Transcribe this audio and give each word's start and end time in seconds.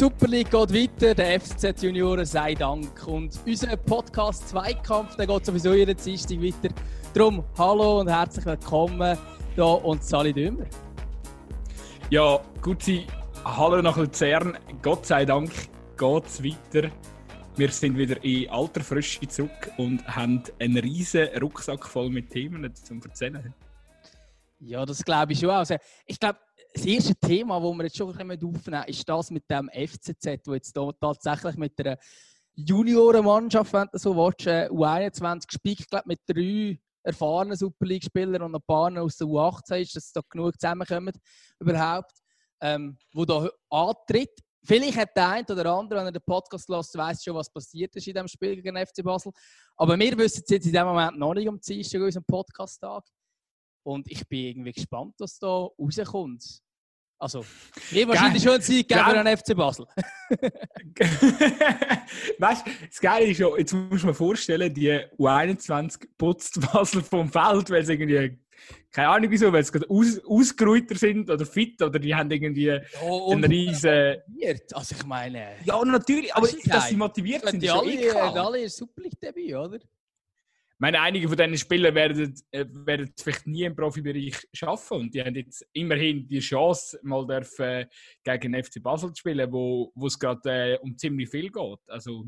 die 0.00 0.04
Super 0.04 0.28
League 0.28 0.50
geht 0.50 0.72
weiter, 0.72 1.14
der 1.14 1.40
FCZ 1.40 1.82
Junioren 1.82 2.24
sei 2.24 2.54
Dank. 2.54 3.06
Und 3.06 3.38
unser 3.44 3.76
Podcast 3.76 4.48
Zweikampf, 4.48 5.14
der 5.16 5.26
geht 5.26 5.44
sowieso 5.44 5.74
jeden 5.74 5.94
Dienstag 5.94 6.40
weiter. 6.40 6.74
Darum 7.12 7.44
hallo 7.58 8.00
und 8.00 8.08
herzlich 8.08 8.46
willkommen 8.46 9.18
hier 9.54 9.84
und 9.84 10.02
Sali 10.02 10.32
Dümmer. 10.32 10.64
Ja, 12.08 12.40
gute 12.62 13.02
Hallo 13.44 13.82
nach 13.82 13.98
Luzern. 13.98 14.56
Gott 14.80 15.04
sei 15.04 15.26
Dank 15.26 15.50
geht 15.98 16.26
es 16.26 16.42
weiter. 16.42 16.90
Wir 17.56 17.68
sind 17.68 17.98
wieder 17.98 18.24
in 18.24 18.48
alter 18.48 18.80
Frische 18.80 19.28
zurück 19.28 19.70
und 19.76 20.06
haben 20.08 20.42
einen 20.60 20.78
riesen 20.78 21.28
Rucksack 21.42 21.86
voll 21.86 22.08
mit 22.08 22.30
Themen 22.30 22.74
zum 22.74 23.02
Erzählen. 23.02 23.52
Ja, 24.60 24.86
das 24.86 25.04
glaube 25.04 25.32
ich 25.32 25.40
schon. 25.40 25.50
Also, 25.50 25.76
ich 26.06 26.18
glaube, 26.18 26.38
das 26.72 26.84
erste 26.84 27.14
Thema, 27.16 27.60
das 27.60 27.72
wir 27.72 27.84
jetzt 27.84 27.96
schon 27.96 28.08
aufnehmen 28.08 28.38
ist 28.86 29.08
das 29.08 29.30
mit 29.30 29.50
dem 29.50 29.68
FCZ, 29.68 30.46
wo 30.46 30.54
jetzt 30.54 30.76
da 30.76 30.90
tatsächlich 30.92 31.56
mit 31.56 31.78
einer 31.80 31.98
Juniorenmannschaft, 32.54 33.72
wenn 33.72 33.88
du 33.92 33.98
so 33.98 34.14
willst, 34.16 34.46
äh, 34.46 34.68
U21 34.70 35.46
gespielt, 35.46 35.88
glaube 35.88 36.04
mit 36.06 36.20
drei 36.26 36.78
erfahrenen 37.02 37.56
Super 37.56 37.86
League-Spielern 37.86 38.42
und 38.42 38.54
ein 38.54 38.62
paar 38.66 38.92
aus 39.00 39.16
der 39.16 39.26
U18 39.26 39.76
ist, 39.76 39.96
dass 39.96 40.12
da 40.12 40.20
genug 40.28 40.60
zusammenkommen 40.60 41.14
überhaupt, 41.58 42.12
ähm, 42.60 42.98
wo 43.14 43.24
da 43.24 43.48
antritt. 43.70 44.38
Vielleicht 44.62 44.98
hat 44.98 45.16
der 45.16 45.28
eine 45.28 45.46
oder 45.48 45.72
andere, 45.72 46.00
wenn 46.00 46.06
er 46.06 46.12
den 46.12 46.22
Podcast 46.22 46.68
lässt, 46.68 46.96
weiß 46.96 47.24
schon, 47.24 47.34
was 47.34 47.50
passiert 47.50 47.96
ist 47.96 48.06
in 48.06 48.12
diesem 48.12 48.28
Spiel 48.28 48.60
gegen 48.60 48.76
FC 48.76 49.02
Basel. 49.02 49.32
Aber 49.76 49.98
wir 49.98 50.18
wissen 50.18 50.42
es 50.44 50.50
jetzt 50.50 50.66
in 50.66 50.72
dem 50.72 50.86
Moment 50.86 51.18
noch 51.18 51.32
nicht 51.32 51.48
um 51.48 51.58
Dienstag 51.58 52.02
unserem 52.02 52.24
Podcast-Tag. 52.24 53.04
Und 53.82 54.10
ich 54.10 54.28
bin 54.28 54.48
irgendwie 54.48 54.72
gespannt, 54.72 55.14
was 55.18 55.38
da 55.38 55.48
rauskommt. 55.48 56.62
Also, 57.20 57.44
mir 57.90 58.08
wahrscheinlich 58.08 58.42
schon 58.42 58.54
ein 58.54 58.62
Sieg 58.62 58.88
geben 58.88 59.04
für 59.04 59.22
den 59.22 59.36
FC 59.36 59.54
Basel. 59.54 59.86
weißt 62.38 62.66
du, 62.66 62.70
das 62.88 62.98
Geile 62.98 63.26
ist 63.26 63.36
ja, 63.38 63.46
jetzt 63.58 63.74
muss 63.74 64.02
man 64.04 64.14
vorstellen, 64.14 64.72
die 64.72 64.98
U21 65.18 66.08
putzt 66.16 66.58
Basel 66.72 67.02
vom 67.02 67.30
Feld, 67.30 67.68
weil 67.68 67.84
sie 67.84 67.92
irgendwie, 67.92 68.38
keine 68.90 69.08
Ahnung 69.08 69.30
wieso, 69.30 69.52
weil 69.52 69.62
sie 69.62 69.72
gerade 69.72 69.90
aus, 69.90 70.18
ausgeruhter 70.26 70.94
sind 70.96 71.28
oder 71.28 71.44
fit 71.44 71.82
oder 71.82 71.98
die 71.98 72.14
haben 72.14 72.30
irgendwie 72.30 72.80
oh, 73.02 73.32
einen 73.32 73.44
riesen. 73.44 74.16
Also, 74.72 74.94
ich 74.98 75.04
meine. 75.04 75.56
Ja, 75.66 75.84
natürlich, 75.84 76.34
aber 76.34 76.48
dass 76.64 76.88
sie 76.88 76.96
motiviert 76.96 77.46
sind, 77.46 77.62
die 77.62 77.66
ist 77.66 77.72
alle, 77.74 78.02
ja 78.02 78.34
eh 78.34 78.38
alle 78.38 78.66
Super 78.70 79.02
League-Debüt, 79.02 79.54
oder? 79.56 79.78
Meine, 80.80 81.00
einige 81.00 81.28
von 81.28 81.36
diesen 81.36 81.58
Spielern 81.58 81.94
werden, 81.94 82.34
äh, 82.50 82.64
werden 82.70 83.12
vielleicht 83.18 83.46
nie 83.46 83.64
im 83.64 83.76
Profibereich 83.76 84.48
schaffen 84.52 85.00
und 85.00 85.14
die 85.14 85.22
haben 85.22 85.34
jetzt 85.34 85.66
immerhin 85.74 86.26
die 86.26 86.40
Chance, 86.40 86.98
mal 87.02 87.26
dürfen, 87.26 87.64
äh, 87.64 87.86
gegen 88.24 88.54
FC 88.54 88.82
Basel 88.82 89.12
zu 89.12 89.20
spielen, 89.20 89.52
wo, 89.52 89.92
es 90.06 90.18
gerade 90.18 90.74
äh, 90.74 90.78
um 90.78 90.96
ziemlich 90.96 91.28
viel 91.28 91.50
geht. 91.50 91.78
Also 91.86 92.24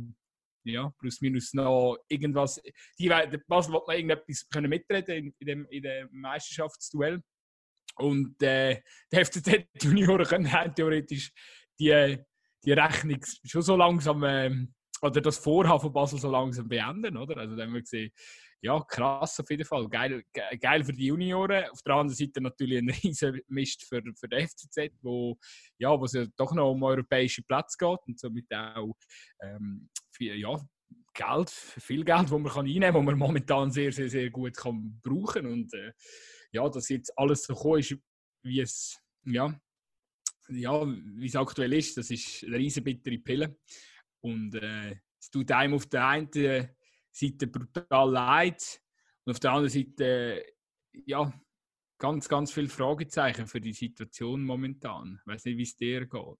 ja, 0.64 0.92
plus 0.98 1.20
minus 1.22 1.54
noch 1.54 1.96
irgendwas. 2.08 2.60
Die, 2.98 3.08
Basel 3.08 3.72
wird 3.72 3.88
noch 3.88 3.94
irgendetwas 3.94 4.46
können 4.50 4.68
mitreden 4.68 5.16
in, 5.16 5.34
in, 5.38 5.46
dem, 5.46 5.66
in 5.70 5.82
dem 5.82 6.08
Meisterschaftsduell. 6.12 7.22
Und 7.96 8.40
äh, 8.42 8.82
die 9.10 9.24
FCZ 9.24 9.66
Junioren 9.82 10.26
können 10.26 10.74
theoretisch 10.74 11.32
die, 11.80 12.18
die 12.64 12.72
Rechnung 12.72 13.20
schon 13.44 13.62
so 13.62 13.76
langsam 13.76 14.22
äh, 14.24 14.66
oder 15.02 15.20
das 15.20 15.38
Vorhaben 15.38 15.80
von 15.80 15.92
Basel 15.92 16.18
so 16.18 16.30
langsam 16.30 16.68
beenden, 16.68 17.16
oder? 17.16 17.36
Also 17.36 17.56
da 17.56 17.64
haben 17.64 17.74
wir 17.74 17.80
gesehen, 17.80 18.12
ja, 18.60 18.80
krass 18.80 19.40
auf 19.40 19.50
jeden 19.50 19.64
Fall. 19.64 19.88
Geil, 19.88 20.22
geil 20.60 20.84
für 20.84 20.92
die 20.92 21.06
Junioren. 21.06 21.64
Auf 21.70 21.82
der 21.82 21.94
anderen 21.94 22.16
Seite 22.16 22.40
natürlich 22.40 22.78
ein 22.78 22.90
riesen 22.90 23.40
Mist 23.48 23.84
für, 23.84 24.00
für 24.14 24.28
den 24.28 24.46
FCZ, 24.46 24.92
wo, 25.02 25.36
ja, 25.78 25.98
wo 25.98 26.04
es 26.04 26.12
ja 26.12 26.24
doch 26.36 26.54
noch 26.54 26.70
um 26.70 26.82
europäische 26.84 27.42
Plätze 27.42 27.76
geht 27.76 27.98
und 28.06 28.20
somit 28.20 28.46
auch 28.54 28.94
ähm, 29.42 29.90
viel, 30.12 30.36
ja, 30.36 30.56
Geld, 31.14 31.50
viel 31.50 32.04
Geld, 32.04 32.24
das 32.24 32.30
man 32.30 32.44
kann 32.44 32.66
einnehmen 32.66 32.92
kann, 32.92 32.94
das 32.94 33.04
man 33.04 33.18
momentan 33.18 33.70
sehr, 33.72 33.92
sehr, 33.92 34.08
sehr 34.08 34.30
gut 34.30 34.56
kann 34.56 35.00
brauchen 35.02 35.46
Und 35.46 35.74
äh, 35.74 35.92
ja, 36.52 36.68
dass 36.68 36.88
jetzt 36.88 37.12
alles 37.18 37.42
so 37.42 37.76
ist, 37.76 37.96
wie 38.44 38.60
es, 38.60 39.00
ja, 39.24 39.58
ja, 40.48 40.86
wie 40.86 41.26
es 41.26 41.36
aktuell 41.36 41.72
ist, 41.72 41.96
das 41.96 42.10
ist 42.10 42.44
eine 42.44 42.58
riesen 42.58 42.84
bittere 42.84 43.18
Pille. 43.18 43.56
Und 44.22 44.54
äh, 44.54 44.96
es 45.20 45.30
tut 45.30 45.50
einem 45.52 45.74
auf 45.74 45.86
der 45.86 46.06
einen 46.06 46.30
Seite 47.10 47.46
brutal 47.46 48.10
leid 48.10 48.80
und 49.24 49.32
auf 49.32 49.40
der 49.40 49.52
anderen 49.52 49.70
Seite, 49.70 50.44
ja, 50.92 51.32
ganz, 51.98 52.28
ganz 52.28 52.50
viele 52.50 52.68
Fragezeichen 52.68 53.46
für 53.46 53.60
die 53.60 53.72
Situation 53.72 54.42
momentan. 54.42 55.20
Ich 55.20 55.32
weiß 55.32 55.44
nicht, 55.44 55.56
wie 55.58 55.62
es 55.62 55.76
dir 55.76 56.06
geht. 56.06 56.38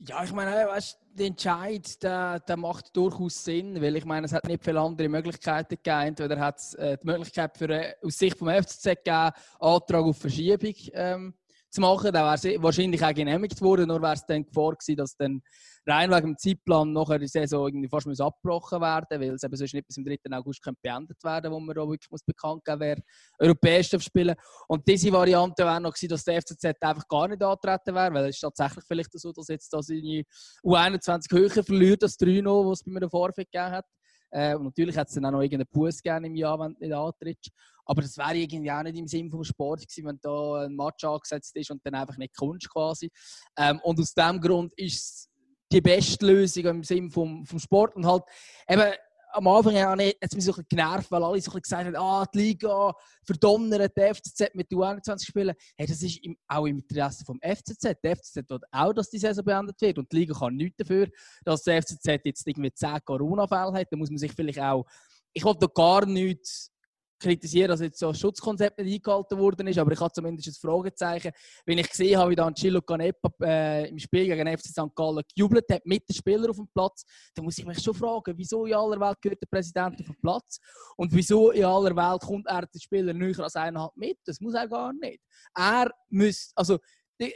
Ja, 0.00 0.22
ich 0.22 0.32
meine, 0.32 0.66
weißt, 0.68 0.98
der 1.12 1.26
Entscheid 1.26 2.02
der, 2.02 2.38
der 2.40 2.56
macht 2.56 2.96
durchaus 2.96 3.44
Sinn, 3.44 3.80
weil 3.82 3.96
ich 3.96 4.04
meine, 4.04 4.26
es 4.26 4.32
hat 4.32 4.46
nicht 4.46 4.62
viele 4.62 4.80
andere 4.80 5.08
Möglichkeiten 5.08 5.76
gegeben. 5.76 6.08
Entweder 6.08 6.38
hat 6.38 6.58
es 6.58 6.74
äh, 6.74 6.96
die 7.02 7.06
Möglichkeit 7.06 7.56
für, 7.56 7.68
äh, 7.68 7.94
aus 8.02 8.16
Sicht 8.16 8.38
vom 8.38 8.48
FCZ 8.48 8.84
gegeben, 8.84 9.32
Antrag 9.58 10.04
auf 10.04 10.18
Verschiebung 10.18 10.74
ähm, 10.92 11.34
zu 11.70 11.80
machen. 11.80 12.12
Dann 12.12 12.24
wäre 12.24 12.34
es 12.34 12.62
wahrscheinlich 12.62 13.04
auch 13.04 13.14
genehmigt 13.14 13.60
worden, 13.60 13.88
nur 13.88 14.00
wäre 14.02 14.14
es 14.14 14.24
dann 14.26 14.44
vor 14.52 14.74
gewesen, 14.74 14.96
dass 14.96 15.16
dann 15.16 15.42
rein 15.88 16.10
wegen 16.10 16.26
dem 16.26 16.38
Zeitplan 16.38 16.92
nachher 16.92 17.18
die 17.18 17.28
Saison 17.28 17.66
irgendwie 17.66 17.88
fast 17.88 18.06
muss 18.06 18.20
abgebrochen 18.20 18.80
werden 18.80 19.20
weil 19.20 19.34
es 19.34 19.42
eben 19.42 19.56
sonst 19.56 19.74
nicht 19.74 19.86
bis 19.86 19.94
zum 19.94 20.04
3. 20.04 20.18
August 20.32 20.60
beendet 20.82 21.22
werden 21.24 21.50
wo 21.50 21.60
man 21.60 21.78
auch 21.78 21.88
wirklich 21.88 22.10
muss 22.10 22.22
bekannt 22.22 22.64
geben 22.64 22.80
wer 22.80 22.98
europäisch 23.38 23.90
spielen 23.98 24.34
Und 24.68 24.86
diese 24.86 25.12
Variante 25.12 25.64
wäre 25.64 25.80
noch 25.80 25.94
gewesen, 25.94 26.10
dass 26.10 26.24
der 26.24 26.42
FCZ 26.42 26.64
einfach 26.80 27.08
gar 27.08 27.28
nicht 27.28 27.42
antreten 27.42 27.94
wäre, 27.94 28.12
weil 28.12 28.26
es 28.26 28.36
ist 28.36 28.40
tatsächlich 28.40 28.84
vielleicht 28.86 29.18
so, 29.18 29.32
dass 29.32 29.48
jetzt 29.48 29.72
da 29.72 29.82
seine 29.82 30.24
U21 30.62 31.32
höher 31.32 31.64
verliert 31.64 32.02
als 32.02 32.16
3 32.16 32.40
noch, 32.42 32.64
was 32.64 32.80
es 32.80 32.84
bei 32.84 32.92
mir 32.92 33.08
Vorfeld 33.08 33.50
gegeben 33.50 33.72
hat. 33.72 33.86
Äh, 34.30 34.54
und 34.54 34.64
natürlich 34.64 34.96
hat 34.96 35.08
es 35.08 35.14
dann 35.14 35.24
auch 35.26 35.32
noch 35.32 35.42
irgendeinen 35.42 35.68
Bus 35.70 36.02
gerne 36.02 36.26
im 36.26 36.34
Jahr, 36.34 36.58
wenn 36.58 36.74
du 36.74 36.80
nicht 36.80 36.92
antrittst. 36.94 37.50
Aber 37.84 38.02
das 38.02 38.18
wäre 38.18 38.36
irgendwie 38.36 38.70
auch 38.70 38.82
nicht 38.82 38.98
im 38.98 39.06
Sinn 39.06 39.30
vom 39.30 39.42
Sport 39.44 39.80
gewesen, 39.80 40.06
wenn 40.06 40.18
da 40.20 40.64
ein 40.64 40.76
Match 40.76 41.04
angesetzt 41.04 41.56
ist 41.56 41.70
und 41.70 41.80
dann 41.84 41.94
einfach 41.94 42.18
nicht 42.18 42.36
kommst 42.36 42.68
quasi. 42.70 43.10
Ähm, 43.56 43.80
und 43.82 43.98
aus 43.98 44.12
dem 44.12 44.40
Grund 44.40 44.72
ist 44.76 44.94
es 44.94 45.30
die 45.72 45.80
beste 45.80 46.26
Lösung 46.26 46.64
im 46.66 46.84
Sinne 46.84 47.10
vom, 47.10 47.44
vom 47.46 47.58
Sport. 47.58 47.96
Und 47.96 48.06
halt 48.06 48.24
eben 48.68 48.92
am 49.32 49.46
Anfang 49.46 50.00
ich 50.00 50.16
jetzt 50.20 50.34
mich 50.34 50.44
so 50.44 50.54
ein 50.54 50.64
genervt, 50.68 51.10
weil 51.10 51.22
alle 51.22 51.40
so 51.40 51.52
ein 51.52 51.60
gesagt 51.60 51.84
haben, 51.84 51.96
ah, 51.96 52.24
die 52.32 52.38
Liga 52.38 52.92
verdonnert 53.24 53.92
die 53.96 54.14
FCZ 54.14 54.54
mit 54.54 54.70
U21 54.70 55.26
spielen. 55.26 55.54
Hey, 55.76 55.86
das 55.86 56.02
ist 56.02 56.24
im, 56.24 56.36
auch 56.46 56.66
im 56.66 56.78
Interesse 56.78 57.24
vom 57.24 57.38
FCZ. 57.42 57.96
Der 58.02 58.16
FCZ 58.16 58.48
will 58.48 58.60
auch, 58.70 58.92
dass 58.92 59.10
die 59.10 59.18
Saison 59.18 59.44
beendet 59.44 59.80
wird. 59.80 59.98
Und 59.98 60.10
die 60.10 60.16
Liga 60.16 60.34
kann 60.38 60.56
nichts 60.56 60.78
dafür, 60.78 61.08
dass 61.44 61.62
der 61.62 61.82
FCZ 61.82 62.20
jetzt 62.24 62.46
irgendwie 62.46 62.72
10 62.72 63.04
Corona-Fälle 63.04 63.72
hat. 63.72 63.88
Da 63.90 63.96
muss 63.96 64.10
man 64.10 64.18
sich 64.18 64.32
vielleicht 64.32 64.60
auch, 64.60 64.86
ich 65.32 65.44
will 65.44 65.54
da 65.58 65.66
gar 65.66 66.06
nichts 66.06 66.72
kritisieren, 67.18 67.68
dass 67.68 67.80
jetzt 67.80 67.98
so 67.98 68.08
ein 68.08 68.14
Schutzkonzept 68.14 68.78
nicht 68.78 69.06
eingehalten 69.06 69.38
worden 69.38 69.66
ist, 69.66 69.78
aber 69.78 69.92
ich 69.92 70.00
habe 70.00 70.12
zumindest 70.12 70.48
ein 70.48 70.54
Fragezeichen. 70.54 71.32
Wenn 71.64 71.78
ich 71.78 71.88
gesehen 71.88 72.18
habe, 72.18 72.30
wie 72.30 72.36
dann 72.36 72.54
Chilo 72.54 72.80
Canepa 72.80 73.30
äh, 73.42 73.88
im 73.88 73.98
Spiel 73.98 74.26
gegen 74.26 74.58
FC 74.58 74.66
St. 74.66 74.94
Gallen 74.94 75.22
gejubelt 75.34 75.64
hat 75.70 75.84
mit 75.84 76.08
den 76.08 76.14
Spielern 76.14 76.50
auf 76.50 76.56
dem 76.56 76.68
Platz, 76.72 77.04
dann 77.34 77.44
muss 77.44 77.58
ich 77.58 77.66
mich 77.66 77.80
schon 77.80 77.94
fragen, 77.94 78.34
wieso 78.36 78.66
in 78.66 78.74
aller 78.74 79.00
Welt 79.00 79.20
gehört 79.20 79.42
der 79.42 79.46
Präsident 79.46 80.00
auf 80.00 80.06
den 80.06 80.20
Platz 80.20 80.58
und 80.96 81.12
wieso 81.12 81.50
in 81.50 81.64
aller 81.64 81.94
Welt 81.94 82.22
kommt 82.22 82.46
er 82.46 82.66
den 82.66 82.80
Spieler 82.80 83.12
näher 83.12 83.40
als 83.40 83.56
eineinhalb 83.56 83.96
mit? 83.96 84.18
Das 84.24 84.40
muss 84.40 84.54
er 84.54 84.68
gar 84.68 84.92
nicht. 84.92 85.20
Er 85.56 85.90
muss, 86.10 86.52
also 86.54 86.78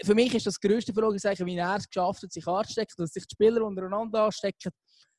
für 0.04 0.14
mich 0.14 0.34
ist 0.34 0.46
das 0.46 0.60
größte 0.60 0.94
Fragezeichen, 0.94 1.44
wie 1.46 1.56
er 1.56 1.76
es 1.76 1.88
geschafft 1.88 2.22
hat, 2.22 2.32
sich 2.32 2.46
anzustecken, 2.46 2.94
dass 2.98 3.10
sich 3.10 3.26
die 3.26 3.34
Spieler 3.34 3.64
untereinander 3.64 4.24
anstecken 4.24 4.70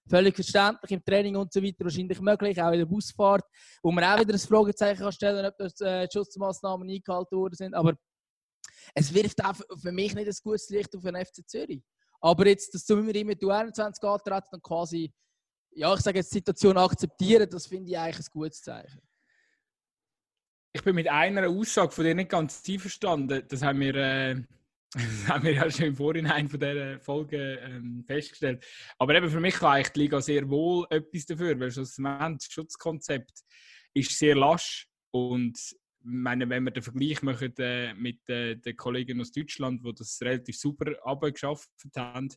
Völlig 0.09 0.35
verständlich 0.35 0.91
im 0.91 1.03
Training 1.03 1.35
und 1.37 1.53
so 1.53 1.63
weiter, 1.63 1.85
wahrscheinlich 1.85 2.19
möglich, 2.19 2.61
auch 2.61 2.71
in 2.71 2.79
der 2.79 2.85
Busfahrt, 2.85 3.45
wo 3.81 3.91
man 3.91 4.03
auch 4.03 4.19
wieder 4.19 4.33
ein 4.33 4.39
Fragezeichen 4.39 4.99
kann 4.99 5.11
stellen 5.11 5.45
ob 5.45 5.57
das, 5.57 5.79
äh, 5.79 6.07
die 6.07 6.17
Schutzmaßnahmen 6.17 6.89
eingehalten 6.89 7.37
worden 7.37 7.55
sind. 7.55 7.73
Aber 7.73 7.93
es 8.93 9.13
wirft 9.13 9.43
auch 9.43 9.55
für 9.55 9.91
mich 9.91 10.13
nicht 10.13 10.27
ein 10.27 10.35
gutes 10.43 10.69
Licht 10.69 10.95
auf 10.95 11.03
den 11.03 11.15
FC 11.15 11.47
Zürich. 11.47 11.81
Aber 12.19 12.47
jetzt, 12.47 12.73
dass 12.73 12.85
du 12.85 12.97
immer 12.97 13.25
mit 13.25 13.41
U21 13.41 14.05
antreten 14.05 14.55
und 14.55 14.63
quasi, 14.63 15.13
ja, 15.71 15.93
ich 15.93 16.01
sage 16.01 16.19
jetzt, 16.19 16.31
die 16.31 16.39
Situation 16.39 16.77
akzeptieren, 16.77 17.49
das 17.49 17.67
finde 17.67 17.91
ich 17.91 17.97
eigentlich 17.97 18.27
ein 18.27 18.31
gutes 18.31 18.61
Zeichen. 18.61 19.01
Ich 20.73 20.83
bin 20.83 20.95
mit 20.95 21.07
einer 21.07 21.47
Aussage 21.47 21.91
von 21.91 22.03
dir 22.03 22.15
nicht 22.15 22.29
ganz 22.29 22.61
einverstanden. 22.67 23.43
Das 23.47 23.61
haben 23.61 23.79
wir. 23.79 23.95
Äh 23.95 24.43
das 24.93 25.27
haben 25.27 25.43
wir 25.43 25.53
ja 25.53 25.71
schon 25.71 25.87
im 25.87 25.95
Vorhinein 25.95 26.47
von 26.47 26.59
dieser 26.59 26.99
Folge 26.99 27.59
ähm, 27.63 28.03
festgestellt. 28.05 28.65
Aber 28.97 29.15
eben 29.15 29.29
für 29.29 29.39
mich 29.39 29.55
kann 29.55 29.73
eigentlich 29.73 29.93
die 29.93 29.99
Liga 30.01 30.21
sehr 30.21 30.47
wohl 30.49 30.85
etwas 30.89 31.25
dafür, 31.25 31.59
weil 31.59 31.71
das 31.71 31.97
Schutzkonzept 32.49 33.39
ist 33.93 34.17
sehr 34.17 34.35
lasch 34.35 34.87
und 35.11 35.57
meine, 36.03 36.49
wenn 36.49 36.63
wir 36.65 36.71
den 36.71 36.83
Vergleich 36.83 37.21
machen 37.21 37.53
äh, 37.57 37.93
mit 37.93 38.27
äh, 38.29 38.55
den 38.55 38.75
Kollegen 38.75 39.21
aus 39.21 39.31
Deutschland, 39.31 39.85
die 39.85 39.93
das 39.93 40.19
relativ 40.21 40.57
super 40.57 40.93
abgeschafft 41.03 41.69
haben, 41.95 42.29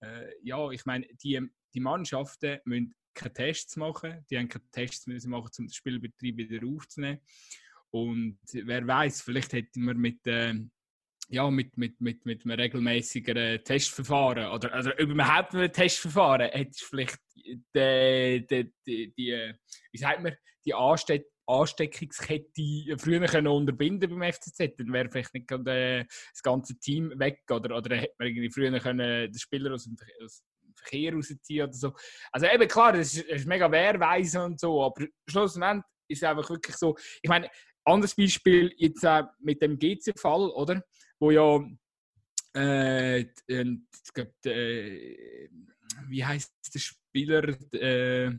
äh, 0.00 0.30
ja, 0.42 0.70
ich 0.70 0.84
meine, 0.86 1.06
die, 1.22 1.40
die 1.74 1.80
Mannschaften 1.80 2.60
müssen 2.64 2.94
keine 3.12 3.32
Tests 3.32 3.76
machen, 3.76 4.24
die 4.30 4.38
haben 4.38 4.48
keine 4.48 4.70
Tests 4.70 5.06
müssen 5.06 5.30
machen, 5.30 5.50
um 5.58 5.66
den 5.66 5.72
Spielbetrieb 5.72 6.36
wieder 6.36 6.66
aufzunehmen. 6.66 7.20
Und 7.90 8.38
wer 8.52 8.86
weiß, 8.86 9.22
vielleicht 9.22 9.52
hätten 9.52 9.84
wir 9.84 9.94
mit 9.94 10.24
äh, 10.26 10.54
ja, 11.30 11.48
mit, 11.50 11.76
mit, 11.78 12.00
mit, 12.00 12.26
mit 12.26 12.44
einem 12.44 12.58
regelmäßigeren 12.58 13.62
Testverfahren 13.64 14.50
oder, 14.50 14.76
oder 14.76 14.98
überhaupt 14.98 15.54
einem 15.54 15.72
Testverfahren 15.72 16.50
hättest 16.50 16.82
du 16.82 16.86
vielleicht 16.86 17.18
die, 17.36 18.46
die, 18.50 18.72
die, 18.86 19.14
die, 19.14 19.54
wie 19.92 19.98
sagt 19.98 20.22
man, 20.22 20.36
die 20.64 20.74
Anste 20.74 21.24
Ansteckungskette 21.46 22.96
früher 22.96 23.26
können 23.26 23.48
unterbinden 23.48 24.08
beim 24.08 24.32
FCZ, 24.32 24.76
dann 24.78 24.92
wäre 24.92 25.10
vielleicht 25.10 25.34
nicht 25.34 25.48
gerade 25.48 26.06
das 26.32 26.42
ganze 26.42 26.78
Team 26.78 27.12
weg 27.18 27.40
oder, 27.50 27.76
oder 27.76 27.96
hätte 27.96 28.14
man 28.18 28.28
irgendwie 28.28 28.50
früher 28.50 28.78
können 28.78 29.32
den 29.32 29.38
Spieler 29.38 29.74
aus 29.74 29.84
dem, 29.84 29.96
aus 30.24 30.44
dem 30.62 30.74
Verkehr 30.76 31.12
rausziehen 31.12 31.64
oder 31.64 31.72
so. 31.72 31.92
Also 32.30 32.46
eben 32.46 32.68
klar, 32.68 32.92
das 32.92 33.14
ist, 33.14 33.28
das 33.28 33.40
ist 33.40 33.48
mega 33.48 33.70
wehrweise 33.70 34.44
und 34.44 34.60
so, 34.60 34.82
aber 34.82 35.06
schlussendlich 35.28 35.84
ist 36.08 36.22
es 36.22 36.28
einfach 36.28 36.48
wirklich 36.50 36.76
so, 36.76 36.96
ich 37.20 37.28
meine, 37.28 37.50
anderes 37.84 38.14
Beispiel 38.14 38.72
jetzt 38.76 39.02
äh, 39.04 39.24
mit 39.40 39.60
dem 39.60 39.78
GC-Fall, 39.78 40.50
oder? 40.50 40.84
Wo 41.20 41.30
ja 41.30 41.60
äh, 42.56 43.20
äh, 43.20 43.76
wie 46.08 46.24
heißt 46.24 46.52
der 46.74 46.78
Spieler? 46.78 47.56
Äh, 47.72 48.32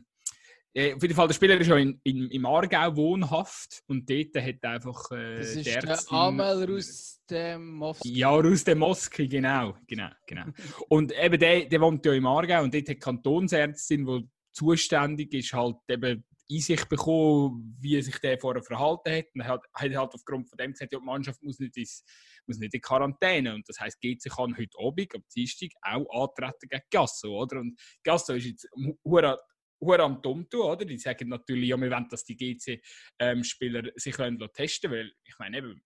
auf 0.74 1.02
jeden 1.02 1.14
Fall, 1.14 1.26
der 1.26 1.34
Spieler 1.34 1.60
ist 1.60 1.66
ja 1.66 1.76
in, 1.76 2.00
in, 2.02 2.30
im 2.30 2.46
Aargau 2.46 2.96
wohnhaft 2.96 3.82
und 3.88 4.08
dort 4.08 4.34
hat 4.36 4.64
einfach 4.64 5.10
äh, 5.10 5.36
das 5.36 5.54
ist 5.54 5.66
der, 5.66 5.82
der 5.82 6.00
Amel 6.10 6.64
Rustem-Moski. 6.64 8.10
Ja, 8.10 8.30
Rustem-Moski, 8.30 9.28
genau, 9.28 9.76
genau, 9.86 10.08
genau. 10.26 10.46
und 10.88 11.12
eben 11.12 11.38
der, 11.38 11.66
der 11.66 11.80
wohnt 11.80 12.04
ja 12.06 12.14
im 12.14 12.26
Aargau 12.26 12.62
und 12.62 12.72
dort 12.72 12.88
hat 12.88 13.00
Kantonsärztin, 13.00 14.06
die 14.06 14.28
zuständig 14.52 15.34
ist, 15.34 15.52
halt 15.52 15.76
eben 15.88 16.24
Einsicht 16.50 16.88
bekommen, 16.88 17.76
wie 17.80 18.00
sich 18.00 18.18
der 18.18 18.38
vorher 18.38 18.62
verhalten 18.62 19.12
hat. 19.12 19.26
Und 19.34 19.40
er 19.42 19.48
hat, 19.48 19.62
hat 19.74 19.94
halt 19.94 20.14
aufgrund 20.14 20.48
von 20.48 20.56
dem 20.56 20.72
gesagt, 20.72 20.92
ja, 20.92 20.98
die 20.98 21.04
Mannschaft 21.04 21.42
muss 21.42 21.58
nicht, 21.58 21.76
ins, 21.76 22.04
muss 22.46 22.58
nicht 22.58 22.74
in 22.74 22.80
Quarantäne. 22.80 23.54
Und 23.54 23.68
das 23.68 23.80
heisst, 23.80 24.00
GC 24.00 24.30
kann 24.30 24.56
heute 24.56 24.78
Abend, 24.78 25.14
am 25.14 25.24
Dienstag, 25.34 25.70
auch 25.82 26.22
antreten 26.22 26.68
gegen 26.68 26.82
Gasso, 26.90 27.40
oder? 27.40 27.60
Und 27.60 27.80
Gasso 28.02 28.34
ist 28.34 28.46
jetzt 28.46 28.68
hure 29.04 29.38
am 30.02 30.22
dumm 30.22 30.48
tun, 30.48 30.60
oder? 30.60 30.84
Die 30.84 30.98
sagen 30.98 31.28
natürlich, 31.28 31.68
ja, 31.68 31.76
wir 31.76 31.90
wollen, 31.90 32.08
dass 32.08 32.24
die 32.24 32.36
GC-Spieler 32.36 33.84
ähm, 33.84 33.92
sich 33.96 34.14
können 34.14 34.38
testen 34.52 34.90
weil 34.90 35.12
ich 35.24 35.38
meine, 35.38 35.58
eben, 35.58 35.82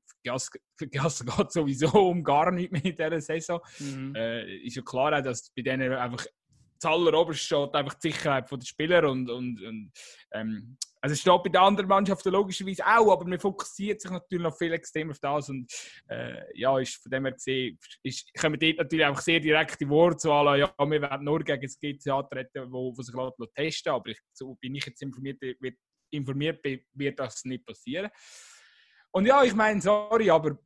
für 0.76 0.88
Gasso 0.88 1.24
geht 1.36 1.52
sowieso 1.52 1.88
um 1.88 2.22
gar 2.22 2.50
nichts 2.50 2.72
mehr 2.72 2.84
in 2.84 2.96
dieser 2.96 3.20
Saison. 3.20 3.60
Mhm. 3.78 4.14
Äh, 4.14 4.56
ist 4.58 4.76
ja 4.76 4.82
klar, 4.82 5.22
dass 5.22 5.50
bei 5.54 5.62
denen 5.62 5.92
einfach 5.92 6.26
das 6.78 6.90
alleroberste 6.90 7.44
steht 7.44 7.74
einfach 7.74 7.94
die 7.94 8.10
Sicherheit 8.10 8.50
der 8.50 8.60
Spieler 8.60 9.10
und, 9.10 9.30
und, 9.30 9.62
und 9.62 9.92
ähm, 10.32 10.76
also 11.06 11.12
es 11.12 11.20
steht 11.20 11.42
bei 11.44 11.50
den 11.50 11.60
anderen 11.60 11.88
Mannschaften 11.88 12.32
logischerweise 12.32 12.84
auch, 12.84 13.12
aber 13.12 13.24
man 13.24 13.38
fokussiert 13.38 14.00
sich 14.00 14.10
natürlich 14.10 14.42
noch 14.42 14.58
viel 14.58 14.72
extrem 14.72 15.10
auf 15.10 15.20
das 15.20 15.48
und 15.48 15.70
äh, 16.08 16.42
ja, 16.58 16.76
ist 16.80 17.00
von 17.00 17.10
dem 17.12 17.26
her 17.26 17.32
gesehen, 17.32 17.78
ist, 18.02 18.34
kommen 18.34 18.58
dort 18.58 18.78
natürlich 18.78 19.04
einfach 19.04 19.22
sehr 19.22 19.38
direkte 19.38 19.88
Worte 19.88 20.16
zu 20.16 20.32
alle, 20.32 20.58
ja, 20.58 20.74
wir 20.76 21.00
werden 21.00 21.24
nur 21.24 21.44
gegen 21.44 21.62
das 21.62 21.78
GC 21.78 22.08
antreten, 22.08 22.72
wo, 22.72 22.92
wo 22.96 23.02
sich 23.02 23.14
Leute 23.14 23.36
testen, 23.54 23.92
aber 23.92 24.10
ich, 24.10 24.18
so 24.32 24.56
bin 24.56 24.74
ich 24.74 24.84
jetzt 24.84 25.00
informiert, 25.00 25.40
wird, 25.40 25.76
informiert 26.10 26.60
wird 26.94 27.20
das 27.20 27.44
nicht 27.44 27.64
passieren. 27.64 28.10
Und 29.12 29.26
ja, 29.26 29.44
ich 29.44 29.54
meine, 29.54 29.80
sorry, 29.80 30.28
aber 30.28 30.58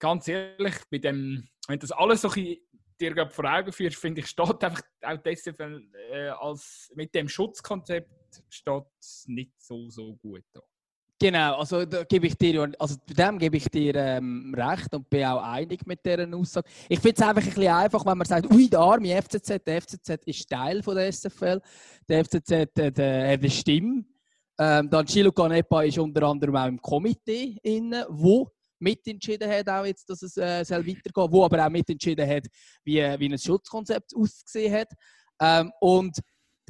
ganz 0.00 0.26
ehrlich, 0.26 0.74
bei 0.90 0.98
dem, 0.98 1.48
wenn 1.68 1.78
das 1.78 1.92
alles 1.92 2.22
so 2.22 2.30
ein 2.30 2.56
dir 3.00 3.30
vor 3.30 3.44
Augen 3.44 3.72
führst, 3.72 3.98
finde 3.98 4.20
ich, 4.20 4.26
steht 4.26 4.64
einfach 4.64 4.82
auch 5.02 5.18
deshalb 5.18 5.60
äh, 5.60 6.30
als 6.30 6.90
mit 6.96 7.14
dem 7.14 7.28
Schutzkonzept 7.28 8.10
steht 8.48 8.84
nicht 9.26 9.52
so, 9.60 9.88
so 9.90 10.16
gut 10.16 10.44
da. 10.52 10.60
Genau, 11.20 11.56
also 11.56 11.84
da 11.84 12.04
gebe 12.04 12.28
ich 12.28 12.36
dir, 12.36 12.72
also 12.78 12.94
dem 13.08 13.38
gebe 13.40 13.56
ich 13.56 13.68
dir 13.68 13.96
ähm, 13.96 14.54
recht 14.56 14.94
und 14.94 15.10
bin 15.10 15.24
auch 15.24 15.42
einig 15.42 15.84
mit 15.84 16.06
dieser 16.06 16.32
Aussage. 16.32 16.68
Ich 16.88 17.00
finde 17.00 17.16
es 17.16 17.22
einfach 17.22 17.42
ein 17.42 17.48
bisschen 17.48 17.72
einfach, 17.72 18.06
wenn 18.06 18.18
man 18.18 18.26
sagt, 18.26 18.48
ui, 18.52 18.68
der 18.68 18.78
arme 18.78 19.20
FCZ, 19.20 19.64
der 19.66 19.82
FCZ 19.82 20.10
ist 20.26 20.48
Teil 20.48 20.80
von 20.80 20.94
der 20.94 21.12
SFL, 21.12 21.60
der 22.08 22.24
FCZ 22.24 22.50
äh, 22.52 22.68
hat 22.76 23.00
eine 23.00 23.50
Stimme. 23.50 24.04
Ähm, 24.60 24.88
dann 24.90 25.06
Chilo 25.06 25.32
Canepa 25.32 25.82
ist 25.82 25.98
unter 25.98 26.22
anderem 26.22 26.54
auch 26.54 26.66
im 26.66 26.80
Komitee 26.80 27.58
inne, 27.64 28.06
wo 28.10 28.48
mitentschieden 28.78 29.50
hat, 29.50 29.68
auch 29.68 29.84
jetzt, 29.84 30.08
dass 30.08 30.22
es 30.22 30.36
äh, 30.36 30.64
soll 30.64 30.86
weitergehen 30.86 31.32
wo 31.32 31.44
aber 31.44 31.66
auch 31.66 31.70
mitentschieden 31.70 32.28
hat, 32.28 32.46
wie, 32.84 33.00
wie 33.00 33.32
ein 33.32 33.38
Schutzkonzept 33.38 34.14
ausgesehen 34.14 34.72
hat. 34.72 34.88
Ähm, 35.40 35.72
und 35.80 36.20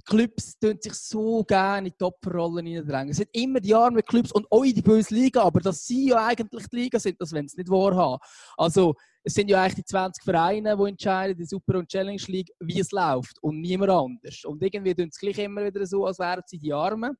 Clubs 0.08 0.58
tun 0.58 0.78
sich 0.80 0.94
so 0.94 1.44
gerne 1.44 1.88
in 1.88 1.94
die 2.00 2.04
Opferrollen 2.04 2.66
hineindrängen. 2.66 3.10
Es 3.10 3.18
sind 3.18 3.28
immer 3.32 3.60
die 3.60 3.74
armen 3.74 4.02
Clubs 4.02 4.32
und 4.32 4.50
auch 4.50 4.64
in 4.64 4.74
die 4.74 4.82
böse 4.82 5.14
Liga, 5.14 5.42
aber 5.42 5.60
dass 5.60 5.86
sie 5.86 6.08
ja 6.08 6.26
eigentlich 6.26 6.66
die 6.68 6.76
Liga 6.76 6.98
sind, 6.98 7.20
das 7.20 7.32
wollen 7.32 7.46
sie 7.46 7.58
nicht 7.58 7.70
wahrhaben. 7.70 8.18
Also, 8.56 8.94
es 9.22 9.34
sind 9.34 9.50
ja 9.50 9.60
eigentlich 9.60 9.74
die 9.74 9.84
20 9.84 10.24
Vereine, 10.24 10.76
die 10.76 10.88
entscheiden, 10.88 11.36
die 11.36 11.44
Super- 11.44 11.78
und 11.78 11.88
Challenge 11.88 12.22
League, 12.28 12.50
wie 12.60 12.80
es 12.80 12.90
läuft 12.90 13.36
und 13.42 13.60
niemand 13.60 13.90
anders. 13.90 14.44
Und 14.44 14.62
irgendwie 14.62 14.94
tun 14.94 15.10
sie 15.12 15.26
gleich 15.26 15.44
immer 15.44 15.64
wieder 15.64 15.84
so, 15.86 16.06
als 16.06 16.18
wären 16.18 16.42
sie 16.46 16.58
die 16.58 16.72
Armen. 16.72 17.14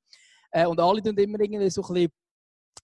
Äh, 0.50 0.66
und 0.66 0.80
alle 0.80 1.02
tun 1.02 1.16
immer 1.18 1.38
irgendwie 1.40 1.68
so 1.68 1.82
ein 1.82 1.92
bisschen 1.94 2.12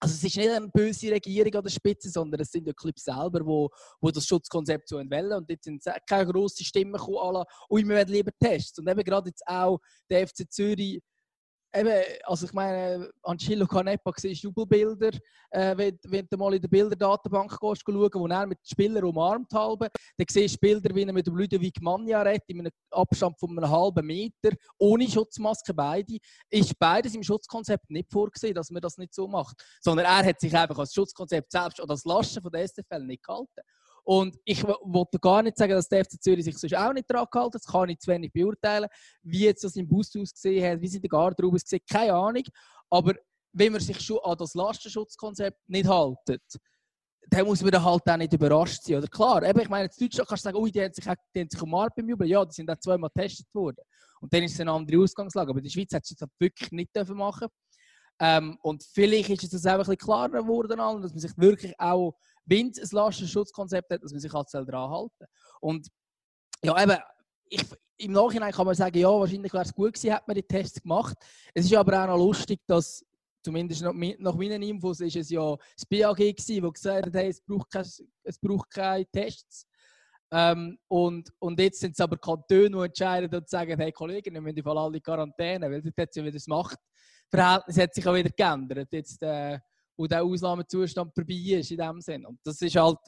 also 0.00 0.14
es 0.14 0.24
ist 0.24 0.36
nicht 0.36 0.50
eine 0.50 0.68
böse 0.68 1.10
Regierung 1.10 1.54
an 1.54 1.62
der 1.64 1.70
Spitze, 1.70 2.10
sondern 2.10 2.40
es 2.40 2.50
sind 2.50 2.66
ja 2.66 2.72
Clubs 2.72 3.04
selber, 3.04 3.40
wo, 3.44 3.68
wo 4.00 4.10
das 4.10 4.26
Schutzkonzept 4.26 4.88
so 4.88 4.98
wählen 4.98 5.32
und 5.32 5.48
jetzt 5.48 5.64
sind 5.64 5.82
keine 6.08 6.30
grossen 6.30 6.64
Stimmen 6.64 6.92
gekommen, 6.92 7.44
und 7.68 7.88
wir 7.88 7.96
werden 7.96 8.12
lieber 8.12 8.32
Tests. 8.38 8.78
Und 8.78 8.88
eben 8.88 9.02
gerade 9.02 9.28
jetzt 9.28 9.42
auch 9.46 9.78
der 10.10 10.26
FC 10.26 10.50
Zürich 10.50 11.00
eben, 11.74 12.02
also 12.24 12.46
ich 12.46 12.52
meine, 12.52 13.10
Angelo 13.22 13.66
Canepa 13.66 14.12
siehst 14.16 14.42
Jubelbilder, 14.42 15.10
äh, 15.50 15.76
wenn, 15.76 15.98
wenn 16.04 16.26
du 16.30 16.36
mal 16.36 16.54
in 16.54 16.60
der 16.60 16.68
Bilderdatenbank 16.68 17.58
gehst, 17.58 17.82
schauen, 17.84 18.10
wo 18.14 18.26
er 18.26 18.46
mit 18.46 18.58
den 18.58 18.66
Spielern 18.66 19.04
umarmt 19.04 19.52
halbe, 19.52 19.88
dann 20.16 20.26
siehst 20.28 20.56
du 20.56 20.60
Bilder, 20.60 20.94
wie 20.94 21.02
er 21.02 21.12
mit 21.12 21.26
dem 21.26 21.36
Ludovic 21.36 21.80
Magna 21.80 22.22
redet, 22.22 22.44
in 22.48 22.60
einem 22.60 22.72
Abstand 22.90 23.38
von 23.38 23.50
einem 23.50 23.70
halben 23.70 24.06
Meter, 24.06 24.56
ohne 24.78 25.08
Schutzmaske 25.08 25.74
beide. 25.74 26.18
Ist 26.50 26.78
beides 26.78 27.14
im 27.14 27.22
Schutzkonzept 27.22 27.90
nicht 27.90 28.10
vorgesehen, 28.10 28.54
dass 28.54 28.70
man 28.70 28.80
das 28.80 28.96
nicht 28.96 29.14
so 29.14 29.26
macht, 29.26 29.56
sondern 29.80 30.06
er 30.06 30.24
hat 30.24 30.40
sich 30.40 30.56
einfach 30.56 30.78
als 30.78 30.94
Schutzkonzept 30.94 31.50
selbst 31.50 31.80
oder 31.80 31.92
als 31.92 32.04
Lasten 32.04 32.42
von 32.42 32.52
der 32.52 32.66
SFL 32.66 33.04
nicht 33.04 33.24
gehalten. 33.24 33.62
Und 34.04 34.36
ich 34.44 34.62
wollte 34.64 35.18
gar 35.18 35.42
nicht 35.42 35.56
sagen, 35.56 35.72
dass 35.72 35.88
der 35.88 36.04
FC 36.04 36.22
Zürich 36.22 36.44
sich 36.44 36.58
sonst 36.58 36.76
auch 36.76 36.92
nicht 36.92 37.10
dran 37.10 37.26
gehalten 37.30 37.54
hat. 37.54 37.54
Das 37.54 37.64
kann 37.64 37.88
ich 37.88 37.98
zu 37.98 38.10
wenig 38.10 38.32
beurteilen. 38.32 38.88
Wie 39.22 39.44
jetzt 39.44 39.64
das 39.64 39.76
im 39.76 39.88
Bus 39.88 40.14
ausgesehen 40.14 40.72
hat, 40.72 40.80
wie 40.80 40.88
sie 40.88 40.96
in 40.96 41.02
der 41.02 41.08
Garderobe 41.08 41.54
ausgesehen 41.54 41.82
keine 41.90 42.12
Ahnung. 42.12 42.44
Aber 42.90 43.14
wenn 43.52 43.72
man 43.72 43.80
sich 43.80 43.98
schon 44.00 44.18
an 44.22 44.36
das 44.36 44.54
Lastenschutzkonzept 44.54 45.58
nicht 45.68 45.88
haltet, 45.88 46.42
dann 47.30 47.46
muss 47.46 47.62
man 47.62 47.70
dann 47.70 47.84
halt 47.84 48.02
auch 48.06 48.16
nicht 48.16 48.32
überrascht 48.32 48.82
sein. 48.82 48.96
Oder 48.96 49.08
klar, 49.08 49.42
eben, 49.42 49.60
ich 49.60 49.68
meine, 49.68 49.84
in 49.84 49.90
Deutschland 49.98 50.28
kannst 50.28 50.44
du 50.44 50.48
sagen, 50.48 50.58
ui, 50.58 50.70
die 50.70 50.82
haben 50.82 50.92
sich, 50.92 51.04
die 51.04 51.40
haben 51.40 51.48
sich 51.50 51.62
umarmt 51.62 51.94
beim 51.96 52.08
Jubeln. 52.08 52.28
Ja, 52.28 52.44
die 52.44 52.52
sind 52.52 52.70
auch 52.70 52.78
zweimal 52.78 53.10
getestet 53.14 53.46
worden. 53.54 53.82
Und 54.20 54.32
dann 54.32 54.42
ist 54.42 54.54
es 54.54 54.60
eine 54.60 54.72
andere 54.72 55.00
Ausgangslage. 55.00 55.50
Aber 55.50 55.58
in 55.58 55.64
der 55.64 55.70
Schweiz 55.70 55.92
hättest 55.92 56.10
du 56.10 56.14
das 56.14 56.20
halt 56.22 56.32
wirklich 56.38 56.70
nicht 56.72 56.94
dürfen 56.94 57.16
machen 57.16 57.48
ähm, 58.20 58.58
Und 58.62 58.84
vielleicht 58.92 59.30
ist 59.30 59.44
es 59.44 59.52
jetzt 59.52 59.66
einfach 59.66 59.88
ein 59.88 59.96
bisschen 59.96 60.06
klarer 60.06 60.42
geworden, 60.42 60.76
dass 60.76 61.12
man 61.12 61.18
sich 61.18 61.32
wirklich 61.36 61.78
auch 61.78 62.14
wenn 62.46 62.70
es 62.70 62.92
ein 62.92 62.96
Lastenschutzkonzept 62.96 63.90
hat, 63.90 64.02
dass 64.02 64.12
man 64.12 64.20
sich 64.20 64.32
halt 64.32 64.48
daran 64.52 64.90
halten 64.90 65.26
Und 65.60 65.88
ja, 66.62 66.82
eben, 66.82 66.98
ich, 67.48 67.64
im 67.98 68.12
Nachhinein 68.12 68.52
kann 68.52 68.66
man 68.66 68.74
sagen, 68.74 68.98
ja, 68.98 69.08
wahrscheinlich 69.08 69.52
wäre 69.52 69.64
es 69.64 69.72
gut 69.72 69.94
gewesen, 69.94 70.10
hätte 70.10 70.24
man 70.26 70.36
die 70.36 70.42
Tests 70.42 70.82
gemacht. 70.82 71.16
Es 71.52 71.66
ist 71.66 71.74
aber 71.74 72.02
auch 72.02 72.08
noch 72.08 72.18
lustig, 72.18 72.60
dass 72.66 73.04
zumindest 73.42 73.82
nach, 73.82 74.34
meinen 74.34 74.62
Infos 74.62 75.00
ist 75.00 75.16
es 75.16 75.30
ja 75.30 75.56
das 75.76 75.86
BAG 75.86 76.16
gewesen, 76.16 76.62
wo 76.64 76.72
gesagt 76.72 77.06
hat, 77.06 77.14
hey, 77.14 77.28
es 77.28 77.40
braucht, 77.42 77.70
kein, 77.70 77.86
es 78.22 78.38
braucht 78.38 78.70
keine 78.70 79.06
Tests. 79.06 79.66
Ähm, 80.32 80.78
und, 80.88 81.30
und 81.38 81.60
jetzt 81.60 81.80
sind 81.80 81.92
es 81.92 82.00
aber 82.00 82.16
Kantone, 82.16 82.70
die 82.70 82.84
entscheiden 82.86 83.32
und 83.32 83.48
sagen, 83.48 83.78
hey 83.78 83.92
Kollegen, 83.92 84.34
wir 84.34 84.40
müssen 84.40 84.66
alle 84.66 84.96
in 84.96 85.02
Quarantäne, 85.02 85.70
weil 85.70 85.82
dort 85.82 85.96
hat 85.96 86.16
ja 86.16 86.22
wieder 86.22 86.32
das 86.32 86.46
Machtverhältnis 86.46 87.78
hat 87.78 87.94
sich 87.94 88.06
auch 88.06 88.14
wieder 88.14 88.30
geändert. 88.30 88.88
Jetzt, 88.90 89.22
äh, 89.22 89.58
wo 89.96 90.06
der 90.06 90.22
Ausnahmezustand 90.22 91.14
vorbei 91.14 91.58
ist 91.58 91.70
in 91.70 91.78
dem 91.78 92.00
Sinn. 92.00 92.26
Und 92.26 92.38
das 92.44 92.60
ist 92.60 92.76
halt 92.76 92.98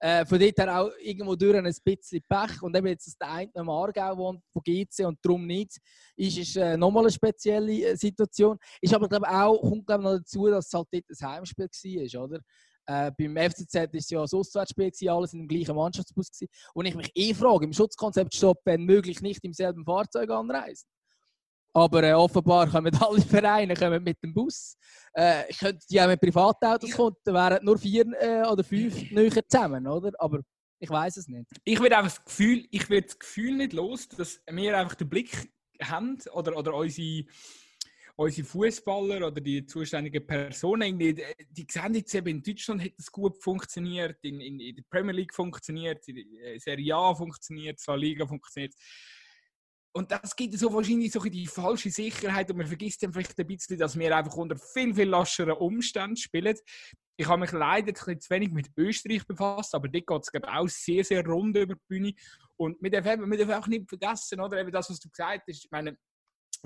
äh, 0.00 0.24
von 0.24 0.38
dort 0.38 0.58
her 0.58 0.80
auch 0.80 0.90
irgendwo 1.00 1.34
durch 1.34 1.56
ein 1.56 1.64
bisschen 1.64 2.22
Pech. 2.28 2.62
Und 2.62 2.76
eben 2.76 2.86
jetzt, 2.88 3.06
dass 3.06 3.18
der 3.18 3.32
eine 3.32 3.50
im 3.54 3.68
Aargau 3.68 4.16
wohnt, 4.16 4.42
wo 4.52 4.60
GC 4.60 5.06
und 5.06 5.18
darum 5.22 5.46
nicht, 5.46 5.78
ist, 6.16 6.38
ist 6.38 6.56
äh, 6.56 6.76
nochmal 6.76 7.04
eine 7.04 7.12
spezielle 7.12 7.72
äh, 7.72 7.96
Situation. 7.96 8.58
Ist 8.80 8.94
aber, 8.94 9.08
glaube 9.08 9.28
auch, 9.28 9.60
kommt 9.60 9.86
glaube 9.86 10.04
noch 10.04 10.16
dazu, 10.18 10.46
dass 10.48 10.66
es 10.66 10.72
halt 10.72 10.88
dort 10.92 11.04
ein 11.08 11.28
Heimspiel 11.28 11.68
war, 11.68 12.24
oder? 12.24 12.40
Äh, 12.88 13.10
beim 13.18 13.36
FCZ 13.50 13.74
war 13.74 13.88
es 13.94 14.10
ja 14.10 14.20
ein 14.20 14.28
Auswärtsspiel, 14.30 15.10
alles 15.10 15.32
in 15.32 15.40
dem 15.40 15.48
gleichen 15.48 15.74
Mannschaftsbus. 15.74 16.30
Gewesen. 16.30 16.48
Und 16.72 16.86
ich 16.86 16.94
mich 16.94 17.10
eh 17.14 17.34
frage, 17.34 17.64
im 17.64 17.72
Schutzkonzept 17.72 18.34
steht, 18.34 18.56
wenn 18.64 18.84
möglich 18.84 19.20
nicht 19.20 19.44
im 19.44 19.52
selben 19.52 19.84
Fahrzeug 19.84 20.30
anreisen. 20.30 20.86
Aber 21.76 22.02
äh, 22.02 22.14
offenbar 22.14 22.70
kommen 22.70 22.90
alle 23.02 23.20
Vereine 23.20 23.74
kommen 23.74 24.02
mit 24.02 24.16
dem 24.22 24.32
Bus. 24.32 24.78
Äh, 25.14 25.50
ich 25.50 25.58
könnte 25.58 25.84
die 25.90 26.00
auch 26.00 26.06
mit 26.06 26.18
Privatautos 26.18 26.90
kommen, 26.92 27.16
dann 27.22 27.34
wären 27.34 27.62
nur 27.62 27.76
vier 27.76 28.06
äh, 28.18 28.48
oder 28.48 28.64
fünf 28.64 29.10
näher 29.10 29.46
zusammen, 29.46 29.86
oder? 29.86 30.10
Aber 30.18 30.40
ich 30.78 30.88
weiß 30.88 31.18
es 31.18 31.28
nicht. 31.28 31.46
Ich 31.64 31.78
würde 31.78 31.98
einfach 31.98 32.14
das 32.14 32.24
Gefühl, 32.24 32.66
ich 32.70 32.88
das 32.88 33.18
Gefühl 33.18 33.56
nicht 33.56 33.74
los, 33.74 34.08
dass 34.08 34.40
wir 34.50 34.78
einfach 34.78 34.94
den 34.94 35.10
Blick 35.10 35.50
haben 35.82 36.18
oder, 36.32 36.56
oder 36.56 36.72
unsere, 36.72 37.26
unsere 38.16 38.46
Fußballer 38.46 39.26
oder 39.26 39.40
die 39.42 39.66
zuständigen 39.66 40.26
Personen, 40.26 40.98
die, 40.98 41.22
die 41.50 41.66
sehen 41.70 41.94
jetzt 41.94 42.14
eben, 42.14 42.28
in 42.28 42.42
Deutschland 42.42 42.82
hat 42.82 42.92
es 42.96 43.12
gut 43.12 43.36
funktioniert, 43.42 44.16
in, 44.22 44.40
in, 44.40 44.60
in, 44.60 44.76
der 44.76 44.84
Premier 44.88 45.12
League 45.12 45.34
funktioniert, 45.34 46.08
in 46.08 46.14
der 46.14 46.54
äh, 46.54 46.58
Serie 46.58 46.96
A 46.96 47.14
funktioniert, 47.14 47.78
in 47.78 47.92
der 47.92 47.96
Liga 47.98 48.26
funktioniert. 48.26 48.72
Und 49.96 50.10
das 50.10 50.36
gibt 50.36 50.52
so 50.58 50.70
wahrscheinlich 50.74 51.10
so 51.10 51.20
die 51.20 51.46
falsche 51.46 51.88
Sicherheit 51.88 52.50
und 52.50 52.58
man 52.58 52.66
vergisst 52.66 53.02
dann 53.02 53.14
vielleicht 53.14 53.38
ein 53.40 53.46
bisschen, 53.46 53.78
dass 53.78 53.98
wir 53.98 54.14
einfach 54.14 54.36
unter 54.36 54.54
viel, 54.54 54.94
viel 54.94 55.08
lascheren 55.08 55.54
Umständen 55.54 56.18
spielen. 56.18 56.54
Ich 57.16 57.26
habe 57.26 57.40
mich 57.40 57.52
leider 57.52 57.94
zu 57.94 58.10
wenig 58.28 58.50
mit 58.50 58.68
Österreich 58.76 59.26
befasst, 59.26 59.74
aber 59.74 59.88
dort 59.88 60.06
geht 60.06 60.22
es 60.34 60.48
auch 60.50 60.68
sehr, 60.68 61.02
sehr 61.02 61.24
rund 61.24 61.56
über 61.56 61.76
die 61.76 61.80
Bühne. 61.88 62.12
Und 62.56 62.76
wir 62.82 62.90
dürfen, 62.90 63.30
wir 63.30 63.38
dürfen 63.38 63.54
auch 63.54 63.66
nicht 63.68 63.88
vergessen, 63.88 64.38
oder? 64.38 64.60
Eben 64.60 64.70
das, 64.70 64.90
was 64.90 65.00
du 65.00 65.08
gesagt 65.08 65.44
hast. 65.48 65.64
Ich 65.64 65.70
meine, 65.70 65.96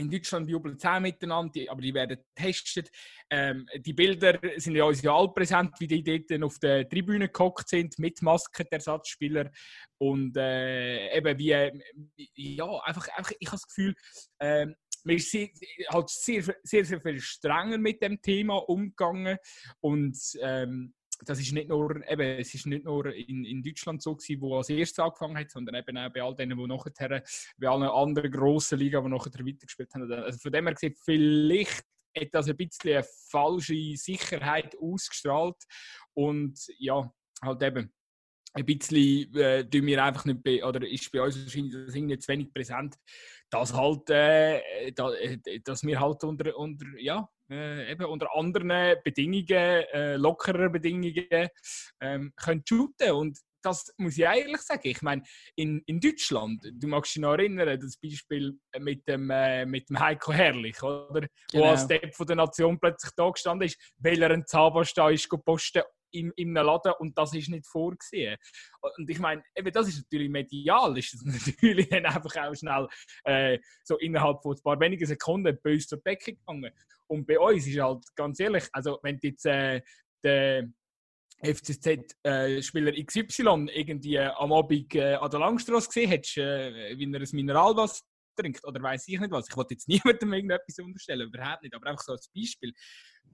in 0.00 0.10
Deutschland 0.10 0.48
jubeln 0.48 0.78
zehn 0.78 1.02
miteinander, 1.02 1.60
aber 1.68 1.80
die 1.80 1.94
werden 1.94 2.18
getestet. 2.34 2.90
Ähm, 3.30 3.66
die 3.76 3.92
Bilder 3.92 4.38
sind 4.56 4.74
ja 4.74 4.84
uns 4.84 5.02
ja 5.02 5.14
all 5.14 5.32
präsent, 5.32 5.74
wie 5.78 5.86
die 5.86 6.02
dort 6.02 6.42
auf 6.42 6.58
der 6.58 6.88
Tribüne 6.88 7.28
gehockt 7.28 7.68
sind, 7.68 7.98
mit 7.98 8.20
Masken 8.22 8.66
der 8.70 8.78
Ersatzspieler. 8.78 9.50
Und 9.98 10.36
äh, 10.36 11.16
eben 11.16 11.38
wie, 11.38 11.82
ja, 12.34 12.78
einfach, 12.80 13.08
einfach 13.16 13.32
ich 13.38 13.48
habe 13.48 13.56
das 13.56 13.68
Gefühl, 13.68 13.94
äh, 14.38 14.66
wir 15.04 15.18
sind 15.18 15.52
halt 15.88 16.10
sehr, 16.10 16.42
sehr, 16.62 16.84
sehr 16.84 17.00
viel 17.00 17.20
strenger 17.20 17.78
mit 17.78 18.02
dem 18.02 18.20
Thema 18.20 18.56
umgegangen 18.56 19.38
und 19.80 20.18
ähm, 20.40 20.94
das 21.24 21.40
ist 21.40 21.52
nicht 21.52 21.68
nur, 21.68 21.96
eben, 22.08 22.38
es 22.38 22.54
ist 22.54 22.66
nicht 22.66 22.84
nur 22.84 23.06
in, 23.14 23.44
in 23.44 23.62
Deutschland 23.62 24.02
so 24.02 24.14
gewesen, 24.14 24.40
wo 24.40 24.56
als 24.56 24.70
erstes 24.70 24.98
angefangen 24.98 25.36
hat, 25.36 25.50
sondern 25.50 25.74
eben 25.74 25.96
auch 25.98 26.12
bei 26.12 26.22
all 26.22 26.34
denen, 26.34 26.58
die 26.58 26.66
nachher, 26.66 27.22
bei 27.58 27.68
allen 27.68 27.82
anderen 27.82 28.30
grossen 28.30 28.78
Ligen, 28.78 29.02
die 29.04 29.10
nachher 29.10 29.46
weitergespielt 29.46 29.94
haben. 29.94 30.12
Also 30.12 30.38
von 30.38 30.52
dem 30.52 30.66
her 30.66 30.74
gesehen, 30.74 30.94
vielleicht 31.04 31.84
hat 32.18 32.28
das 32.32 32.48
ein 32.48 32.56
bisschen 32.56 32.94
eine 32.94 33.06
falsche 33.30 33.96
Sicherheit 33.96 34.76
ausgestrahlt 34.80 35.62
und 36.14 36.58
ja, 36.78 37.12
halt 37.42 37.62
eben 37.62 37.92
ein 38.52 38.66
bisschen 38.66 39.32
äh, 39.36 39.64
wir 39.70 40.04
einfach 40.04 40.24
nicht 40.24 40.42
bei, 40.42 40.64
oder 40.64 40.86
ist 40.86 41.10
bei 41.12 41.22
uns 41.22 41.40
wahrscheinlich 41.40 41.72
das 41.86 41.94
irgendwie 41.94 42.18
zu 42.18 42.28
wenig 42.28 42.52
präsent, 42.52 42.96
dass 43.48 43.72
halt 43.72 44.10
äh, 44.10 44.90
da, 44.92 45.12
äh, 45.14 45.38
dass 45.60 45.84
wir 45.84 46.00
halt 46.00 46.24
unter, 46.24 46.56
unter 46.56 46.86
ja 46.98 47.28
äh, 47.50 47.90
eben 47.90 48.04
unter 48.04 48.34
anderen 48.34 48.96
Bedingungen, 49.02 49.46
äh, 49.48 50.16
lockerer 50.16 50.68
Bedingungen, 50.68 51.48
ähm, 52.00 52.32
können 52.36 52.62
shooten. 52.66 53.12
Und 53.12 53.38
das 53.62 53.92
muss 53.98 54.16
ich 54.16 54.24
ehrlich 54.24 54.60
sagen. 54.60 54.80
Ich 54.84 55.02
meine, 55.02 55.22
in, 55.56 55.82
in 55.86 56.00
Deutschland, 56.00 56.64
du 56.72 56.86
magst 56.86 57.14
dich 57.14 57.22
noch 57.22 57.32
erinnern, 57.32 57.78
das 57.78 57.96
Beispiel 57.96 58.58
mit 58.78 59.06
dem, 59.06 59.30
äh, 59.30 59.66
mit 59.66 59.88
dem 59.88 59.98
Heiko 59.98 60.32
Herrlich, 60.32 60.82
oder? 60.82 61.28
Genau. 61.50 61.64
Wo 61.64 61.68
als 61.70 61.86
Depp 61.86 62.14
von 62.14 62.26
der 62.26 62.36
Nation 62.36 62.78
plötzlich 62.78 63.12
da 63.16 63.28
gestanden 63.28 63.66
ist, 63.66 63.78
weil 63.98 64.22
er 64.22 64.30
einen 64.30 64.46
Zahnpasta 64.46 65.10
ist 65.10 65.28
posten 65.44 65.82
in, 66.12 66.32
in 66.36 66.56
einem 66.56 66.66
Laden 66.66 66.92
und 66.98 67.16
das 67.16 67.34
ist 67.34 67.48
nicht 67.48 67.66
vorgesehen. 67.66 68.36
Und 68.96 69.08
ich 69.08 69.18
meine, 69.18 69.42
das 69.72 69.88
ist 69.88 69.98
natürlich 69.98 70.30
medial, 70.30 70.96
ist 70.98 71.14
das 71.14 71.22
natürlich 71.24 71.88
dann 71.88 72.06
einfach 72.06 72.36
auch 72.36 72.54
schnell 72.54 72.88
äh, 73.24 73.58
so 73.84 73.98
innerhalb 73.98 74.42
von 74.42 74.56
ein 74.56 74.62
paar 74.62 74.80
wenigen 74.80 75.06
Sekunden 75.06 75.58
böse 75.62 75.88
zur 75.88 75.98
Decke 75.98 76.34
gegangen. 76.34 76.70
Und 77.06 77.26
bei 77.26 77.38
uns 77.38 77.66
ist 77.66 77.78
halt 77.80 78.04
ganz 78.14 78.38
ehrlich, 78.40 78.64
also 78.72 78.98
wenn 79.02 79.18
jetzt 79.22 79.46
äh, 79.46 79.80
den 80.22 80.74
FCZ-Spieler 81.42 82.92
äh, 82.92 83.04
XY 83.04 83.68
irgendwie 83.72 84.16
äh, 84.16 84.30
am 84.36 84.52
Abend 84.52 84.94
äh, 84.94 85.14
an 85.14 85.30
der 85.30 85.40
Langstrasse 85.40 85.88
gesehen 85.88 86.10
hättest, 86.10 86.36
äh, 86.36 86.96
wie 86.98 87.10
er 87.10 87.20
ein 87.20 87.28
Mineralwasser 87.32 88.04
trinkt 88.36 88.64
oder 88.64 88.82
weiß 88.82 89.08
ich 89.08 89.18
nicht 89.18 89.30
was. 89.30 89.48
Ich 89.48 89.56
wollte 89.56 89.74
jetzt 89.74 89.88
niemandem 89.88 90.32
irgendetwas 90.32 90.78
unterstellen, 90.78 91.28
überhaupt 91.28 91.62
nicht, 91.62 91.74
aber 91.74 91.86
einfach 91.88 92.02
so 92.02 92.12
als 92.12 92.28
Beispiel. 92.28 92.72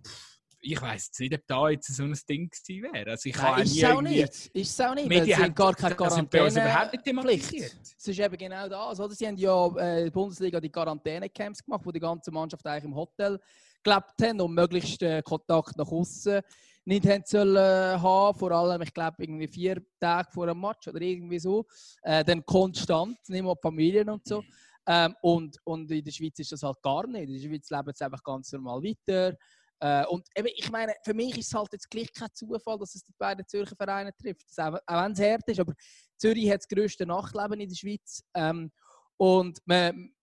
Pff, 0.06 0.35
ich 0.60 0.80
weiß 0.80 1.10
nicht, 1.20 1.34
ob 1.34 1.46
da 1.46 1.68
jetzt 1.68 1.94
so 1.94 2.02
ein 2.02 2.18
Ding 2.28 2.50
gewesen 2.50 2.92
wäre. 2.92 3.10
Also 3.10 3.28
ich 3.28 3.36
Nein, 3.36 3.62
ist 3.62 3.76
es 3.76 3.84
auch 3.84 4.00
nicht. 4.00 4.50
Ist 4.52 4.54
es 4.54 4.80
auch 4.80 4.94
nicht, 4.94 5.08
Medien 5.08 5.38
haben 5.38 5.54
gar 5.54 5.74
keine 5.74 5.94
Quarantäne. 5.94 6.48
überhaupt 6.48 6.92
nicht 6.92 7.04
thematisiert. 7.04 7.76
Es 7.98 8.08
ist 8.08 8.18
eben 8.18 8.36
genau 8.36 8.68
das. 8.68 9.00
Oder? 9.00 9.14
Sie 9.14 9.26
haben 9.26 9.36
ja 9.36 9.66
äh, 9.76 10.04
der 10.04 10.10
Bundesliga 10.10 10.60
die 10.60 10.70
Quarantänecamps 10.70 11.64
gemacht, 11.64 11.82
wo 11.84 11.92
die 11.92 12.00
ganze 12.00 12.30
Mannschaft 12.30 12.66
eigentlich 12.66 12.84
im 12.84 12.94
Hotel 12.94 13.38
gelebt 13.82 14.22
haben 14.22 14.40
und 14.40 14.54
möglichst 14.54 15.02
äh, 15.02 15.22
Kontakt 15.22 15.76
nach 15.76 15.90
außen 15.90 16.40
nicht 16.86 17.06
haben 17.06 17.22
sollen 17.26 17.56
äh, 17.56 17.98
haben, 17.98 18.38
vor 18.38 18.52
allem, 18.52 18.80
ich 18.82 18.94
glaube, 18.94 19.16
irgendwie 19.18 19.48
vier 19.48 19.82
Tage 19.98 20.30
vor 20.30 20.48
einem 20.48 20.60
Match 20.60 20.86
oder 20.86 21.00
irgendwie 21.00 21.38
so. 21.38 21.66
Äh, 22.02 22.24
dann 22.24 22.46
konstant, 22.46 23.18
nicht 23.28 23.42
mal 23.42 23.56
Familien 23.60 24.08
und 24.08 24.26
so. 24.26 24.42
Ähm, 24.86 25.16
und, 25.20 25.58
und 25.64 25.90
in 25.90 26.04
der 26.04 26.12
Schweiz 26.12 26.38
ist 26.38 26.52
das 26.52 26.62
halt 26.62 26.80
gar 26.80 27.06
nicht. 27.08 27.28
In 27.28 27.34
der 27.34 27.48
Schweiz 27.48 27.68
leben 27.70 27.92
sie 27.92 28.04
einfach 28.04 28.22
ganz 28.22 28.52
normal 28.52 28.82
weiter. 28.82 29.36
Äh, 29.80 30.06
und 30.06 30.26
eben, 30.34 30.48
ich 30.54 30.70
meine, 30.70 30.94
für 31.04 31.14
mich 31.14 31.36
ist 31.36 31.48
es 31.48 31.54
halt 31.54 31.68
jetzt 31.72 31.90
gleich 31.90 32.12
kein 32.12 32.28
Zufall, 32.32 32.78
dass 32.78 32.94
es 32.94 33.04
die 33.04 33.12
beiden 33.18 33.46
Zürcher 33.46 33.76
Vereine 33.76 34.14
trifft. 34.16 34.46
auch, 34.58 34.78
auch 34.86 35.04
wenn 35.04 35.12
es 35.12 35.20
hart 35.20 35.48
ist, 35.48 35.60
aber 35.60 35.74
Zürich 36.16 36.50
hat 36.50 36.60
das 36.60 36.68
grösste 36.68 37.06
Nachtleben 37.06 37.60
in 37.60 37.68
der 37.68 37.76
Schweiz. 37.76 38.22
Ähm, 38.34 38.70
und 39.18 39.58
man, 39.66 40.14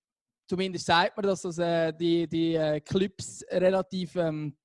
zumindest 0.48 0.86
sagt 0.86 1.16
man, 1.16 1.26
dass 1.26 1.42
das, 1.42 1.58
äh, 1.60 1.94
die, 1.94 2.28
die 2.28 2.56
äh, 2.56 2.80
Clubs 2.82 3.44
relativ 3.50 4.16
ähm, 4.16 4.58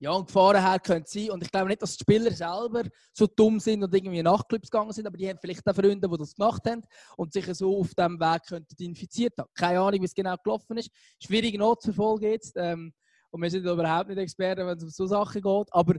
ja, 0.00 0.12
und 0.12 0.26
Gefahren 0.26 0.64
her 0.64 0.78
können 0.78 1.04
sein. 1.06 1.30
Und 1.30 1.42
ich 1.42 1.50
glaube 1.50 1.68
nicht, 1.68 1.82
dass 1.82 1.96
die 1.96 2.02
Spieler 2.02 2.30
selber 2.30 2.84
so 3.12 3.26
dumm 3.26 3.58
sind 3.58 3.82
und 3.82 3.92
irgendwie 3.94 4.22
nach 4.22 4.46
Clubs 4.46 4.70
gegangen 4.70 4.92
sind, 4.92 5.06
aber 5.06 5.16
die 5.16 5.28
haben 5.28 5.38
vielleicht 5.40 5.66
auch 5.68 5.74
Freunde, 5.74 6.08
die 6.08 6.16
das 6.16 6.34
gemacht 6.34 6.62
haben 6.66 6.82
und 7.16 7.32
sich 7.32 7.46
so 7.54 7.80
auf 7.80 7.94
diesem 7.94 8.20
Weg 8.20 8.42
könnten 8.46 8.82
infiziert 8.82 9.34
haben. 9.38 9.50
Keine 9.54 9.80
Ahnung, 9.80 10.00
wie 10.00 10.06
es 10.06 10.14
genau 10.14 10.36
gelaufen 10.36 10.78
ist. 10.78 10.90
Schwierig 11.20 11.58
nachzuverfolgen 11.58 12.30
jetzt. 12.30 12.52
Ähm, 12.56 12.92
und 13.30 13.42
wir 13.42 13.50
sind 13.50 13.64
überhaupt 13.64 14.08
nicht 14.08 14.18
Experten, 14.18 14.66
wenn 14.66 14.76
es 14.76 14.84
um 14.84 14.90
so 14.90 15.06
Sachen 15.06 15.42
geht. 15.42 15.68
Aber 15.72 15.94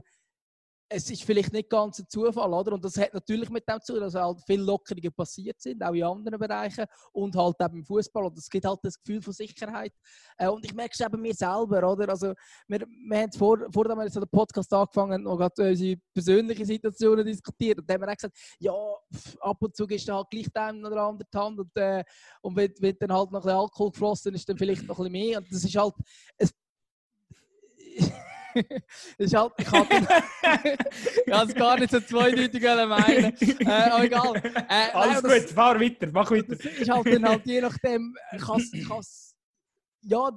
es 0.92 1.08
ist 1.08 1.22
vielleicht 1.22 1.52
nicht 1.52 1.70
ganz 1.70 2.00
ein 2.00 2.08
Zufall, 2.08 2.52
oder? 2.52 2.72
Und 2.72 2.84
das 2.84 2.98
hat 2.98 3.14
natürlich 3.14 3.48
mit 3.48 3.66
dem 3.68 3.80
zu 3.80 3.92
tun, 3.92 4.02
dass 4.02 4.16
halt 4.16 4.38
viele 4.44 4.64
Lockerungen 4.64 5.12
passiert 5.12 5.60
sind, 5.60 5.84
auch 5.84 5.94
in 5.94 6.02
anderen 6.02 6.38
Bereichen 6.38 6.84
und 7.12 7.36
halt 7.36 7.54
eben 7.60 7.78
im 7.78 7.84
Fußball. 7.84 8.24
Und 8.24 8.36
es 8.36 8.50
gibt 8.50 8.64
halt 8.64 8.80
das 8.82 9.00
Gefühl 9.00 9.22
von 9.22 9.32
Sicherheit. 9.32 9.92
Äh, 10.36 10.48
und 10.48 10.64
ich 10.64 10.74
merke 10.74 10.90
es 10.92 11.00
eben 11.00 11.22
mir 11.22 11.32
selber, 11.32 11.92
oder? 11.92 12.08
Also, 12.08 12.34
wir, 12.66 12.80
wir 12.80 13.18
haben 13.18 13.32
vor, 13.32 13.58
vor 13.72 13.84
dem 13.84 13.98
wir 13.98 14.10
so 14.10 14.18
den 14.18 14.28
Podcast 14.28 14.72
angefangen 14.72 15.28
und 15.28 15.38
gerade 15.38 15.70
unsere 15.70 15.96
persönlichen 16.12 16.64
Situationen 16.64 17.24
diskutiert. 17.24 17.78
Und 17.78 17.88
dann 17.88 17.94
haben 17.94 18.08
wir 18.08 18.12
auch 18.12 18.16
gesagt, 18.16 18.36
ja, 18.58 18.72
ab 19.42 19.58
und 19.60 19.76
zu 19.76 19.86
ist 19.86 20.08
dann 20.08 20.16
halt 20.16 20.30
gleich 20.30 20.48
dem 20.50 20.84
oder 20.84 21.02
andere 21.02 21.28
die 21.32 21.38
Hand. 21.38 21.60
Und, 21.60 21.76
äh, 21.76 22.02
und 22.42 22.56
wenn, 22.56 22.74
wenn 22.80 22.96
dann 22.98 23.12
halt 23.12 23.30
noch 23.30 23.40
ein 23.40 23.44
bisschen 23.44 23.58
Alkohol 23.58 23.90
geflossen 23.92 24.34
ist, 24.34 24.48
dann 24.48 24.58
vielleicht 24.58 24.88
noch 24.88 24.98
ein 24.98 25.12
bisschen 25.12 25.28
mehr. 25.28 25.38
Und 25.38 25.52
das 25.52 25.62
ist 25.62 25.76
halt, 25.76 25.94
es 26.36 26.52
ist 29.18 29.34
halt, 29.34 29.52
ich 29.58 29.66
kann 29.66 29.86
es 31.48 31.54
gar 31.54 31.78
nicht 31.78 31.90
so 31.90 32.00
zweideutig 32.00 32.62
meinen. 32.62 33.36
Äh, 33.40 33.90
aber 33.90 34.04
egal. 34.04 34.36
Äh, 34.68 34.90
Alles 34.92 35.22
nein, 35.22 35.40
gut, 35.40 35.50
fahr 35.50 35.80
weiter, 35.80 36.08
mach 36.12 36.30
weiter. 36.30 36.56
Das 36.56 36.64
ist 36.64 36.90
halt 36.90 37.06
dann 37.06 37.28
halt 37.28 37.46
je 37.46 37.60
nachdem, 37.60 38.16
kann's, 38.40 38.70
kann's, 38.86 39.36
ja, 40.02 40.30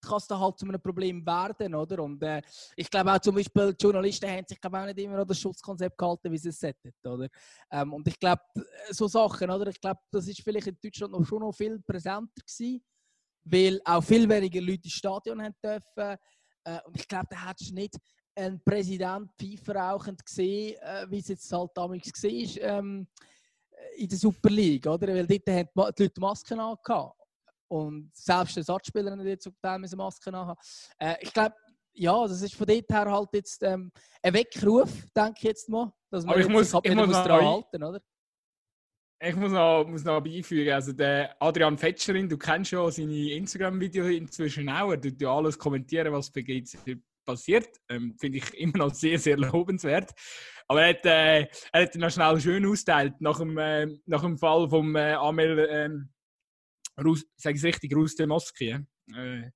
kann 0.00 0.16
es 0.16 0.26
dann 0.26 0.40
halt 0.40 0.58
zu 0.58 0.66
einem 0.66 0.80
Problem 0.80 1.24
werden, 1.26 1.74
oder? 1.74 2.02
Und 2.02 2.22
äh, 2.22 2.40
ich 2.76 2.90
glaube 2.90 3.12
auch 3.12 3.18
zum 3.18 3.34
Beispiel, 3.34 3.74
die 3.74 3.82
Journalisten 3.82 4.30
haben 4.30 4.44
sich 4.46 4.58
auch 4.62 4.84
nicht 4.84 4.98
immer 4.98 5.18
an 5.18 5.26
das 5.26 5.40
Schutzkonzept 5.40 5.98
gehalten, 5.98 6.30
wie 6.30 6.38
sie 6.38 6.50
es 6.50 6.60
sollten, 6.60 6.92
oder? 7.04 7.28
Ähm, 7.70 7.92
und 7.92 8.06
ich 8.06 8.18
glaube, 8.18 8.42
so 8.90 9.08
Sachen, 9.08 9.50
oder? 9.50 9.68
Ich 9.68 9.80
glaube, 9.80 10.00
das 10.10 10.28
ist 10.28 10.42
vielleicht 10.42 10.68
in 10.68 10.78
Deutschland 10.82 11.12
noch 11.12 11.24
schon 11.24 11.40
noch 11.40 11.52
viel 11.52 11.80
präsenter 11.80 12.42
gewesen, 12.46 12.82
weil 13.44 13.80
auch 13.84 14.02
viel 14.02 14.28
weniger 14.28 14.60
Leute 14.60 14.84
ins 14.84 14.92
Stadion 14.92 15.42
haben 15.42 15.54
dürfen 15.62 16.18
äh, 16.68 16.80
und 16.86 16.96
ich 16.96 17.08
glaube, 17.08 17.26
da 17.30 17.48
hättest 17.48 17.70
du 17.70 17.74
nicht 17.74 17.96
einen 18.34 18.62
Präsident 18.62 19.30
Pfeifer 19.38 19.76
rauchend 19.76 20.24
gesehen, 20.24 20.76
äh, 20.80 21.06
wie 21.08 21.18
es 21.18 21.28
jetzt 21.28 21.52
halt 21.52 21.70
damals 21.74 22.06
war 22.06 22.70
ähm, 22.70 23.06
in 23.96 24.08
der 24.08 24.18
Super 24.18 24.50
League, 24.50 24.86
oder? 24.86 25.08
Weil 25.08 25.26
dort 25.26 25.48
haben 25.48 25.94
die 25.96 26.02
Leute 26.02 26.20
Masken 26.20 26.60
angehabt. 26.60 27.14
Und 27.68 28.10
selbst 28.14 28.56
die 28.56 28.60
Ersatzspieler 28.60 29.10
haben 29.10 29.26
jetzt 29.26 29.50
teilweise 29.60 29.96
Masken 29.96 30.34
angehabt. 30.34 30.64
Äh, 30.98 31.16
ich 31.20 31.32
glaube, 31.32 31.54
ja, 31.92 32.26
das 32.26 32.42
ist 32.42 32.54
von 32.54 32.66
dort 32.66 32.88
her 32.88 33.10
halt 33.10 33.28
jetzt 33.32 33.62
ähm, 33.62 33.90
ein 34.22 34.34
Weckruf, 34.34 34.90
denke 35.14 35.34
ich 35.38 35.42
jetzt 35.44 35.68
mal. 35.68 35.92
Dass 36.10 36.24
man 36.24 36.34
Aber 36.34 36.40
ich 36.40 36.48
muss, 36.48 36.72
ich 36.82 36.94
muss 36.94 37.16
halten, 37.16 37.82
oder? 37.82 38.00
Ich 39.20 39.34
muss 39.34 39.50
noch, 39.50 39.84
muss 39.84 40.04
noch 40.04 40.20
beifügen, 40.20 40.72
also 40.72 40.92
der 40.92 41.34
Adrian 41.40 41.76
Fetscherin, 41.76 42.28
du 42.28 42.38
kennst 42.38 42.70
ja 42.70 42.88
seine 42.88 43.32
Instagram-Videos 43.32 44.10
inzwischen 44.10 44.68
auch, 44.68 44.92
er 44.92 45.00
tut 45.00 45.20
ja 45.20 45.34
alles 45.34 45.58
kommentieren, 45.58 46.12
was 46.12 46.30
bei 46.30 46.42
GC 46.42 47.00
passiert. 47.28 47.68
Ähm, 47.88 48.16
Finde 48.18 48.38
ich 48.38 48.54
immer 48.54 48.78
noch 48.78 48.94
sehr, 48.94 49.18
sehr 49.18 49.36
lobenswert. 49.36 50.12
Aber 50.66 50.82
er 50.82 50.88
hat, 50.90 51.04
äh, 51.04 51.40
er 51.72 51.82
hat 51.82 51.94
noch 51.96 52.10
schnell 52.10 52.40
schön 52.40 52.64
austeilt 52.66 53.20
nach 53.20 53.38
dem, 53.38 53.58
äh, 53.58 53.86
nach 54.06 54.22
dem 54.22 54.38
Fall 54.38 54.68
vom 54.68 54.94
äh, 54.96 55.14
Amel, 55.14 55.68
ähm, 55.70 56.10
sage 57.36 57.56
ich 57.56 57.62
es 57.62 57.64
richtig, 57.64 57.94
Rus 57.94 58.14
de 58.14 58.26
Moski. 58.26 58.78
Äh, 59.14 59.50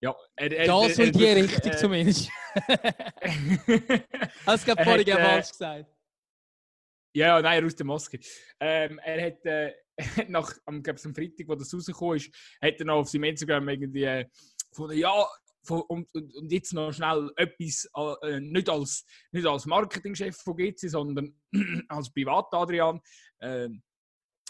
ja, 0.00 0.14
er, 0.36 0.52
er, 0.52 0.66
das 0.66 0.98
und 0.98 1.14
die 1.14 1.24
Richtung 1.24 1.72
äh, 1.72 1.76
zumindest. 1.76 2.30
Hast 4.46 4.68
du 4.68 4.74
gerade 4.74 4.84
vorhin 4.84 5.08
äh, 5.08 5.12
falsch 5.12 5.50
gesagt. 5.50 5.95
Ja, 7.16 7.40
nein, 7.40 7.64
aus 7.64 7.74
der 7.74 7.86
Moskau. 7.86 8.18
Ähm, 8.60 9.00
er 9.02 9.26
hat 9.28 9.46
äh, 9.46 9.72
nach, 10.28 10.52
am, 10.66 10.82
glaub, 10.82 10.98
am 11.02 11.14
Freitag, 11.14 11.48
wo 11.48 11.54
das 11.54 11.72
rausgekommen 11.72 12.16
ist, 12.18 12.30
hat 12.60 12.78
er 12.78 12.84
noch 12.84 12.96
auf 12.96 13.08
seinem 13.08 13.24
Instagram 13.24 13.66
irgendwie 13.70 14.04
äh, 14.04 14.26
ja, 14.92 15.26
von, 15.62 15.80
und, 15.88 16.14
und, 16.14 16.52
jetzt 16.52 16.74
noch 16.74 16.92
schnell 16.92 17.30
etwas, 17.36 17.88
äh, 18.22 18.38
nicht, 18.40 18.68
als, 18.68 19.06
nicht 19.32 19.46
als 19.46 19.64
Marketingchef 19.64 20.36
von 20.36 20.58
GC, 20.58 20.90
sondern 20.90 21.34
als 21.88 22.12
Privat-Adrian. 22.12 23.00
Äh, 23.38 23.68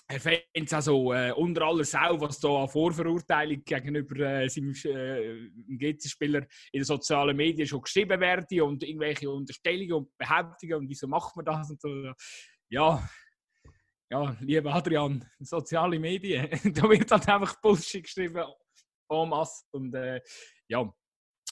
er 0.09 0.21
fände 0.21 0.45
es 0.53 0.73
also 0.73 1.13
äh, 1.13 1.33
unter 1.33 1.63
aller 1.63 1.85
Sau, 1.85 2.21
was 2.21 2.39
da 2.39 2.63
an 2.63 2.69
Vorverurteilung 2.69 3.65
gegenüber 3.65 4.17
äh, 4.21 4.49
seinem 4.49 4.73
äh, 4.85 5.51
GC-Spieler 5.69 6.43
in 6.73 6.81
den 6.81 6.85
sozialen 6.85 7.37
Medien 7.37 7.67
schon 7.67 7.83
geschrieben 7.83 8.21
werde 8.21 8.65
und 8.65 8.85
irgendwelche 8.85 9.29
Unterstellungen 9.29 9.93
und 9.95 10.17
Behauptungen 10.17 10.75
und 10.75 10.89
wieso 10.89 11.09
macht 11.09 11.35
man 11.35 11.45
das 11.45 11.71
und 11.71 11.81
so. 11.81 12.13
Ja, 12.69 13.09
ja, 14.11 14.37
lieber 14.41 14.75
Adrian, 14.75 15.29
soziale 15.41 15.99
Medien, 15.99 16.49
da 16.75 16.89
wird 16.89 17.11
halt 17.11 17.29
einfach 17.29 17.61
Bullshit 17.61 18.05
geschrieben 18.05 18.45
en 19.09 19.29
masse. 19.29 19.65
Und 19.73 19.95
äh, 19.95 20.21
ja, 20.69 20.93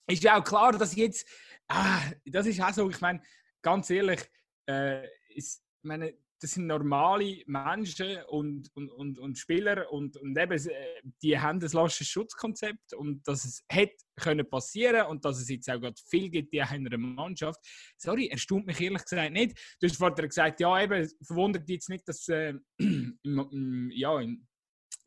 ist 0.06 0.23
ja 0.23 0.38
auch 0.38 0.44
klar, 0.44 0.73
dass 0.73 0.94
jetzt, 0.94 1.28
ah, 1.68 2.00
das 2.25 2.47
ist 2.47 2.61
auch 2.61 2.73
so, 2.73 2.90
ich 2.90 3.00
meine, 3.00 3.23
ganz 3.62 3.90
ehrlich, 3.90 4.21
äh, 4.68 5.09
ist, 5.28 5.64
meine, 5.83 6.16
das 6.45 6.53
sind 6.53 6.67
normale 6.67 7.43
Menschen 7.47 8.23
und, 8.29 8.71
und, 8.75 8.91
und, 8.91 9.19
und 9.19 9.39
Spieler 9.39 9.91
und, 9.91 10.19
und 10.19 10.39
eben, 10.39 10.53
äh, 10.53 11.01
die 11.23 11.39
haben 11.39 11.59
ein 11.59 11.71
lasches 11.73 12.07
Schutzkonzept 12.07 12.93
und 12.93 13.27
dass 13.27 13.47
es 13.47 13.65
hätte 13.67 13.97
können 14.17 14.47
passieren 14.47 15.07
und 15.07 15.25
dass 15.25 15.41
es 15.41 15.49
jetzt 15.49 15.71
auch 15.71 15.81
gerade 15.81 15.99
viel 16.07 16.29
gibt 16.29 16.53
in 16.53 16.61
einer 16.61 16.99
Mannschaft. 16.99 17.59
Sorry, 17.97 18.27
erstaunt 18.27 18.67
mich 18.67 18.79
ehrlich 18.79 19.03
gesagt 19.05 19.33
nicht. 19.33 19.59
Du 19.81 19.89
hast 19.89 19.97
vorher 19.97 20.29
gesagt, 20.29 20.61
ja 20.61 20.83
eben, 20.83 21.11
verwundert 21.23 21.67
jetzt 21.67 21.89
nicht, 21.89 22.07
dass 22.07 22.29
äh, 22.29 22.53
ja, 22.79 24.21
in 24.21 24.47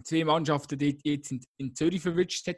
zwei 0.04 0.24
Mannschaften 0.24 0.80
jetzt 1.04 1.32
in, 1.32 1.46
in 1.58 1.76
Zürich 1.76 2.02
verwünscht 2.02 2.48
hat. 2.48 2.58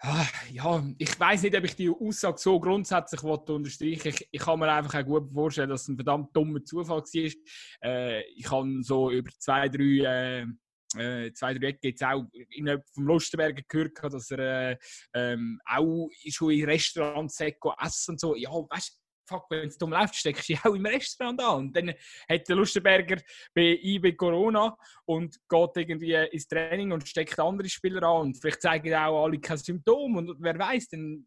Ah, 0.00 0.26
ja, 0.52 0.84
ich 0.96 1.18
weiß 1.18 1.42
nicht, 1.42 1.56
ob 1.56 1.64
ich 1.64 1.74
die 1.74 1.90
Aussage 1.90 2.38
so 2.38 2.60
grundsätzlich 2.60 3.20
unterstreichen 3.20 4.08
ich, 4.08 4.28
ich 4.30 4.40
kann 4.40 4.60
mir 4.60 4.72
einfach 4.72 5.00
auch 5.00 5.04
gut 5.04 5.32
vorstellen, 5.32 5.70
dass 5.70 5.82
es 5.82 5.88
ein 5.88 5.96
verdammt 5.96 6.34
dummer 6.36 6.62
Zufall 6.64 7.00
war. 7.00 7.32
Äh, 7.82 8.22
ich 8.30 8.48
habe 8.48 8.78
so 8.82 9.10
über 9.10 9.30
zwei, 9.38 9.68
drei, 9.68 10.46
äh, 10.96 11.26
äh 11.26 11.32
zwei, 11.32 11.54
drei 11.54 11.68
Ecken 11.68 11.88
jetzt 11.88 12.04
auch 12.04 12.24
vom 12.94 13.06
Lustenberger 13.06 13.62
gehört, 13.66 14.14
dass 14.14 14.30
er 14.30 14.70
äh, 14.70 14.76
ähm, 15.14 15.60
auch 15.66 16.08
schon 16.30 16.52
in 16.52 16.64
Restaurants 16.64 17.40
essen 17.40 18.12
und 18.12 18.20
so. 18.20 18.36
Ja, 18.36 18.50
weißt 18.50 19.00
fuck, 19.28 19.46
wenn 19.50 19.68
es 19.68 19.78
dumm 19.78 19.90
läuft, 19.90 20.16
steckst 20.16 20.48
du 20.48 20.54
auch 20.54 20.74
im 20.74 20.86
Restaurant 20.86 21.40
an. 21.40 21.56
Und 21.56 21.76
dann 21.76 21.94
hat 22.28 22.48
der 22.48 22.56
Lustenberger 22.56 23.16
bei 23.54 23.78
IB 23.82 24.14
Corona 24.16 24.76
und 25.04 25.38
geht 25.48 25.76
irgendwie 25.76 26.14
ins 26.14 26.48
Training 26.48 26.92
und 26.92 27.06
steckt 27.06 27.38
andere 27.38 27.68
Spieler 27.68 28.02
an. 28.02 28.28
Und 28.28 28.40
vielleicht 28.40 28.62
zeigen 28.62 28.94
auch 28.94 29.24
alle 29.24 29.38
keine 29.38 29.58
Symptome. 29.58 30.18
Und 30.18 30.36
wer 30.40 30.58
weiß, 30.58 30.88
dann, 30.88 31.26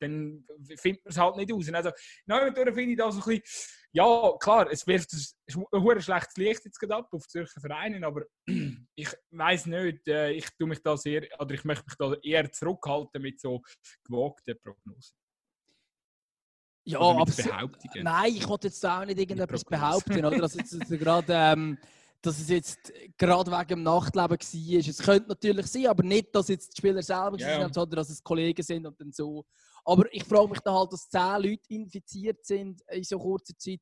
dann 0.00 0.44
findet 0.76 1.04
man 1.04 1.10
es 1.10 1.18
halt 1.18 1.36
nicht 1.36 1.52
aus. 1.52 1.68
Und 1.68 1.74
also, 1.74 1.90
nein, 2.26 2.54
finde 2.54 2.82
ich 2.82 2.96
das 2.96 3.14
so 3.14 3.20
ein 3.22 3.40
bisschen, 3.40 3.76
ja, 3.92 4.32
klar, 4.38 4.70
es 4.70 4.86
wirft 4.86 5.10
ein, 5.12 6.00
schlechtes 6.02 6.36
Licht 6.36 6.64
jetzt 6.66 6.78
gerade 6.78 6.96
ab 6.96 7.08
auf 7.12 7.26
Zürcher 7.28 7.60
Vereine, 7.62 8.06
aber 8.06 8.24
ich 8.94 9.08
weiß 9.30 9.66
nicht, 9.66 10.06
äh, 10.06 10.32
ich 10.32 10.50
tue 10.58 10.68
mich 10.68 10.82
da 10.82 10.98
sehr, 10.98 11.26
oder 11.40 11.54
ich 11.54 11.64
möchte 11.64 11.84
mich 11.86 11.96
da 11.98 12.12
eher 12.22 12.52
zurückhalten 12.52 13.22
mit 13.22 13.40
so 13.40 13.62
gewagten 14.04 14.58
Prognosen. 14.62 15.16
Ja, 16.88 17.00
aber 17.00 17.26
nein, 17.96 18.32
ich 18.36 18.48
wollte 18.48 18.68
jetzt 18.68 18.86
auch 18.86 19.04
nicht 19.04 19.18
irgendetwas 19.18 19.64
behaupten, 19.64 20.24
oder? 20.24 20.38
Dass, 20.38 20.54
jetzt, 20.54 20.78
gerade, 20.88 21.32
ähm, 21.32 21.76
dass 22.22 22.38
es 22.38 22.48
jetzt 22.48 22.92
gerade 23.18 23.50
wegen 23.50 23.68
dem 23.68 23.82
Nachtleben 23.82 24.30
war. 24.30 24.88
Es 24.88 24.98
könnte 24.98 25.28
natürlich 25.28 25.66
sein, 25.66 25.88
aber 25.88 26.04
nicht, 26.04 26.32
dass 26.32 26.46
jetzt 26.46 26.72
die 26.72 26.78
Spieler 26.78 27.02
selber 27.02 27.38
yeah. 27.40 27.62
sind, 27.62 27.74
sondern 27.74 27.96
dass 27.96 28.10
es 28.10 28.22
Kollegen 28.22 28.62
sind 28.62 28.86
und 28.86 29.00
dann 29.00 29.10
so. 29.10 29.44
Aber 29.84 30.04
ich 30.12 30.22
frage 30.22 30.48
mich 30.48 30.60
da 30.60 30.74
halt, 30.74 30.92
dass 30.92 31.08
zehn 31.08 31.42
Leute 31.42 31.68
infiziert 31.68 32.46
sind 32.46 32.80
in 32.88 33.02
so 33.02 33.18
kurzer 33.18 33.58
Zeit. 33.58 33.80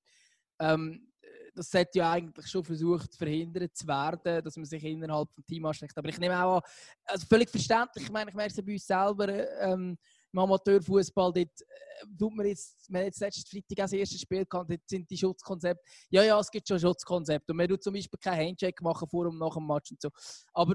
Ähm, 0.59 1.07
das 1.55 1.71
sollte 1.71 1.99
ja 1.99 2.11
eigentlich 2.13 2.47
schon 2.47 2.65
versucht 2.65 3.15
verhindert 3.15 3.77
zu 3.77 3.87
werden, 3.87 4.43
dass 4.43 4.57
man 4.57 4.65
sich 4.65 4.83
innerhalb 4.83 5.33
des 5.35 5.45
Teams 5.45 5.67
anstrengt. 5.67 5.97
Aber 5.97 6.09
ich 6.09 6.19
nehme 6.19 6.43
auch 6.43 6.57
an, 6.57 6.63
also 7.05 7.27
völlig 7.27 7.51
verständlich, 7.51 8.05
ich 8.05 8.11
meine, 8.11 8.31
ich 8.31 8.37
merke 8.37 8.55
es 8.57 8.65
bei 8.65 8.73
uns 8.73 8.87
selber, 8.87 9.61
ähm, 9.61 9.97
im 10.35 10.41
Amateurfußball, 10.41 11.33
dort 11.33 11.61
äh, 11.61 12.07
tut 12.19 12.35
man 12.35 12.47
jetzt, 12.47 12.91
wir 12.91 12.99
haben 12.99 13.07
jetzt 13.07 13.21
letztes 13.21 13.49
Freitag 13.49 13.77
das 13.77 13.93
erste 13.93 14.19
Spiel 14.19 14.45
gehabt, 14.45 14.71
dort 14.71 14.81
sind 14.87 15.09
die 15.09 15.17
Schutzkonzepte. 15.17 15.83
Ja, 16.11 16.23
ja, 16.23 16.39
es 16.39 16.51
gibt 16.51 16.67
schon 16.67 16.81
Schutzkonzepte. 16.81 17.53
Und 17.53 17.57
man 17.57 17.69
tut 17.69 17.83
zum 17.83 17.95
Beispiel 17.95 18.19
keinen 18.19 18.49
Handshake 18.49 18.83
machen 18.83 19.09
vor 19.09 19.27
und 19.27 19.39
nach 19.39 19.55
dem 19.55 19.67
Match 19.67 19.93
und 19.93 20.03
so. 20.03 20.11
Aber 20.53 20.75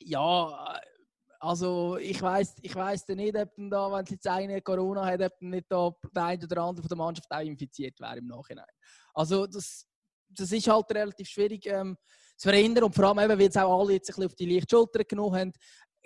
ja, 0.00 0.80
also 1.40 1.96
ich 1.96 2.22
weiß 2.22 2.54
ich 2.62 2.74
weiss 2.74 3.06
nicht, 3.08 3.36
ob 3.36 3.50
da, 3.56 3.92
wenn 3.92 4.04
es 4.04 4.10
jetzt 4.10 4.28
eine 4.28 4.62
Corona 4.62 5.04
hat, 5.04 5.20
ob 5.20 5.32
nicht 5.40 5.66
da 5.68 5.92
der 6.14 6.24
eine 6.24 6.44
oder 6.44 6.62
andere 6.62 6.82
von 6.82 6.88
der 6.88 6.96
Mannschaft 6.96 7.30
auch 7.30 7.40
infiziert 7.40 7.98
wäre 7.98 8.18
im 8.18 8.28
Nachhinein. 8.28 8.64
Also 9.12 9.48
das, 9.48 9.88
das 10.28 10.52
ist 10.52 10.68
halt 10.68 10.88
relativ 10.92 11.28
schwierig 11.28 11.66
ähm, 11.66 11.96
zu 12.36 12.48
verhindern 12.48 12.84
und 12.84 12.94
vor 12.94 13.06
allem 13.06 13.18
eben, 13.18 13.30
weil 13.30 13.46
jetzt 13.46 13.58
auch 13.58 13.80
alle 13.80 13.94
jetzt 13.94 14.08
ein 14.10 14.14
bisschen 14.14 14.26
auf 14.26 14.34
die 14.36 14.54
leichte 14.54 14.76
Schulter 14.76 15.04
genommen 15.04 15.36
haben, 15.36 15.52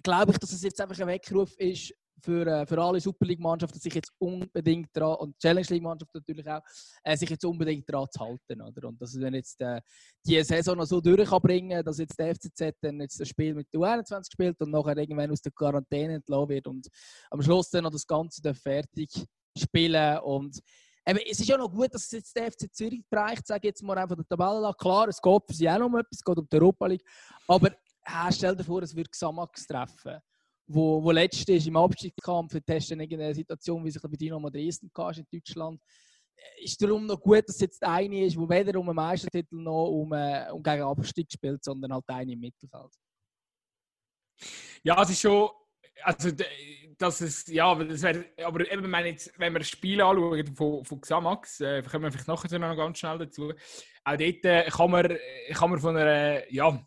glaube 0.02 0.32
ich, 0.32 0.38
dass 0.38 0.52
es 0.52 0.62
jetzt 0.62 0.80
einfach 0.80 0.98
ein 0.98 1.06
Weckruf 1.06 1.54
ist 1.58 1.92
für, 2.22 2.46
äh, 2.46 2.66
für 2.66 2.80
alle 2.80 3.00
Super 3.00 3.26
League-Mannschaften, 3.26 3.78
sich 3.78 3.94
jetzt 3.94 4.12
unbedingt 4.18 4.88
dran, 4.94 5.16
und 5.16 5.38
Challenge 5.38 5.66
League-Mannschaften 5.68 6.18
natürlich 6.18 6.48
auch, 6.48 6.60
äh, 7.02 7.16
sich 7.16 7.30
jetzt 7.30 7.44
unbedingt 7.44 7.88
daran 7.88 8.06
zu 8.10 8.20
halten. 8.20 8.60
Oder? 8.62 8.88
Und 8.88 9.00
dass 9.00 9.12
dann 9.12 9.34
jetzt 9.34 9.60
äh, 9.60 9.80
die 10.26 10.42
Saison 10.42 10.76
noch 10.76 10.86
so 10.86 11.00
durchbringen 11.00 11.84
dass 11.84 11.98
jetzt 11.98 12.18
der 12.18 12.34
FCZ 12.34 12.76
dann 12.80 13.00
jetzt 13.00 13.20
das 13.20 13.28
Spiel 13.28 13.54
mit 13.54 13.68
der 13.72 13.80
U21 13.80 14.32
spielt 14.32 14.60
und 14.60 14.70
nachher 14.70 14.96
irgendwann 14.96 15.30
aus 15.30 15.40
der 15.40 15.52
Quarantäne 15.52 16.14
entlassen 16.14 16.48
wird 16.48 16.66
und 16.66 16.88
am 17.30 17.42
Schluss 17.42 17.70
dann 17.70 17.84
noch 17.84 17.90
das 17.90 18.06
Ganze 18.06 18.54
fertig 18.54 19.10
spielen 19.56 20.18
und 20.20 20.60
Eben, 21.08 21.20
es 21.30 21.38
ist 21.38 21.48
ja 21.48 21.56
noch 21.56 21.70
gut, 21.70 21.94
dass 21.94 22.10
jetzt 22.10 22.34
der 22.36 22.50
FC 22.50 22.68
Zürich 22.72 23.04
bereicht, 23.08 23.46
sage 23.46 23.68
jetzt 23.68 23.80
mal 23.80 23.96
einfach 23.96 24.16
der 24.16 24.26
Tabelle 24.26 24.74
Klar, 24.76 25.06
es 25.06 25.22
geht 25.22 25.42
für 25.46 25.54
sie 25.54 25.70
auch 25.70 25.78
noch 25.78 25.86
um 25.86 25.98
etwas, 25.98 26.18
es 26.18 26.24
geht 26.24 26.36
um 26.36 26.48
die 26.48 26.56
Europa 26.56 26.86
League. 26.88 27.04
Aber 27.46 27.68
äh, 27.68 28.32
stell 28.32 28.56
dir 28.56 28.64
vor, 28.64 28.82
es 28.82 28.92
würde 28.92 29.08
Xamax 29.08 29.68
treffen 29.68 30.20
wo, 30.66 31.02
wo 31.02 31.10
letzte 31.10 31.54
ist 31.54 31.66
im 31.66 31.76
Abstiegskampf, 31.76 32.56
testen 32.64 33.00
irgendeine 33.00 33.34
Situation, 33.34 33.84
wie 33.84 33.90
sich 33.90 34.02
bei 34.02 34.08
Dynamo 34.08 34.50
Dresden 34.50 34.90
kannst 34.92 35.20
in 35.20 35.26
Deutschland. 35.32 35.80
Äh, 36.34 36.64
ist 36.64 36.80
darum 36.82 37.06
noch 37.06 37.20
gut, 37.20 37.48
dass 37.48 37.56
es 37.56 37.60
jetzt 37.60 37.82
eine 37.82 38.24
ist, 38.24 38.36
wo 38.36 38.48
weder 38.48 38.78
um 38.78 38.88
einen 38.88 38.96
Meistertitel 38.96 39.56
noch 39.56 39.86
um, 39.88 40.12
äh, 40.12 40.50
um 40.50 40.62
gegen 40.62 40.82
Abstieg 40.82 41.30
spielt, 41.32 41.62
sondern 41.62 41.92
halt 41.92 42.04
eine 42.08 42.32
im 42.32 42.40
Mittelfeld. 42.40 42.92
Ja, 44.82 45.02
es 45.02 45.10
ist 45.10 45.20
schon, 45.20 45.48
also 46.02 46.30
das 46.98 47.20
ist, 47.20 47.48
ja, 47.48 47.74
das 47.74 48.02
wäre, 48.02 48.26
aber 48.44 48.70
eben, 48.70 48.90
wenn, 48.90 49.16
wenn 49.36 49.52
wir 49.52 49.58
das 49.58 49.68
Spiel 49.68 50.00
anschauen 50.00 50.54
von, 50.54 50.84
von 50.84 51.00
Xamax, 51.00 51.60
äh, 51.60 51.82
kommen 51.82 52.04
wir 52.04 52.12
vielleicht 52.12 52.28
nachher 52.28 52.58
noch 52.58 52.76
ganz 52.76 52.98
schnell 52.98 53.18
dazu, 53.18 53.52
auch 54.04 54.16
dort 54.16 54.44
äh, 54.44 54.68
kann, 54.70 54.90
man, 54.90 55.18
kann 55.52 55.70
man 55.70 55.78
von 55.78 55.96
einer, 55.96 56.52
ja, 56.52 56.86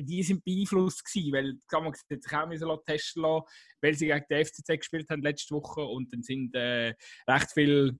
die 0.00 0.22
sind 0.22 0.44
beeinflusst 0.44 1.04
gewesen, 1.04 1.32
weil 1.32 1.58
Xamax 1.66 2.04
hat 2.10 2.22
sich 2.22 2.32
auch 2.32 2.46
müssen 2.46 2.68
testen 2.86 3.22
lassen, 3.22 3.46
weil 3.80 3.94
sie 3.94 4.06
gegen 4.06 4.24
den 4.30 4.44
FCZ 4.44 4.66
gespielt 4.66 5.10
haben 5.10 5.22
letzte 5.22 5.54
Woche 5.54 5.82
und 5.82 6.12
dann 6.12 6.22
sind 6.22 6.54
äh, 6.54 6.94
recht 7.28 7.52
viel 7.52 7.98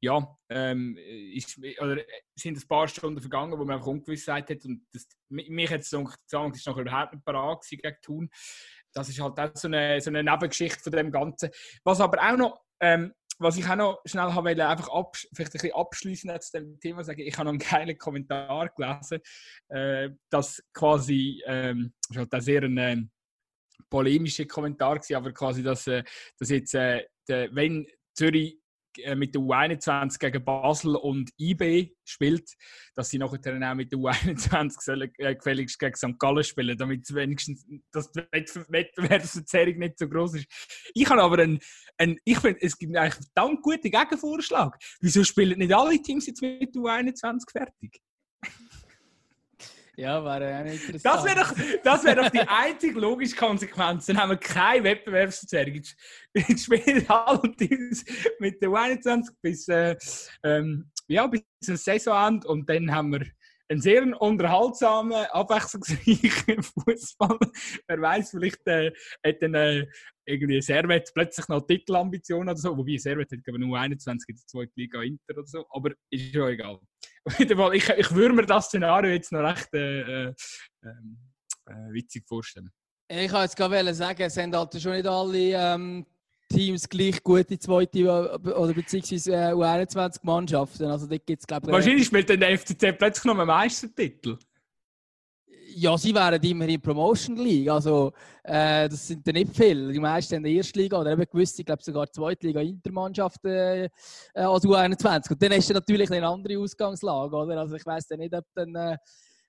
ja, 0.00 0.36
ähm, 0.50 0.98
ist, 0.98 1.58
oder 1.80 1.96
sind 2.36 2.58
ein 2.58 2.68
paar 2.68 2.86
Stunden 2.88 3.20
vergangen, 3.22 3.58
wo 3.58 3.64
man 3.64 3.76
einfach 3.76 3.86
Ungewissheit 3.86 4.50
hat 4.50 4.64
und 4.66 4.86
das, 4.92 5.08
mich 5.28 5.70
hat 5.70 5.80
es 5.80 5.88
Xamax 5.90 6.58
ist 6.58 6.66
noch 6.66 6.76
überhaupt 6.76 7.14
nicht 7.14 7.24
parat 7.24 7.64
gegen 7.68 7.96
Thun. 8.02 8.30
Das 8.92 9.08
ist 9.08 9.18
halt 9.18 9.40
auch 9.40 9.50
so 9.54 9.66
eine, 9.66 10.00
so 10.00 10.10
eine 10.10 10.22
Nebengeschichte 10.22 10.82
von 10.82 10.92
dem 10.92 11.10
Ganzen. 11.10 11.50
Was 11.84 12.00
aber 12.00 12.18
auch 12.22 12.36
noch 12.36 12.60
ähm, 12.80 13.14
was 13.38 13.56
ich 13.56 13.68
auch 13.68 13.76
noch 13.76 14.00
schnell 14.04 14.32
habe 14.32 14.48
wollte, 14.48 14.66
einfach 14.66 14.88
absch 14.88 15.28
vielleicht 15.34 15.52
ein 15.52 15.58
bisschen 15.60 15.74
abschließen 15.74 16.40
zu 16.40 16.52
dem 16.58 16.80
Thema 16.80 17.04
sagen, 17.04 17.20
ich 17.20 17.36
habe 17.36 17.44
noch 17.44 17.52
einen 17.52 17.58
geilen 17.58 17.98
Kommentar 17.98 18.68
gelesen, 18.70 19.20
äh, 19.68 20.10
dass 20.30 20.62
quasi, 20.72 21.42
ähm, 21.46 21.92
das 22.08 22.16
war 22.16 22.26
halt 22.30 22.44
sehr 22.44 22.62
ein 22.62 22.78
äh, 22.78 22.96
polemischer 23.90 24.46
Kommentar 24.46 24.96
gewesen, 24.98 25.16
aber 25.16 25.32
quasi, 25.32 25.62
dass, 25.62 25.86
äh, 25.86 26.02
dass 26.38 26.50
jetzt, 26.50 26.74
äh, 26.74 27.04
der, 27.28 27.54
wenn 27.54 27.86
Zürich 28.14 28.58
mit 29.14 29.34
der 29.34 29.42
U21 29.42 30.18
gegen 30.18 30.44
Basel 30.44 30.96
und 30.96 31.30
IB 31.38 31.92
spielt, 32.04 32.50
dass 32.94 33.10
sie 33.10 33.18
nachher 33.18 33.38
dann 33.38 33.64
auch 33.64 33.74
mit 33.74 33.92
der 33.92 33.98
U21 33.98 34.80
sollen, 34.80 35.12
äh, 35.18 35.34
gefälligst 35.34 35.78
gegen 35.78 35.94
St. 35.94 36.18
Gallen 36.18 36.44
spielen, 36.44 36.76
damit 36.76 37.12
wenigstens 37.14 37.66
das 37.92 38.10
die 38.12 38.22
Wettbewerbsverzerrung 38.30 39.78
nicht 39.78 39.98
so 39.98 40.08
groß 40.08 40.34
ist. 40.34 40.46
Ich 40.94 41.08
habe 41.08 41.22
aber 41.22 41.42
einen, 41.42 41.58
einen 41.98 42.18
ich 42.24 42.38
finde, 42.38 42.60
es 42.62 42.76
gibt 42.76 42.96
eigentlich 42.96 43.14
einen 43.14 43.26
verdammt 43.34 43.62
guten 43.62 43.90
Gegenvorschlag. 43.90 44.76
Wieso 45.00 45.24
spielen 45.24 45.58
nicht 45.58 45.74
alle 45.74 46.00
Teams 46.00 46.26
jetzt 46.26 46.42
mit 46.42 46.74
der 46.74 46.82
U21 46.82 47.50
fertig? 47.50 48.00
Ja, 49.96 50.24
wäre 50.24 50.60
auch 50.60 50.72
interessant. 50.72 51.04
Das 51.04 51.24
wäre 51.24 51.36
doch, 51.36 51.80
das 51.82 52.04
wär 52.04 52.16
doch 52.16 52.30
die 52.30 52.40
einzige 52.40 52.98
logische 52.98 53.36
Konsequenz. 53.36 54.06
Dann 54.06 54.18
haben 54.18 54.30
wir 54.30 54.36
keine 54.36 54.84
Wettbewerbsverzerrung. 54.84 55.80
Jetzt 56.34 56.64
spielen 56.64 57.06
Teams 57.56 58.04
mit 58.40 58.60
der 58.60 58.72
21 58.72 59.36
bis, 59.40 59.68
äh, 59.68 59.96
ähm, 60.42 60.90
ja, 61.06 61.26
bis 61.26 61.42
zum 61.62 61.76
Saisonende 61.76 62.48
und 62.48 62.68
dann 62.68 62.90
haben 62.90 63.12
wir 63.12 63.26
ein 63.68 63.80
sehr 63.80 64.20
unterhaltsamer, 64.20 65.34
abwechslungsreicher 65.34 66.62
Fußball. 66.62 67.38
Wer 67.88 68.00
weiß, 68.00 68.30
vielleicht 68.30 68.66
äh, 68.66 68.92
hat 69.24 69.42
dann 69.42 69.54
äh, 69.54 69.86
irgendwie 70.26 70.60
Servet 70.60 71.10
plötzlich 71.14 71.48
noch 71.48 71.66
Titelambitionen 71.66 72.50
oder 72.50 72.58
so. 72.58 72.76
Wobei 72.76 72.96
Servet 72.98 73.30
hat 73.32 73.40
aber 73.48 73.58
nur 73.58 73.78
21 73.78 74.28
in 74.28 74.36
der 74.36 74.46
zweiten 74.46 74.72
Liga 74.76 75.02
Inter 75.02 75.38
oder 75.38 75.46
so. 75.46 75.64
Aber 75.70 75.92
ist 76.10 76.34
ja 76.34 76.48
egal. 76.48 76.78
Ich, 77.38 77.88
ich 77.88 78.14
würde 78.14 78.34
mir 78.34 78.46
das 78.46 78.66
Szenario 78.66 79.12
jetzt 79.12 79.32
noch 79.32 79.40
recht 79.40 79.72
äh, 79.74 80.00
äh, 80.28 80.34
ähm, 80.82 81.18
äh, 81.66 81.92
witzig 81.92 82.24
vorstellen. 82.26 82.70
Ich 83.08 83.32
wollte 83.32 83.44
jetzt 83.44 83.56
gerade 83.56 83.94
sagen, 83.94 84.22
es 84.22 84.34
sind 84.34 84.54
halt 84.56 84.80
schon 84.80 84.92
nicht 84.92 85.06
alle 85.06 85.38
ähm, 85.38 86.06
Teams 86.48 86.88
gleich 86.88 87.22
gute 87.22 87.58
zweite 87.58 88.38
oder 88.38 88.72
beziehungsweise 88.72 89.32
äh, 89.32 89.52
U21-Mannschaften. 89.52 90.90
Also, 90.90 91.06
da 91.06 91.16
gibt's, 91.18 91.46
glaub, 91.46 91.66
Wahrscheinlich 91.66 92.06
spielt 92.06 92.30
dann 92.30 92.40
der 92.40 92.58
FCZ 92.58 92.98
plötzlich 92.98 93.24
noch 93.24 93.38
einen 93.38 93.46
Meistertitel. 93.46 94.38
Ja, 95.76 95.98
sie 95.98 96.14
wären 96.14 96.40
immer 96.42 96.68
in 96.68 96.80
Promotion 96.80 97.36
League. 97.36 97.68
Also, 97.68 98.12
äh, 98.44 98.88
das 98.88 99.08
sind 99.08 99.26
ja 99.26 99.32
nicht 99.32 99.56
viele. 99.56 99.92
Die 99.92 99.98
meisten 99.98 100.34
in 100.34 100.44
der 100.44 100.52
ersten 100.52 100.78
Liga 100.78 101.00
oder 101.00 101.12
eben 101.12 101.24
gewisse, 101.30 101.62
ich 101.62 101.66
glaube 101.66 101.82
sogar 101.82 102.10
zweite 102.12 102.46
Liga 102.46 102.60
Intermannschaften 102.60 103.50
äh, 103.50 103.90
als 104.34 104.64
U21. 104.64 105.32
Und 105.32 105.42
dann 105.42 105.52
hast 105.52 105.70
du 105.70 105.74
natürlich 105.74 106.10
eine 106.12 106.28
andere 106.28 106.58
Ausgangslage, 106.58 107.34
oder? 107.34 107.58
Also, 107.58 107.74
ich 107.74 107.84
weiß 107.84 108.08
ja 108.10 108.16
nicht, 108.16 108.34
ob 108.34 108.44
dann. 108.54 108.74
Äh, 108.74 108.96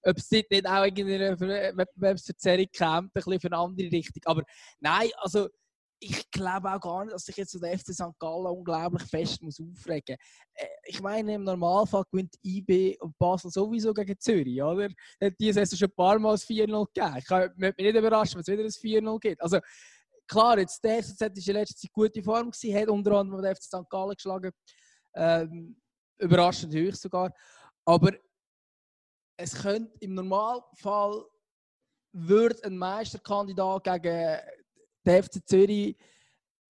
ob 0.08 0.18
es 0.18 0.30
nicht 0.30 0.48
auch 0.68 0.84
in 0.84 1.12
einer 1.12 1.40
Wettbewerbsverzerrung 1.40 2.68
käme, 2.72 2.98
ein 2.98 3.10
bisschen 3.12 3.40
für 3.40 3.48
eine 3.48 3.58
andere 3.58 3.92
Richtung. 3.92 4.22
Aber 4.26 4.44
nein, 4.80 5.10
also 5.18 5.48
ich 5.99 6.29
glaube 6.29 6.73
auch 6.73 6.79
gar 6.79 7.05
nicht, 7.05 7.13
dass 7.13 7.23
sich 7.23 7.38
jetzt 7.38 7.62
der 7.62 7.77
FC 7.77 7.93
St. 7.93 8.19
Gallen 8.19 8.45
unglaublich 8.45 9.03
fest 9.03 9.41
muss 9.41 9.60
aufregen 9.60 10.17
muss. 10.17 10.53
Äh, 10.53 10.67
ich 10.86 11.01
meine, 11.01 11.36
im 11.36 11.43
Normalfall 11.43 12.03
gewinnt 12.12 12.36
IB 12.43 12.97
und 12.99 13.17
Basel 13.17 13.49
sowieso 13.49 13.93
gegen 13.93 14.19
Zürich, 14.19 14.62
oder? 14.62 14.89
Die 15.39 15.53
Saison 15.53 15.77
schon 15.77 15.89
ein 15.89 15.95
paar 15.95 16.19
Mal 16.19 16.36
4-0 16.36 16.86
gegeben. 16.93 17.17
Ich 17.17 17.29
würde 17.29 17.53
mich 17.58 17.77
nicht 17.77 17.95
überraschen, 17.95 18.36
wenn 18.36 18.41
es 18.41 18.47
wieder 18.47 18.63
ein 18.63 19.05
4-0 19.05 19.19
gibt. 19.19 19.41
Also, 19.41 19.60
klar, 20.27 20.60
jetzt 20.60 20.84
der 20.84 21.01
FCZ 21.01 21.21
war 21.21 21.29
in 21.29 21.53
letzter 21.53 21.75
Zeit 21.75 21.93
gute 21.93 22.23
Form, 22.23 22.51
gewesen, 22.51 22.75
hat 22.75 22.89
unter 22.89 23.12
anderem 23.13 23.41
den 23.41 23.55
FC 23.55 23.63
St. 23.63 23.89
Gallen 23.89 24.15
geschlagen. 24.15 24.51
Ähm, 25.15 25.81
überraschend 26.19 26.75
hoch 26.75 26.95
sogar. 26.95 27.34
Aber 27.86 28.12
es 29.38 29.53
könnte 29.53 29.97
im 29.99 30.13
Normalfall 30.13 31.25
würde 32.12 32.63
ein 32.63 32.77
Meisterkandidat 32.77 33.84
gegen 33.84 34.39
der 35.06 35.24
FC 35.24 35.46
Zürich 35.46 35.98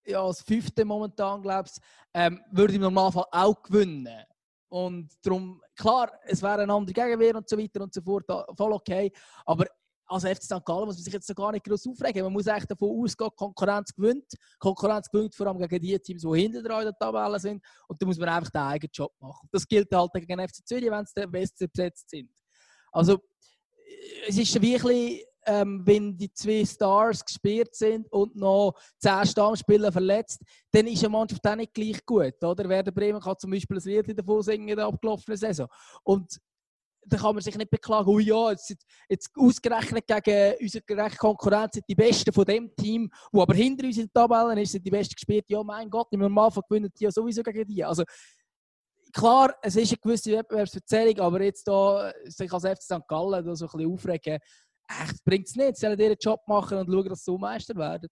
ja, 0.05 0.23
als 0.23 0.41
Fünfte 0.41 0.85
momentan, 0.85 1.41
glaube 1.41 1.69
ich, 1.71 1.81
ähm, 2.13 2.41
würde 2.51 2.75
im 2.75 2.81
Normalfall 2.81 3.25
auch 3.31 3.61
gewinnen. 3.63 4.23
Und 4.69 5.11
darum, 5.23 5.61
klar, 5.75 6.11
es 6.25 6.41
wäre 6.41 6.61
ein 6.61 6.69
anderer 6.69 6.93
Gegenwehr 6.93 7.35
und 7.35 7.47
so 7.47 7.57
weiter 7.57 7.81
und 7.81 7.93
so 7.93 8.01
fort, 8.01 8.25
voll 8.57 8.73
okay. 8.73 9.11
Aber 9.45 9.65
als 10.07 10.23
FC 10.23 10.43
St. 10.43 10.65
Gallen 10.65 10.85
muss 10.85 10.95
man 10.97 11.03
sich 11.03 11.13
jetzt 11.13 11.35
gar 11.35 11.51
nicht 11.51 11.65
groß 11.65 11.87
aufregen. 11.87 12.23
Man 12.23 12.33
muss 12.33 12.47
eigentlich 12.47 12.67
davon 12.67 13.03
ausgehen, 13.03 13.31
Konkurrenz 13.35 13.93
gewinnt. 13.93 14.31
Konkurrenz 14.59 15.09
gewinnt 15.09 15.33
vor 15.33 15.47
allem 15.47 15.57
gegen 15.57 15.81
die 15.81 15.99
Teams, 15.99 16.21
die 16.21 16.41
hinter 16.41 16.59
in 16.59 16.85
der 16.85 16.97
Tabelle 16.97 17.39
sind. 17.39 17.63
Und 17.87 18.01
da 18.01 18.05
muss 18.05 18.17
man 18.17 18.29
einfach 18.29 18.51
den 18.51 18.61
eigenen 18.61 18.91
Job 18.93 19.11
machen. 19.19 19.47
Das 19.51 19.67
gilt 19.67 19.91
halt 19.91 20.11
gegen 20.13 20.47
FC 20.47 20.65
Zürich, 20.65 20.91
wenn 20.91 21.05
sie 21.05 21.27
besser 21.27 21.67
besetzt 21.67 22.09
sind. 22.09 22.29
Also, 22.91 23.19
es 24.27 24.37
ist 24.37 24.61
wirklich 24.61 25.25
ähm, 25.45 25.81
wenn 25.85 26.17
die 26.17 26.31
zwei 26.31 26.65
Stars 26.65 27.23
gespielt 27.23 27.75
sind 27.75 28.11
und 28.11 28.35
noch 28.35 28.73
zehn 28.97 29.25
Stammspieler 29.25 29.91
verletzt, 29.91 30.41
dann 30.71 30.87
ist 30.87 31.03
eine 31.03 31.09
Mannschaft 31.09 31.45
auch 31.47 31.55
nicht 31.55 31.73
gleich 31.73 32.05
gut. 32.05 32.43
Oder? 32.43 32.67
Werder 32.67 32.91
Bremen 32.91 33.21
kann 33.21 33.37
zum 33.37 33.51
Beispiel 33.51 33.77
ein 33.77 33.83
Lied 33.83 34.19
davon 34.19 34.41
singen 34.41 34.67
in 34.67 34.75
der 34.75 34.85
abgelaufenen 34.85 35.37
Saison. 35.37 35.67
Und 36.03 36.39
da 37.07 37.17
kann 37.17 37.35
man 37.35 37.43
sich 37.43 37.55
nicht 37.55 37.69
beklagen, 37.69 38.09
oh 38.09 38.19
ja, 38.19 38.51
jetzt, 38.51 38.75
jetzt 39.07 39.29
ausgerechnet 39.35 40.05
gegen 40.07 40.55
unsere 40.59 41.09
Konkurrenz 41.11 41.73
sind 41.73 41.85
die 41.87 41.95
Besten 41.95 42.33
von 42.33 42.45
dem 42.45 42.75
Team, 42.75 43.09
wo 43.31 43.41
aber 43.41 43.53
hinter 43.53 43.85
uns 43.85 43.97
in 43.97 44.09
der 44.13 44.27
Tabelle 44.27 44.61
ist, 44.61 44.71
sind 44.71 44.85
die 44.85 44.91
Besten 44.91 45.13
gespielt. 45.13 45.45
Ja, 45.47 45.63
mein 45.63 45.89
Gott, 45.89 46.07
im 46.11 46.21
Normalfall 46.21 46.63
gewinnen 46.67 46.91
die 46.97 47.03
ja 47.03 47.11
sowieso 47.11 47.43
gegen 47.43 47.65
die. 47.65 47.83
Also, 47.83 48.03
klar, 49.13 49.55
es 49.61 49.75
ist 49.75 49.91
eine 49.91 49.97
gewisse 49.97 50.31
Wettbewerbsverzerrung, 50.31 51.19
aber 51.19 51.41
jetzt 51.43 51.67
da 51.67 52.11
sich 52.25 52.51
als 52.51 52.63
FC 52.63 52.81
St. 52.81 53.07
Gallen 53.07 53.55
so 53.55 53.65
ein 53.65 53.71
bisschen 53.71 53.91
aufregen, 53.91 54.39
echt 54.87 55.23
bringt 55.23 55.47
es 55.47 55.55
nicht. 55.55 55.77
Sie 55.77 55.85
sollen 55.85 55.99
ihren 55.99 56.17
Job 56.19 56.41
machen 56.47 56.77
und 56.77 56.91
schauen, 56.91 57.09
dass 57.09 57.19
sie 57.19 57.25
so 57.25 57.37
Meister 57.37 57.75
werden. 57.75 58.09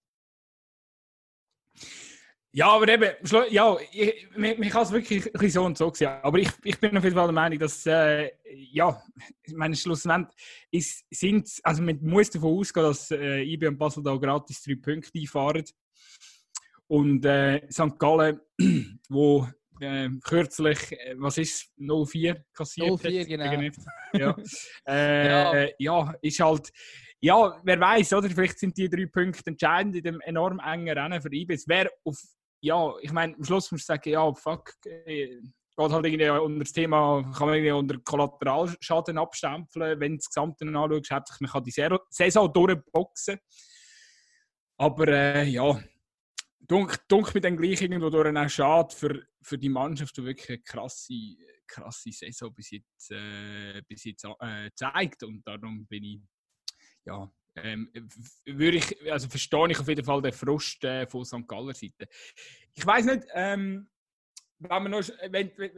Ja, 2.55 2.67
aber 2.67 2.87
eben, 2.87 3.09
ja, 3.49 3.77
ich, 3.91 4.27
man, 4.37 4.69
kann 4.69 4.83
es 4.83 4.91
wirklich 4.91 5.53
so 5.53 5.63
und 5.63 5.75
so 5.75 5.91
sehen. 5.91 6.11
Aber 6.21 6.37
ich, 6.37 6.51
ich 6.63 6.79
bin 6.79 6.95
auf 6.95 7.03
jeden 7.03 7.15
Fall 7.15 7.25
der 7.25 7.33
Meinung, 7.33 7.57
dass, 7.57 7.83
äh, 7.87 8.29
ja, 8.43 9.01
ich 9.41 9.55
meine, 9.55 9.75
schlussendlich 9.75 10.37
ist, 10.69 11.03
sind, 11.09 11.49
also 11.63 11.81
man 11.81 11.97
muss 12.03 12.29
davon 12.29 12.59
ausgehen, 12.59 12.85
dass 12.85 13.09
äh, 13.09 13.41
IB 13.41 13.69
und 13.69 13.79
Basel 13.79 14.03
da 14.03 14.15
gratis 14.17 14.61
drei 14.61 14.75
Punkte 14.75 15.17
einfahren. 15.17 15.65
Und 16.85 17.25
äh, 17.25 17.67
St. 17.71 17.97
Gallen, 17.97 18.39
wo 19.09 19.47
äh, 19.79 20.09
kürzlich, 20.23 20.77
was 21.17 21.37
ist 21.37 21.71
04 21.77 22.43
kassiert 22.53 23.01
04, 23.01 23.25
genau. 23.25 23.75
Ja. 24.13 24.35
äh, 24.87 25.27
ja. 25.27 25.69
ja, 25.79 26.15
ist 26.21 26.39
halt, 26.39 26.71
ja, 27.19 27.59
wer 27.63 27.79
weiß, 27.79 28.13
oder? 28.13 28.29
Vielleicht 28.29 28.59
sind 28.59 28.77
die 28.77 28.89
drei 28.89 29.05
Punkte 29.05 29.49
entscheidend 29.49 29.95
in 29.95 30.03
dem 30.03 30.21
enorm 30.21 30.59
engen 30.59 30.97
Rennen 30.97 31.21
für 31.21 31.33
IBIS. 31.33 31.65
Wer 31.67 31.89
auf, 32.03 32.19
ja, 32.61 32.93
ich 33.01 33.11
meine, 33.11 33.35
am 33.35 33.43
Schluss 33.43 33.71
muss 33.71 33.81
ich 33.81 33.85
sagen, 33.87 34.09
ja, 34.09 34.33
fuck, 34.33 34.73
äh, 34.85 35.39
geht 35.75 35.91
halt 35.91 36.05
irgendwie 36.05 36.29
unter 36.29 36.59
das 36.59 36.71
Thema, 36.71 37.23
kann 37.35 37.47
man 37.47 37.55
irgendwie 37.55 37.71
unter 37.71 37.97
Kollateralschaden 37.99 39.17
abstempeln, 39.17 39.99
wenn 39.99 40.13
du 40.13 40.17
das 40.17 40.27
Gesamte 40.27 40.65
anschaust, 40.65 41.11
hauptsächlich 41.11 41.41
man 41.41 41.51
kann 41.51 41.63
die 41.63 42.03
Saison 42.09 42.53
durchboxen. 42.53 43.39
Aber 44.77 45.07
äh, 45.07 45.43
ja, 45.45 45.79
Dunk, 46.65 47.07
dunk 47.07 47.33
mit 47.33 47.43
dem 47.43 47.57
gleich 47.57 47.81
irgendwo 47.81 48.09
durch 48.09 48.35
auch 48.35 48.49
schade 48.49 48.95
für, 48.95 49.27
für 49.41 49.57
die 49.57 49.69
Mannschaft, 49.69 50.15
die 50.17 50.23
wirklich 50.23 50.49
eine 50.49 50.59
krasse, 50.59 51.13
krasse 51.67 52.11
Saison 52.11 52.53
bis 52.53 52.71
jetzt, 52.71 53.11
äh, 53.11 53.81
bis 53.87 54.05
jetzt 54.05 54.25
äh, 54.39 54.69
zeigt. 54.73 55.23
Und 55.23 55.45
darum 55.45 55.85
bin 55.87 56.03
ich, 56.03 56.21
ja, 57.05 57.29
ähm, 57.55 57.91
würde 58.45 58.77
ich, 58.77 59.11
also 59.11 59.27
verstehe 59.29 59.71
ich 59.71 59.79
auf 59.79 59.87
jeden 59.87 60.05
Fall 60.05 60.21
den 60.21 60.31
Frust 60.31 60.83
äh, 60.85 61.05
von 61.05 61.25
St. 61.25 61.47
Galler 61.47 61.73
Seite. 61.73 62.07
Ich 62.73 62.85
weiß 62.85 63.05
nicht, 63.05 63.27
ähm, 63.33 63.89
wenn 64.59 64.83
wir 64.83 64.89
noch, 64.89 65.09
wenn, 65.29 65.51
wenn, 65.57 65.71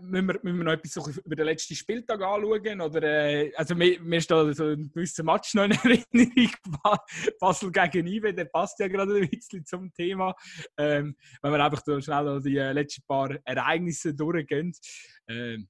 müssen, 0.00 0.26
wir, 0.26 0.40
müssen 0.42 0.58
wir 0.58 0.64
noch 0.64 0.72
etwas 0.72 1.16
über 1.18 1.36
den 1.36 1.46
letzten 1.46 1.74
Spieltag 1.74 2.20
anschauen? 2.20 2.80
Oder, 2.80 3.02
äh, 3.02 3.52
also 3.54 3.74
mir, 3.74 4.00
mir 4.00 4.20
steht 4.20 4.56
so 4.56 4.64
ein 4.64 4.90
gewisser 4.92 5.22
Match 5.22 5.54
noch 5.54 5.64
in 5.64 5.72
Erinnerung, 5.72 6.52
Basel 7.40 7.72
gegen 7.72 8.06
Ibe, 8.06 8.34
der 8.34 8.44
passt 8.46 8.78
ja 8.80 8.88
gerade 8.88 9.16
ein 9.16 9.28
bisschen 9.28 9.64
zum 9.64 9.92
Thema. 9.92 10.34
Ähm, 10.76 11.16
wenn 11.40 11.52
wir 11.52 11.64
einfach 11.64 11.82
so 11.84 12.00
schnell 12.00 12.40
die 12.42 12.56
äh, 12.56 12.72
letzten 12.72 13.02
paar 13.06 13.36
Ereignisse 13.44 14.14
durchgehen. 14.14 14.72
Ähm, 15.28 15.68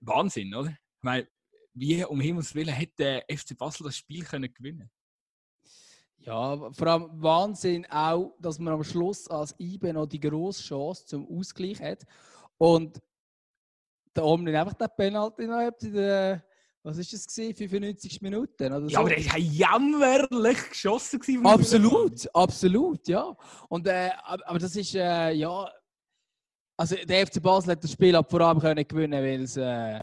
Wahnsinn, 0.00 0.54
oder? 0.54 0.70
Ich 0.70 1.02
meine, 1.02 1.28
wie 1.74 2.04
um 2.04 2.20
Himmels 2.20 2.54
Willen 2.54 2.74
hätte 2.74 2.94
der 2.98 3.24
FC 3.36 3.56
Basel 3.56 3.84
das 3.84 3.96
Spiel 3.96 4.24
können 4.24 4.52
gewinnen 4.52 4.90
ja, 6.22 6.70
vor 6.72 6.86
allem 6.86 7.08
Wahnsinn 7.22 7.86
auch, 7.90 8.34
dass 8.38 8.58
man 8.58 8.74
am 8.74 8.84
Schluss 8.84 9.28
als 9.28 9.54
IBE 9.58 9.92
noch 9.92 10.06
die 10.06 10.20
grosse 10.20 10.62
Chance 10.62 11.06
zum 11.06 11.26
Ausgleich 11.26 11.80
hat. 11.80 12.04
Und 12.58 13.00
der 14.14 14.24
Omni 14.24 14.54
einfach 14.54 14.74
den 14.74 14.88
Penalty 14.96 15.46
noch 15.46 15.72
in 15.80 15.92
der, 15.94 16.44
was 16.82 16.98
ist 16.98 17.12
das 17.12 17.26
gewesen, 17.26 17.56
95 17.56 18.20
Minuten 18.20 18.66
oder 18.72 18.82
so. 18.82 18.88
Ja, 18.88 19.00
aber 19.00 19.08
der 19.08 19.18
ist 19.18 19.36
jämmerlich 19.36 20.68
geschossen 20.68 21.20
gewesen. 21.20 21.46
Absolut, 21.46 22.34
absolut, 22.34 23.08
ja. 23.08 23.34
Und, 23.68 23.86
äh, 23.86 24.10
aber 24.24 24.58
das 24.58 24.76
ist, 24.76 24.94
äh, 24.94 25.32
ja, 25.32 25.70
also 26.76 26.96
der 26.96 27.26
FC 27.26 27.42
Basel 27.42 27.72
hat 27.72 27.84
das 27.84 27.92
Spiel 27.92 28.14
ab 28.14 28.30
vor 28.30 28.40
allem 28.42 28.58
können 28.58 28.86
gewinnen, 28.86 29.22
weil 29.22 29.42
es, 29.42 29.56
äh, 29.56 30.00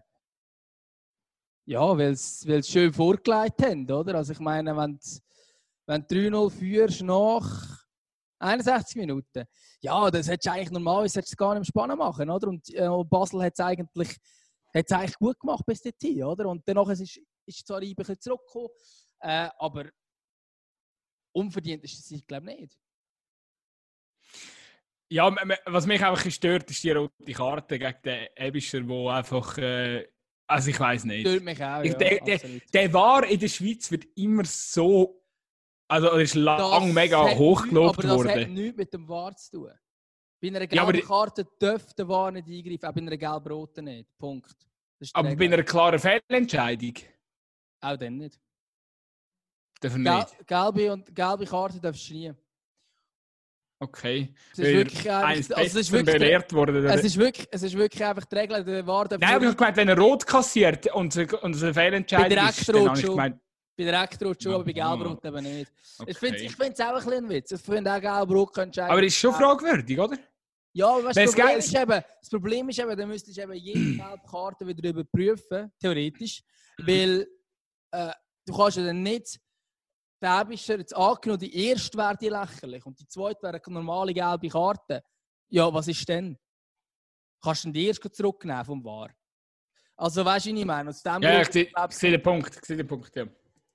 ja, 1.66 1.98
weil 1.98 2.12
es 2.12 2.46
schön 2.68 2.94
vorgelegt 2.94 3.62
haben, 3.62 3.92
oder? 3.92 4.16
Also 4.16 4.34
ich 4.34 4.40
meine, 4.40 4.76
wenn 4.78 5.00
wenn 5.88 6.06
du 6.08 6.16
3-0 6.16 6.50
führst 6.52 7.02
nach 7.02 7.86
61 8.40 8.98
Minuten. 8.98 9.46
Ja, 9.82 10.12
das 10.12 10.28
hättest 10.28 10.48
du 10.48 10.52
eigentlich 10.52 10.72
normalerweise 10.72 11.20
hättest 11.20 11.34
du 11.34 11.38
gar 11.38 11.58
nicht 11.58 11.68
spannend 11.68 11.98
machen, 11.98 12.30
oder? 12.30 12.48
Und 12.50 12.70
äh, 12.74 12.88
Basel 13.10 13.44
hat 13.44 13.54
es 13.54 13.60
eigentlich, 13.60 14.16
hat's 14.74 14.92
eigentlich 14.92 15.18
gut 15.18 15.40
gemacht 15.40 15.66
bis 15.66 15.82
dorthin, 15.82 16.24
oder? 16.24 16.48
Und 16.50 16.62
danach 16.66 16.90
ist, 16.90 17.20
ist 17.46 17.68
zwar 17.68 17.80
ein 17.80 17.96
bisschen 17.96 18.20
zurückgekommen, 18.20 18.70
äh, 19.22 19.50
aber 19.58 19.90
unverdient 21.34 21.84
ist 21.84 22.00
es, 22.00 22.12
ich 22.12 22.28
glaube 22.28 22.46
nicht. 22.48 22.78
Ja, 25.10 25.34
was 25.66 25.86
mich 25.86 26.04
einfach 26.04 26.30
stört, 26.30 26.70
ist 26.70 26.84
die 26.84 26.92
rote 26.92 27.32
Karte 27.32 27.80
gegen 27.80 28.02
den 28.04 28.28
Ebischer, 28.36 28.86
wo 28.88 29.08
einfach. 29.10 29.58
Äh, 29.58 30.06
also 30.50 30.70
ich 30.70 30.80
weiß 30.80 31.06
nicht. 31.06 31.28
Stört 31.28 31.44
mich 31.44 31.64
auch. 31.64 31.82
Ich, 31.82 31.92
ja, 31.94 31.98
der, 31.98 32.20
der, 32.20 32.40
der, 32.74 32.94
war 32.94 33.26
in 33.26 33.40
der 33.40 33.48
Schweiz 33.48 33.90
wird 33.90 34.06
immer 34.16 34.44
so 34.44 35.27
also 35.88 36.08
er 36.08 36.20
ist 36.20 36.36
lang 36.36 36.94
mega 36.94 37.36
hochgelobt 37.36 37.98
worden. 37.98 38.10
Aber 38.10 38.24
das 38.26 38.36
hat 38.36 38.50
nichts 38.50 38.78
mit 38.78 38.94
dem 38.94 39.08
VAR 39.08 39.36
zu 39.36 39.52
tun. 39.52 39.72
Bei 40.42 40.48
einer 40.50 40.68
gelben 40.68 40.96
ja, 40.96 41.02
Karte 41.02 41.48
dürfte 41.60 41.96
der 41.96 42.08
VAR 42.08 42.32
nicht 42.32 42.48
eingreifen, 42.48 42.86
auch 42.86 42.94
bei 42.94 43.02
einer 43.02 43.18
gelben 43.18 43.48
Roten 43.52 43.86
nicht. 43.86 44.18
Punkt. 44.18 44.56
Aber 45.14 45.36
bei 45.36 45.46
einer 45.46 45.64
klaren 45.64 46.00
Fehlentscheidung 46.00 46.94
Auch 47.82 47.98
dann 47.98 48.18
nicht. 48.18 48.40
dürfen 49.82 50.04
Gel 50.04 50.18
nicht. 50.18 50.48
gelbe, 50.48 50.94
und, 50.94 51.16
gelbe 51.16 51.46
Karte 51.46 51.80
darfst 51.80 52.10
du 52.10 52.14
nie. 52.14 52.34
Okay. 53.80 54.34
Es 54.54 54.60
ist 54.60 54.66
Weil 54.66 54.74
wirklich 54.76 55.12
also 55.12 55.54
es 55.54 55.68
ist 55.68 55.74
Besseren 55.74 55.92
wirklich, 55.94 56.16
belehrt 56.16 56.54
worden. 56.54 56.86
es 56.88 57.04
ist 57.04 57.18
wirklich, 57.18 57.48
es 57.52 57.62
ist 57.62 57.78
wirklich 57.78 58.04
einfach 58.04 58.26
die 58.26 58.36
Regel, 58.36 58.64
der 58.64 58.88
War 58.88 59.08
darf 59.08 59.20
Nein, 59.22 59.36
aber 59.36 59.44
ich 59.44 59.48
habe 59.50 59.56
gemeint, 59.56 59.78
wenn 59.78 59.90
er 59.90 60.00
rot 60.00 60.26
kassiert 60.26 60.92
und 60.96 61.16
und 61.16 61.56
es 61.56 61.64
eine 61.64 61.74
Fehlentscheidung 61.76 62.48
ist, 62.48 62.68
dann 62.70 62.90
habe 62.90 63.00
ich 63.00 63.06
gemeint, 63.06 63.40
bei 63.78 63.84
der 63.84 64.02
Rektrot 64.02 64.42
schon, 64.42 64.54
aber 64.54 64.64
bei. 64.64 64.74
Gelbrot 64.74 65.24
eben 65.24 65.44
nicht. 65.44 65.72
okay. 66.00 66.12
Ich 66.12 66.56
finde 66.56 66.74
es 66.74 66.80
auch 66.80 66.88
ein 66.88 66.96
bisschen 66.96 67.14
ein 67.14 67.30
Witz. 67.30 67.52
Ich 67.52 67.62
finde 67.62 67.94
auch 67.94 68.02
Gelbrot 68.02 68.54
könntest 68.54 68.78
du 68.78 68.92
aber 68.92 69.04
ist 69.04 69.16
schon 69.16 69.34
fragwürdig, 69.34 70.00
oder? 70.00 70.18
Ja, 70.74 70.90
aber 70.90 71.06
weißt, 71.06 71.18
das, 71.18 71.32
Problem 71.34 71.58
ist 71.58 71.76
eben, 71.76 72.04
das 72.20 72.30
Problem 72.30 72.70
ist 72.70 72.80
eben, 72.80 72.98
dann 72.98 73.08
müsstest 73.08 73.38
du 73.38 73.42
eben 73.42 73.54
jede 73.54 73.80
gelbe 73.98 74.22
Karte 74.30 74.68
wieder 74.68 74.90
überprüfen, 74.90 75.72
theoretisch. 75.80 76.44
Weil 76.80 77.28
äh, 77.92 78.12
du 78.46 78.56
kannst 78.56 78.78
ja 78.78 78.84
dann 78.84 79.02
nicht, 79.02 79.40
da 80.20 80.44
bist 80.44 80.68
du 80.68 80.74
jetzt 80.74 80.96
angenommen, 80.96 81.40
die 81.40 81.68
erste 81.68 81.98
wäre 81.98 82.18
die 82.18 82.30
lächerlich 82.30 82.86
und 82.86 83.00
die 83.00 83.08
zweite 83.08 83.42
wäre 83.44 83.62
eine 83.64 83.74
normale 83.74 84.14
gelbe 84.14 84.50
Karte. 84.50 85.04
Ja, 85.50 85.72
was 85.74 85.88
ist 85.88 86.08
denn? 86.10 86.38
Kannst 87.42 87.64
du 87.64 87.68
denn 87.68 87.74
die 87.74 87.88
erste 87.88 88.12
zurücknehmen 88.12 88.66
vom 88.66 88.84
War? 88.84 89.10
Also 89.96 90.24
weißt 90.24 90.46
du, 90.46 90.52
was 90.52 90.60
ich 90.60 90.66
meine? 90.66 90.90
Aus 90.90 91.02
dem 91.02 91.22
Ja, 91.22 91.42
ich 91.42 91.48
sehe 91.50 92.12
den 92.12 92.22
Punkt. 92.22 92.56
Ich 92.56 92.66
sehe 92.66 92.78
den 92.78 92.88
Punkt, 92.88 93.16
ja. 93.16 93.26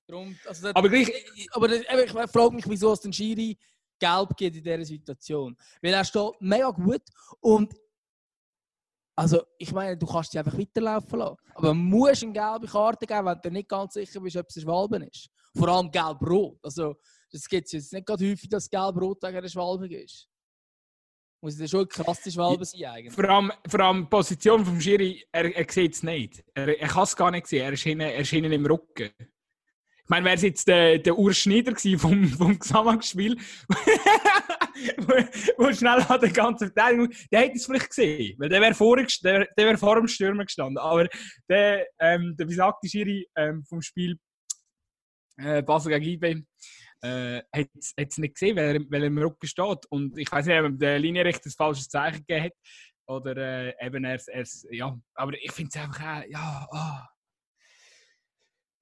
Darum, 0.08 0.36
also 0.46 0.68
Aber 0.74 0.88
gleich, 0.88 1.10
aber 1.52 1.68
das- 1.68 1.82
eben, 1.82 2.04
ich 2.04 2.30
frage 2.30 2.54
mich, 2.54 2.68
wieso 2.68 2.92
es 2.92 3.00
den 3.00 3.12
Schiri 3.12 3.56
gelb 3.98 4.36
gibt 4.36 4.56
in 4.56 4.62
dieser 4.64 4.84
Situation. 4.84 5.56
Weil 5.80 5.94
er 5.94 6.04
steht 6.04 6.32
mega 6.40 6.70
gut 6.70 7.02
und 7.40 7.72
also 9.16 9.42
ich 9.58 9.72
meine, 9.72 9.96
du 9.96 10.06
kannst 10.06 10.32
dich 10.32 10.38
einfach 10.38 10.58
weiterlaufen 10.58 11.18
lassen. 11.18 11.36
Aber 11.54 11.68
du 11.68 11.74
musst 11.74 12.22
eine 12.22 12.32
gelbe 12.32 12.66
Karte 12.66 13.06
geben, 13.06 13.26
wenn 13.26 13.40
du 13.42 13.50
nicht 13.50 13.68
ganz 13.68 13.94
sicher 13.94 14.20
bist, 14.20 14.36
ob 14.36 14.46
es 14.48 14.56
ein 14.56 14.62
Schwalben 14.62 15.02
ist. 15.02 15.28
Vor 15.54 15.68
allem 15.68 15.90
gelb-rot. 15.90 16.58
Also 16.62 16.96
das 17.30 17.46
gibt 17.46 17.66
es 17.66 17.72
jetzt 17.72 17.92
nicht 17.92 18.06
gerade 18.06 18.28
häufig, 18.30 18.48
dass 18.48 18.68
gelb-rot 18.70 19.22
wegen 19.22 19.36
einer 19.36 19.48
Schwalbe 19.48 19.86
ist. 19.94 20.28
Muss 21.42 21.58
ja 21.58 21.66
schon 21.68 21.80
eine 21.80 21.88
krasse 21.88 22.30
Schwalbe 22.30 22.64
sein 22.64 22.84
eigentlich. 22.84 23.12
vor 23.12 23.28
allem, 23.28 23.52
vor 23.68 23.80
allem 23.80 24.02
die 24.04 24.08
Position 24.08 24.64
vom 24.64 24.80
Schiri, 24.80 25.24
er, 25.30 25.54
er 25.54 25.70
sieht 25.70 25.94
es 25.94 26.02
nicht. 26.02 26.42
Er, 26.54 26.68
er 26.80 26.88
kann 26.88 27.02
es 27.02 27.14
gar 27.16 27.30
nicht 27.30 27.46
sehen. 27.48 27.64
Er 27.64 27.72
ist, 27.72 27.82
hinten, 27.82 28.00
er 28.02 28.18
ist 28.18 28.30
hinten 28.30 28.52
im 28.52 28.64
Rücken. 28.64 29.10
Meine, 30.12 30.26
wäre 30.26 30.36
es 30.36 30.42
jetzt 30.42 30.68
der, 30.68 30.98
der 30.98 31.16
Urs 31.16 31.38
Schneider 31.38 31.72
gewesen 31.72 31.98
vom, 31.98 32.28
vom 32.28 32.58
Gesamtspiel, 32.58 33.34
wo, 35.56 35.72
schnell 35.72 36.04
an 36.06 36.20
der 36.20 36.30
ganzen 36.30 36.66
Verteidigung, 36.66 37.08
der 37.32 37.40
hätte 37.40 37.56
es 37.56 37.64
vielleicht 37.64 37.88
gesehen, 37.88 38.36
weil 38.38 38.50
der 38.50 38.60
wäre 38.60 38.74
vor, 38.74 38.98
der, 38.98 39.48
der 39.56 39.78
vor 39.78 39.96
dem 39.96 40.06
Stürmer 40.06 40.44
gestanden. 40.44 40.76
Aber 40.76 41.08
der, 41.48 41.86
ähm, 41.98 42.36
der 42.36 42.44
besagte 42.44 42.90
Schiri 42.90 43.26
ähm, 43.36 43.64
vom 43.64 43.80
Spiel 43.80 44.18
äh, 45.38 45.62
Basel 45.62 45.98
gegen 45.98 46.04
IB, 46.04 46.44
äh, 47.00 47.40
hat 47.50 47.70
es 47.96 48.18
nicht 48.18 48.34
gesehen, 48.34 48.58
weil 48.58 48.76
er, 48.76 48.80
weil 48.90 49.04
er 49.04 49.06
im 49.06 49.16
Rücken 49.16 49.46
steht. 49.46 49.86
Und 49.88 50.18
ich 50.18 50.30
weiß 50.30 50.44
nicht, 50.44 50.60
ob 50.60 50.78
der 50.78 50.98
Linienrichter 50.98 51.48
ein 51.48 51.52
falsches 51.52 51.88
Zeichen 51.88 52.22
gegeben 52.26 52.44
hat. 52.44 52.52
Oder 53.06 53.34
äh, 53.38 53.86
eben 53.86 54.04
er, 54.04 54.20
er, 54.26 54.44
ja. 54.72 54.94
Aber 55.14 55.32
ich 55.42 55.52
finde 55.52 55.70
es 55.74 55.82
einfach, 55.82 56.22
äh, 56.22 56.30
ja, 56.30 56.68
ah. 56.70 57.08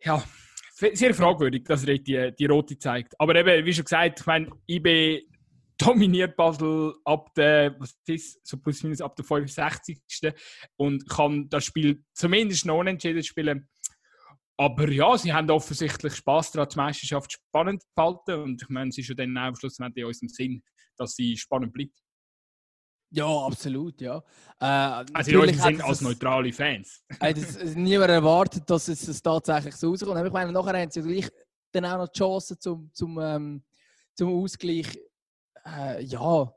ja, 0.03 0.25
sehr 0.93 1.15
fragwürdig, 1.15 1.65
dass 1.65 1.85
er 1.85 1.99
die, 1.99 2.33
die 2.39 2.47
rote 2.47 2.79
zeigt. 2.79 3.15
Aber 3.19 3.35
eben, 3.35 3.65
wie 3.65 3.73
schon 3.73 3.85
gesagt, 3.85 4.21
ich 4.21 4.27
meine, 4.27 4.51
IB 4.69 5.23
dominiert 5.79 6.37
Basel 6.37 6.95
ab 7.05 7.33
der, 7.35 7.75
was 7.79 7.99
ist, 8.07 8.47
so 8.47 8.59
plus 8.59 8.83
minus 8.83 9.01
ab 9.01 9.17
der 9.17 9.25
65. 9.25 10.01
und 10.77 11.09
kann 11.09 11.49
das 11.49 11.65
Spiel 11.65 12.05
zumindest 12.13 12.67
noch 12.67 12.79
unentschieden 12.79 13.23
spielen. 13.23 13.69
Aber 14.59 14.91
ja, 14.91 15.17
sie 15.17 15.33
haben 15.33 15.51
offensichtlich 15.51 16.15
Spaß 16.17 16.53
daran, 16.53 16.69
die 16.69 16.77
Meisterschaft 16.77 17.33
spannend 17.33 17.83
zu 17.83 17.89
halten. 17.97 18.43
Und 18.43 18.63
ich 18.63 18.69
meine, 18.69 18.91
es 18.91 18.99
ist 18.99 19.09
ja 19.09 19.15
dann 19.15 19.37
auch 19.39 19.57
schlussendlich 19.57 20.03
in 20.03 20.09
unserem 20.09 20.29
Sinn, 20.29 20.63
dass 20.99 21.15
sie 21.15 21.37
spannend 21.39 21.73
bleibt. 21.73 21.99
Ja, 23.13 23.27
absolut, 23.27 24.01
ja. 24.01 24.19
Äh, 24.61 25.05
Also 25.13 25.31
in 25.33 25.37
unserem 25.39 25.59
Sinn 25.59 25.75
es 25.77 25.85
als 25.85 26.01
neutrale 26.01 26.53
Fans. 26.53 27.03
Hat 27.21 27.37
es 27.37 27.75
niemand 27.75 28.11
erwartet, 28.11 28.69
dass 28.69 28.89
es, 28.89 29.07
es 29.09 29.21
tatsächlich 29.21 29.75
so 29.75 29.91
rauskommt. 29.91 30.17
Aber 30.17 30.27
ich 30.27 30.33
meine, 30.33 30.53
nachher 30.53 30.81
haben 30.81 30.91
sie 30.91 31.03
gleich 31.03 31.29
dann 31.73 31.85
auch 31.87 31.99
noch 31.99 32.09
die 32.09 32.19
Chance 32.19 32.59
zum, 32.59 32.91
zum, 32.93 33.19
ähm, 33.21 33.63
zum 34.15 34.43
Ausgleich. 34.43 34.99
Äh, 35.67 36.05
ja, 36.05 36.55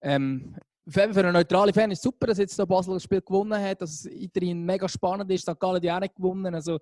ähm, 0.00 0.56
für, 0.88 1.12
für 1.12 1.20
einen 1.20 1.32
neutralen 1.32 1.74
Fan 1.74 1.90
ist 1.90 1.98
es 1.98 2.04
super, 2.04 2.28
dass 2.28 2.38
jetzt 2.38 2.58
der 2.58 2.66
Basel 2.66 2.94
das 2.94 3.02
Spiel 3.02 3.20
gewonnen 3.20 3.60
hat, 3.60 3.82
dass 3.82 3.90
es 3.90 4.06
weiterhin 4.06 4.64
mega 4.64 4.88
spannend 4.88 5.30
ist. 5.32 5.42
St. 5.42 5.58
Gallen 5.58 5.82
hat 5.82 5.96
auch 5.96 6.00
nicht 6.00 6.14
gewonnen. 6.14 6.54
Also, 6.54 6.78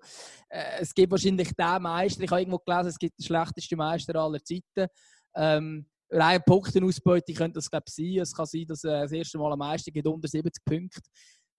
äh, 0.49 0.79
es 0.81 0.93
gibt 0.93 1.11
wahrscheinlich 1.11 1.51
den 1.51 1.81
Meister. 1.81 2.23
Ich 2.23 2.29
habe 2.29 2.41
irgendwo 2.41 2.59
gelesen, 2.59 2.89
es 2.89 2.99
gibt 2.99 3.17
den 3.17 3.25
schlechtesten 3.25 3.77
Meister 3.77 4.15
aller 4.15 4.43
Zeiten. 4.43 4.87
Ähm, 5.35 5.87
rein 6.09 6.41
Punktenausbeute 6.45 7.33
könnte 7.33 7.55
das 7.55 7.69
glaube 7.69 7.89
sein. 7.89 8.19
Es 8.19 8.33
kann 8.33 8.45
sein, 8.45 8.65
dass 8.67 8.83
äh, 8.83 9.01
das 9.01 9.11
erste 9.11 9.37
Mal 9.37 9.53
ein 9.53 9.59
Meister 9.59 9.91
gibt 9.91 10.07
unter 10.07 10.27
70 10.27 10.63
Punkte. 10.63 11.01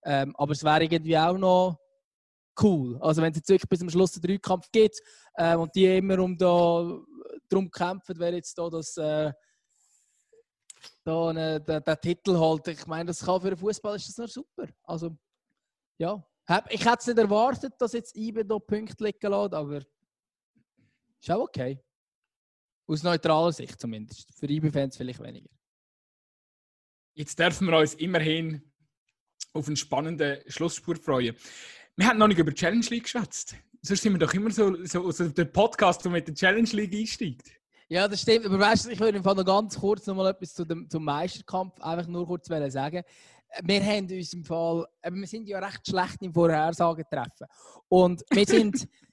Ähm, 0.04 0.34
aber 0.36 0.52
es 0.52 0.62
wäre 0.62 0.84
irgendwie 0.84 1.18
auch 1.18 1.36
noch 1.36 1.78
cool. 2.62 2.98
Also 3.00 3.22
wenn 3.22 3.32
es 3.32 3.38
jetzt 3.38 3.48
wirklich 3.48 3.68
bis 3.68 3.80
zum 3.80 3.90
Schluss 3.90 4.14
einen 4.14 4.22
Dreikampf 4.22 4.66
gibt 4.72 4.98
äh, 5.34 5.56
und 5.56 5.74
die 5.74 5.96
immer 5.96 6.18
um 6.20 6.36
da, 6.36 6.98
darum 7.48 7.70
kämpfen, 7.70 8.14
wer 8.18 8.34
jetzt 8.34 8.56
da 8.56 8.68
das 8.70 8.96
äh, 8.96 9.32
da 11.04 11.28
eine, 11.28 11.60
den, 11.60 11.82
den 11.82 12.00
Titel 12.00 12.36
holt. 12.36 12.68
Ich 12.68 12.86
meine, 12.86 13.06
das 13.06 13.24
kann 13.24 13.40
für 13.40 13.50
den 13.50 13.58
Fußball 13.58 13.96
ist 13.96 14.08
das 14.08 14.18
noch 14.18 14.28
super. 14.28 14.68
Also 14.84 15.16
ja, 15.98 16.22
ich 16.68 16.84
hätte 16.84 16.96
es 17.00 17.06
nicht 17.06 17.18
erwartet, 17.18 17.74
dass 17.78 17.92
jetzt 17.92 18.16
IBE 18.16 18.44
da 18.44 18.58
Punkte 18.58 19.04
liegen 19.04 19.30
lässt, 19.30 19.54
aber 19.54 19.78
ist 19.78 21.30
auch 21.30 21.40
okay. 21.40 21.82
Aus 22.86 23.02
neutraler 23.02 23.52
Sicht 23.52 23.80
zumindest. 23.80 24.32
Für 24.34 24.48
IBE-Fans 24.48 24.96
vielleicht 24.96 25.20
weniger. 25.20 25.50
Jetzt 27.14 27.38
dürfen 27.38 27.68
wir 27.68 27.78
uns 27.78 27.94
immerhin 27.94 28.62
auf 29.52 29.66
einen 29.66 29.76
spannenden 29.76 30.38
Schlussspurt 30.46 30.98
freuen. 30.98 31.34
Wir 31.96 32.06
haben 32.06 32.18
noch 32.18 32.28
nicht 32.28 32.38
über 32.38 32.50
die 32.50 32.56
Challenge 32.56 32.86
League 32.90 33.04
geschwätzt. 33.04 33.56
Sonst 33.82 34.02
sind 34.02 34.12
wir 34.12 34.18
doch 34.18 34.34
immer 34.34 34.50
so, 34.50 34.84
so, 34.84 35.10
so 35.10 35.28
der 35.28 35.46
Podcast, 35.46 36.04
der 36.04 36.12
mit 36.12 36.28
der 36.28 36.34
Challenge 36.34 36.68
League 36.72 36.94
einsteigt. 36.94 37.52
Ja, 37.88 38.08
das 38.08 38.22
stimmt. 38.22 38.46
Aber 38.46 38.58
weißt 38.58 38.86
du, 38.86 38.90
ich 38.90 39.00
würde 39.00 39.18
im 39.18 39.24
Fall 39.24 39.34
noch 39.34 39.44
ganz 39.44 39.78
kurz 39.78 40.06
noch 40.06 40.16
mal 40.16 40.30
etwas 40.30 40.54
zu 40.54 40.64
dem, 40.64 40.90
zum 40.90 41.04
Meisterkampf 41.04 41.80
einfach 41.80 42.06
nur 42.06 42.26
kurz 42.26 42.48
sagen. 42.48 43.02
Wir 43.62 43.84
haben 43.84 44.10
uns 44.10 44.32
im 44.32 44.44
Fall, 44.44 44.86
äh, 45.02 45.10
wir 45.12 45.26
sind 45.26 45.48
ja 45.48 45.58
recht 45.60 45.86
schlecht 45.86 46.20
im 46.20 46.34
Vorhersagen 46.34 47.04
treffen. 47.08 47.46
Und 47.88 48.22
wir 48.30 48.44
sind, 48.44 48.88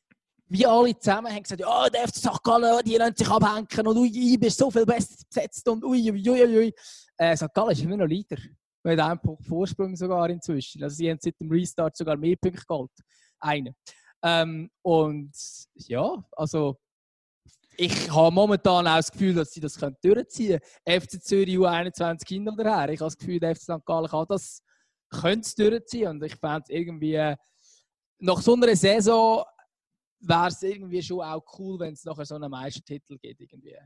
wie 0.48 0.66
alle 0.66 0.98
zusammen, 0.98 1.32
haben 1.32 1.44
gesagt, 1.44 1.62
ja, 1.62 1.90
der 1.90 2.08
FC 2.08 2.16
St. 2.18 2.44
Gallen, 2.44 2.84
die 2.86 2.96
lassen 2.96 3.16
sich 3.16 3.30
abhängen 3.30 3.88
und 3.88 3.98
ui, 3.98 4.08
IB 4.08 4.48
ist 4.48 4.58
so 4.58 4.70
viel 4.70 4.86
besser 4.86 5.16
besetzt 5.28 5.68
und 5.68 5.84
ui, 5.84 6.12
ui, 6.12 6.30
ui, 6.30 6.58
ui. 6.58 6.74
Äh, 7.18 7.36
St. 7.36 7.54
Gallen 7.54 7.72
ist 7.72 7.82
immer 7.82 7.98
noch 7.98 8.06
Leader. 8.06 8.38
Mit 8.84 9.00
einem 9.00 9.20
Punkt 9.20 9.46
Vorsprung 9.46 9.96
sogar 9.96 10.30
inzwischen. 10.30 10.84
Also 10.84 10.98
sie 10.98 11.10
haben 11.10 11.18
seit 11.22 11.40
dem 11.40 11.50
Restart 11.50 11.96
sogar 11.96 12.18
mehr 12.18 12.36
Punkte 12.36 12.64
geholt. 12.68 12.92
Einen. 13.40 13.76
Ähm, 14.22 14.70
und 14.82 15.32
ja, 15.76 16.24
also 16.34 16.78
ich 17.78 18.12
habe 18.12 18.34
momentan 18.34 18.86
auch 18.88 18.98
das 18.98 19.12
Gefühl, 19.12 19.34
dass 19.34 19.52
sie 19.52 19.62
das 19.62 19.78
können 19.80 19.96
durchziehen 20.02 20.60
können. 20.86 21.02
FC 21.02 21.24
Zürich 21.24 21.56
U21 21.56 22.28
hin 22.28 22.50
oder 22.50 22.64
her. 22.64 22.90
Ich 22.90 23.00
habe 23.00 23.08
das 23.08 23.18
Gefühl, 23.18 23.40
der 23.40 23.56
FC 23.56 23.62
St. 23.62 23.86
Gallen 23.86 24.08
kann 24.08 24.26
das 24.28 24.62
könnte 25.10 25.70
durchziehen. 25.70 26.10
Und 26.10 26.24
ich 26.24 26.36
fände 26.36 26.64
es 26.64 26.70
irgendwie, 26.70 27.16
äh, 27.16 27.36
nach 28.20 28.42
so 28.42 28.54
einer 28.54 28.76
Saison 28.76 29.44
wäre 30.28 30.48
es 30.48 30.62
irgendwie 30.62 31.02
schon 31.02 31.22
auch 31.22 31.44
cool, 31.60 31.80
wenn 31.80 31.94
es 31.94 32.04
nachher 32.04 32.26
so 32.26 32.36
einen 32.36 32.50
Meistertitel 32.50 33.18
gibt. 33.18 33.42
Irgendwie. 33.42 33.78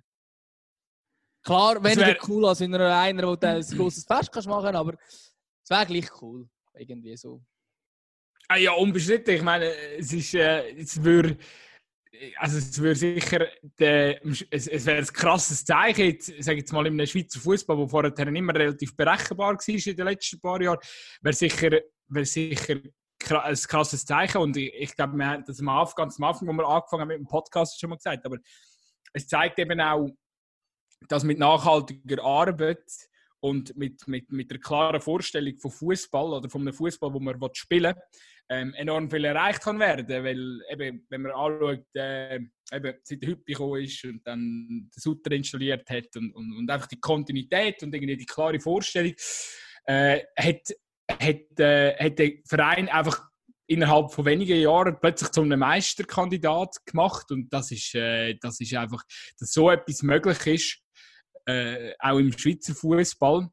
Klar, 1.44 1.84
weniger 1.84 2.08
wär- 2.08 2.30
cool 2.30 2.46
als 2.46 2.60
wenn 2.60 2.74
er 2.74 3.00
einer, 3.00 3.28
wo 3.28 3.36
du 3.36 3.48
ein 3.48 3.62
grosses 3.78 4.06
Fest 4.06 4.32
kannst 4.32 4.48
machen 4.48 4.76
aber 4.76 4.94
es 5.64 5.70
wäre 5.70 5.86
gleich 5.86 6.22
cool. 6.22 6.48
Irgendwie 6.74 7.16
so. 7.18 7.42
Ah 8.48 8.58
ja, 8.58 8.72
unbestritten. 8.74 9.36
Ich 9.36 9.42
meine, 9.42 9.66
es 9.98 10.14
ist, 10.14 10.34
äh, 10.34 10.70
es 10.72 11.04
würde, 11.04 11.38
also 12.38 12.58
es 12.58 12.78
würde 12.80 12.96
sicher, 12.96 13.48
der, 13.78 14.26
es, 14.26 14.68
es 14.68 14.86
wäre 14.86 15.00
ein 15.00 15.06
krasses 15.08 15.66
Zeichen, 15.66 16.06
jetzt, 16.06 16.28
sag 16.40 16.54
ich 16.54 16.60
jetzt 16.60 16.72
mal, 16.72 16.86
in 16.88 16.94
einem 16.94 17.08
Schweizer 17.08 17.40
Fußball, 17.40 17.78
der 17.78 17.88
vorher 17.90 18.28
immer 18.28 18.56
relativ 18.56 18.96
berechenbar 18.96 19.56
war 19.56 19.68
in 19.68 19.96
den 19.96 20.06
letzten 20.06 20.40
paar 20.40 20.62
Jahren, 20.62 20.80
wäre 21.22 21.34
sicher, 21.34 21.72
wäre 22.08 22.26
sicher 22.26 22.80
ein 23.30 23.56
krasses 23.56 24.06
Zeichen. 24.06 24.38
Und 24.40 24.58
ich, 24.58 24.74
ich 24.74 24.96
glaube, 24.96 25.18
wir 25.18 25.28
haben 25.28 25.44
das 25.46 25.60
am 25.60 25.70
Anfang, 25.70 25.96
ganz 25.96 26.20
am 26.20 26.26
Anfang, 26.26 26.48
wo 26.48 26.54
wir 26.54 26.68
angefangen 26.68 27.02
haben 27.02 27.08
mit 27.10 27.20
dem 27.20 27.28
Podcast, 27.28 27.80
schon 27.80 27.90
mal 27.90 27.98
gesagt. 27.98 28.26
Aber 28.26 28.38
es 29.14 29.28
zeigt 29.28 29.60
eben 29.60 29.80
auch, 29.82 30.10
dass 31.08 31.24
mit 31.24 31.40
nachhaltiger 31.40 32.24
Arbeit 32.24 32.84
und 33.40 33.76
mit, 33.78 34.08
mit, 34.08 34.32
mit 34.32 34.50
der 34.50 34.60
klaren 34.60 35.02
Vorstellung 35.02 35.56
von 35.58 35.72
Fußball 35.72 36.34
oder 36.34 36.50
von 36.50 36.62
einem 36.62 36.74
Fußball, 36.74 37.14
wo 37.14 37.20
man 37.20 37.38
spielen 37.54 37.96
will, 37.96 38.04
ähm, 38.50 38.74
enorm 38.76 39.10
viel 39.10 39.26
erreicht 39.26 39.62
kann 39.62 39.80
werden. 39.80 40.24
Weil, 40.24 40.62
eben, 40.70 41.06
wenn 41.10 41.22
man 41.22 41.32
anschaut, 41.32 41.86
äh, 41.96 42.36
eben, 42.36 43.00
seit 43.04 43.22
der 43.22 43.30
Hüppi 43.30 43.54
gekommen 43.54 43.84
ist 43.84 44.04
und 44.06 44.26
dann 44.26 44.40
den 44.68 44.90
Sutter 44.92 45.32
installiert 45.32 45.90
hat 45.90 46.16
und, 46.16 46.32
und, 46.32 46.58
und 46.58 46.70
einfach 46.70 46.88
die 46.88 47.00
Kontinuität 47.00 47.84
und 47.84 47.94
irgendwie 47.94 48.18
die 48.18 48.26
klare 48.26 48.60
Vorstellung, 48.60 49.14
äh, 49.86 50.22
hat, 50.38 50.74
hat, 51.12 51.60
äh, 51.60 51.96
hat 51.98 52.20
der 52.20 52.32
Verein 52.46 52.90
einfach 52.90 53.28
innerhalb 53.68 54.12
von 54.12 54.26
wenigen 54.26 54.60
Jahren 54.60 54.98
plötzlich 55.00 55.30
zu 55.32 55.42
einem 55.42 55.60
Meisterkandidat 55.60 56.86
gemacht. 56.86 57.32
Und 57.32 57.52
das 57.52 57.72
ist, 57.72 57.94
äh, 57.96 58.36
das 58.36 58.60
ist 58.60 58.74
einfach, 58.74 59.04
dass 59.40 59.52
so 59.52 59.70
etwas 59.70 60.04
möglich 60.04 60.48
ist, 60.48 60.80
äh, 61.46 61.94
auch 62.00 62.18
im 62.18 62.38
Schweizer 62.38 62.74
Fußball 62.74 63.50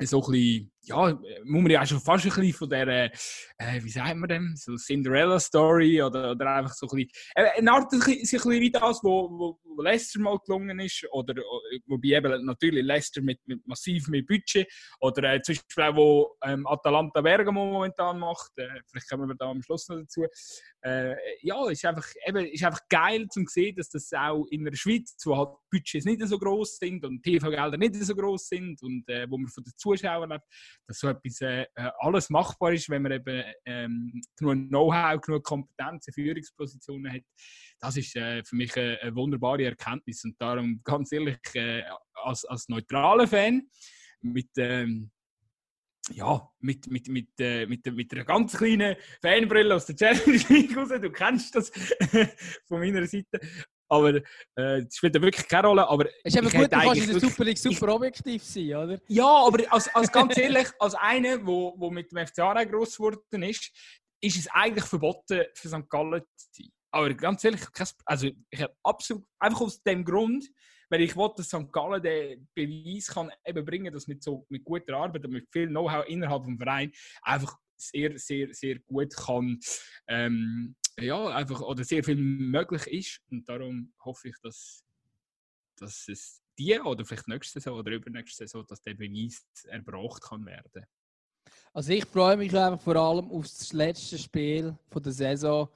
so 0.00 0.22
ein 0.24 0.30
bisschen, 0.30 0.71
ja, 0.84 1.12
muss 1.44 1.62
man 1.62 1.70
ja 1.70 1.86
schon 1.86 2.00
fast 2.00 2.24
ein 2.24 2.30
bisschen 2.30 2.52
von 2.52 2.68
der, 2.68 2.88
äh, 2.88 3.10
wie 3.82 3.90
sagt 3.90 4.16
man 4.16 4.28
dem, 4.28 4.54
so 4.56 4.76
Cinderella-Story 4.76 6.02
oder, 6.02 6.32
oder 6.32 6.56
einfach 6.56 6.74
so 6.74 6.86
ein 6.86 6.96
bisschen, 6.96 7.10
äh, 7.34 7.58
eine 7.58 7.72
Art, 7.72 7.92
ein 7.92 8.00
bisschen 8.00 8.50
wie 8.50 8.70
das, 8.70 9.00
wo, 9.02 9.58
wo 9.64 9.82
Leicester 9.82 10.20
mal 10.20 10.38
gelungen 10.44 10.80
ist, 10.80 11.06
oder 11.12 11.34
wobei 11.86 12.08
eben 12.08 12.44
natürlich 12.44 12.84
Leicester 12.84 13.22
mit, 13.22 13.38
mit 13.46 13.66
massiv 13.66 14.08
mehr 14.08 14.22
Budget, 14.26 14.66
oder 15.00 15.34
äh, 15.34 15.42
zum 15.42 15.54
Beispiel 15.54 15.84
auch, 15.84 15.96
wo 15.96 16.36
ähm, 16.42 16.66
Atalanta 16.66 17.20
Bergamo 17.20 17.64
momentan 17.64 18.18
macht, 18.18 18.50
äh, 18.56 18.68
vielleicht 18.90 19.08
kommen 19.08 19.28
wir 19.28 19.36
da 19.36 19.50
am 19.50 19.62
Schluss 19.62 19.88
noch 19.88 19.98
dazu, 19.98 20.26
äh, 20.84 21.14
ja, 21.42 21.70
ist 21.70 21.84
einfach, 21.84 22.08
eben, 22.26 22.44
ist 22.46 22.64
einfach 22.64 22.80
geil 22.88 23.28
zu 23.28 23.44
sehen, 23.46 23.76
dass 23.76 23.88
das 23.88 24.12
auch 24.14 24.46
in 24.50 24.64
der 24.64 24.74
Schweiz, 24.74 25.14
wo 25.24 25.36
halt 25.36 25.50
Budgets 25.70 26.04
nicht 26.04 26.26
so 26.26 26.38
groß 26.38 26.78
sind 26.78 27.04
und 27.04 27.22
TV-Gelder 27.22 27.76
nicht 27.78 27.94
so 27.94 28.14
groß 28.16 28.48
sind 28.48 28.82
und 28.82 29.08
äh, 29.08 29.30
wo 29.30 29.38
man 29.38 29.48
von 29.48 29.62
den 29.62 29.72
Zuschauern 29.76 30.30
lebt, 30.30 30.44
dass 30.86 30.98
so 30.98 31.08
etwas 31.08 31.40
äh, 31.40 31.62
äh, 31.74 31.90
alles 31.98 32.30
machbar 32.30 32.72
ist, 32.72 32.88
wenn 32.88 33.02
man 33.02 33.12
eben 33.12 33.44
ähm, 33.64 34.22
genug 34.36 34.68
Know-how, 34.68 35.20
genug 35.20 35.44
Kompetenz 35.44 36.08
in 36.08 36.14
Führungspositionen 36.14 37.12
hat. 37.12 37.22
Das 37.80 37.96
ist 37.96 38.14
äh, 38.16 38.42
für 38.44 38.56
mich 38.56 38.76
eine, 38.76 38.98
eine, 39.00 39.14
wunderbare 39.14 39.64
Erkenntnis 39.64 40.24
und 40.24 40.40
darum 40.40 40.80
ganz 40.84 41.12
ehrlich, 41.12 41.38
äh, 41.54 41.82
als, 42.14 42.44
als 42.44 42.68
neutraler 42.68 43.26
Fan 43.26 43.68
mit 44.20 44.50
ähm, 44.56 45.10
ja, 46.10 46.48
mit, 46.58 46.88
mit, 46.88 47.08
mit, 47.08 47.28
äh, 47.38 47.64
mit, 47.66 47.86
mit 47.86 48.12
einer 48.12 48.24
ganz 48.24 48.56
kleinen 48.56 48.96
Fanbrille 49.20 49.74
aus 49.74 49.86
der 49.86 49.96
Challenge 49.96 50.44
League 50.48 50.76
raus. 50.76 50.88
Du 50.88 51.10
kennst 51.10 51.54
das 51.54 51.70
von 52.66 52.80
meiner 52.80 53.06
Seite. 53.06 53.40
Aber 53.92 54.14
äh, 54.14 54.22
das 54.54 54.96
spielt 54.96 55.14
ja 55.14 55.20
wirklich 55.20 55.46
keine 55.46 55.68
Rolle. 55.68 55.86
Aber 55.86 56.06
es 56.24 56.34
ist 56.34 56.36
eben 56.36 56.48
gut, 56.48 56.72
du 56.72 56.78
kannst 56.78 57.02
in 57.02 57.10
der 57.10 57.20
Super 57.20 57.44
League 57.44 57.58
super 57.58 57.88
ich, 57.88 57.94
objektiv 57.94 58.42
sein, 58.42 58.74
oder? 58.74 58.98
Ja, 59.06 59.26
aber 59.26 59.70
als, 59.70 59.94
als 59.94 60.10
ganz 60.10 60.38
ehrlich, 60.38 60.68
als 60.78 60.94
einer, 60.94 61.36
der 61.36 61.46
wo, 61.46 61.74
wo 61.76 61.90
mit 61.90 62.10
dem 62.10 62.26
FCA 62.26 62.64
gross 62.64 62.96
geworden 62.96 63.42
ist, 63.42 63.70
ist 64.22 64.38
es 64.38 64.48
eigentlich 64.50 64.86
verboten, 64.86 65.42
für 65.52 65.68
St. 65.68 65.90
Gallen 65.90 66.22
zu 66.34 66.46
sein. 66.52 66.68
Aber 66.90 67.12
ganz 67.12 67.44
ehrlich, 67.44 67.60
also 68.06 68.30
ich 68.48 68.62
habe 68.62 68.74
absolut, 68.82 69.26
einfach 69.38 69.60
aus 69.60 69.82
dem 69.82 70.06
Grund, 70.06 70.48
weil 70.88 71.02
ich 71.02 71.14
wollte, 71.14 71.42
dass 71.42 71.48
St. 71.48 71.70
Gallen 71.70 72.02
den 72.02 72.48
Beweis 72.54 73.08
kann 73.08 73.30
eben 73.44 73.62
bringen, 73.62 73.92
dass 73.92 74.06
mit 74.06 74.22
so 74.22 74.46
mit 74.48 74.64
guter 74.64 74.96
Arbeit 74.96 75.26
und 75.26 75.32
mit 75.32 75.48
viel 75.52 75.68
Know-how 75.68 76.06
innerhalb 76.06 76.46
des 76.46 76.56
Vereins 76.56 76.96
einfach 77.20 77.58
sehr, 77.76 78.18
sehr, 78.18 78.54
sehr 78.54 78.78
gut 78.78 79.14
kann, 79.14 79.58
ähm, 80.08 80.76
ja, 81.00 81.28
einfach, 81.28 81.60
oder 81.60 81.84
sehr 81.84 82.04
viel 82.04 82.16
möglich 82.16 82.86
ist. 82.86 83.20
Und 83.30 83.48
darum 83.48 83.92
hoffe 84.04 84.28
ich, 84.28 84.36
dass, 84.42 84.84
dass 85.76 86.08
es 86.08 86.42
die 86.58 86.78
oder 86.78 87.04
vielleicht 87.04 87.28
nächste 87.28 87.60
Saison 87.60 87.78
oder 87.78 87.92
übernächste 87.92 88.46
Saison, 88.46 88.66
dass 88.66 88.82
der 88.82 88.94
Beweis 88.94 89.44
erbracht 89.68 90.22
kann 90.22 90.44
werden. 90.44 90.84
Also 91.72 91.92
ich 91.92 92.04
freue 92.04 92.36
mich 92.36 92.54
einfach 92.56 92.80
vor 92.80 92.96
allem 92.96 93.30
auf 93.30 93.44
das 93.44 93.72
letzte 93.72 94.18
Spiel 94.18 94.76
von 94.90 95.02
der 95.02 95.12
Saison 95.12 95.68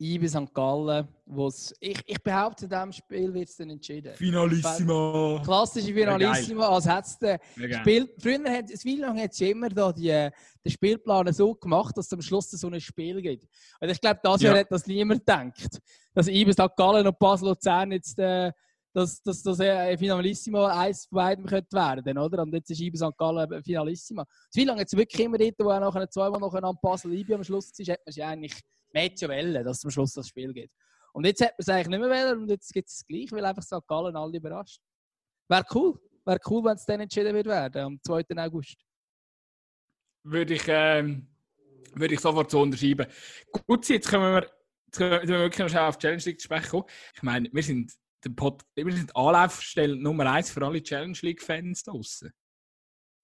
IB 0.00 0.26
St. 0.26 0.52
Gallen, 0.52 1.06
wo's, 1.24 1.72
ich, 1.78 2.00
ich 2.06 2.22
behaupte, 2.22 2.64
in 2.64 2.70
diesem 2.70 2.92
Spiel 2.92 3.32
wird 3.32 3.48
es 3.48 3.56
dann 3.56 3.70
entschieden. 3.70 4.12
Finalissima! 4.14 5.40
Klassische 5.44 5.94
Finalissima, 5.94 6.68
als 6.68 6.86
hat's 6.86 7.18
den 7.18 7.38
Spiel, 7.54 8.12
Früher 8.18 8.50
hat 8.50 8.70
es, 8.70 8.84
wie 8.84 8.96
lange 8.96 9.22
hat 9.22 9.32
es 9.32 9.40
immer 9.40 9.68
da 9.68 9.92
die, 9.92 10.08
den 10.08 10.32
Spielplan 10.72 11.32
so 11.32 11.54
gemacht, 11.54 11.96
dass 11.96 12.06
es 12.06 12.12
am 12.12 12.22
Schluss 12.22 12.50
so 12.50 12.68
ein 12.68 12.80
Spiel 12.80 13.22
gibt. 13.22 13.46
Und 13.80 13.88
ich 13.88 14.00
glaube, 14.00 14.18
das 14.22 14.42
ja. 14.42 14.56
hat 14.56 14.66
das 14.70 14.86
niemand 14.86 15.28
denkt. 15.28 15.78
Dass 16.12 16.26
IB 16.26 16.52
St. 16.52 16.76
Gallen 16.76 17.06
und 17.06 17.18
Basel 17.18 17.48
Luzern 17.48 17.92
jetzt 17.92 18.18
äh, 18.18 18.50
dass, 18.94 19.20
dass 19.22 19.42
das 19.42 19.58
ein 19.60 19.98
Finalissima 19.98 20.68
eins 20.68 21.06
von 21.06 21.16
beiden 21.16 21.46
könnte 21.46 21.76
werden, 21.76 22.16
oder? 22.16 22.42
Und 22.42 22.54
jetzt 22.54 22.70
ist 22.70 22.80
IB 22.80 22.96
St. 22.96 23.16
Gallen 23.16 23.62
Finalissima. 23.62 24.24
Wie 24.54 24.64
lange 24.64 24.84
es 24.84 24.96
wirklich 24.96 25.24
immer 25.24 25.36
dort, 25.36 25.54
wo 25.58 25.70
auch 25.70 25.80
noch 25.80 26.08
zweimal 26.08 26.40
noch 26.40 26.54
an 26.54 26.76
Basel 26.80 27.12
IB 27.12 27.34
am 27.34 27.44
Schluss 27.44 27.72
war, 27.76 27.92
hat 27.92 28.00
man 28.06 28.12
sich 28.12 28.24
eigentlich 28.24 28.54
man 28.94 29.10
ja 29.14 29.28
wollen, 29.28 29.64
dass 29.64 29.84
am 29.84 29.90
Schluss 29.90 30.12
das 30.12 30.28
Spiel 30.28 30.52
geht. 30.52 30.70
Und 31.12 31.26
jetzt 31.26 31.40
hat 31.40 31.50
man 31.50 31.56
es 31.58 31.68
eigentlich 31.68 31.88
nicht 31.88 32.00
mehr 32.00 32.10
wollen 32.10 32.42
und 32.42 32.48
jetzt 32.48 32.72
gibt 32.72 32.88
es 32.88 32.96
es 32.96 33.06
gleich, 33.06 33.30
weil 33.30 33.44
einfach 33.44 33.62
St. 33.62 33.86
Gallen 33.86 34.16
alle 34.16 34.36
überrascht. 34.36 34.80
Wäre 35.48 35.64
cool. 35.74 36.00
Wäre 36.24 36.40
cool, 36.48 36.64
wenn 36.64 36.76
es 36.76 36.86
dann 36.86 37.00
entschieden 37.00 37.34
wird 37.34 37.46
werden, 37.46 37.82
am 37.82 38.00
2. 38.02 38.24
August. 38.36 38.76
Würde 40.24 40.54
ich, 40.54 40.64
ähm, 40.68 41.28
würde 41.94 42.14
ich 42.14 42.20
sofort 42.20 42.50
so 42.50 42.62
unterschreiben. 42.62 43.06
Gut, 43.66 43.88
jetzt 43.90 44.08
können 44.08 44.22
wir, 44.22 44.50
jetzt 44.86 44.96
können 44.96 45.28
wir 45.28 45.38
wirklich 45.40 45.72
noch 45.72 45.80
auf 45.82 45.98
die 45.98 46.06
Challenge 46.06 46.22
League 46.24 46.40
sprechen. 46.40 46.82
Ich 47.14 47.22
meine, 47.22 47.50
wir 47.52 47.62
sind, 47.62 47.92
der 48.24 48.30
Pod, 48.30 48.62
wir 48.74 48.92
sind 48.92 49.14
Anlaufstelle 49.14 49.96
Nummer 49.96 50.32
eins 50.32 50.50
für 50.50 50.64
alle 50.64 50.82
Challenge 50.82 51.18
League-Fans 51.20 51.82
draußen. 51.82 52.32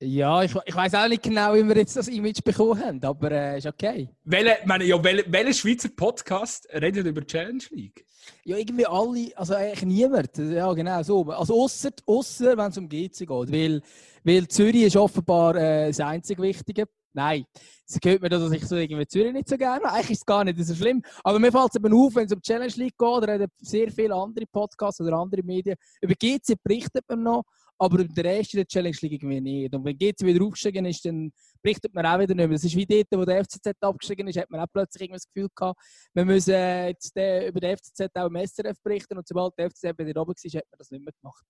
Ja, 0.03 0.43
ich, 0.43 0.55
ich 0.65 0.75
weiß 0.75 0.95
auch 0.95 1.09
nicht 1.09 1.23
genau, 1.23 1.53
wie 1.53 1.63
wir 1.63 1.77
jetzt 1.77 1.95
das 1.95 2.09
Image 2.09 2.43
bekommen 2.43 2.83
haben, 2.83 3.05
aber 3.05 3.31
äh, 3.33 3.59
ist 3.59 3.67
okay. 3.67 4.09
Welcher 4.25 4.57
meine, 4.65 4.85
ja, 4.85 5.05
welche, 5.05 5.31
welche 5.31 5.53
Schweizer 5.53 5.91
Podcast 5.91 6.67
redet 6.73 7.07
über 7.07 7.27
Challenge 7.27 7.63
League? 7.69 8.07
Ja, 8.45 8.57
irgendwie 8.57 8.87
alle, 8.87 9.31
also 9.37 9.55
eigentlich 9.55 9.83
niemand. 9.83 10.39
Ja, 10.39 10.73
genau 10.73 11.03
so. 11.03 11.25
Also 11.31 11.53
außer, 11.63 11.91
außer 12.07 12.57
wenn 12.57 12.71
es 12.71 12.79
um 12.79 12.89
GC 12.89 13.11
geht, 13.11 13.29
weil, 13.29 13.83
weil 14.25 14.49
Zürich 14.49 14.85
ist 14.85 14.97
offenbar 14.97 15.55
äh, 15.57 15.89
das 15.89 16.01
einzig 16.01 16.39
Wichtige. 16.41 16.87
Nein, 17.13 17.45
es 17.87 18.01
gehört 18.01 18.23
mir, 18.23 18.31
dass 18.31 18.53
ich 18.53 18.67
so 18.67 18.77
irgendwie 18.77 19.07
Zürich 19.07 19.35
nicht 19.35 19.51
so 19.51 19.59
gerne. 19.59 19.85
Eigentlich 19.85 20.13
ist 20.13 20.19
es 20.21 20.27
gar 20.27 20.45
nicht 20.45 20.65
so 20.65 20.75
schlimm. 20.75 21.03
Aber 21.25 21.39
mir 21.39 21.53
fällt 21.53 21.71
es 21.71 21.77
eben 21.77 21.93
auf, 21.93 22.15
wenn 22.15 22.25
es 22.25 22.33
um 22.33 22.41
Challenge 22.41 22.73
League 22.77 22.97
geht, 22.97 23.07
oder 23.07 23.47
sehr 23.59 23.91
viele 23.91 24.15
andere 24.15 24.47
Podcasts 24.47 25.01
oder 25.03 25.19
andere 25.19 25.43
Medien. 25.43 25.77
Über 26.01 26.15
GC 26.15 26.55
berichtet 26.63 27.05
man 27.09 27.23
noch, 27.23 27.45
aber 27.81 28.01
in 28.01 28.13
der 28.13 28.45
Challenge 28.45 28.97
League 29.01 29.13
irgendwie 29.13 29.41
nicht. 29.41 29.75
Und 29.75 29.85
wenn 29.87 29.97
GC 29.97 30.21
wieder 30.21 30.45
aufgestiegen 30.45 30.85
ist, 30.85 31.03
dann 31.03 31.33
berichtet 31.63 31.95
man 31.95 32.05
auch 32.05 32.19
wieder 32.19 32.35
nicht 32.35 32.47
mehr. 32.49 32.57
Das 32.57 32.65
ist 32.65 32.77
wie 32.77 32.85
dort, 32.85 33.07
wo 33.13 33.25
der 33.25 33.43
FCZ 33.43 33.73
abgestiegen 33.81 34.29
ist, 34.29 34.39
hat 34.39 34.51
man 34.51 34.61
auch 34.61 34.67
plötzlich 34.71 35.05
irgendwie 35.05 35.17
das 35.17 35.27
Gefühl 35.33 35.49
gehabt, 35.55 35.81
wir 36.13 36.25
müssen 36.27 36.53
jetzt 36.53 37.17
über 37.17 37.61
den 37.61 37.77
FCZ 37.79 38.11
auch 38.17 38.27
im 38.27 38.37
SRF 38.37 38.77
berichten 38.83 39.17
und 39.17 39.27
sobald 39.27 39.55
der 39.59 39.71
FCZ 39.71 39.99
wieder 39.99 40.21
oben 40.21 40.35
war, 40.35 40.61
hat 40.61 40.67
man 40.71 40.79
das 40.79 40.91
nicht 40.91 41.05
mehr 41.05 41.15
gemacht. 41.23 41.45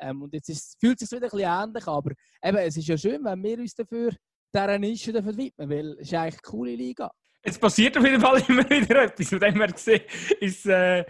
Ähm, 0.00 0.22
und 0.22 0.34
jetzt 0.34 0.48
ist, 0.48 0.76
fühlt 0.80 1.00
es 1.00 1.08
sich 1.08 1.16
wieder 1.16 1.28
ein 1.28 1.30
bisschen 1.30 1.68
ähnlich, 1.68 1.86
aber 1.86 2.10
eben, 2.42 2.56
es 2.56 2.76
ist 2.76 2.88
ja 2.88 2.98
schön, 2.98 3.24
wenn 3.24 3.42
wir 3.44 3.58
uns 3.58 3.74
dafür 3.74 4.10
dieser 4.52 4.78
Nische 4.78 5.14
widmen, 5.14 5.70
weil 5.70 5.92
es 5.92 6.08
ist 6.08 6.14
eigentlich 6.14 6.34
eine 6.34 6.42
coole 6.42 6.74
Liga. 6.74 7.12
Es 7.48 7.58
passiert 7.58 7.96
auf 7.96 8.04
jeden 8.04 8.20
Fall 8.20 8.42
immer 8.48 8.68
wieder 8.68 9.04
etwas. 9.04 9.28
Von 9.28 9.38
dem 9.38 9.54
her 9.54 9.68
gesehen 9.68 10.02
ist, 10.40 10.66
äh, 10.66 11.04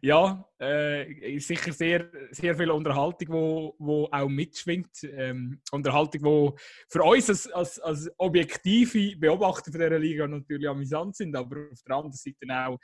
ja, 0.00 0.44
äh, 0.58 1.38
sicher 1.38 1.72
sehr, 1.72 2.10
sehr 2.32 2.56
viel 2.56 2.70
Unterhaltung, 2.72 3.28
wo, 3.28 3.76
wo 3.78 4.08
auch 4.10 4.28
mitschwingt. 4.28 5.04
Ähm, 5.04 5.60
Unterhaltung, 5.70 6.22
wo 6.24 6.56
für 6.88 7.04
uns 7.04 7.28
als, 7.28 7.46
als, 7.52 7.78
als 7.78 8.10
objektive 8.18 9.16
Beobachter 9.16 9.70
von 9.70 9.80
dieser 9.80 9.98
Liga 9.98 10.26
natürlich 10.26 10.68
amüsant 10.68 11.14
sind, 11.14 11.36
aber 11.36 11.68
auf 11.70 11.82
der 11.86 11.96
anderen 11.96 12.12
Seite 12.12 12.36
auch 12.50 12.78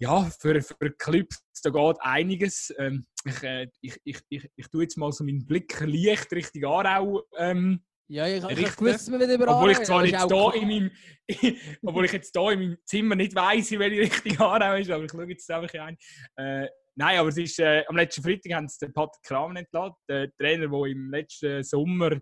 ja, 0.00 0.30
für, 0.38 0.60
für 0.60 0.92
Clubs 0.92 1.42
da 1.62 1.70
geht 1.70 1.96
einiges. 2.00 2.72
Ähm, 2.78 3.04
ich, 3.24 3.42
äh, 3.42 3.68
ich, 3.80 4.00
ich, 4.04 4.20
ich, 4.28 4.50
ich 4.54 4.68
tue 4.68 4.82
jetzt 4.82 4.96
mal 4.96 5.10
so 5.10 5.24
meinen 5.24 5.46
Blick 5.46 5.80
leicht 5.80 6.32
Richtung 6.32 6.64
Aarau 6.64 7.22
ähm, 7.36 7.82
ja, 8.08 8.26
ich, 8.26 8.44
ich, 8.44 8.66
ich 8.66 8.80
wusste 8.80 9.10
mir 9.10 9.20
wieder 9.20 9.54
Obwohl 9.54 9.70
ich 9.70 9.82
zwar 9.82 10.04
jetzt 10.04 10.30
da 10.30 10.50
in 10.52 10.68
meinem, 10.68 10.90
obwohl 11.82 12.06
ich 12.06 12.12
jetzt 12.12 12.34
hier 12.34 12.52
in 12.52 12.58
meinem 12.60 12.78
Zimmer 12.84 13.14
nicht 13.14 13.34
weiss, 13.34 13.70
in 13.70 13.80
welche 13.80 14.00
Richtung 14.00 14.38
Aarau 14.46 14.76
ist, 14.76 14.90
aber 14.90 15.04
ich 15.04 15.10
schaue 15.10 15.28
jetzt 15.28 15.50
einfach 15.50 15.74
ein. 15.74 15.96
Äh, 16.36 16.68
nein, 16.94 17.18
aber 17.18 17.28
es 17.28 17.36
ist, 17.36 17.58
äh, 17.58 17.84
am 17.86 17.96
letzten 17.96 18.22
Freitag 18.22 18.52
haben 18.54 18.68
sie 18.68 18.78
den 18.86 18.92
Patrick 18.94 19.22
Kramen 19.22 19.56
entlassen, 19.58 19.96
der 20.08 20.34
Trainer, 20.36 20.68
der 20.68 20.84
im 20.84 21.10
letzten 21.10 21.62
Sommer 21.62 22.18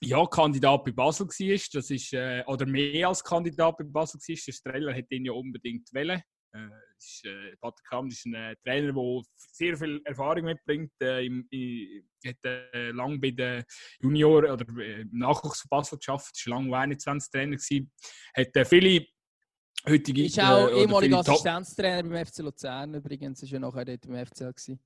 ja, 0.00 0.26
Kandidat 0.26 0.84
bei 0.84 0.92
Basel 0.92 1.26
war. 1.26 1.58
Das 1.72 1.90
ist, 1.90 2.12
äh, 2.12 2.42
oder 2.46 2.66
mehr 2.66 3.08
als 3.08 3.22
Kandidat 3.22 3.76
bei 3.78 3.84
Basel 3.84 4.18
war. 4.18 4.36
Der 4.46 4.52
Streller 4.52 4.92
hätte 4.92 5.14
ihn 5.14 5.26
ja 5.26 5.32
unbedingt 5.32 5.92
wählen. 5.92 6.22
Äh, 6.52 6.68
ist, 6.98 7.24
äh, 7.24 7.56
Patrick 7.60 7.86
Kamm 7.88 8.08
ist 8.08 8.24
ein 8.26 8.34
äh, 8.34 8.56
Trainer, 8.64 8.92
der 8.92 9.22
sehr 9.36 9.76
viel 9.76 10.00
Erfahrung 10.04 10.44
mitbringt. 10.44 10.92
Äh, 11.00 11.26
im, 11.26 11.46
im, 11.50 12.04
hat 12.26 12.36
äh, 12.44 12.90
lange 12.90 13.18
bei 13.18 13.30
den 13.30 13.64
Junior- 14.00 14.52
oder 14.52 14.66
äh, 14.78 15.02
im 15.02 15.18
Nachwuchs 15.18 15.60
von 15.60 15.68
Basel 15.68 15.98
geschafft, 15.98 16.46
war 16.46 16.58
lange 16.58 16.70
U21-Trainer. 16.70 17.56
Hat 18.36 18.56
äh, 18.56 18.64
viele 18.64 19.06
heutige. 19.88 20.24
Ist 20.24 20.40
auch 20.40 20.68
äh, 20.68 20.82
ehemaliger 20.82 21.18
Assistenztrainer 21.18 22.08
beim 22.08 22.26
FC 22.26 22.38
Luzern 22.38 22.94
übrigens, 22.94 23.42
ist 23.42 23.50
ja 23.50 23.58
nachher 23.58 23.84
dort 23.84 24.06
beim 24.06 24.26
FCL 24.26 24.52
gewesen. 24.52 24.80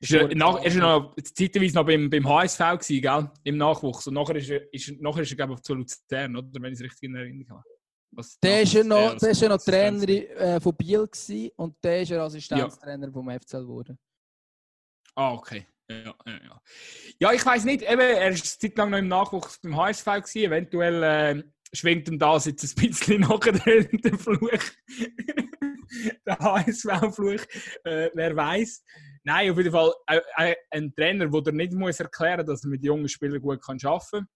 Ist 0.00 0.12
er, 0.12 0.34
nach, 0.34 0.58
er 0.58 0.66
ist 0.66 0.76
noch 0.76 1.14
zeitweise 1.14 1.76
noch 1.76 1.86
beim, 1.86 2.10
beim 2.10 2.28
HSV 2.28 2.58
gewesen, 2.58 3.02
gell? 3.02 3.30
im 3.44 3.56
Nachwuchs. 3.56 4.08
Und 4.08 4.14
nachher 4.14 4.34
ist 4.34 4.50
er, 4.50 4.74
ist, 4.74 5.00
nachher 5.00 5.22
ist 5.22 5.30
er 5.30 5.36
glaube 5.36 5.54
ich, 5.54 5.60
zu 5.60 5.74
Luzern, 5.74 6.36
oder? 6.36 6.48
wenn 6.60 6.72
ich 6.72 6.80
es 6.80 6.84
richtig 6.84 7.08
in 7.08 7.14
Erinnerung 7.14 7.58
habe. 7.58 7.71
Was 8.14 8.38
der 8.40 8.62
ist 8.62 8.74
ja 8.74 8.84
noch, 8.84 9.16
der 9.16 9.30
ist 9.30 9.40
ja 9.40 9.48
noch 9.48 9.62
Trainer 9.62 10.08
äh, 10.08 10.60
von 10.60 10.76
Biel 10.76 11.06
gewesen, 11.06 11.50
und 11.56 11.76
der 11.82 12.02
ist 12.02 12.10
ja 12.10 12.24
Assistenztrainer 12.24 13.06
ja. 13.06 13.12
vom 13.12 13.30
FCL 13.30 13.62
geworden. 13.62 13.98
Ah, 15.14 15.32
okay. 15.32 15.66
Ja, 15.90 16.14
ja, 16.26 16.32
ja. 16.44 16.62
ja 17.18 17.32
ich 17.32 17.44
weiß 17.44 17.64
nicht, 17.64 17.82
eben, 17.82 18.00
er 18.00 18.16
war 18.16 18.20
eine 18.20 18.36
Zeit 18.36 18.76
lang 18.76 18.90
noch 18.90 18.98
im 18.98 19.08
Nachwuchs 19.08 19.58
beim 19.60 19.76
HSV 19.76 20.04
gewesen, 20.04 20.42
eventuell 20.44 21.02
äh, 21.02 21.42
schwingt 21.72 22.08
ihm 22.08 22.18
das 22.18 22.44
jetzt 22.46 22.64
ein 22.64 22.86
bisschen 22.86 23.20
nachher 23.22 23.52
der 23.52 24.18
Fluch. 24.18 24.62
der 26.26 26.38
HSV-Fluch, 26.38 27.44
äh, 27.84 28.10
wer 28.14 28.36
weiß. 28.36 28.84
Nein, 29.24 29.50
auf 29.50 29.56
jeden 29.56 29.72
Fall 29.72 29.92
äh, 30.06 30.54
ein 30.70 30.94
Trainer, 30.94 31.28
der 31.28 31.52
nicht 31.52 31.72
muss 31.72 32.00
erklären 32.00 32.40
muss, 32.40 32.46
dass 32.46 32.64
er 32.64 32.70
mit 32.70 32.84
jungen 32.84 33.08
Spielern 33.08 33.40
gut 33.40 33.62
kann 33.62 33.78
arbeiten 33.82 34.10
kann. 34.10 34.28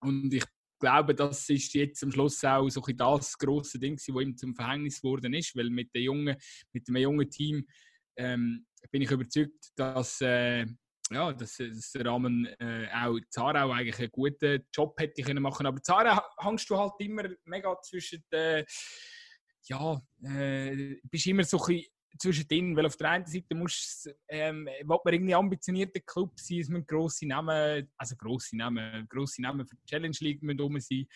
Und 0.00 0.32
ich 0.32 0.44
glaube, 0.78 1.14
das 1.14 1.48
ist 1.48 1.74
jetzt 1.74 2.02
am 2.02 2.12
Schluss 2.12 2.44
auch 2.44 2.68
so 2.68 2.80
das 2.80 3.38
große 3.38 3.78
Ding, 3.78 3.96
das 3.96 4.08
ihm 4.08 4.36
zum 4.36 4.54
Verhängnis 4.54 5.00
geworden 5.00 5.34
ist, 5.34 5.56
weil 5.56 5.70
mit, 5.70 5.94
der 5.94 6.02
jungen, 6.02 6.36
mit 6.72 6.88
dem 6.88 6.96
jungen 6.96 7.30
Team 7.30 7.66
ähm, 8.16 8.66
bin 8.90 9.02
ich 9.02 9.10
überzeugt, 9.10 9.72
dass, 9.76 10.20
äh, 10.20 10.66
ja, 11.10 11.32
dass, 11.32 11.56
dass 11.56 11.92
der 11.92 12.06
Rahmen 12.06 12.46
äh, 12.58 12.88
auch 12.92 13.18
Zara 13.30 13.64
auch 13.64 13.72
eigentlich 13.72 13.98
einen 13.98 14.10
guten 14.10 14.64
Job 14.72 14.94
hätte 14.98 15.22
können 15.22 15.42
machen. 15.42 15.66
Aber 15.66 15.82
Zara 15.82 16.24
hängst 16.38 16.68
du 16.68 16.76
halt 16.76 16.94
immer 16.98 17.24
mega 17.44 17.76
zwischen 17.82 18.24
den, 18.32 18.64
ja, 19.68 20.00
äh, 20.22 20.96
bist 21.04 21.26
immer 21.26 21.44
so 21.44 21.58
ein 21.58 21.66
bisschen 21.66 21.84
zwischendrin, 22.18 22.76
weil 22.76 22.86
auf 22.86 22.96
der 22.96 23.10
einen 23.10 23.26
Seite 23.26 23.54
muss 23.54 24.08
ähm, 24.28 24.68
man 25.04 25.14
irgendwie 25.14 25.34
ambitionierter 25.34 26.00
Club 26.00 26.32
sein, 26.38 26.60
es 26.60 26.68
müssen 26.68 26.86
grosse 26.86 27.26
Namen, 27.26 27.90
also 27.96 28.16
grosse 28.16 28.56
Namen, 28.56 29.06
grosse 29.08 29.42
Namen 29.42 29.66
für 29.66 29.76
die 29.76 29.86
Challenge 29.86 30.16
League 30.20 30.42
müssen 30.42 30.80
sein. 30.80 31.06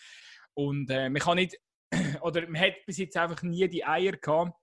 Und 0.53 0.89
äh, 0.89 1.09
man 1.09 1.21
kann 1.21 1.37
nicht, 1.37 1.57
oder 2.21 2.47
man 2.47 2.61
hat 2.61 2.85
bis 2.85 2.97
jetzt 2.97 3.17
einfach 3.17 3.41
nie 3.43 3.67
die 3.67 3.85
Eier 3.85 4.13
gehabt, 4.13 4.57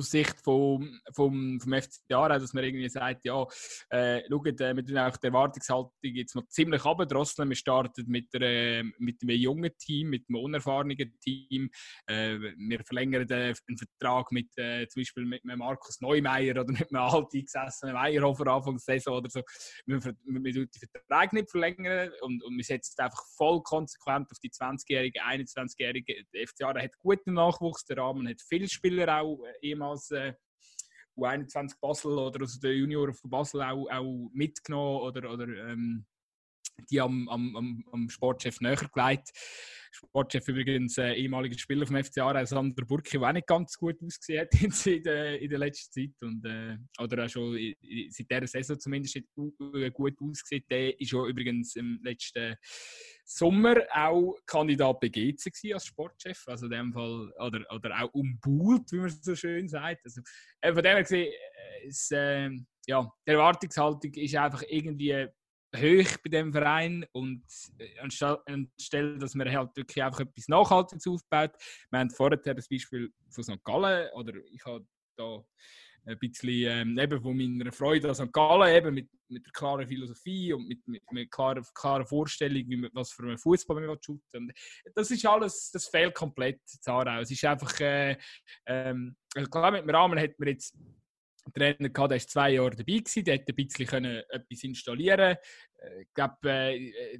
aus 0.00 0.10
Sicht 0.10 0.40
vom, 0.42 1.00
vom, 1.14 1.60
vom 1.60 1.72
FC 1.72 2.12
Aarau, 2.12 2.38
dass 2.38 2.52
man 2.52 2.64
irgendwie 2.64 2.88
sagt, 2.88 3.24
ja, 3.24 3.46
äh, 3.90 4.22
schaut, 4.28 4.60
äh, 4.60 4.74
wir 4.74 4.84
tun 4.84 4.98
auch 4.98 5.16
die 5.16 5.26
Erwartungshaltung 5.26 5.92
jetzt 6.02 6.34
mal 6.34 6.46
ziemlich 6.48 6.84
abdrosseln. 6.84 7.48
Wir 7.48 7.56
starten 7.56 8.04
mit, 8.08 8.32
der, 8.34 8.84
mit 8.98 9.22
einem 9.22 9.36
jungen 9.36 9.70
Team, 9.78 10.10
mit 10.10 10.24
einem 10.28 10.42
unerfahrenen 10.42 11.18
Team. 11.20 11.70
Äh, 12.06 12.38
wir 12.38 12.84
verlängern 12.84 13.28
äh, 13.30 13.54
einen 13.68 13.78
Vertrag 13.78 14.32
mit 14.32 14.48
äh, 14.56 14.86
zum 14.88 15.00
Beispiel 15.00 15.24
mit 15.24 15.44
einem 15.44 15.58
Markus 15.58 16.00
Neumeier 16.00 16.60
oder 16.60 16.72
mit 16.72 16.92
einem 16.92 17.02
alt 17.02 17.28
eingesessenen 17.34 17.94
Meyerhofer 17.94 18.46
Anfang 18.48 18.74
der 18.74 18.80
Saison 18.80 19.18
oder 19.18 19.30
so. 19.30 19.42
Wir, 19.86 20.02
wir, 20.02 20.14
wir 20.24 20.66
die 20.66 20.68
Verträge 20.78 21.36
nicht 21.36 21.50
verlängern 21.50 22.10
und, 22.22 22.42
und 22.42 22.56
wir 22.56 22.64
setzen 22.64 23.00
einfach 23.00 23.24
voll 23.36 23.62
konsequent 23.62 24.30
auf 24.30 24.38
die 24.38 24.50
20-Jährigen, 24.50 25.22
21-Jährigen. 25.22 26.26
Der 26.32 26.48
FC 26.48 26.62
Aarau 26.62 26.80
hat 26.80 26.98
guten 26.98 27.34
Nachwuchs, 27.34 27.84
der 27.84 27.98
Rahmen 27.98 28.28
hat 28.28 28.40
viele 28.40 28.68
Spieler 28.68 29.20
auch 29.20 29.42
äh, 29.44 29.68
ehemals 29.90 30.10
äh, 30.10 30.34
U21 31.16 31.74
Basel 31.80 32.18
oder 32.18 32.44
aus 32.44 32.58
der 32.58 32.74
Junioren 32.74 33.14
von 33.14 33.30
Basel 33.30 33.62
auch, 33.62 33.88
auch 33.90 34.30
mitgenommen 34.32 35.00
oder, 35.02 35.30
oder 35.30 35.46
ähm, 35.70 36.06
die 36.90 37.00
am, 37.00 37.28
am, 37.28 37.84
am 37.92 38.08
Sportchef 38.08 38.60
näher 38.60 38.76
gelegt. 38.76 39.30
Sportchef 39.92 40.48
übrigens 40.48 40.96
äh, 40.98 41.12
ehemaliger 41.14 41.58
Spieler 41.58 41.86
vom 41.86 42.02
FC 42.02 42.18
Aarau, 42.18 42.44
Sander 42.44 42.86
Burki, 42.86 43.18
der 43.18 43.28
auch 43.28 43.32
nicht 43.32 43.46
ganz 43.46 43.76
gut 43.76 44.00
ausgesehen 44.02 44.42
hat 44.42 44.62
in, 44.86 45.02
der, 45.02 45.40
in 45.40 45.50
der 45.50 45.58
letzten 45.58 45.92
Zeit. 45.92 46.22
Und, 46.22 46.44
äh, 46.46 46.78
oder 46.98 47.24
auch 47.24 47.28
schon 47.28 47.56
in, 47.56 47.74
seit 48.10 48.30
dieser 48.30 48.46
Saison 48.46 48.78
zumindest 48.78 49.16
nicht 49.16 49.28
gut 49.34 50.16
ausgesehen. 50.22 50.64
Der 50.70 50.98
ist 50.98 51.10
schon 51.10 51.28
übrigens 51.28 51.76
im 51.76 52.00
letzten 52.02 52.56
Sommer 53.32 53.76
auch 53.94 54.36
Kandidat 54.44 54.98
bei 54.98 55.08
GC 55.08 55.72
als 55.72 55.86
Sportchef. 55.86 56.42
Also 56.48 56.66
in 56.66 56.72
dem 56.72 56.92
Fall, 56.92 57.32
oder, 57.38 57.64
oder 57.72 58.02
auch 58.02 58.12
umbuhlt, 58.12 58.90
wie 58.90 58.96
man 58.96 59.10
so 59.10 59.36
schön 59.36 59.68
sagt. 59.68 60.04
Also, 60.04 60.20
äh, 60.60 60.72
von 60.72 60.82
dem 60.82 60.92
her 60.92 61.02
gesehen, 61.02 61.32
ist, 61.84 62.10
äh, 62.10 62.50
ja, 62.86 63.08
die 63.26 63.30
Erwartungshaltung 63.30 64.12
ist 64.14 64.34
einfach 64.34 64.64
irgendwie 64.68 65.28
hoch 65.76 66.16
bei 66.24 66.30
dem 66.30 66.52
Verein 66.52 67.06
und 67.12 67.44
äh, 67.78 68.00
anstelle, 68.00 69.18
dass 69.18 69.36
man 69.36 69.48
halt 69.48 69.76
wirklich 69.76 70.02
einfach 70.02 70.20
etwas 70.20 70.48
Nachhaltiges 70.48 71.06
aufbaut. 71.06 71.52
Wir 71.90 72.00
haben 72.00 72.10
vorher 72.10 72.36
das 72.36 72.68
Beispiel 72.68 73.12
von 73.30 73.44
St. 73.44 73.62
Gallen 73.62 74.10
oder 74.14 74.34
ich 74.50 74.64
habe 74.64 74.84
da 75.16 75.44
ein 76.06 76.18
bisschen 76.18 76.70
ähm, 76.70 76.98
eben 76.98 77.20
von 77.20 77.36
meiner 77.36 77.72
Freude 77.72 78.08
an 78.08 78.14
St. 78.14 78.32
Gallen, 78.32 78.74
eben 78.74 78.94
mit, 78.94 79.08
mit 79.28 79.44
der 79.44 79.52
klaren 79.52 79.86
Philosophie 79.86 80.52
und 80.52 80.66
mit, 80.66 80.86
mit, 80.86 81.02
mit 81.12 81.30
klarer, 81.30 81.62
klarer 81.74 82.06
Vorstellung, 82.06 82.64
wie 82.66 82.76
man, 82.76 82.90
was 82.94 83.12
für 83.12 83.22
einen 83.22 83.38
Fußball 83.38 83.86
man 83.86 83.98
shooten 84.02 84.52
Das 84.94 85.10
ist 85.10 85.26
alles, 85.26 85.70
das 85.70 85.88
fehlt 85.88 86.14
komplett, 86.14 86.60
Zarau. 86.66 87.20
Es 87.20 87.30
ist 87.30 87.44
einfach, 87.44 87.78
äh, 87.80 88.16
ähm, 88.66 89.16
klar, 89.50 89.70
mit 89.70 89.82
dem 89.82 89.90
Rahmen 89.90 90.18
hat 90.18 90.38
man 90.38 90.48
jetzt 90.48 90.76
Trainer 91.54 91.88
gehabt, 91.88 92.12
der 92.12 92.20
war 92.20 92.26
zwei 92.26 92.50
Jahre 92.50 92.70
dabei, 92.70 92.98
gewesen, 92.98 93.24
der 93.24 93.34
hätte 93.34 93.52
ein 93.52 93.56
bisschen 93.56 93.86
können, 93.86 94.22
etwas 94.28 94.62
installieren 94.62 95.36
äh, 95.78 96.02
Ich 96.02 96.14
glaube, 96.14 96.36
äh, 96.50 97.18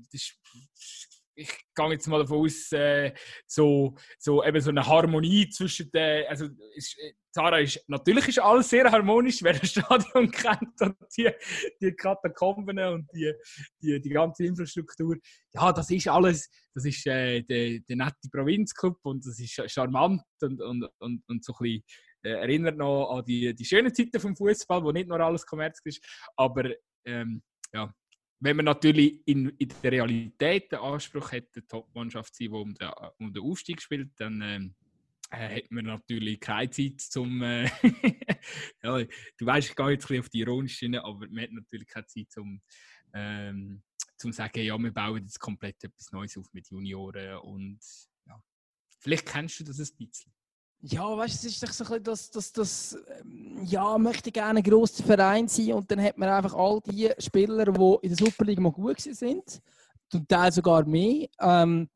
ich 1.34 1.50
gehe 1.74 1.90
jetzt 1.90 2.06
mal 2.08 2.20
davon 2.20 2.44
aus, 2.44 2.72
äh, 2.72 3.12
so, 3.46 3.96
so, 4.18 4.44
eben 4.44 4.60
so 4.60 4.70
eine 4.70 4.86
Harmonie 4.86 5.48
zwischen 5.48 5.90
den. 5.90 6.26
Also, 6.28 6.48
ist, 6.74 6.96
Zara 7.32 7.60
ist, 7.60 7.82
natürlich 7.86 8.28
ist 8.28 8.40
alles 8.40 8.68
sehr 8.68 8.90
harmonisch, 8.90 9.42
wer 9.42 9.52
das 9.52 9.70
Stadion 9.70 10.30
kennt 10.32 10.80
und 10.80 10.96
die, 11.16 11.30
die 11.80 11.92
Katakomben 11.92 12.78
und 12.78 13.08
die, 13.14 13.32
die, 13.80 14.00
die 14.00 14.10
ganze 14.10 14.44
Infrastruktur. 14.44 15.16
Ja, 15.52 15.72
das 15.72 15.90
ist 15.90 16.08
alles, 16.08 16.50
das 16.74 16.84
ist 16.84 17.06
äh, 17.06 17.42
der, 17.42 17.78
der 17.88 17.96
nette 17.96 18.28
Provinzclub 18.32 18.98
und 19.02 19.24
das 19.24 19.38
ist 19.38 19.62
charmant 19.70 20.22
und, 20.42 20.60
und, 20.60 20.88
und, 20.98 21.22
und 21.28 21.44
so 21.44 21.52
ein 21.52 21.62
bisschen 21.62 21.84
äh, 22.22 22.30
erinnert 22.30 22.76
noch 22.76 23.10
an 23.16 23.24
die, 23.24 23.54
die 23.54 23.64
schönen 23.64 23.94
Zeiten 23.94 24.20
vom 24.20 24.36
Fußball, 24.36 24.82
wo 24.82 24.92
nicht 24.92 25.08
nur 25.08 25.20
alles 25.20 25.46
Kommerz 25.46 25.80
ist. 25.84 26.04
Aber 26.36 26.70
ähm, 27.06 27.42
ja, 27.72 27.92
wenn 28.40 28.56
man 28.56 28.64
natürlich 28.64 29.20
in, 29.26 29.50
in 29.50 29.68
der 29.82 29.92
Realität 29.92 30.72
den 30.72 30.78
Anspruch 30.78 31.32
hat, 31.32 31.44
eine 31.54 31.66
Top-Mannschaft 31.66 32.34
zu 32.34 32.44
sein, 32.44 32.52
die 32.52 32.56
um 32.56 32.74
den, 32.74 32.90
um 33.18 33.32
den 33.32 33.42
Aufstieg 33.42 33.82
spielt, 33.82 34.10
dann 34.16 34.40
ähm, 34.40 34.74
äh, 35.30 35.56
hat 35.56 35.70
man 35.70 35.84
natürlich 35.84 36.40
keine 36.40 36.70
Zeit 36.70 37.00
zum. 37.00 37.42
Äh, 37.42 37.64
ja, 38.82 39.04
du 39.36 39.46
weißt, 39.46 39.70
ich 39.70 39.76
gehe 39.76 39.90
jetzt 39.90 40.10
auf 40.10 40.28
die 40.28 40.40
ironische 40.40 40.86
aber 41.02 41.26
man 41.28 41.42
hat 41.42 41.52
natürlich 41.52 41.86
keine 41.86 42.06
Zeit 42.06 42.30
zum. 42.30 42.60
Ähm, 43.12 43.82
zum 44.16 44.32
sagen, 44.32 44.62
ja, 44.62 44.76
wir 44.76 44.92
bauen 44.92 45.22
jetzt 45.22 45.40
komplett 45.40 45.82
etwas 45.82 46.12
Neues 46.12 46.36
auf 46.36 46.52
mit 46.52 46.68
Junioren 46.68 47.38
und 47.38 47.80
ja, 48.26 48.42
vielleicht 48.98 49.26
kennst 49.26 49.60
du 49.60 49.64
das 49.64 49.78
ein 49.78 49.96
bisschen. 49.96 50.30
Ja, 50.82 51.14
weißt 51.14 51.42
du, 51.42 51.48
es 51.48 51.54
ist 51.54 51.62
doch 51.62 51.72
so 51.72 51.84
ein 51.84 52.02
bisschen 52.02 52.04
das, 52.04 52.30
das, 52.30 52.52
das 52.52 52.98
ähm, 53.20 53.58
ja, 53.66 53.98
möchte 53.98 54.32
gerne 54.32 54.60
ein 54.60 54.62
grosser 54.62 55.04
Verein 55.04 55.46
sein 55.46 55.74
und 55.74 55.90
dann 55.90 56.02
hat 56.02 56.16
man 56.16 56.30
einfach 56.30 56.54
all 56.54 56.80
die 56.80 57.10
Spieler, 57.18 57.66
die 57.66 57.98
in 58.00 58.16
der 58.16 58.26
Superliga 58.26 58.62
mal 58.62 58.72
gut 58.72 58.98
sind, 58.98 59.60
zum 60.08 60.26
Teil 60.26 60.50
sogar 60.50 60.86
mehr, 60.86 61.28
ähm, 61.38 61.86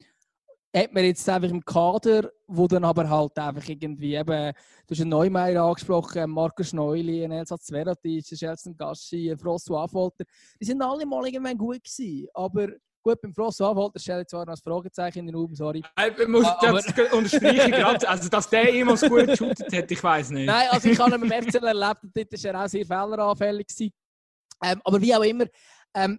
hat 0.76 0.93
man 0.93 1.05
jetzt 1.05 1.26
einfach 1.28 1.49
im 1.49 1.64
Kader, 1.64 2.30
wo 2.47 2.66
dann 2.66 2.85
aber 2.85 3.09
halt 3.09 3.39
einfach 3.39 3.66
irgendwie 3.66 4.16
eben, 4.16 4.53
du 4.87 4.91
hast 4.91 5.01
einen 5.01 5.11
Neumeier 5.11 5.62
angesprochen, 5.62 6.30
Markus 6.30 6.74
Neuli, 6.74 7.22
Elsa 7.22 7.59
Zveratic, 7.59 8.26
Schelsen 8.26 8.76
Gassi, 8.76 9.35
François 9.35 9.85
Affolter, 9.85 10.24
die 10.61 10.64
sind 10.66 10.82
alle 10.82 11.07
mal 11.07 11.24
irgendwann 11.26 11.57
gut 11.57 11.82
gewesen, 11.82 12.28
aber 12.35 12.68
Gut, 13.05 13.20
beim 13.20 13.34
Frost 13.34 13.61
Anwalt 13.61 14.00
stelle 14.00 14.22
ich 14.22 14.28
zwar 14.28 14.46
noch 14.46 14.55
ein 14.55 14.62
Fragezeichen 14.62 15.18
in 15.18 15.26
den 15.26 15.34
Raum, 15.34 15.55
sorry. 15.55 15.82
Ich 16.18 16.26
muss 16.26 16.46
das 16.59 17.12
unterstreichen 17.12 17.70
gerade, 17.70 18.09
also 18.09 18.30
dass 18.30 18.48
der 18.48 18.72
jemals 18.72 19.02
gut 19.02 19.26
geshootet 19.26 19.70
hat, 19.76 19.90
ich 19.90 20.02
weiß 20.02 20.30
nicht. 20.30 20.46
Nein, 20.46 20.68
also 20.70 20.88
ich 20.88 20.98
habe 20.98 21.14
ihn 21.14 21.28
beim 21.28 21.42
FCL 21.42 21.66
erlebt 21.66 22.02
und 22.02 22.16
dort 22.16 22.32
war 22.32 22.55
er 22.55 22.64
auch 22.64 22.68
sehr 22.68 22.86
fehleranfällig. 22.86 23.66
Ähm, 24.62 24.80
aber 24.82 25.02
wie 25.02 25.14
auch 25.14 25.22
immer, 25.22 25.44
ähm, 25.94 26.18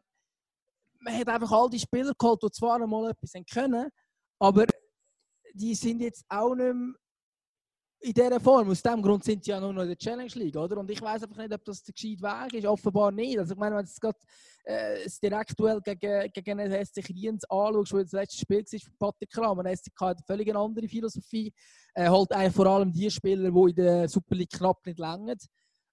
man 1.00 1.18
hat 1.18 1.28
einfach 1.28 1.52
all 1.52 1.70
die 1.72 1.80
Spieler 1.80 2.14
geholt, 2.16 2.44
die 2.44 2.52
zwar 2.52 2.80
einmal 2.80 3.10
etwas 3.10 3.34
können, 3.52 3.90
aber 4.38 4.68
die 5.56 5.74
sind 5.74 6.02
jetzt 6.02 6.24
auch 6.30 6.54
nicht 6.54 6.72
mehr 6.72 6.94
in 8.06 8.14
dieser 8.14 8.40
Form. 8.40 8.70
Aus 8.70 8.84
diesem 8.84 9.02
Grund 9.02 9.24
sind 9.24 9.44
sie 9.44 9.52
ja 9.52 9.60
nur 9.60 9.74
noch 9.74 9.82
in 9.82 9.88
der 9.88 9.98
Challenge 9.98 10.32
League, 10.36 10.56
oder? 10.56 10.78
Und 10.78 10.90
ich 10.92 11.02
weiß 11.02 11.24
einfach 11.24 11.38
nicht, 11.38 11.54
ob 11.54 11.66
das 11.66 11.82
der 11.84 11.94
gescheite 11.94 12.22
Weg 12.22 12.54
ist. 12.54 12.68
Offenbar 12.68 13.12
nicht. 13.12 13.40
Also 13.40 13.54
ich 13.54 13.60
meine, 13.60 13.76
wenn 13.76 13.86
du 13.86 13.92
gerade 14.00 14.20
äh, 14.64 15.04
das 15.04 15.20
gegen, 15.84 16.32
gegen 16.32 16.58
den 16.58 16.86
SC 16.86 17.04
Kriens 17.04 17.44
anschaust, 17.50 17.94
wo 17.94 17.98
das 18.00 18.12
letzte 18.12 18.38
Spiel 18.38 18.64
war 18.64 18.80
von 18.80 18.94
Patrick 19.00 19.32
Kramer, 19.32 19.64
der 19.64 19.76
SC 19.76 19.92
hat 20.00 20.18
eine 20.18 20.26
völlig 20.26 20.56
andere 20.56 20.88
Philosophie. 20.88 21.52
Er 21.94 22.12
holt 22.12 22.32
eigentlich 22.32 22.54
vor 22.54 22.68
allem 22.68 22.92
die 22.92 23.10
Spieler, 23.10 23.50
die 23.50 23.70
in 23.70 23.76
der 23.76 24.08
Super 24.08 24.36
League 24.36 24.52
knapp 24.52 24.86
nicht 24.86 25.00
länger, 25.00 25.36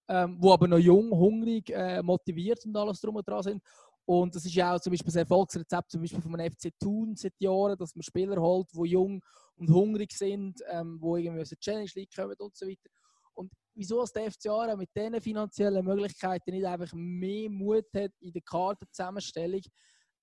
ähm, 0.08 0.38
die 0.38 0.48
aber 0.48 0.68
noch 0.68 0.78
jung, 0.78 1.10
hungrig, 1.10 1.70
äh, 1.70 2.02
motiviert 2.02 2.64
und 2.66 2.76
alles 2.76 3.00
drum 3.00 3.16
und 3.16 3.26
dran 3.26 3.42
sind. 3.42 3.62
Und 4.04 4.34
das 4.34 4.44
ist 4.44 4.54
ja 4.54 4.74
auch 4.74 4.80
zum 4.80 4.90
Beispiel 4.90 5.06
das 5.06 5.16
Erfolgsrezept 5.16 5.90
zum 5.90 6.00
Beispiel 6.00 6.20
von 6.20 6.34
einem 6.34 6.52
FC 6.52 6.70
Thun 6.78 7.14
seit 7.16 7.34
Jahren, 7.38 7.76
dass 7.78 7.94
man 7.94 8.02
Spieler 8.02 8.40
holt, 8.40 8.68
die 8.72 8.88
jung 8.90 9.22
und 9.56 9.70
hungrig 9.70 10.12
sind, 10.12 10.60
ähm, 10.68 11.00
die 11.00 11.24
irgendwie 11.24 11.42
aus 11.42 11.50
der 11.50 11.58
Challenge 11.58 11.90
League 11.94 12.14
kommen 12.14 12.34
und 12.38 12.56
so 12.56 12.66
weiter. 12.66 12.90
Und 13.34 13.52
wieso 13.74 14.00
als 14.00 14.12
der 14.12 14.30
FC 14.30 14.46
Aarau 14.46 14.76
mit 14.76 14.90
diesen 14.94 15.20
finanziellen 15.20 15.84
Möglichkeiten 15.84 16.50
nicht 16.50 16.66
einfach 16.66 16.92
mehr 16.94 17.48
Mut 17.48 17.86
hat 17.94 18.12
in 18.20 18.32
der 18.32 18.42
Kartenzusammenstellung 18.42 19.62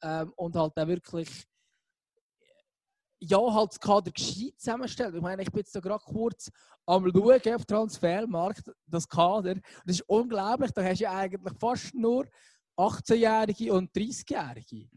ähm, 0.03 0.33
und 0.35 0.55
halt 0.55 0.77
auch 0.77 0.87
wirklich 0.87 1.45
ja, 3.21 3.53
halt 3.53 3.71
das 3.71 3.79
Kader 3.79 4.11
gescheit 4.11 4.53
zusammenstellt. 4.57 5.13
Ich 5.13 5.21
meine, 5.21 5.41
ich 5.41 5.51
bin 5.51 5.59
jetzt 5.59 5.75
da 5.75 5.81
gerade 5.81 6.03
kurz 6.05 6.49
am 6.85 7.09
Schauen 7.11 7.55
auf 7.55 7.65
Transfermarkt, 7.65 8.71
das 8.87 9.07
Kader. 9.07 9.55
Das 9.85 9.95
ist 9.95 10.01
unglaublich, 10.07 10.71
da 10.71 10.83
hast 10.83 10.99
du 10.99 11.03
ja 11.03 11.11
eigentlich 11.11 11.53
fast 11.59 11.93
nur 11.93 12.25
18-Jährige 12.79 13.73
und 13.73 13.91
30-Jährige. 13.93 14.89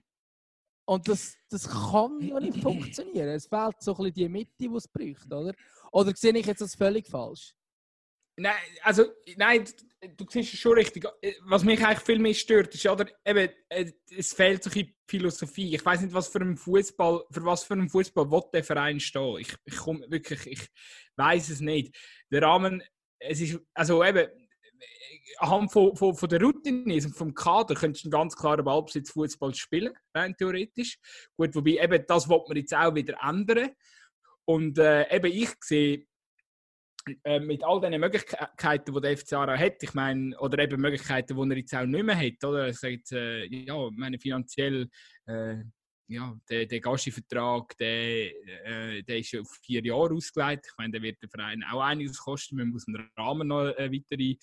Und 0.85 1.09
das, 1.09 1.37
das 1.49 1.69
kann 1.69 2.21
ja 2.21 2.39
nicht 2.41 2.59
funktionieren. 2.63 3.29
Es 3.29 3.47
fehlt 3.47 3.77
so 3.81 3.93
ein 3.93 3.97
bisschen 3.97 4.15
die 4.15 4.29
Mitte, 4.29 4.53
die 4.59 4.67
es 4.67 4.89
braucht, 4.89 5.33
oder? 5.33 5.55
Oder 5.93 6.13
sehe 6.15 6.37
ich 6.37 6.47
jetzt 6.47 6.61
das 6.61 6.75
völlig 6.75 7.07
falsch? 7.07 7.55
Nein, 8.39 8.55
also, 8.83 9.05
nein, 9.37 9.65
du 10.17 10.25
siehst 10.29 10.55
es 10.55 10.59
schon 10.59 10.73
richtig. 10.73 11.07
Was 11.45 11.65
mich 11.65 11.85
eigentlich 11.85 12.01
viel 12.01 12.19
mehr 12.19 12.33
stört, 12.33 12.75
ist, 12.75 12.87
oder, 12.87 13.07
eben, 13.27 13.51
äh, 13.69 13.93
es 14.17 14.33
fehlt 14.33 14.65
so 14.65 14.71
ein 14.75 14.95
Philosophie. 15.07 15.75
Ich 15.75 15.85
weiß 15.85 16.01
nicht, 16.01 16.15
was 16.15 16.29
für 16.29 16.41
einen 16.41 16.57
Fußball, 16.57 17.25
für 17.31 17.45
was 17.45 17.65
für 17.65 17.75
einen 17.75 17.91
Fußball 17.91 18.31
will 18.31 18.43
der 18.53 18.65
Verein 18.65 19.01
stehen. 19.01 19.37
Ich, 19.39 19.55
ich 19.65 19.77
komme 19.77 20.11
wirklich, 20.11 20.47
ich 20.47 20.69
weiß 21.17 21.51
es 21.51 21.61
nicht. 21.61 21.95
Der 22.31 22.43
Rahmen, 22.43 22.83
es 23.19 23.41
ist, 23.43 23.61
also 23.75 24.03
eben, 24.03 24.27
anhand 25.39 25.73
von, 25.73 25.97
von, 25.97 26.15
von 26.15 26.29
der 26.29 26.41
Routine, 26.41 26.95
also 26.95 27.09
vom 27.11 27.35
Kader, 27.35 27.75
könntest 27.75 28.05
du 28.05 28.09
einen 28.09 28.13
ganz 28.13 28.37
klaren 28.37 28.65
Ballbesitz 28.65 29.11
Fußball 29.11 29.55
spielen, 29.55 29.95
rein 30.15 30.35
theoretisch. 30.37 30.99
Gut, 31.37 31.55
wobei 31.55 31.83
eben 31.83 32.05
das 32.07 32.29
wird 32.29 32.49
man 32.49 32.57
jetzt 32.57 32.75
auch 32.75 32.95
wieder 32.95 33.17
ändern. 33.23 33.71
Und 34.45 34.79
äh, 34.79 35.15
eben 35.15 35.33
ich 35.33 35.51
sehe, 35.61 36.07
äh, 37.25 37.41
mit 37.41 37.65
all 37.65 37.81
den 37.81 37.99
Möglichkeiten, 38.01 38.95
die 38.95 39.01
der 39.01 39.17
FC 39.17 39.33
Aarau 39.33 39.57
hat, 39.57 39.83
ich 39.83 39.95
meine, 39.95 40.39
oder 40.39 40.59
eben 40.59 40.81
Möglichkeiten, 40.81 41.37
die 41.37 41.55
er 41.55 41.59
jetzt 41.59 41.75
auch 41.75 41.85
nicht 41.85 42.05
mehr 42.05 42.17
hat, 42.17 42.45
oder? 42.45 42.73
Sage 42.73 42.95
jetzt, 42.95 43.13
äh, 43.13 43.45
ja, 43.47 43.75
meine 43.93 44.19
finanziell, 44.19 44.89
äh, 45.27 45.57
ja, 46.13 46.39
der, 46.49 46.67
der 46.67 46.81
Gastivertrag, 46.81 47.77
der, 47.79 48.31
äh, 48.65 49.03
der 49.03 49.19
ist 49.19 49.35
auf 49.37 49.49
vier 49.63 49.85
Jahre 49.85 50.15
ausgelegt. 50.15 50.67
Ich 50.69 50.79
meine, 50.79 50.93
der 50.93 51.03
wird 51.03 51.23
der 51.23 51.29
Verein 51.29 51.65
auch 51.71 51.81
einiges 51.81 52.19
kosten. 52.19 52.57
Man 52.57 52.69
muss 52.69 52.85
den 52.85 53.09
Rahmen 53.17 53.49
noch 53.49 53.69
äh, 53.77 53.91
weitere, 53.91 54.37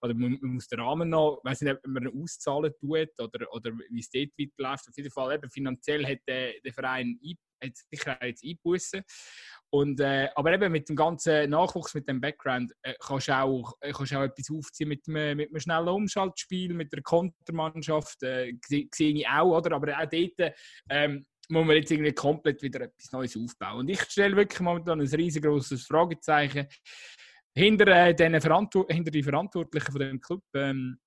oder 0.00 0.14
man, 0.14 0.38
man, 0.40 0.54
muss 0.54 0.68
den 0.68 0.80
Rahmen 0.80 1.08
noch, 1.10 1.40
ich 1.42 1.50
weiß 1.50 1.60
nicht, 1.62 1.74
ob 1.74 1.86
man 1.86 2.04
ihn 2.04 2.22
auszahlen 2.22 2.72
tut 2.80 3.18
oder, 3.18 3.52
oder 3.52 3.72
wie 3.90 4.00
es 4.00 4.10
dort 4.10 4.30
weiterläuft. 4.38 4.88
Auf 4.88 4.96
jeden 4.96 5.10
Fall, 5.10 5.34
eben 5.34 5.50
finanziell 5.50 6.06
hat 6.06 6.20
der, 6.26 6.52
der 6.64 6.72
Verein 6.72 7.18
hat 7.62 7.76
sicher 7.90 8.18
jetzt 8.24 8.44
einbußen. 8.44 9.02
Und, 9.70 10.00
äh, 10.00 10.28
aber 10.34 10.52
eben 10.54 10.72
mit 10.72 10.88
dem 10.88 10.96
ganzen 10.96 11.50
Nachwuchs, 11.50 11.94
mit 11.94 12.08
dem 12.08 12.20
Background, 12.20 12.72
äh, 12.82 12.94
kannst 13.00 13.28
du 13.28 13.36
auch, 13.36 13.74
äh, 13.80 13.92
kannst 13.92 14.14
auch 14.14 14.22
etwas 14.22 14.50
aufziehen 14.50 14.88
mit 14.88 15.06
einem, 15.08 15.36
mit 15.36 15.50
einem 15.50 15.60
schnellen 15.60 15.88
Umschaltspiel, 15.88 16.72
mit 16.72 16.92
der 16.92 17.02
Kontermannschaft. 17.02 18.22
Äh, 18.22 18.54
sehe 18.66 18.88
ich 18.94 19.28
auch, 19.28 19.56
oder? 19.58 19.76
Aber 19.76 19.98
auch 19.98 20.06
dort 20.08 20.54
ähm, 20.88 21.26
muss 21.50 21.66
man 21.66 21.76
jetzt 21.76 21.90
irgendwie 21.90 22.12
komplett 22.12 22.62
wieder 22.62 22.82
etwas 22.82 23.12
Neues 23.12 23.36
aufbauen. 23.36 23.80
Und 23.80 23.88
ich 23.88 24.02
stelle 24.02 24.36
wirklich 24.36 24.60
momentan 24.60 25.00
ein 25.00 25.06
riesengroßes 25.06 25.86
Fragezeichen 25.86 26.66
hinter, 27.54 27.86
äh, 27.88 28.14
den 28.14 28.40
Verantwort 28.40 28.90
hinter 28.90 29.10
die 29.10 29.22
Verantwortlichen 29.22 29.92
von 29.92 30.00
dem 30.00 30.20
Club. 30.20 30.42
Ähm, 30.54 30.98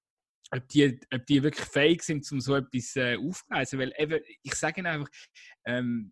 ob 0.53 0.67
die, 0.67 0.99
ob 1.13 1.25
die 1.25 1.43
wirklich 1.43 1.65
fähig 1.65 2.03
sind, 2.03 2.29
um 2.31 2.41
so 2.41 2.55
etwas 2.55 2.95
äh, 2.97 3.15
aufzuleisen. 3.15 3.79
Weil 3.79 3.93
eben, 3.97 4.19
ich 4.43 4.53
sage 4.55 4.81
Ihnen 4.81 4.87
einfach, 4.87 5.09
ähm, 5.65 6.11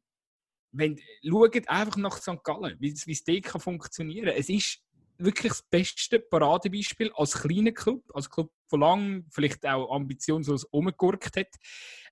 wenn, 0.72 1.00
schaut 1.28 1.68
einfach 1.68 1.98
nach 1.98 2.18
St. 2.18 2.44
Gallen, 2.44 2.78
wie, 2.80 2.92
es 2.92 3.24
dort 3.24 3.44
kann 3.44 3.62
funktionieren. 3.62 4.30
Es 4.30 4.50
ist 4.50 4.80
wirklich 5.18 5.52
das 5.52 5.62
beste 5.64 6.20
Paradebeispiel 6.20 7.12
als 7.16 7.34
kleiner 7.34 7.72
Club, 7.72 8.04
als 8.14 8.30
Club, 8.30 8.52
der 8.72 8.80
lang 8.80 9.26
vielleicht 9.30 9.66
auch 9.66 9.94
ambitionslos 9.94 10.64
umgegurkt 10.66 11.36
hat. 11.36 11.54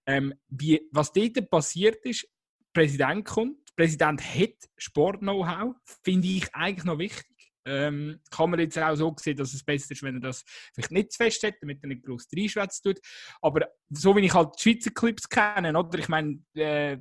Ähm, 0.06 0.34
wie, 0.50 0.88
was 0.92 1.12
dort 1.12 1.50
passiert 1.50 2.06
ist, 2.06 2.28
Präsident 2.74 3.26
kommt, 3.26 3.58
der 3.70 3.84
Präsident 3.84 4.22
hat 4.22 4.70
Sport-Know-how, 4.78 5.76
finde 6.04 6.28
ich 6.28 6.54
eigentlich 6.54 6.86
noch 6.86 7.00
wichtig. 7.00 7.26
Ähm, 7.66 8.22
kann 8.32 8.50
man 8.50 8.62
jetzt 8.62 8.80
auch 8.80 8.96
so 8.96 9.14
sehen, 9.20 9.36
dass 9.36 9.54
es 9.54 9.64
besser 9.64 9.92
ist, 9.92 10.02
wenn 10.02 10.16
er 10.16 10.22
das 10.22 10.46
vielleicht 10.74 10.92
nicht 10.92 11.12
zu 11.12 11.18
fest 11.18 11.44
hat, 11.44 11.56
damit 11.60 11.84
er 11.84 11.90
nicht 11.90 12.06
groß 12.06 12.28
reinschwätzt 12.36 12.82
tut. 12.82 13.00
Aber 13.42 13.68
so 13.90 14.16
wie 14.16 14.22
ich 14.22 14.34
halt 14.34 14.52
die 14.58 14.62
Schweizer 14.62 14.92
Clips 14.92 15.28
kenne, 15.28 15.78
oder? 15.78 16.00
Ich 16.00 16.08
meine, 16.08 16.40
äh, 16.54 16.98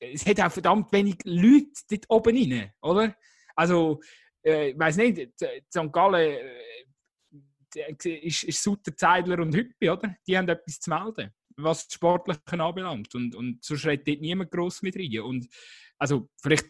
es 0.00 0.26
hat 0.26 0.40
auch 0.40 0.52
verdammt 0.52 0.92
wenig 0.92 1.16
Leute 1.24 1.70
dort 1.88 2.04
oben 2.08 2.36
rein, 2.36 2.72
oder? 2.82 3.16
Also, 3.54 4.00
äh, 4.44 4.70
ich 4.70 4.78
weiß 4.78 4.96
nicht, 4.96 5.32
St. 5.38 5.92
Gallen 5.92 6.38
äh, 7.76 8.26
ist, 8.26 8.44
ist 8.44 8.62
Sutter, 8.62 8.96
Zeidler 8.96 9.40
und 9.40 9.54
Hüppi, 9.54 9.90
oder? 9.90 10.16
Die 10.26 10.36
haben 10.36 10.48
etwas 10.48 10.80
zu 10.80 10.90
melden, 10.90 11.30
was 11.56 11.86
das 11.86 11.94
Sportliche 11.94 12.40
anbelangt. 12.52 13.14
Und, 13.14 13.34
und 13.34 13.64
so 13.64 13.76
schreit 13.76 14.06
dort 14.06 14.20
niemand 14.20 14.50
gross 14.50 14.82
mit 14.82 14.96
rein. 14.96 15.20
Und 15.20 15.48
also, 15.98 16.28
vielleicht 16.40 16.66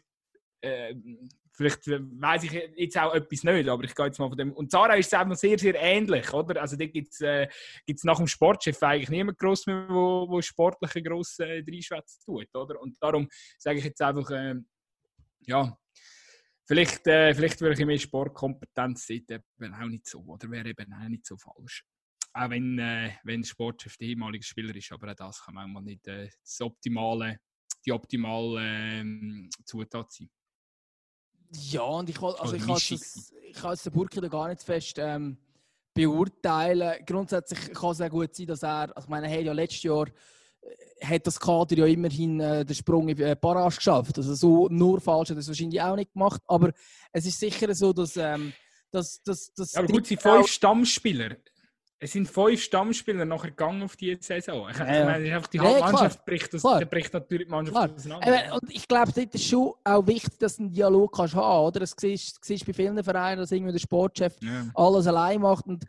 äh, 0.61 0.95
vielleicht 1.55 1.87
weiß 1.87 2.45
ich 2.45 2.53
jetzt 2.77 2.99
auch 2.99 3.15
etwas 3.15 3.45
nicht, 3.45 3.69
aber 3.69 3.85
ich 3.85 3.95
gehe 3.95 4.07
jetzt 4.07 4.19
mal 4.19 4.29
von 4.29 4.37
dem. 4.37 4.53
Und 4.53 4.71
Zara 4.71 4.95
ist 4.95 5.13
es 5.13 5.27
noch 5.27 5.37
sehr, 5.37 5.59
sehr 5.59 5.75
ähnlich, 5.77 6.33
oder? 6.33 6.61
Also 6.61 6.77
da 6.77 6.87
gibt 6.87 7.13
es 7.13 7.21
äh, 7.21 7.49
nach 8.03 8.17
dem 8.17 8.27
Sportchef 8.27 8.83
eigentlich 8.83 9.11
niemand 9.11 9.39
groß 9.39 9.67
mehr, 9.67 9.87
wo, 9.89 10.29
wo 10.29 10.43
sportliche 10.43 11.03
grosse 11.03 11.47
äh, 11.47 11.63
Dreischwätze 11.63 12.19
tut, 12.25 12.55
oder? 12.55 12.81
Und 12.81 13.01
darum 13.01 13.29
sage 13.57 13.79
ich 13.79 13.85
jetzt 13.85 14.03
einfach, 14.03 14.29
äh, 14.31 14.57
ja, 15.47 15.79
vielleicht, 16.67 17.07
äh, 17.07 17.35
vielleicht 17.35 17.61
würde 17.61 17.81
ich 17.81 17.87
mehr 17.87 17.99
Sportkompetenz 17.99 19.07
sein, 19.07 19.25
eben 19.29 19.75
auch 19.75 19.87
nicht 19.87 20.09
so, 20.09 20.21
oder 20.21 20.51
wäre 20.51 20.69
eben 20.69 20.93
auch 20.93 21.09
nicht 21.09 21.27
so 21.27 21.37
falsch. 21.37 21.85
Auch 22.33 22.51
wenn, 22.51 22.79
äh, 22.81 23.13
wenn 23.23 23.45
Sportchef 23.45 23.97
der 23.97 24.09
ehemalige 24.09 24.45
Spieler 24.45 24.75
ist, 24.75 24.91
aber 24.91 25.13
auch 25.13 25.15
das 25.15 25.45
kann 25.45 25.55
manchmal 25.55 25.85
nicht 25.85 26.07
äh, 26.09 26.29
das 26.43 26.61
optimale, 26.61 27.39
die 27.87 27.93
optimale 27.93 28.61
ähm, 28.61 29.49
Zutat 29.65 30.11
sein. 30.11 30.29
Ja, 31.71 31.83
und 31.83 32.09
ich, 32.09 32.21
also 32.21 32.55
ich, 32.55 32.67
kann 32.67 32.77
es, 32.77 32.91
ich 32.91 33.55
kann 33.55 33.77
den 33.83 33.93
Burki 33.93 34.21
da 34.21 34.29
gar 34.29 34.49
nicht 34.49 34.63
fest 34.63 34.97
ähm, 34.99 35.37
beurteilen. 35.93 37.05
Grundsätzlich 37.07 37.73
kann 37.73 37.91
es 37.91 37.99
sehr 37.99 38.11
gut 38.11 38.35
sein, 38.35 38.47
dass 38.47 38.63
er, 38.63 38.95
also 38.97 39.07
ich 39.07 39.09
meine, 39.09 39.29
er 39.29 39.39
hat 39.39 39.45
ja 39.45 39.53
letztes 39.53 39.83
Jahr 39.85 40.07
äh, 40.09 41.07
hat 41.07 41.27
das 41.27 41.39
Kader 41.39 41.77
ja 41.77 41.87
immerhin 41.87 42.41
äh, 42.41 42.65
den 42.65 42.75
Sprung 42.75 43.09
in 43.09 43.21
äh, 43.21 43.37
Barrage 43.41 43.77
geschafft. 43.77 44.17
Also 44.19 44.35
so 44.35 44.69
nur 44.69 45.01
falsch 45.01 45.31
hat 45.31 45.37
er 45.37 45.41
es 45.41 45.49
wahrscheinlich 45.49 45.81
auch 45.81 45.97
nicht 45.97 46.13
gemacht. 46.13 46.43
Aber 46.47 46.73
es 47.13 47.27
ist 47.27 47.39
sicher 47.39 47.75
so, 47.75 47.93
dass... 47.93 48.17
Ähm, 48.17 48.53
dass, 48.91 49.21
dass, 49.25 49.53
dass 49.55 49.73
ja, 49.73 49.81
aber 49.81 49.89
gut, 49.89 50.07
sie 50.07 50.17
fünf 50.17 50.47
Stammspieler. 50.47 51.37
Es 52.01 52.13
sind 52.13 52.29
fünf 52.29 52.61
Stammspieler 52.61 53.25
nachher 53.25 53.51
gegangen 53.51 53.83
auf 53.83 53.97
die 53.97 54.17
Saison. 54.21 54.69
Ich, 54.69 54.79
ja. 54.79 55.05
meine, 55.05 55.25
die 55.53 55.57
ja, 55.57 55.79
Mannschaft 55.81 56.25
bricht, 56.27 56.53
das, 56.53 56.63
bricht 56.63 57.15
natürlich 57.15 57.47
die 57.47 57.51
Mannschaft 57.51 57.77
klar. 57.77 57.91
auseinander. 57.95 58.55
Und 58.55 58.71
ich 58.71 58.87
glaube, 58.87 59.11
es 59.11 59.17
ist 59.17 59.45
schon 59.45 59.73
auch 59.85 60.07
wichtig, 60.07 60.39
dass 60.39 60.57
du 60.57 60.65
einen 60.65 60.73
Dialog 60.73 61.17
kannst 61.17 61.35
haben 61.35 61.67
oder? 61.67 61.81
Das 61.81 61.95
siehst 61.97 62.39
du 62.47 62.67
bei 62.67 62.73
vielen 62.73 63.03
Vereinen, 63.03 63.41
dass 63.41 63.53
irgendwie 63.53 63.73
der 63.73 63.79
Sportchef 63.79 64.37
ja. 64.43 64.67
alles 64.75 65.07
allein 65.07 65.41
macht. 65.41 65.67
Und 65.67 65.85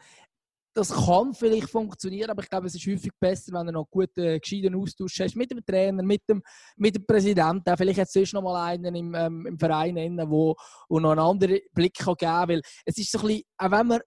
das 0.75 0.93
kann 0.93 1.33
vielleicht 1.33 1.69
funktionieren, 1.69 2.29
aber 2.29 2.43
ich 2.43 2.49
glaube, 2.49 2.67
es 2.67 2.75
ist 2.75 2.85
häufig 2.85 3.11
besser, 3.17 3.53
wenn 3.53 3.67
du 3.67 3.71
noch 3.73 3.89
guten, 3.89 4.19
äh, 4.19 4.39
gescheiten 4.39 4.75
Austausch 4.75 5.21
hast 5.21 5.35
mit 5.35 5.49
dem 5.49 5.65
Trainer, 5.65 6.03
mit 6.03 6.21
dem, 6.29 6.43
mit 6.75 6.95
dem 6.95 7.05
Präsidenten. 7.05 7.77
Vielleicht 7.77 7.99
hat 7.99 8.13
es 8.13 8.33
noch 8.33 8.41
mal 8.41 8.71
einen 8.71 8.93
im, 8.93 9.15
ähm, 9.15 9.45
im 9.47 9.57
Verein, 9.57 10.17
der 10.17 10.29
wo, 10.29 10.53
wo 10.89 10.99
noch 10.99 11.11
einen 11.11 11.21
anderen 11.21 11.59
Blick 11.73 11.95
kann 11.95 12.15
geben 12.15 12.29
kann. 12.29 12.49
Weil 12.49 12.61
es 12.83 12.97
ist 12.97 13.09
so 13.09 13.19
ein 13.19 13.27
bisschen, 13.27 13.43
auch 13.57 13.71
wenn 13.71 13.87
man 13.87 13.99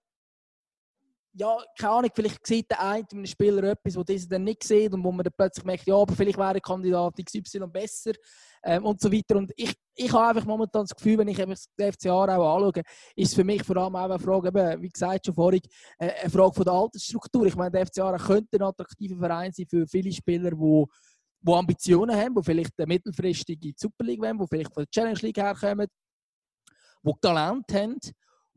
ja, 1.39 1.57
keine 1.77 1.93
Ahnung, 1.93 2.11
vielleicht 2.13 2.45
sieht 2.45 2.69
der 2.69 2.81
eine 2.81 3.05
einem 3.09 3.25
Spieler 3.25 3.63
etwas, 3.63 3.95
wo 3.95 4.03
dieser 4.03 4.27
dann 4.27 4.43
nicht 4.43 4.61
sieht 4.61 4.93
und 4.93 5.01
wo 5.01 5.11
man 5.11 5.23
dann 5.23 5.33
plötzlich 5.37 5.63
merkt, 5.63 5.87
ja, 5.87 5.95
aber 5.95 6.13
vielleicht 6.13 6.37
wäre 6.37 6.59
Kandidat 6.59 7.15
XY 7.15 7.67
besser 7.71 8.11
ähm, 8.61 8.85
und 8.85 8.99
so 8.99 9.09
weiter. 9.09 9.37
Und 9.37 9.53
ich, 9.55 9.73
ich 9.95 10.11
habe 10.11 10.27
einfach 10.27 10.45
momentan 10.45 10.83
das 10.83 10.93
Gefühl, 10.93 11.17
wenn 11.17 11.29
ich 11.29 11.39
eben 11.39 11.51
das 11.51 11.69
FCA 11.95 12.11
auch 12.11 12.55
anschaue, 12.57 12.83
ist 13.15 13.29
es 13.29 13.33
für 13.33 13.45
mich 13.45 13.63
vor 13.63 13.77
allem 13.77 13.95
auch 13.95 14.09
eine 14.09 14.19
Frage, 14.19 14.49
eben, 14.49 14.81
wie 14.81 14.89
gesagt 14.89 15.27
schon 15.27 15.33
vorhin, 15.33 15.61
äh, 15.97 16.11
eine 16.11 16.29
Frage 16.29 16.53
von 16.53 16.65
der 16.65 16.73
Altersstruktur. 16.73 17.45
Ich 17.45 17.55
meine, 17.55 17.71
der 17.71 17.85
FCA 17.85 18.17
könnte 18.17 18.57
ein 18.57 18.63
attraktiver 18.63 19.17
Verein 19.17 19.53
sein 19.53 19.65
für 19.69 19.87
viele 19.87 20.11
Spieler, 20.11 20.51
die 20.51 20.85
die 21.41 21.53
Ambitionen 21.53 22.17
haben, 22.17 22.35
die 22.35 22.43
vielleicht 22.43 22.77
eine 22.77 22.87
mittelfristige 22.87 23.71
Super 23.77 24.03
League 24.03 24.21
wollen, 24.21 24.39
die 24.39 24.47
vielleicht 24.49 24.73
von 24.73 24.83
der 24.83 24.89
Challenge 24.89 25.19
League 25.21 25.37
herkommen, 25.37 25.87
die 27.01 27.13
Talent 27.21 27.73
haben 27.73 27.97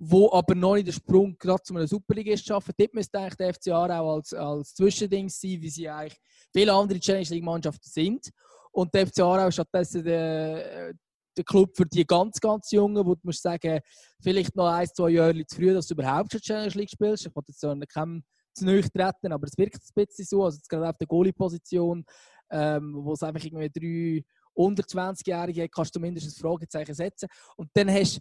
wo 0.05 0.33
aber 0.33 0.57
noch 0.57 0.75
nicht 0.75 0.89
den 0.89 0.95
Sprung 0.95 1.37
gerade 1.39 1.63
zu 1.63 1.77
einer 1.77 1.87
Superligist 1.87 2.45
schaffen. 2.45 2.75
Dort 2.77 2.93
müsste 2.93 3.21
eigentlich 3.21 3.37
der 3.37 3.55
FCA 3.55 4.01
auch 4.01 4.17
als, 4.17 4.35
als 4.35 4.75
Zwischending 4.75 5.29
sein, 5.29 5.63
wie 5.63 5.71
sie 5.71 5.89
eigentlich 5.89 6.19
viele 6.53 6.73
andere 6.73 6.99
Challenge 6.99 7.29
League 7.29 7.45
Mannschaften 7.45 7.89
sind. 7.89 8.29
Und 8.73 8.93
der 8.93 9.07
FCA 9.07 9.47
auch 9.47 9.53
stattdessen 9.53 10.03
der, 10.03 10.93
der 11.37 11.45
Club 11.45 11.77
für 11.77 11.87
die 11.87 12.05
ganz, 12.05 12.41
ganz 12.41 12.73
Jungen, 12.73 13.07
wo 13.07 13.15
du 13.15 13.21
musst 13.23 13.43
sagen, 13.43 13.79
vielleicht 14.21 14.57
noch 14.57 14.67
ein, 14.67 14.89
zwei 14.89 15.11
Jahre 15.11 15.47
zu 15.47 15.55
früh, 15.55 15.73
dass 15.73 15.87
du 15.87 15.95
überhaupt 15.95 16.33
schon 16.33 16.41
Challenge 16.41 16.75
League 16.75 16.91
spielst. 16.91 17.27
Ich 17.27 17.37
wollte 17.37 17.53
jetzt 17.53 17.63
ja 17.63 17.73
keinem 17.87 18.25
zu 18.55 18.67
neu 18.67 18.83
treten, 18.83 19.33
aber 19.33 19.47
es 19.47 19.57
wirkt 19.57 19.77
ein 19.77 20.05
bisschen 20.05 20.25
so. 20.25 20.45
Also 20.45 20.57
jetzt 20.57 20.69
gerade 20.69 20.89
auf 20.89 20.99
der 20.99 21.07
Goalie-Position, 21.07 22.05
ähm, 22.51 22.95
wo 22.97 23.13
es 23.13 23.23
einfach 23.23 23.45
irgendwie 23.45 23.71
drei 23.71 24.25
unter 24.55 24.83
20-Jährige 24.83 25.69
kannst 25.69 25.95
du 25.95 26.01
mindestens 26.01 26.37
ein 26.37 26.43
Fragezeichen 26.43 26.95
setzen. 26.95 27.29
Und 27.57 27.71
dann 27.75 27.89
hast 27.89 28.19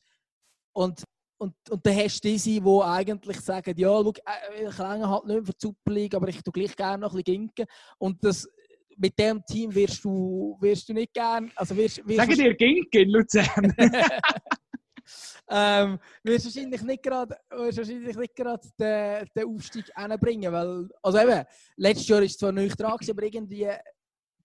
und 0.73 1.03
und, 1.41 1.55
und 1.71 1.83
dann 1.83 1.95
hast 1.95 2.23
du 2.23 2.27
diese, 2.27 2.61
die 2.61 2.81
eigentlich 2.83 3.39
sagen, 3.39 3.73
ja, 3.75 3.89
schau, 3.89 4.11
äh, 4.11 4.67
ich 4.69 4.77
länge 4.77 5.09
halt 5.09 5.25
nicht 5.25 5.45
für 5.47 5.53
die 5.53 5.57
Super 5.57 5.91
League, 5.91 6.13
aber 6.13 6.27
ich 6.27 6.43
tue 6.43 6.53
gleich 6.53 6.75
gerne 6.75 6.99
noch 6.99 7.13
ein 7.13 7.23
bisschen 7.23 7.47
ginken. 7.47 7.65
Und 7.97 8.23
das, 8.23 8.47
mit 8.95 9.17
dem 9.17 9.43
Team 9.43 9.73
wirst 9.73 10.03
du, 10.03 10.55
wirst 10.61 10.87
du 10.87 10.93
nicht 10.93 11.11
gerne... 11.11 11.49
Also 11.55 11.75
wirst, 11.75 12.07
wirst 12.07 12.17
Sagen 12.17 12.35
dir 12.35 12.53
ginken, 12.53 13.09
Luzern! 13.09 13.73
ähm, 15.49 15.99
wirst 16.21 16.45
wahrscheinlich 16.45 16.83
nicht 16.83 17.01
gerade, 17.01 17.35
wahrscheinlich 17.49 18.15
nicht 18.15 18.35
gerade 18.35 18.67
den, 18.79 19.27
den 19.35 19.55
Aufstieg 19.55 19.85
hinbringen, 19.97 20.53
weil, 20.53 20.89
also 21.01 21.17
eben, 21.17 21.43
letztes 21.75 22.07
Jahr 22.07 22.19
war 22.19 22.25
es 22.25 22.37
zwar 22.37 22.51
nicht 22.51 22.79
dran, 22.79 22.91
aber 23.09 23.23
irgendwie 23.23 23.67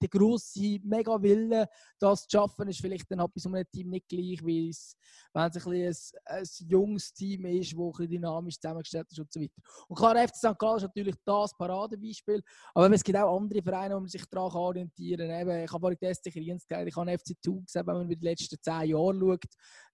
der 0.01 0.09
grosse 0.09 0.79
Mega-Wille, 0.83 1.69
das 1.99 2.27
zu 2.27 2.39
schaffen, 2.39 2.69
ist 2.69 2.81
vielleicht 2.81 3.11
dann 3.11 3.19
bei 3.19 3.31
so 3.37 3.49
einem 3.49 3.65
Team 3.73 3.91
nicht 3.91 4.09
gleich, 4.09 4.45
wie 4.45 4.69
es, 4.69 4.97
wenn 5.33 5.51
es 5.51 5.67
ein, 5.67 5.73
ein, 5.73 5.95
ein 6.39 6.69
junges 6.69 7.13
Team 7.13 7.47
ist, 7.47 7.73
das 7.73 8.09
dynamisch 8.09 8.61
zusammengestellt 8.61 9.07
ist 9.11 9.19
und 9.19 9.33
so 9.33 9.41
weiter. 9.41 9.63
Und 9.89 9.97
klar, 9.97 10.17
FC 10.17 10.37
St. 10.37 10.59
Gallen 10.59 10.77
ist 10.77 10.83
natürlich 10.83 11.17
das 11.25 11.57
Paradebeispiel, 11.57 12.43
aber 12.75 12.91
es 12.93 13.05
gibt 13.05 13.19
auch 13.19 13.37
andere 13.37 13.63
Vereine, 13.63 13.95
wo 13.97 14.01
man 14.01 14.09
sich 14.09 14.25
daran 14.27 14.53
orientieren 14.53 15.29
kann. 15.29 15.41
Eben, 15.41 15.65
ich 15.65 15.73
habe 15.73 15.81
vorhin 15.81 15.99
Kriens 15.99 16.67
gesagt, 16.67 16.89
ich 16.89 16.97
habe 16.97 17.19
FC 17.19 17.35
Thun 17.43 17.65
gesehen, 17.65 17.87
wenn 17.87 17.95
man 17.95 18.05
über 18.07 18.17
die 18.17 18.25
letzten 18.25 18.57
zehn 18.61 18.91
Jahre 18.91 19.19
schaut, 19.19 19.45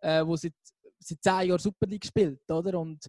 äh, 0.00 0.26
wo 0.26 0.36
seit, 0.36 0.54
seit 0.98 1.22
zehn 1.22 1.48
Jahren 1.48 1.58
Super 1.58 1.86
League 1.86 2.04
spielt, 2.04 2.50
oder? 2.50 2.78
Und 2.78 3.08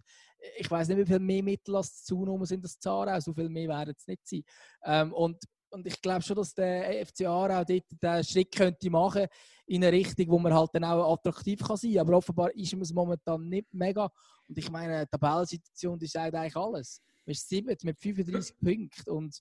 ich 0.56 0.70
weiß 0.70 0.88
nicht, 0.88 0.98
wie 0.98 1.06
viel 1.06 1.18
mehr 1.18 1.42
Mittel 1.42 1.76
als 1.76 2.04
zu 2.04 2.44
sind 2.44 2.64
das 2.64 2.78
Zara, 2.78 3.20
so 3.20 3.32
viel 3.32 3.48
mehr 3.48 3.68
werden 3.68 3.94
es 3.96 4.06
nicht 4.06 4.26
sein. 4.26 4.44
Ähm, 4.84 5.12
und 5.12 5.42
und 5.74 5.86
ich 5.86 6.00
glaube 6.00 6.22
schon, 6.22 6.36
dass 6.36 6.54
der 6.54 7.04
FC 7.04 7.22
Aarau 7.22 7.64
dort 7.64 7.84
den 7.90 8.24
Schritt 8.24 8.54
könnte 8.54 8.90
machen 8.90 9.26
in 9.66 9.82
eine 9.82 9.92
Richtung, 9.92 10.28
wo 10.28 10.38
man 10.38 10.54
halt 10.54 10.70
dann 10.72 10.84
auch 10.84 11.12
attraktiv 11.12 11.60
kann 11.60 11.76
sein 11.76 11.92
kann. 11.92 12.00
Aber 12.00 12.16
offenbar 12.16 12.54
ist 12.54 12.72
es 12.72 12.92
momentan 12.92 13.48
nicht 13.48 13.66
mega. 13.72 14.10
Und 14.48 14.56
ich 14.56 14.70
meine, 14.70 15.04
die 15.04 15.10
Tabellensituation 15.10 16.00
ist 16.00 16.16
eigentlich 16.16 16.56
alles. 16.56 17.00
Man 17.26 17.32
ist 17.32 17.48
7 17.48 17.76
mit 17.82 18.00
35 18.00 18.56
Punkten 18.58 19.10
und 19.10 19.40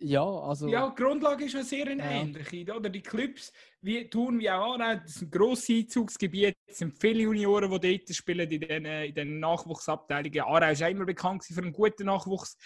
ja, 0.00 0.24
also... 0.24 0.68
Ja, 0.68 0.90
die 0.90 1.02
Grundlage 1.02 1.44
ist 1.44 1.54
ja 1.54 1.62
sehr 1.64 1.88
eine 1.88 2.04
ähnliche. 2.04 2.72
Oder 2.72 2.88
die 2.88 3.02
Clubs, 3.02 3.52
wie 3.80 4.08
Thun 4.08 4.38
wie 4.38 4.48
auch 4.48 4.78
Aarau, 4.78 4.94
das 4.94 5.14
sind 5.14 5.32
grosse 5.32 5.74
Einzugsgebiete, 5.74 6.56
es 6.66 6.78
sind 6.78 6.96
viele 6.96 7.22
Junioren, 7.22 7.68
die 7.68 7.98
dort 7.98 8.14
spielen, 8.16 8.48
in 8.48 8.60
den, 8.60 8.84
in 8.84 9.14
den 9.14 9.40
Nachwuchsabteilungen. 9.40 10.40
Aarau 10.42 10.70
ist 10.70 10.84
auch 10.84 10.88
immer 10.88 11.04
bekannt 11.04 11.44
für 11.44 11.60
einen 11.60 11.72
guten 11.72 12.06
Nachwuchs. 12.06 12.56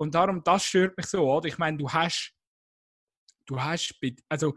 Und 0.00 0.14
darum, 0.14 0.42
das 0.42 0.64
stört 0.64 0.96
mich 0.96 1.06
so, 1.06 1.30
oder? 1.30 1.46
Ich 1.46 1.58
meine, 1.58 1.76
du 1.76 1.90
hast, 1.90 2.32
du 3.44 3.60
hast, 3.60 3.94
also 4.30 4.54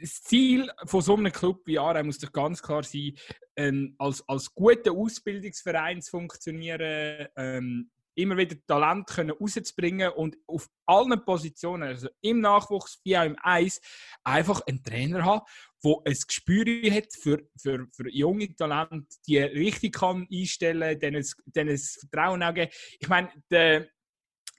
das 0.00 0.22
Ziel 0.22 0.70
von 0.84 1.00
so 1.00 1.16
einem 1.16 1.32
Club 1.32 1.62
wie 1.64 1.78
Aarau 1.78 2.04
muss 2.04 2.18
doch 2.18 2.30
ganz 2.30 2.60
klar 2.60 2.82
sein, 2.82 3.14
ähm, 3.56 3.94
als, 3.98 4.26
als 4.28 4.54
guter 4.54 4.92
Ausbildungsverein 4.92 6.02
zu 6.02 6.10
funktionieren, 6.10 7.28
ähm, 7.36 7.90
immer 8.14 8.36
wieder 8.36 8.56
Talent 8.66 9.06
können 9.06 9.30
rauszubringen 9.30 10.10
und 10.12 10.36
auf 10.46 10.68
allen 10.84 11.24
Positionen, 11.24 11.84
also 11.84 12.08
im 12.20 12.42
Nachwuchs 12.42 13.00
wie 13.02 13.16
auch 13.16 13.24
im 13.24 13.36
Eis, 13.42 13.80
einfach 14.24 14.60
einen 14.66 14.82
Trainer 14.82 15.24
haben, 15.24 15.44
der 15.82 15.94
ein 16.04 16.16
Gespür 16.26 16.66
hat 16.90 17.14
für, 17.18 17.48
für, 17.56 17.86
für 17.92 18.10
junge 18.10 18.54
Talente, 18.54 19.06
die 19.26 19.38
richtig 19.38 19.94
kann 19.94 20.28
einstellen, 20.30 20.98
denen 20.98 21.24
denen 21.46 21.70
es 21.70 21.94
Vertrauen 21.94 22.42
auch 22.42 22.52
geben. 22.52 22.70
Ich 22.98 23.08
meine, 23.08 23.30
der 23.50 23.88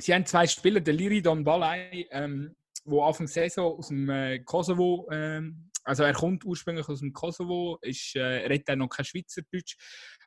sie 0.02 0.14
haben 0.14 0.26
zwei 0.26 0.48
Spieler, 0.48 0.80
der 0.80 0.94
Liridon 0.94 1.44
Balai, 1.44 2.08
ähm, 2.12 2.56
wo 2.86 3.04
Anfang 3.04 3.28
Saison 3.28 3.78
aus 3.78 3.88
dem 3.90 4.10
äh, 4.10 4.40
Kosovo, 4.40 5.08
ähm, 5.12 5.70
also 5.84 6.04
er 6.04 6.14
kommt 6.14 6.46
ursprünglich 6.46 6.88
aus 6.88 7.00
dem 7.00 7.14
Kosovo, 7.14 7.78
ist, 7.82 8.16
äh, 8.16 8.22
redet 8.22 8.70
auch 8.70 8.76
noch 8.76 8.90
kein 8.90 9.06
Schweizerdeutsch. 9.06 9.76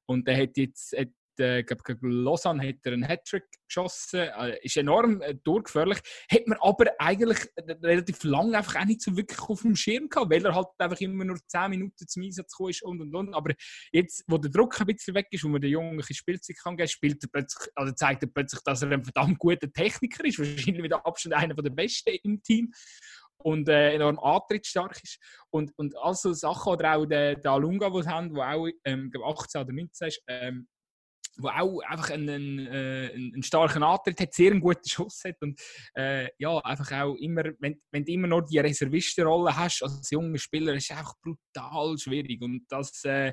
Und 0.06 0.28
er 0.28 0.42
hat 0.42 0.56
jetzt 0.56 0.96
hat 0.96 1.08
äh, 1.40 1.64
Lausanne 2.00 2.68
hat 2.68 2.76
er 2.84 2.92
einen 2.92 3.04
Hattrick 3.04 3.44
geschossen, 3.66 4.20
äh, 4.20 4.58
ist 4.62 4.76
enorm 4.76 5.20
äh, 5.22 5.34
durchgefährlich. 5.34 5.98
Hat 6.30 6.46
man 6.46 6.58
aber 6.60 6.86
eigentlich 6.98 7.38
relativ 7.82 8.24
lange 8.24 8.56
einfach 8.56 8.80
auch 8.80 8.84
nicht 8.84 9.02
so 9.02 9.16
wirklich 9.16 9.38
auf 9.40 9.62
dem 9.62 9.76
Schirm 9.76 10.08
gehabt, 10.08 10.30
weil 10.30 10.44
er 10.44 10.54
halt 10.54 10.68
einfach 10.78 11.00
immer 11.00 11.24
nur 11.24 11.38
10 11.46 11.70
Minuten 11.70 12.06
zum 12.06 12.22
Einsatz 12.22 12.52
gekommen 12.52 12.70
ist 12.70 12.82
und 12.82 13.00
und 13.00 13.14
und. 13.14 13.34
Aber 13.34 13.52
jetzt, 13.92 14.24
wo 14.26 14.38
der 14.38 14.50
Druck 14.50 14.80
ein 14.80 14.86
bisschen 14.86 15.14
weg 15.14 15.26
ist 15.30 15.44
und 15.44 15.52
man 15.52 15.60
den 15.60 15.70
Jungen 15.70 15.98
ein 15.98 16.14
Spielzeug 16.14 16.56
kann 16.62 16.76
geben, 16.76 16.88
spielt 16.88 17.22
er 17.22 17.28
plötzlich, 17.32 17.68
also 17.74 17.92
zeigt 17.92 18.22
er 18.22 18.28
plötzlich, 18.28 18.60
dass 18.64 18.82
er 18.82 18.90
ein 18.90 19.04
verdammt 19.04 19.38
guter 19.38 19.72
Techniker 19.72 20.24
ist, 20.24 20.38
wahrscheinlich 20.38 20.82
mit 20.82 20.92
Abstand 20.92 21.34
einer 21.34 21.54
der 21.54 21.70
besten 21.70 22.16
im 22.22 22.42
Team 22.42 22.72
und 23.44 23.68
äh, 23.68 23.92
enorm 23.94 24.18
antrittstark 24.18 25.02
ist. 25.02 25.18
Und, 25.50 25.72
und 25.76 25.96
also 25.98 26.32
Sachen, 26.32 26.72
oder 26.72 26.96
auch 26.96 27.06
der, 27.06 27.36
der 27.36 27.50
Alunga, 27.52 27.90
den 27.90 28.02
sie 28.02 28.08
haben, 28.08 28.34
der 28.34 28.54
auch 28.54 28.68
ähm, 28.84 29.12
18 29.22 29.60
oder 29.60 29.72
19 29.72 30.08
ist, 30.08 30.22
ähm, 30.28 30.66
wo 31.36 31.48
auch 31.48 31.80
einfach 31.80 32.10
einen, 32.10 32.66
äh, 32.66 33.10
einen, 33.14 33.42
starken 33.42 33.82
Antritt 33.82 34.20
hat, 34.20 34.34
sehr 34.34 34.50
einen 34.50 34.60
guten 34.60 34.88
Schuss 34.88 35.22
hat 35.24 35.36
und 35.40 35.60
äh, 35.96 36.28
ja, 36.38 36.58
einfach 36.58 36.92
auch 36.92 37.14
immer, 37.16 37.44
wenn, 37.58 37.80
wenn 37.90 38.04
du 38.04 38.12
immer 38.12 38.28
noch 38.28 38.42
die 38.42 38.58
Reservistenrolle 38.58 39.56
hast 39.56 39.82
als 39.82 40.10
junger 40.10 40.38
Spieler, 40.38 40.74
ist 40.74 40.90
es 40.90 40.96
einfach 40.96 41.14
brutal 41.22 41.98
schwierig 41.98 42.40
und 42.42 42.64
das 42.68 43.04
äh, 43.04 43.32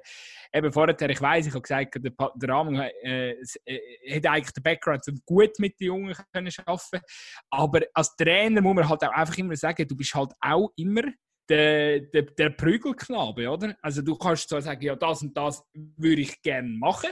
eben 0.53 0.71
vorher, 0.71 1.09
ich 1.09 1.21
weiß, 1.21 1.47
ich 1.47 1.53
habe 1.53 1.61
gesagt, 1.61 1.95
der, 1.95 2.11
der 2.35 2.49
Rahman 2.49 2.89
äh, 3.03 3.31
äh, 3.65 4.15
hat 4.15 4.25
eigentlich 4.25 4.53
den 4.53 4.63
Background 4.63 5.07
um 5.07 5.19
gut 5.25 5.59
mit 5.59 5.79
den 5.79 5.87
Jungen 5.87 6.15
können 6.33 6.51
arbeiten 6.65 7.01
aber 7.49 7.81
als 7.93 8.15
Trainer 8.15 8.61
muss 8.61 8.75
man 8.75 8.89
halt 8.89 9.03
auch 9.03 9.11
einfach 9.11 9.37
immer 9.37 9.55
sagen, 9.55 9.87
du 9.87 9.95
bist 9.95 10.13
halt 10.13 10.31
auch 10.39 10.71
immer 10.75 11.03
der, 11.49 11.99
der, 11.99 12.23
der 12.23 12.49
Prügelknabe, 12.51 13.49
oder? 13.49 13.75
Also 13.81 14.01
du 14.01 14.15
kannst 14.15 14.49
zwar 14.49 14.61
sagen, 14.61 14.81
ja, 14.83 14.95
das 14.95 15.21
und 15.21 15.35
das 15.35 15.63
würde 15.73 16.21
ich 16.21 16.41
gerne 16.41 16.69
machen, 16.69 17.09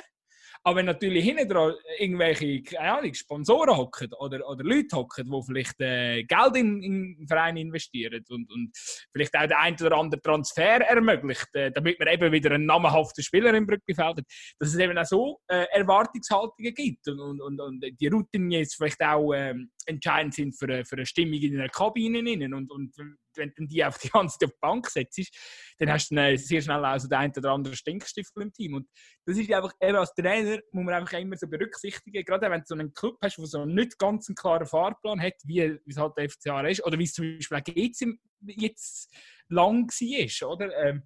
aber 0.63 0.77
wenn 0.77 0.85
natürlich 0.85 1.23
hinten 1.23 1.47
dran 1.47 1.73
irgendwelche 1.97 2.79
Ahnung, 2.79 3.13
Sponsoren 3.13 3.77
hocken 3.77 4.11
oder, 4.19 4.47
oder 4.47 4.63
Leute 4.63 4.97
hocken, 4.97 5.29
die 5.29 5.43
vielleicht 5.45 5.79
äh, 5.79 6.23
Geld 6.23 6.55
in, 6.57 6.83
in 6.83 7.17
den 7.17 7.27
Verein 7.27 7.57
investieren 7.57 8.23
und, 8.29 8.51
und 8.51 8.71
vielleicht 9.11 9.35
auch 9.35 9.41
den 9.41 9.53
einen 9.53 9.77
oder 9.81 9.97
anderen 9.97 10.21
Transfer 10.21 10.81
ermöglicht, 10.81 11.47
äh, 11.53 11.71
damit 11.71 11.97
man 11.99 12.09
eben 12.09 12.31
wieder 12.31 12.51
einen 12.51 12.65
namhaften 12.65 13.23
Spieler 13.23 13.53
im 13.53 13.65
Brückenfeld 13.65 14.17
hat, 14.17 14.25
dass 14.59 14.69
es 14.69 14.77
eben 14.77 14.97
auch 14.97 15.05
so 15.05 15.39
äh, 15.47 15.65
Erwartungshaltungen 15.71 16.73
gibt 16.73 17.07
und, 17.07 17.19
und, 17.19 17.41
und, 17.41 17.59
und 17.59 17.85
die 17.99 18.07
Routen 18.07 18.51
jetzt 18.51 18.75
vielleicht 18.75 19.01
auch 19.01 19.33
ähm, 19.33 19.71
entscheidend 19.85 20.33
sind 20.33 20.57
für, 20.57 20.85
für 20.85 20.95
eine 20.95 21.05
Stimmung 21.05 21.39
in 21.41 21.59
einer 21.59 21.69
Kabine. 21.69 22.19
Und, 22.55 22.71
und 22.71 22.95
wenn 23.35 23.53
du 23.55 23.65
die 23.65 23.83
auf 23.83 23.97
die 23.97 24.09
ganze 24.09 24.45
auf 24.45 24.51
die 24.51 24.57
Bank 24.59 24.87
setzt, 24.89 25.29
dann 25.77 25.91
hast 25.91 26.09
du 26.09 26.37
sehr 26.37 26.61
schnell 26.61 26.83
auch 26.83 26.99
so 26.99 27.07
den 27.07 27.17
einen 27.17 27.33
oder 27.35 27.51
anderen 27.51 27.75
Stinkstiefel 27.75 28.43
im 28.43 28.53
Team. 28.53 28.75
Und 28.75 28.87
das 29.25 29.37
ist 29.37 29.51
einfach, 29.51 29.73
eben 29.81 29.97
als 29.97 30.13
Trainer 30.13 30.59
muss 30.71 30.85
man 30.85 30.93
einfach 30.93 31.17
immer 31.19 31.37
so 31.37 31.47
berücksichtigen, 31.47 32.23
gerade 32.23 32.49
wenn 32.49 32.61
du 32.61 32.65
so 32.67 32.75
einen 32.75 32.93
Club 32.93 33.17
hast, 33.21 33.37
der 33.37 33.45
so 33.45 33.65
nicht 33.65 33.97
ganz 33.97 34.27
einen 34.27 34.35
klaren 34.35 34.67
Fahrplan 34.67 35.21
hat, 35.21 35.35
wie, 35.43 35.79
wie 35.85 35.91
es 35.91 35.97
halt 35.97 36.13
der 36.17 36.29
FCA 36.29 36.61
ist, 36.67 36.85
oder 36.85 36.97
wie 36.97 37.03
es 37.03 37.13
zum 37.13 37.37
Beispiel 37.37 37.57
auch 37.57 37.75
jetzt, 37.75 38.05
jetzt 38.45 39.15
lang 39.47 39.87
war, 39.87 40.49
oder? 40.49 40.77
Ähm, 40.77 41.03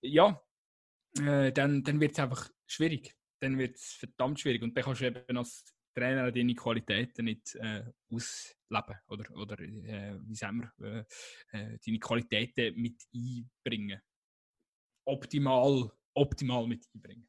ja, 0.00 0.40
äh, 1.18 1.52
dann, 1.52 1.82
dann 1.82 2.00
wird 2.00 2.12
es 2.12 2.18
einfach 2.18 2.48
schwierig. 2.66 3.14
Dann 3.40 3.58
wird 3.58 3.76
es 3.76 3.92
verdammt 3.92 4.40
schwierig. 4.40 4.62
Und 4.62 4.76
dann 4.76 4.84
kannst 4.84 5.00
du 5.00 5.06
eben 5.06 5.36
als 5.36 5.64
Trainer 5.96 6.30
deine 6.30 6.54
Qualitäten 6.54 7.24
nicht 7.24 7.54
äh, 7.54 7.82
ausleben 8.10 8.96
oder, 9.08 9.36
oder 9.36 9.58
äh, 9.60 10.18
wie 10.26 10.34
sagen 10.34 10.70
wir, 10.78 11.06
äh, 11.52 11.58
äh, 11.58 11.78
deine 11.84 11.98
Qualitäten 11.98 12.80
mit 12.80 13.02
einbringen. 13.14 14.00
Optimal, 15.06 15.90
optimal 16.14 16.66
mit 16.66 16.84
einbringen. 16.94 17.28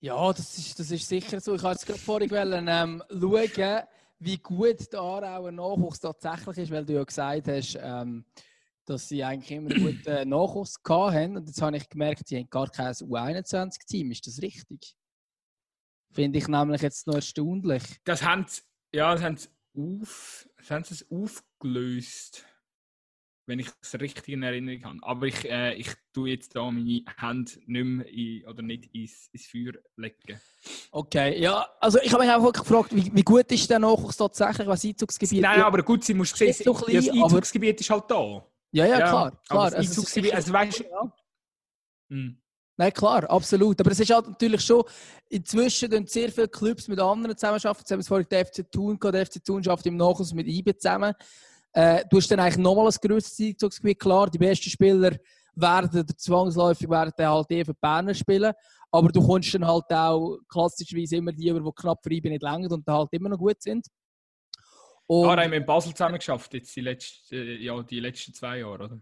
Ja, 0.00 0.32
das 0.32 0.58
ist, 0.58 0.78
das 0.78 0.90
ist 0.90 1.08
sicher 1.08 1.40
so. 1.40 1.54
Ich 1.54 1.62
wollte 1.62 1.76
jetzt 1.76 1.86
gerade 1.86 1.98
vorhin 1.98 2.68
ähm, 2.68 3.02
schauen, 3.10 3.82
wie 4.18 4.36
gut 4.36 4.92
der 4.92 5.00
Aarauer 5.00 5.50
Nachwuchs 5.50 5.98
tatsächlich 5.98 6.58
ist, 6.58 6.70
weil 6.70 6.84
du 6.84 6.92
ja 6.92 7.04
gesagt 7.04 7.48
hast, 7.48 7.78
ähm, 7.80 8.24
dass 8.84 9.08
sie 9.08 9.24
eigentlich 9.24 9.50
immer 9.50 9.70
einen 9.70 9.82
guten 9.82 10.28
Nachwuchs 10.28 10.76
hatten. 10.86 11.38
Und 11.38 11.48
jetzt 11.48 11.60
habe 11.62 11.78
ich 11.78 11.88
gemerkt, 11.88 12.28
sie 12.28 12.36
haben 12.36 12.50
gar 12.50 12.68
kein 12.68 12.92
U21-Team. 12.92 14.10
Ist 14.10 14.26
das 14.26 14.42
richtig? 14.42 14.94
Finde 16.14 16.38
ich 16.38 16.46
nämlich 16.46 16.80
jetzt 16.80 17.06
noch 17.06 17.16
erstaunlich. 17.16 17.82
Das 18.04 18.22
haben 18.22 18.46
sie, 18.48 18.62
ja, 18.94 19.12
das 19.12 19.22
haben 19.22 19.36
sie, 19.36 19.48
auf, 19.76 20.48
das 20.56 20.70
haben 20.70 20.84
sie 20.84 21.04
aufgelöst. 21.10 22.46
Wenn 23.46 23.58
ich 23.58 23.68
es 23.82 24.00
richtig 24.00 24.28
in 24.28 24.42
Erinnerung 24.42 24.84
habe. 24.84 24.98
Aber 25.02 25.26
ich, 25.26 25.44
äh, 25.44 25.74
ich 25.74 25.90
tue 26.14 26.30
jetzt 26.30 26.56
da 26.56 26.70
meine 26.70 27.02
Hände 27.18 27.52
nicht 27.66 27.84
mehr 27.84 28.08
in, 28.08 28.46
oder 28.46 28.62
nicht 28.62 28.86
ins, 28.94 29.28
ins 29.32 29.46
Feuer 29.46 29.74
legen. 29.96 30.40
Okay, 30.90 31.38
ja, 31.42 31.66
also 31.78 31.98
ich 32.00 32.10
habe 32.14 32.24
mich 32.24 32.32
einfach 32.32 32.52
gefragt, 32.54 32.96
wie, 32.96 33.14
wie 33.14 33.22
gut 33.22 33.52
ist 33.52 33.68
der 33.68 33.80
Nachwuchs 33.80 34.16
tatsächlich, 34.16 34.66
was 34.66 34.82
Einzugsgebiet 34.82 35.42
Nein, 35.42 35.60
aber 35.60 35.82
gut, 35.82 36.04
sie 36.04 36.14
muss 36.14 36.30
sehen, 36.30 36.54
das 36.56 36.66
Einzugsgebiet 36.66 37.74
aber... 37.74 37.80
ist 37.80 37.90
halt 37.90 38.10
da. 38.10 38.46
Ja, 38.72 38.86
ja, 38.86 38.96
klar. 38.96 39.40
klar. 39.46 39.64
das 39.70 39.74
also 39.74 39.76
Einzugsgebiet, 39.90 40.34
also 40.34 40.52
weißt 40.52 40.80
du, 40.80 40.84
ja. 40.84 42.34
Nein, 42.76 42.92
klar, 42.92 43.30
absolut. 43.30 43.80
Aber 43.80 43.92
es 43.92 44.00
ist 44.00 44.12
halt 44.12 44.28
natürlich 44.28 44.62
schon, 44.62 44.82
inzwischen 45.28 45.90
tun 45.90 46.06
sehr 46.06 46.30
viele 46.30 46.48
Clubs 46.48 46.88
mit 46.88 46.98
anderen 46.98 47.36
zusammenarbeiten. 47.36 47.98
Wir 47.98 48.04
vorhin 48.04 48.26
den 48.28 48.44
FC 48.44 48.70
Thun 48.70 48.98
gehabt. 48.98 49.14
Der 49.14 49.26
FC 49.26 49.44
Thun 49.44 49.62
schafft 49.62 49.86
im 49.86 49.96
Nachhinein 49.96 50.36
mit 50.36 50.48
IBE 50.48 50.76
zusammen. 50.76 51.14
Äh, 51.72 52.04
du 52.10 52.16
hast 52.16 52.30
dann 52.30 52.40
eigentlich 52.40 52.58
nochmal 52.58 52.86
ein 52.86 52.94
grösseres 53.00 53.38
Einzugsgebiet. 53.40 54.00
Klar, 54.00 54.28
die 54.28 54.38
besten 54.38 54.70
Spieler 54.70 55.16
werden 55.54 56.06
zwangsläufig 56.16 56.88
werden 56.88 57.12
halt 57.16 57.50
eher 57.50 57.64
für 57.64 57.74
Berner 57.74 58.14
spielen. 58.14 58.52
Aber 58.90 59.08
du 59.08 59.24
kommst 59.24 59.54
dann 59.54 59.66
halt 59.66 59.84
auch 59.90 60.38
klassischerweise 60.48 61.16
immer 61.16 61.32
die, 61.32 61.52
die 61.52 61.70
knapp 61.76 62.02
für 62.02 62.12
IBE 62.12 62.30
nicht 62.30 62.42
länger 62.42 62.70
und 62.72 62.86
halt 62.86 63.08
immer 63.12 63.28
noch 63.28 63.38
gut 63.38 63.60
sind. 63.62 63.86
Und, 65.06 65.28
ah, 65.28 65.36
haben 65.36 65.50
wir 65.50 65.58
in 65.58 65.66
Basel 65.66 65.92
zusammen 65.92 66.16
geschafft, 66.16 66.54
jetzt 66.54 66.74
die 66.74 66.80
letzten, 66.80 67.60
ja, 67.60 67.82
die 67.82 68.00
letzten 68.00 68.32
zwei 68.32 68.58
Jahre, 68.58 68.84
oder? 68.84 69.00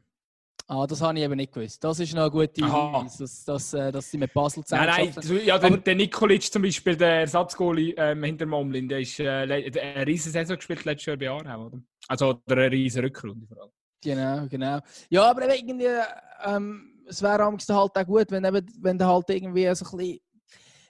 Ah, 0.73 0.87
das 0.87 1.03
habe 1.03 1.19
ich 1.19 1.25
eben 1.25 1.37
nicht 1.37 1.53
gewusst. 1.53 1.85
Das 1.85 2.01
ist 2.01 2.15
noch 2.15 2.23
eine 2.23 2.31
gute 2.31 2.65
Hinweis, 2.65 3.19
dass, 3.19 3.45
dass, 3.45 3.75
äh, 3.75 3.93
dass 3.93 4.11
sie 4.11 4.17
mit 4.17 4.33
Basel 4.33 4.65
zusammen 4.65 4.87
Nein, 4.87 5.13
nein, 5.15 5.41
ja, 5.45 5.59
der, 5.59 5.77
der 5.77 5.95
Nikolic 5.95 6.51
zum 6.51 6.63
Beispiel, 6.63 6.97
der 6.97 7.21
Ersatzgoalie 7.21 7.95
ähm, 7.99 8.25
hinter 8.25 8.47
Momlin, 8.47 8.89
der 8.89 9.01
ist 9.01 9.21
äh, 9.21 9.29
eine 9.29 10.07
riesige 10.07 10.31
Saison 10.31 10.57
gespielt 10.57 10.87
letztes 10.87 11.07
Jahr 11.07 11.19
bei 11.19 11.29
Aarau, 11.29 11.67
oder? 11.67 11.79
Also 12.09 12.41
oder 12.47 12.57
eine 12.63 12.71
riesige 12.71 13.05
Rückrunde 13.05 13.47
vor 13.47 13.65
allem. 13.65 13.71
Genau, 14.03 14.47
genau. 14.49 14.81
Ja, 15.11 15.31
aber 15.31 15.55
irgendwie, 15.55 15.89
ähm, 16.43 17.03
es 17.07 17.21
wäre 17.21 17.45
halt 17.45 17.69
auch 17.69 18.07
gut, 18.07 18.31
wenn, 18.31 18.45
eben, 18.45 18.67
wenn 18.81 18.97
du 18.97 19.07
halt 19.07 19.29
irgendwie 19.29 19.75
so 19.75 19.85
ein 19.85 19.99
bisschen 19.99 20.21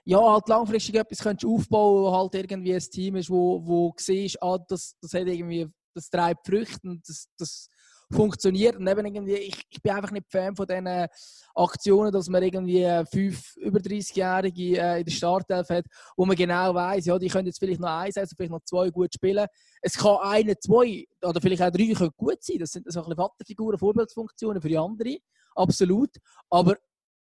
ja, 0.04 0.20
halt 0.20 0.48
langfristig 0.48 0.94
etwas 0.94 1.18
könntest 1.18 1.50
aufbauen, 1.50 2.04
wo 2.04 2.16
halt 2.16 2.36
irgendwie 2.36 2.74
ein 2.74 2.80
Team 2.80 3.16
ist, 3.16 3.30
wo, 3.30 3.60
wo 3.66 3.92
siehst, 3.96 4.40
ah, 4.40 4.58
das, 4.68 4.94
das 5.00 5.12
hat 5.12 5.26
irgendwie, 5.26 5.66
das 5.92 6.08
treibt 6.08 6.46
Früchte 6.46 6.88
und 6.88 7.02
das, 7.08 7.26
das 7.36 7.68
funktioniert. 8.12 8.76
Und 8.76 8.86
eben 8.86 9.06
irgendwie, 9.06 9.34
ich, 9.34 9.62
ich 9.68 9.82
bin 9.82 9.92
einfach 9.92 10.10
nicht 10.10 10.30
Fan 10.30 10.54
von 10.54 10.66
diesen 10.66 11.06
Aktionen, 11.54 12.12
dass 12.12 12.28
man 12.28 12.42
irgendwie 12.42 12.86
fünf 13.10 13.56
über 13.56 13.78
30-Jährige 13.78 14.78
äh, 14.78 14.98
in 14.98 15.04
der 15.04 15.12
Startelf 15.12 15.68
hat, 15.68 15.84
wo 16.16 16.24
man 16.24 16.36
genau 16.36 16.74
weiß, 16.74 17.06
ja, 17.06 17.18
die 17.18 17.28
können 17.28 17.46
jetzt 17.46 17.58
vielleicht 17.58 17.80
noch 17.80 17.88
eins, 17.88 18.16
also 18.16 18.34
vielleicht 18.36 18.52
noch 18.52 18.64
zwei 18.64 18.90
gut 18.90 19.12
spielen. 19.14 19.46
Es 19.80 19.94
kann 19.94 20.18
eine, 20.22 20.58
zwei 20.58 21.04
oder 21.22 21.40
vielleicht 21.40 21.62
auch 21.62 21.70
drei 21.70 21.92
können 21.92 22.12
gut 22.16 22.42
sein. 22.42 22.58
Das 22.58 22.70
sind 22.70 22.90
so 22.90 23.00
ein 23.00 23.04
bisschen 23.04 23.16
Vaterfiguren, 23.16 23.78
Vorbildsfunktionen 23.78 24.62
für 24.62 24.68
die 24.68 24.78
anderen. 24.78 25.18
Absolut. 25.54 26.10
Aber 26.50 26.76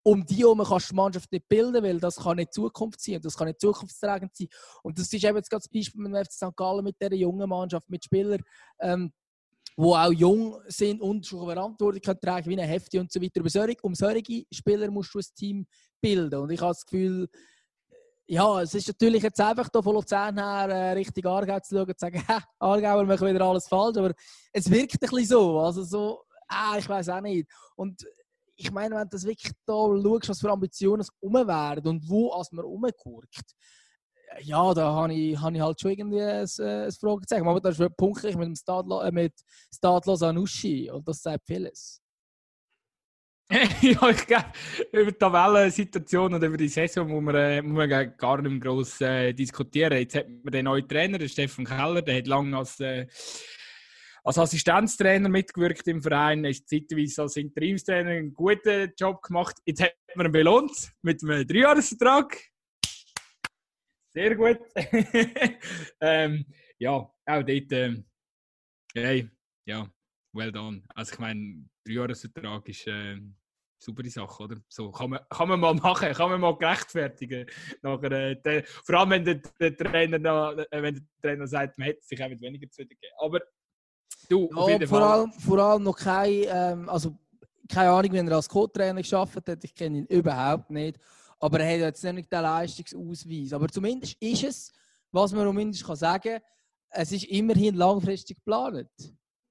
um 0.04 0.26
die 0.26 0.38
herum 0.38 0.64
kannst 0.64 0.90
du 0.90 0.94
die 0.94 0.96
Mannschaft 0.96 1.32
nicht 1.32 1.48
bilden, 1.48 1.84
weil 1.84 2.00
das 2.00 2.16
kann 2.16 2.38
nicht 2.38 2.54
Zukunft 2.54 3.02
sein 3.02 3.16
und 3.16 3.26
das 3.26 3.36
kann 3.36 3.48
nicht 3.48 3.60
zukunftstragend 3.60 4.36
sein. 4.36 4.48
Und 4.84 4.98
das 4.98 5.12
ist 5.12 5.24
eben 5.24 5.38
jetzt 5.38 5.52
das 5.52 5.68
Beispiel 5.68 6.02
mit 6.02 6.14
dem 6.14 6.24
FC 6.24 6.32
St. 6.32 6.56
Gallen, 6.56 6.84
mit 6.84 6.96
dieser 7.02 7.16
jungen 7.16 7.50
Mannschaft, 7.50 7.90
mit 7.90 8.04
Spielern, 8.04 8.42
ähm, 8.80 9.12
die 9.80 9.86
auch 9.86 10.12
jung 10.12 10.62
sind 10.68 11.02
und 11.02 11.26
schon 11.26 11.46
Verantwortung 11.46 12.02
können 12.02 12.20
tragen, 12.20 12.50
wie 12.50 12.60
ein 12.60 12.68
Hefti 12.68 13.00
und 13.00 13.10
so 13.10 13.22
weiter. 13.22 13.40
Aber 13.40 13.50
solche, 13.50 13.78
um 13.82 13.96
solche 13.96 14.44
Spieler 14.52 14.92
musst 14.92 15.14
du 15.14 15.20
ein 15.20 15.26
Team 15.34 15.66
bilden. 16.02 16.42
Und 16.42 16.52
ich 16.52 16.60
habe 16.60 16.72
das 16.72 16.86
Gefühl, 16.86 17.30
ja, 18.28 18.62
es 18.62 18.74
ist 18.76 18.90
natürlich 18.90 19.24
jetzt 19.24 19.40
einfach 19.40 19.70
da 19.70 19.82
von 19.82 19.96
Luzern 19.96 20.38
her 20.38 20.70
äh, 20.70 20.92
richtig 20.92 21.26
Aargau 21.26 21.60
zu 21.62 21.76
schauen 21.76 21.88
und 21.88 21.98
zu 21.98 22.06
sagen, 22.06 22.22
Aargauer 22.60 23.06
machen 23.06 23.28
wieder 23.28 23.46
alles 23.46 23.68
falsch, 23.70 23.98
aber 23.98 24.14
es 24.52 24.70
wirkt 24.70 24.96
ein 24.96 25.00
bisschen 25.00 25.26
so. 25.26 25.60
Also 25.60 25.84
so, 25.84 26.24
ah, 26.50 26.76
ich 26.78 26.88
weiß 26.88 27.08
auch 27.10 27.22
nicht. 27.22 27.50
Und 27.78 28.06
ich 28.58 28.72
meine, 28.72 28.96
wenn 28.96 29.04
du 29.04 29.10
das 29.12 29.24
wirklich 29.24 29.54
da 29.66 29.74
schaust, 29.74 30.30
was 30.30 30.42
für 30.42 30.52
Ambitionen 30.52 31.02
es 31.02 31.10
rum 31.24 31.36
und 31.36 32.10
wo 32.10 32.32
als 32.32 32.52
man 32.52 32.66
rumguckt, 32.66 33.56
ja, 34.42 34.74
da 34.74 34.94
habe 34.94 35.14
ich, 35.14 35.40
hab 35.40 35.54
ich 35.54 35.62
halt 35.62 35.80
schon 35.80 35.92
irgendwie 35.92 36.22
ein, 36.22 36.48
äh, 36.60 36.86
ein 36.86 36.92
Fragezeichen. 36.92 37.48
Aber 37.48 37.60
da 37.60 37.70
ist 37.70 37.98
punktlich 37.98 38.36
mit 38.36 38.48
dem 38.48 38.56
Stadlo, 38.56 39.02
äh, 39.02 39.12
mit 39.12 39.34
Stadlos 39.74 40.24
Anuschi 40.24 40.90
und 40.90 41.08
das 41.08 41.22
sagt 41.22 41.46
vieles. 41.46 42.02
ja, 43.82 44.10
ich 44.10 44.28
glaube, 44.28 44.46
über 44.92 45.12
die 45.12 45.18
Tabellensituation 45.18 46.36
und 46.36 46.44
über 46.44 46.58
die 46.58 46.68
Saison 46.68 47.08
muss 47.08 47.24
man, 47.24 47.36
äh, 47.36 47.62
muss 47.64 47.78
man 47.78 48.16
gar 48.16 48.42
nicht 48.42 48.62
gross 48.62 49.02
äh, 49.02 49.34
diskutieren. 49.34 49.98
Jetzt 49.98 50.16
hat 50.16 50.28
man 50.30 50.52
den 50.52 50.66
neuen 50.66 50.88
Trainer, 50.88 51.18
den 51.18 51.30
Stefan 51.30 51.66
Keller, 51.66 52.04
der 52.04 52.18
hat 52.18 52.28
lange 52.28 52.56
als 52.56 52.80
äh, 52.80 53.08
als 54.24 54.38
Assistenztrainer 54.38 55.30
mitgewirkt 55.30 55.88
im 55.88 56.02
Verein, 56.02 56.46
ist 56.46 56.70
zeitweise 56.70 57.24
als 57.24 57.38
Interimstrainer 57.38 58.12
einen 58.12 58.34
guten 58.34 58.92
Job 58.96 59.24
gemacht. 59.24 59.56
Jetzt 59.66 59.82
hat 59.82 59.94
man 60.14 60.28
ihn 60.28 60.32
belohnt 60.32 60.92
mit 61.02 61.24
einem 61.24 61.48
Dreijahresvertrag. 61.48 62.38
Sehr 64.12 64.36
gut. 64.36 64.60
ähm, 66.01 66.45
ja, 66.78 66.91
auch 66.91 67.14
dort, 67.26 67.72
ähm, 67.72 68.05
hey, 68.93 69.30
ja, 69.66 69.88
well 70.34 70.51
done. 70.51 70.82
Also 70.95 71.14
ich 71.14 71.20
meine, 71.20 71.66
Dreijahresvertrag 71.86 72.68
ist 72.70 72.88
äh, 72.88 72.91
eine 72.91 73.36
super 73.78 74.03
Sache, 74.10 74.43
oder? 74.43 74.57
So 74.68 74.91
kann 74.91 75.12
man, 75.12 75.20
kann 75.30 75.47
man 75.47 75.60
mal 75.60 75.74
machen, 75.76 76.12
kann 76.14 76.30
man 76.32 76.41
mal 76.41 76.57
gerechtfertigen. 76.57 77.45
Nachher, 77.82 78.12
äh, 78.12 78.41
der, 78.41 78.64
vor 78.64 78.99
allem, 78.99 79.12
wenn 79.12 79.26
der, 79.26 79.41
der 79.60 79.78
Trainer, 79.78 80.20
noch, 80.20 80.57
äh, 80.57 80.82
wenn 80.82 80.95
der 80.95 81.03
Trainer 81.22 81.47
sagt, 81.47 81.78
man 81.78 81.88
hätte 81.88 82.01
sich 82.03 82.24
auch 82.24 82.30
mit 82.30 82.41
weniger 82.41 82.70
zu 82.70 82.86
geben. 82.86 82.99
Aber 83.20 83.41
Du, 84.28 84.47
ja, 84.68 84.88
vor, 84.88 85.01
allem, 85.01 85.32
vor 85.32 85.57
allem 85.57 85.84
noch 85.84 85.97
kein, 85.97 86.43
ähm, 86.47 86.89
also 86.89 87.18
keine 87.68 87.89
Ahnung, 87.89 88.12
wenn 88.14 88.28
er 88.28 88.36
als 88.36 88.49
Co-Trainer 88.49 89.01
geschafft 89.01 89.36
hat, 89.47 89.64
ich 89.64 89.74
kenne 89.74 89.99
ihn 89.99 90.05
überhaupt 90.05 90.70
nicht. 90.70 90.99
Aber 91.40 91.60
er 91.60 91.74
hat 91.74 91.80
jetzt 91.80 92.04
nicht 92.04 92.32
den 92.32 92.42
Leistungsausweis. 92.42 93.54
Aber 93.54 93.68
zumindest 93.70 94.22
ist 94.22 94.44
es, 94.44 94.74
was 95.12 95.32
man 95.32 95.46
zumindest 95.46 95.86
kann 95.86 95.96
sagen 95.96 96.34
kann, 96.34 96.42
es 96.92 97.12
ist 97.12 97.26
immerhin 97.26 97.76
langfristig 97.76 98.38
geplant. 98.38 98.90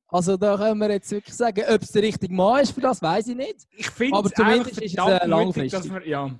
Also 0.09 0.37
da 0.37 0.57
können 0.57 0.81
wir 0.81 0.91
jetzt 0.91 1.11
wirklich 1.11 1.35
sagen, 1.35 1.63
ob 1.69 1.83
es 1.83 1.93
der 1.93 2.03
richtige 2.03 2.33
Mann 2.33 2.63
ist 2.63 2.73
für 2.73 2.81
das, 2.81 3.01
weiß 3.01 3.29
ich 3.29 3.37
nicht. 3.37 3.67
Ich 3.77 3.91
finde 3.91 4.17
aber 4.17 4.31
zumindest 4.31 4.81
ist 4.81 4.99
es 4.99 5.07
äh, 5.07 5.27
langfristig. 5.27 5.91
Mutig, 5.91 5.93
wir, 5.93 6.09
ja, 6.09 6.39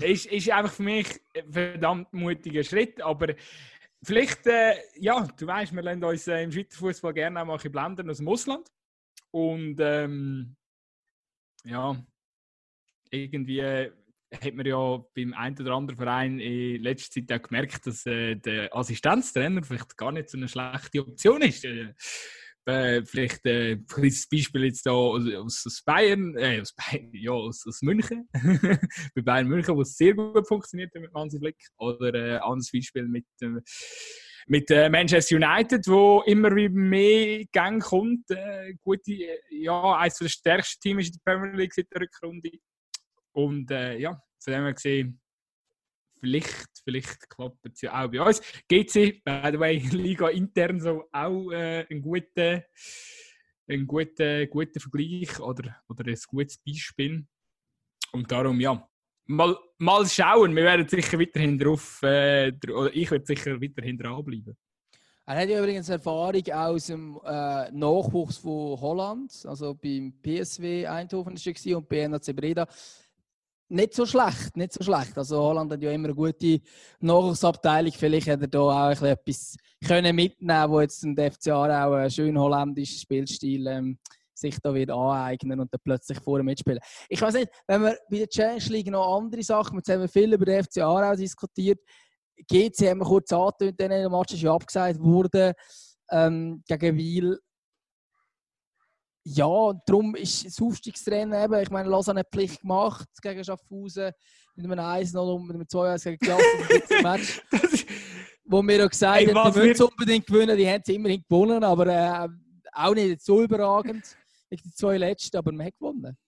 ist, 0.00 0.26
ist 0.26 0.50
einfach 0.50 0.72
für 0.72 0.82
mich 0.82 1.20
ein 1.36 1.52
verdammt 1.52 2.12
mutiger 2.12 2.64
Schritt, 2.64 3.00
aber 3.02 3.34
Vielleicht, 4.04 4.46
äh, 4.46 4.74
ja, 4.96 5.26
du 5.38 5.46
weißt, 5.46 5.74
wir 5.74 5.80
lernen 5.80 6.04
uns 6.04 6.28
äh, 6.28 6.42
im 6.42 6.52
Schweizer 6.52 6.78
Fußball 6.78 7.14
gerne 7.14 7.40
auch 7.40 7.46
mal 7.46 7.58
ein 7.58 7.72
blenden 7.72 8.10
aus 8.10 8.18
dem 8.18 8.28
Ausland. 8.28 8.70
Und 9.30 9.76
ähm, 9.80 10.56
ja, 11.64 11.96
irgendwie 13.10 13.60
äh, 13.60 13.92
hat 14.42 14.54
man 14.54 14.66
ja 14.66 15.04
beim 15.14 15.34
einen 15.34 15.58
oder 15.58 15.72
anderen 15.72 15.96
Verein 15.96 16.38
in 16.38 16.82
letzter 16.82 17.20
Zeit 17.26 17.40
auch 17.40 17.48
gemerkt, 17.48 17.86
dass 17.86 18.06
äh, 18.06 18.36
der 18.36 18.74
Assistenztrainer 18.74 19.62
vielleicht 19.62 19.96
gar 19.96 20.12
nicht 20.12 20.30
so 20.30 20.38
eine 20.38 20.48
schlechte 20.48 21.00
Option 21.00 21.42
ist. 21.42 21.64
Äh, 21.64 21.92
äh, 22.66 23.02
vielleicht 23.04 23.44
äh, 23.44 23.72
ein 23.72 23.86
kleines 23.86 24.26
Beispiel 24.28 24.64
jetzt 24.64 24.86
da 24.86 24.92
aus, 24.92 25.24
aus 25.34 25.82
Bayern, 25.84 26.34
äh, 26.36 26.60
aus 26.60 26.74
Bayern, 26.74 27.10
ja, 27.12 27.32
aus, 27.32 27.66
aus 27.66 27.82
München. 27.82 28.28
Bei 29.14 29.22
Bayern 29.22 29.48
München, 29.48 29.76
wo 29.76 29.82
es 29.82 29.96
sehr 29.96 30.14
gut 30.14 30.46
funktioniert 30.48 30.94
mit 30.94 31.12
Hansi 31.14 31.38
Flick. 31.38 31.58
Oder 31.76 32.14
äh, 32.14 32.36
ein 32.36 32.42
anderes 32.42 32.70
Beispiel 32.72 33.06
mit, 33.06 33.26
äh, 33.42 33.60
mit 34.46 34.70
äh, 34.70 34.88
Manchester 34.88 35.36
United, 35.36 35.86
wo 35.86 36.22
immer 36.24 36.54
wie 36.56 36.70
mehr 36.70 37.44
Gang 37.52 37.82
kommt. 37.82 38.30
Äh, 38.30 38.74
gute, 38.82 39.12
ja, 39.50 39.98
eines 39.98 40.18
der 40.18 40.28
stärksten 40.28 40.80
Teams 40.80 41.08
in 41.08 41.12
der 41.12 41.32
Premier 41.32 41.56
League 41.56 41.74
seit 41.74 41.92
der 41.92 42.00
Rückrunde. 42.00 42.50
Und 43.34 43.70
äh, 43.70 43.98
ja, 43.98 44.20
von 44.38 44.52
dem 44.52 44.62
her 44.62 44.72
gesehen, 44.72 45.20
vielleicht, 46.20 46.68
vielleicht 46.84 47.28
klappt 47.28 47.66
es 47.66 47.82
ja 47.82 48.02
auch 48.02 48.10
bei 48.10 48.20
uns. 48.20 48.40
GC, 48.68 49.22
by 49.24 49.50
the 49.52 49.58
way, 49.58 49.78
Liga 49.92 50.28
intern 50.28 50.80
so 50.80 51.04
auch 51.12 51.50
äh, 51.50 51.86
ein 51.90 52.00
guter, 52.00 52.64
ein 53.68 53.86
guter, 53.86 54.46
guter 54.46 54.80
Vergleich 54.80 55.38
oder, 55.40 55.76
oder 55.88 56.06
ein 56.06 56.18
gutes 56.28 56.58
Beispiel. 56.58 57.26
Und 58.12 58.30
darum, 58.30 58.60
ja, 58.60 58.88
mal, 59.26 59.56
mal 59.78 60.06
schauen. 60.06 60.54
Wir 60.54 60.64
werden 60.64 60.88
sicher 60.88 61.18
weiterhin 61.18 61.58
drauf, 61.58 62.00
äh, 62.02 62.52
oder 62.72 62.94
ich 62.94 63.10
werde 63.10 63.26
sicher 63.26 63.60
weiterhin 63.60 63.98
dranbleiben. 63.98 64.56
Er 65.26 65.36
hat 65.36 65.48
ja 65.48 65.58
übrigens 65.58 65.88
Erfahrung 65.88 66.42
aus 66.52 66.86
dem 66.86 67.18
äh, 67.24 67.70
Nachwuchs 67.72 68.36
von 68.36 68.78
Holland, 68.78 69.32
also 69.46 69.74
beim 69.74 70.12
PSW 70.22 70.86
Eindhoven 70.86 71.34
war 71.34 71.76
und 71.78 71.88
bei 71.88 72.06
NAC 72.06 72.36
Breda 72.36 72.68
nicht 73.68 73.94
so 73.94 74.06
schlecht, 74.06 74.56
nicht 74.56 74.72
so 74.72 74.84
schlecht. 74.84 75.16
Also 75.16 75.38
Holland 75.38 75.72
hat 75.72 75.82
ja 75.82 75.90
immer 75.90 76.08
eine 76.08 76.14
gute 76.14 76.60
Nachwuchsabteilung. 77.00 77.92
Vielleicht 77.92 78.26
hätte 78.26 78.44
er 78.44 78.48
da 78.48 78.90
auch 78.90 79.02
etwas 79.02 79.56
können 79.86 80.16
mitnehmen, 80.16 80.70
wo 80.70 80.80
jetzt 80.80 81.02
ein 81.04 81.16
FCA 81.16 81.86
auch 81.86 81.92
einen 81.92 82.10
schönen 82.10 82.38
holländischen 82.38 82.98
Spielstil 82.98 83.66
ähm, 83.66 83.98
sich 84.34 84.58
da 84.62 84.74
wird 84.74 84.90
aneignen 84.90 85.60
und 85.60 85.72
dann 85.72 85.80
plötzlich 85.84 86.18
vorne 86.20 86.44
mitspielen. 86.44 86.80
Ich 87.08 87.20
weiß 87.20 87.34
nicht, 87.34 87.48
wenn 87.66 87.82
wir 87.82 87.96
bei 88.10 88.18
der 88.18 88.28
Challenge 88.28 88.64
League 88.68 88.90
noch 88.90 89.16
andere 89.16 89.42
Sachen, 89.42 89.78
jetzt 89.78 89.88
haben 89.88 90.00
wir 90.00 90.08
viel 90.08 90.32
über 90.32 90.44
den 90.44 90.64
FCA 90.64 90.88
auch 90.88 91.16
diskutiert. 91.16 91.78
GC 92.48 92.90
haben 92.90 92.98
wir 92.98 93.06
kurz 93.06 93.32
angetönt, 93.32 93.78
den 93.78 94.10
Match 94.10 94.34
ist 94.34 94.42
ja 94.42 94.52
abgesagt 94.52 94.98
worden 95.00 95.52
ähm, 96.10 96.62
gegen 96.66 96.96
Wiel 96.96 97.38
ja, 99.26 99.46
und 99.46 99.80
darum 99.86 100.14
ist 100.14 100.44
das 100.44 100.60
Aufstiegsrennen 100.60 101.42
eben, 101.42 101.62
ich 101.62 101.70
meine, 101.70 101.88
Lausanne 101.88 102.20
hat 102.20 102.30
Pflicht 102.30 102.60
gemacht 102.60 103.08
gegen 103.22 103.42
Schaffhausen 103.42 104.12
mit 104.54 104.66
einem 104.66 104.78
1 104.78 105.14
0 105.14 105.34
und 105.34 105.46
mit 105.46 105.56
einem 105.56 105.68
2 105.68 105.92
1 105.92 106.04
gegen 106.04 106.18
Klasse 106.18 106.44
Match. 107.02 107.40
wo 108.44 108.62
wir 108.62 108.84
auch 108.84 108.90
gesagt 108.90 109.34
haben, 109.34 109.52
die 109.52 109.58
müssen 109.60 109.82
unbedingt 109.84 110.26
gewinnen, 110.26 110.56
die 110.56 110.68
haben 110.68 110.82
es 110.84 110.94
immerhin 110.94 111.24
gewonnen, 111.28 111.64
aber 111.64 111.86
äh, 111.86 112.28
auch 112.72 112.94
nicht 112.94 113.22
so 113.22 113.42
überragend 113.42 114.04
wie 114.50 114.56
die 114.56 114.70
zwei 114.70 114.98
letzten, 114.98 115.38
aber 115.38 115.52
wir 115.52 115.64
haben 115.64 115.72
gewonnen. 115.78 116.18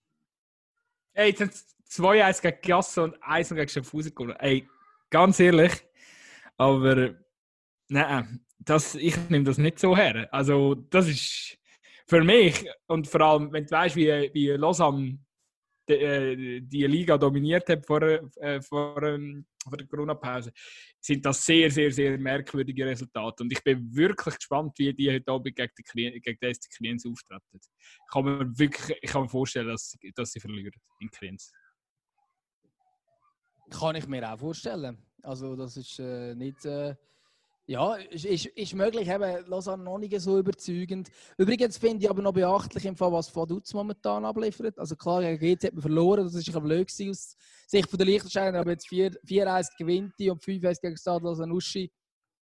Hey, 1.13 1.29
jetzt 1.29 1.41
haben 1.41 1.51
2 1.85 2.25
1 2.25 2.41
gegen 2.41 2.61
Klasse 2.61 3.03
und 3.03 3.23
1 3.23 3.49
gegen 3.49 3.69
Schaffhausen 3.69 4.13
gewonnen. 4.13 4.35
Ey, 4.39 4.67
ganz 5.11 5.39
ehrlich, 5.39 5.71
aber 6.57 7.15
nein, 7.89 8.43
das, 8.57 8.95
ich 8.95 9.15
nehme 9.29 9.45
das 9.45 9.59
nicht 9.59 9.77
so 9.77 9.95
her. 9.95 10.27
Also, 10.31 10.73
das 10.73 11.07
ist 11.07 11.56
für 12.07 12.23
mich 12.23 12.65
und 12.87 13.07
vor 13.07 13.21
allem, 13.21 13.51
wenn 13.51 13.65
du 13.65 13.71
weißt, 13.71 13.95
wie, 13.95 14.29
wie 14.33 14.49
Lausanne 14.51 15.19
die, 15.87 15.93
äh, 15.93 16.61
die 16.61 16.85
Liga 16.85 17.17
dominiert 17.17 17.67
hat 17.69 17.85
vor, 17.85 18.01
äh, 18.01 18.61
vor, 18.61 19.01
ähm, 19.03 19.45
vor 19.61 19.77
der 19.77 19.87
Corona-Pause, 19.87 20.51
sind 20.99 21.25
das 21.25 21.45
sehr, 21.45 21.69
sehr, 21.71 21.91
sehr 21.91 22.17
merkwürdige 22.17 22.85
Resultate. 22.85 23.43
Und 23.43 23.51
ich 23.51 23.63
bin 23.63 23.93
wirklich 23.95 24.35
gespannt, 24.35 24.73
wie 24.77 24.93
die 24.93 25.11
heute 25.11 25.31
Abend 25.31 25.55
gegen 25.55 25.71
die, 25.77 25.83
Klien, 25.83 26.21
gegen 26.21 26.37
die 26.41 26.53
SC 26.53 26.69
Kriens 26.77 27.05
auftreten. 27.05 27.43
Ich 27.53 28.11
kann 28.11 28.25
mir 28.25 28.57
wirklich 28.57 28.97
ich 29.01 29.09
kann 29.11 29.23
mir 29.23 29.29
vorstellen, 29.29 29.67
dass, 29.67 29.95
dass 30.15 30.31
sie 30.31 30.39
verlieren 30.39 30.71
in 30.99 31.09
Kriens. 31.09 31.51
Kann 33.69 33.95
ich 33.95 34.07
mir 34.07 34.31
auch 34.31 34.39
vorstellen. 34.39 34.97
Also 35.23 35.55
das 35.55 35.77
ist 35.77 35.99
äh, 35.99 36.35
nicht... 36.35 36.65
Ja, 37.69 37.95
ist, 37.95 38.23
ist, 38.23 38.45
ist 38.45 38.73
möglich, 38.75 39.09
eben 39.09 39.45
Lausanne 39.45 39.83
noch 39.83 39.97
nicht 39.97 40.17
so 40.21 40.39
überzeugend. 40.39 41.11
Übrigens 41.37 41.77
finde 41.77 42.05
ich 42.05 42.09
aber 42.09 42.21
noch 42.21 42.31
beachtlich, 42.31 42.85
im 42.85 42.95
Fall, 42.95 43.11
was 43.11 43.35
Vaduz 43.35 43.73
momentan 43.73 44.23
abliefert. 44.23 44.79
Also 44.79 44.95
klar, 44.95 45.21
gegen 45.21 45.37
GC 45.37 45.67
hat 45.67 45.73
man 45.73 45.81
verloren, 45.81 46.23
das 46.23 46.33
ist 46.33 46.55
ein 46.55 46.63
blöd 46.63 46.87
aus 46.89 47.35
Sicht 47.67 47.99
der 47.99 48.05
Liechtensteiner, 48.05 48.59
aber 48.59 48.71
jetzt 48.71 48.87
4-1 48.87 49.77
gewinnt 49.77 50.13
und 50.17 50.41
5-1 50.41 50.81
gegen 50.81 50.95
Stade 50.95 51.25
Lausanne-Uschi. 51.25 51.91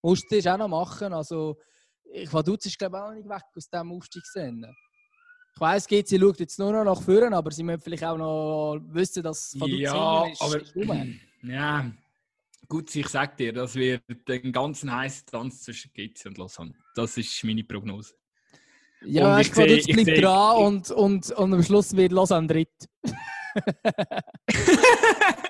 Musste 0.02 0.38
es 0.38 0.46
auch 0.48 0.58
noch 0.58 0.66
machen. 0.66 1.12
Also, 1.12 1.56
Vaduz 2.28 2.66
ist 2.66 2.76
glaube 2.76 2.96
ich 2.96 3.02
auch 3.02 3.12
nicht 3.12 3.28
weg 3.28 3.44
aus 3.56 3.70
diesem 3.70 3.92
Aufstiegsrennen. 3.92 4.74
Ich 5.54 5.60
weiss, 5.60 5.86
GC 5.86 6.18
schaut 6.18 6.40
jetzt 6.40 6.58
nur 6.58 6.72
noch 6.72 6.82
nach 6.82 7.00
vorne, 7.00 7.36
aber 7.36 7.52
sie 7.52 7.62
müssen 7.62 7.80
vielleicht 7.80 8.04
auch 8.04 8.16
noch 8.16 8.80
wissen, 8.88 9.22
dass 9.22 9.54
Vaduz 9.54 9.78
ja, 9.78 10.26
ist. 10.26 10.42
Aber, 10.42 10.60
ist 10.60 10.74
ja, 11.42 11.92
Gut, 12.72 12.96
ich 12.96 13.08
sage 13.08 13.36
dir, 13.36 13.52
das 13.52 13.74
wird 13.74 14.02
ein 14.30 14.50
ganz 14.50 14.82
heißer 14.82 15.26
Tanz 15.26 15.60
zwischen 15.60 15.92
GC 15.92 16.24
und 16.24 16.38
Lausanne. 16.38 16.72
Das 16.94 17.18
ist 17.18 17.44
meine 17.44 17.64
Prognose. 17.64 18.14
Ja, 19.04 19.38
ich 19.40 19.52
sehe, 19.52 19.76
jetzt 19.76 19.88
bleibt 19.88 20.22
dran 20.22 20.56
und, 20.56 20.90
und, 20.90 21.30
und 21.32 21.52
am 21.52 21.62
Schluss 21.62 21.94
wird 21.94 22.12
Lausanne 22.12 22.46
dritt. 22.46 22.88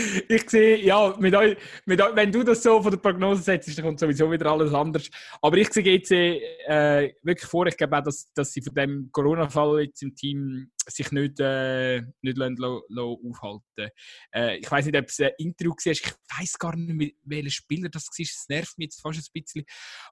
ich 0.28 0.50
sehe, 0.50 0.78
ja, 0.78 1.14
mit 1.18 1.34
euch, 1.34 1.56
mit 1.86 2.00
euch, 2.00 2.14
wenn 2.14 2.32
du 2.32 2.42
das 2.42 2.62
so 2.62 2.82
von 2.82 2.90
der 2.90 2.98
Prognose 2.98 3.42
setzt, 3.42 3.76
dann 3.76 3.84
kommt 3.84 4.00
sowieso 4.00 4.30
wieder 4.30 4.50
alles 4.50 4.72
anders. 4.72 5.10
Aber 5.40 5.56
ich 5.56 5.72
sehe 5.72 5.84
jetzt 5.84 6.10
äh, 6.12 7.14
wirklich 7.22 7.48
vor, 7.48 7.66
ich 7.66 7.76
glaube 7.76 7.98
auch, 7.98 8.02
dass, 8.02 8.32
dass 8.32 8.52
sie 8.52 8.62
von 8.62 8.74
dem 8.74 9.10
Corona-Fall 9.12 9.82
jetzt 9.82 10.02
im 10.02 10.14
Team 10.14 10.70
sich 10.86 11.10
nicht, 11.12 11.38
äh, 11.40 12.02
nicht 12.22 12.36
lassen, 12.36 12.56
lassen, 12.56 13.18
aufhalten 13.28 13.90
äh, 14.34 14.56
Ich 14.56 14.70
weiß 14.70 14.86
nicht, 14.86 14.96
ob 14.96 15.06
es 15.06 15.20
ein 15.20 15.30
Interview 15.38 15.72
war, 15.72 15.92
ich 15.92 16.02
weiß 16.38 16.58
gar 16.58 16.76
nicht, 16.76 17.16
welcher 17.24 17.50
Spieler 17.50 17.88
das 17.88 18.06
war, 18.06 18.22
es 18.22 18.46
nervt 18.48 18.78
mich 18.78 18.86
jetzt 18.86 19.00
fast 19.00 19.18
ein 19.18 19.40
bisschen. 19.42 19.64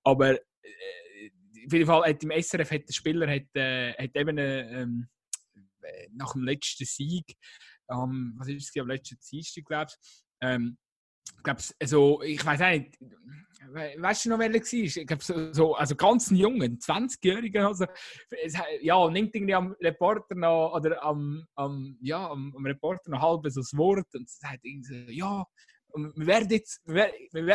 Aber 0.04 0.34
äh, 0.34 1.30
auf 1.66 1.72
jeden 1.72 1.86
Fall 1.86 2.02
hat 2.08 2.22
im 2.22 2.30
SRF 2.30 2.70
hat 2.70 2.88
der 2.88 2.94
Spieler 2.94 3.30
hat, 3.30 3.54
äh, 3.54 3.92
hat 3.92 4.16
eben 4.16 4.38
äh, 4.38 4.82
ähm, 4.82 5.08
nach 6.12 6.32
dem 6.32 6.44
letzten 6.44 6.84
Sieg 6.84 7.24
ähm, 7.90 8.34
was 8.38 8.48
ist 8.48 8.74
es, 8.74 8.80
am 8.80 8.88
letzten 8.88 9.18
Dienstag, 9.30 9.64
glaube 9.64 9.90
ich. 9.90 10.20
Ähm, 10.40 10.78
glaub's, 11.42 11.74
also, 11.80 12.22
ich 12.22 12.44
weiß 12.44 12.60
nicht, 12.60 12.98
weißt 13.98 14.24
du 14.24 14.30
noch, 14.30 14.38
wer 14.38 14.46
er 14.46 14.60
war? 14.60 14.96
Ich 14.96 15.06
glaube, 15.06 15.22
so, 15.22 15.52
so, 15.52 15.74
also 15.74 15.96
ganz 15.96 16.30
jungen, 16.30 16.78
20-Jährigen. 16.78 17.64
Also, 17.64 17.86
ja, 18.80 19.10
nimmt 19.10 19.34
irgendwie 19.34 19.54
am 19.54 19.74
Reporter 19.80 20.34
noch, 20.34 20.74
oder 20.74 21.02
am, 21.02 21.44
am, 21.54 21.96
ja, 22.00 22.30
am, 22.30 22.54
am 22.56 22.66
Reporter 22.66 23.10
noch 23.10 23.20
halb 23.20 23.50
so 23.50 23.60
das 23.60 23.76
Wort 23.76 24.06
und 24.14 24.28
sagt 24.28 24.64
irgendwie 24.64 25.06
so, 25.06 25.10
ja, 25.10 25.44
wir 25.94 26.26
werden 26.26 26.50
jetzt, 26.50 26.80
wir, 26.84 27.12
wir 27.32 27.46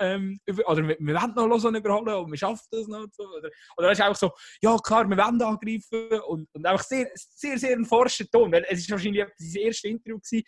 ähm, 0.00 0.40
oder 0.66 0.88
wir, 0.88 0.96
werden 1.00 1.34
noch 1.34 1.46
Lausanne 1.46 1.78
überholen 1.78 2.14
und 2.14 2.30
wir 2.30 2.38
schaffen 2.38 2.66
das 2.70 2.86
noch. 2.86 3.06
So. 3.12 3.24
Oder, 3.24 3.50
oder 3.76 3.90
es 3.90 3.98
ist 3.98 4.04
einfach 4.04 4.18
so, 4.18 4.30
ja 4.60 4.76
klar, 4.78 5.08
wir 5.08 5.16
werden 5.16 5.40
angreifen 5.42 6.20
und, 6.26 6.48
und 6.52 6.66
einfach 6.66 6.84
sehr, 6.84 7.10
sehr, 7.14 7.58
sehr 7.58 7.76
ein 7.76 7.84
forscher 7.84 8.26
Ton. 8.26 8.52
Weil 8.52 8.66
es 8.68 8.88
war 8.88 8.96
wahrscheinlich 8.96 9.24
das 9.38 9.54
erste 9.54 9.88
Interview 9.88 10.18
gewesen, 10.18 10.44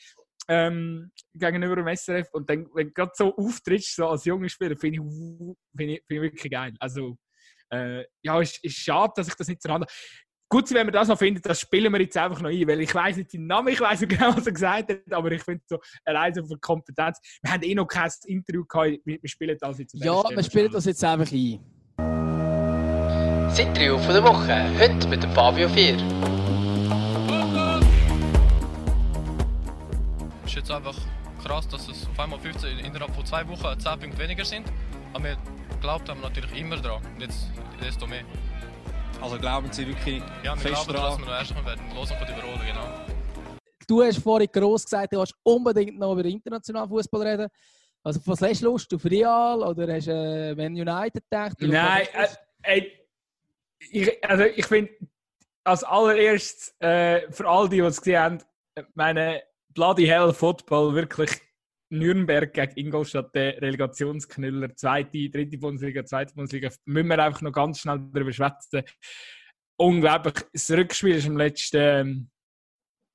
ähm, 0.49 1.11
gegenüber 1.34 1.76
dem 1.76 1.97
SRF 1.97 2.28
und 2.32 2.51
dann, 2.51 2.68
wenn 2.74 2.88
du 2.88 2.93
gerade 2.93 3.12
so 3.14 3.34
auftrittst, 3.36 3.97
so 3.97 4.09
als 4.09 4.24
junger 4.24 4.49
Spieler, 4.49 4.76
finde 4.76 4.99
ich, 4.99 5.05
find 5.76 5.90
ich, 5.93 6.05
find 6.07 6.11
ich 6.11 6.20
wirklich 6.20 6.53
geil. 6.53 6.74
Also, 6.80 7.16
äh, 7.70 8.05
ja, 8.22 8.40
es 8.40 8.53
ist, 8.53 8.64
ist 8.64 8.76
schade, 8.76 9.12
dass 9.16 9.28
ich 9.28 9.34
das 9.34 9.49
nicht 9.49 9.62
zur 9.62 9.72
Hand 9.72 9.84
habe. 9.84 9.93
Gut, 10.53 10.70
wenn 10.74 10.86
wir 10.86 10.92
das 10.92 11.09
noch 11.09 11.16
finden, 11.16 11.40
das 11.42 11.61
spielen 11.61 11.90
wir 11.94 12.03
jetzt 12.03 12.14
einfach 12.14 12.42
noch 12.42 12.50
ein, 12.50 12.68
weil 12.68 12.82
ich 12.82 12.94
weiß 12.94 13.16
nicht 13.16 13.30
seinen 13.30 13.46
Namen, 13.46 13.68
ich 13.68 13.80
weiß 13.80 14.03
nicht 14.03 14.11
genau, 14.11 14.36
was 14.36 14.44
er 14.44 14.53
gesagt 14.53 14.90
hat, 14.90 15.11
aber 15.11 15.32
ich 15.32 15.42
finde 15.42 15.62
so, 15.66 15.78
allein 16.05 16.34
so 16.34 16.44
von 16.44 16.61
Kompetenz. 16.61 17.18
Wir 17.40 17.53
haben 17.53 17.62
eh 17.62 17.74
noch 17.74 17.86
kein 17.86 18.11
Interview 18.26 18.62
gehabt, 18.66 19.00
wir, 19.07 19.18
wir 19.22 19.28
spielen 19.30 19.57
das 19.59 19.78
jetzt. 19.78 19.94
Ja, 19.94 20.22
wir 20.28 20.42
spielen 20.42 20.70
das 20.70 20.84
jetzt 20.84 21.03
einfach 21.03 21.32
ein. 21.32 21.59
Das 23.46 23.59
Interview 23.61 23.96
von 23.96 24.12
der 24.12 24.24
Woche, 24.24 24.78
heute 24.78 25.09
mit 25.09 25.22
dem 25.22 25.30
Fabio 25.30 25.70
4. 25.70 25.96
Es 30.44 30.50
ist 30.50 30.55
jetzt 30.55 30.70
einfach 30.70 30.98
krass, 31.42 31.66
dass 31.68 31.88
es 31.88 32.07
auf 32.07 32.20
einmal 32.20 32.38
15 32.38 32.78
innerhalb 32.80 33.14
von 33.14 33.24
zwei 33.24 33.48
Wochen 33.48 33.80
10 33.80 34.00
Punkte 34.00 34.18
weniger 34.18 34.44
sind. 34.44 34.66
Aber 35.14 35.24
wir 35.24 35.38
glaubt 35.80 36.11
haben 36.11 36.20
natürlich 36.20 36.55
immer 36.61 36.76
dran. 36.76 37.00
Und 37.14 37.22
jetzt 37.22 37.48
desto 37.80 38.07
mehr. 38.07 38.24
Also 39.22 39.38
glauben 39.38 39.72
Sie 39.72 39.86
wirklich 39.86 40.20
ja, 40.42 40.56
wir 40.60 40.70
glauben, 40.72 40.92
dran? 40.92 41.18
dass 41.18 41.26
wir 41.26 41.38
erstmal 41.38 41.64
werden 41.64 41.94
Losung 41.94 42.16
von 42.18 42.26
überholen, 42.26 42.60
genau. 42.66 43.06
Du 43.86 44.02
hast 44.02 44.18
vorhin 44.18 44.48
gross 44.52 44.84
gesagt, 44.84 45.12
du 45.12 45.18
willst 45.18 45.34
unbedingt 45.44 45.96
noch 45.96 46.12
über 46.12 46.24
internationalen 46.24 46.88
Fußball 46.88 47.22
reden. 47.22 47.48
Also 48.02 48.20
was 48.24 48.42
hast 48.42 48.62
du 48.62 48.64
Lust? 48.64 48.92
Auf 48.92 49.04
Real 49.04 49.62
oder 49.62 49.94
hast 49.94 50.08
du 50.08 50.12
äh, 50.12 50.54
Man 50.56 50.72
United 50.72 51.22
gedacht? 51.30 51.56
Nein, 51.60 52.08
äh, 52.64 52.82
ich, 53.90 54.28
also 54.28 54.42
ich 54.44 54.66
finde, 54.66 54.90
als 55.62 55.84
allererstes 55.84 56.74
äh, 56.80 57.30
für 57.30 57.46
all 57.46 57.68
die, 57.68 57.76
die 57.76 57.82
es 57.82 58.00
gesehen 58.00 58.20
haben, 58.20 58.38
meine 58.94 59.40
Bloody 59.68 60.04
Hell 60.04 60.32
Football 60.32 60.94
wirklich 60.94 61.30
Nürnberg 61.93 62.53
gegen 62.53 62.72
Ingolstadt, 62.76 63.34
der 63.34 63.61
Relegationsknüller, 63.61 64.74
zweite, 64.74 65.28
dritte 65.28 65.59
Bundesliga, 65.59 66.05
zweite 66.05 66.34
Bundesliga, 66.34 66.70
müssen 66.86 67.09
wir 67.09 67.18
einfach 67.22 67.43
noch 67.43 67.53
ganz 67.53 67.80
schnell 67.80 68.01
darüber 68.12 68.32
schwätzen. 68.32 68.82
Unglaublich. 69.76 70.34
Das 70.53 70.70
Rückspiel 70.70 71.16
ist 71.16 71.26
am 71.26 71.36
letzten, 71.36 72.30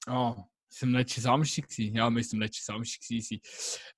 oh, 0.07 0.35
ist 0.69 0.83
am 0.83 0.93
letzten 0.93 1.21
Samstag 1.21 1.69
gewesen. 1.69 1.95
Ja, 1.95 2.09
müsste 2.09 2.35
am 2.35 2.41
letzten 2.41 2.65
Samstag 2.65 3.01
gewesen 3.01 3.39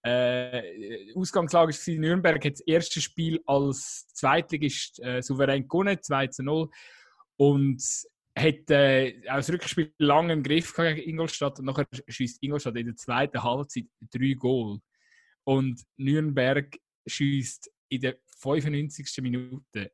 sein. 0.03 0.11
Äh, 0.11 1.13
Ausgangslage 1.13 1.73
war 1.73 1.93
Nürnberg 1.95 2.45
hat 2.45 2.53
das 2.53 2.61
erste 2.61 3.01
Spiel 3.01 3.41
als 3.45 4.07
Zweitligist 4.13 5.03
äh, 5.03 5.21
souverän 5.21 5.67
gewonnen, 5.67 6.01
2 6.01 6.27
zu 6.27 6.43
0. 6.43 6.69
Und 7.37 7.83
hat 8.37 8.69
äh, 8.69 9.21
auch 9.29 9.37
das 9.37 9.51
Rückspiel 9.51 9.93
lange 9.97 10.33
im 10.33 10.43
Griff 10.43 10.73
gegen 10.75 11.09
Ingolstadt 11.09 11.59
und 11.59 11.65
nachher 11.65 11.87
schießt 12.07 12.41
Ingolstadt 12.41 12.77
in 12.77 12.87
der 12.87 12.95
zweiten 12.95 13.43
Halbzeit 13.43 13.85
drei 14.11 14.33
Goal. 14.33 14.79
Und 15.43 15.81
Nürnberg 15.97 16.77
schießt 17.07 17.71
in 17.89 18.01
der 18.01 18.17
95. 18.39 19.21
Minute 19.21 19.91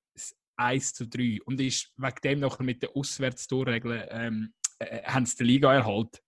1 0.57 0.93
zu 0.93 1.07
3 1.07 1.39
und 1.45 1.59
ist 1.59 1.91
wegen 1.97 2.15
dem 2.23 2.39
nachher 2.39 2.63
mit 2.63 2.83
den 2.83 2.89
Auswärtstorregeln 2.93 4.03
ähm, 4.09 4.53
äh, 4.79 5.03
haben 5.03 5.25
sie 5.25 5.37
die 5.37 5.43
Liga 5.43 5.73
erhalten. 5.73 6.19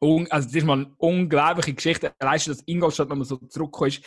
Un 0.00 0.26
also 0.30 0.48
das 0.48 0.56
ist 0.56 0.64
mal 0.64 0.80
eine 0.80 0.94
unglaubliche 0.98 1.72
Geschichte. 1.72 2.12
Allein 2.18 2.40
dass 2.44 2.62
Ingolstadt 2.66 3.08
nochmal 3.08 3.24
so 3.24 3.36
zurückkommt, 3.36 4.02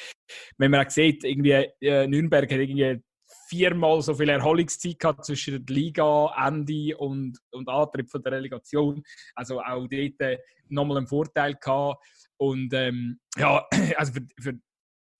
wenn 0.58 0.72
man 0.72 0.86
auch 0.86 0.90
sieht, 0.90 1.24
irgendwie 1.24 1.70
äh, 1.82 2.08
Nürnberg 2.08 2.52
hat 2.52 2.60
irgendwie 2.60 3.02
viermal 3.48 4.02
so 4.02 4.14
viel 4.14 4.30
Erholungszeit 4.30 5.00
gehabt 5.00 5.26
zwischen 5.26 5.66
der 5.66 5.76
Liga-Ende 5.76 6.98
und, 6.98 7.38
und 7.52 7.70
Antritt 7.70 8.10
von 8.10 8.22
der 8.22 8.34
Relegation. 8.34 9.04
Also 9.36 9.60
auch 9.60 9.88
dort 9.88 10.22
äh, 10.22 10.38
nochmal 10.70 10.98
einen 10.98 11.08
Vorteil 11.08 11.56
gehabt. 11.56 12.04
Und 12.38 12.74
ähm, 12.74 13.20
ja, 13.38 13.66
also 13.98 14.14
für, 14.14 14.28
für 14.39 14.60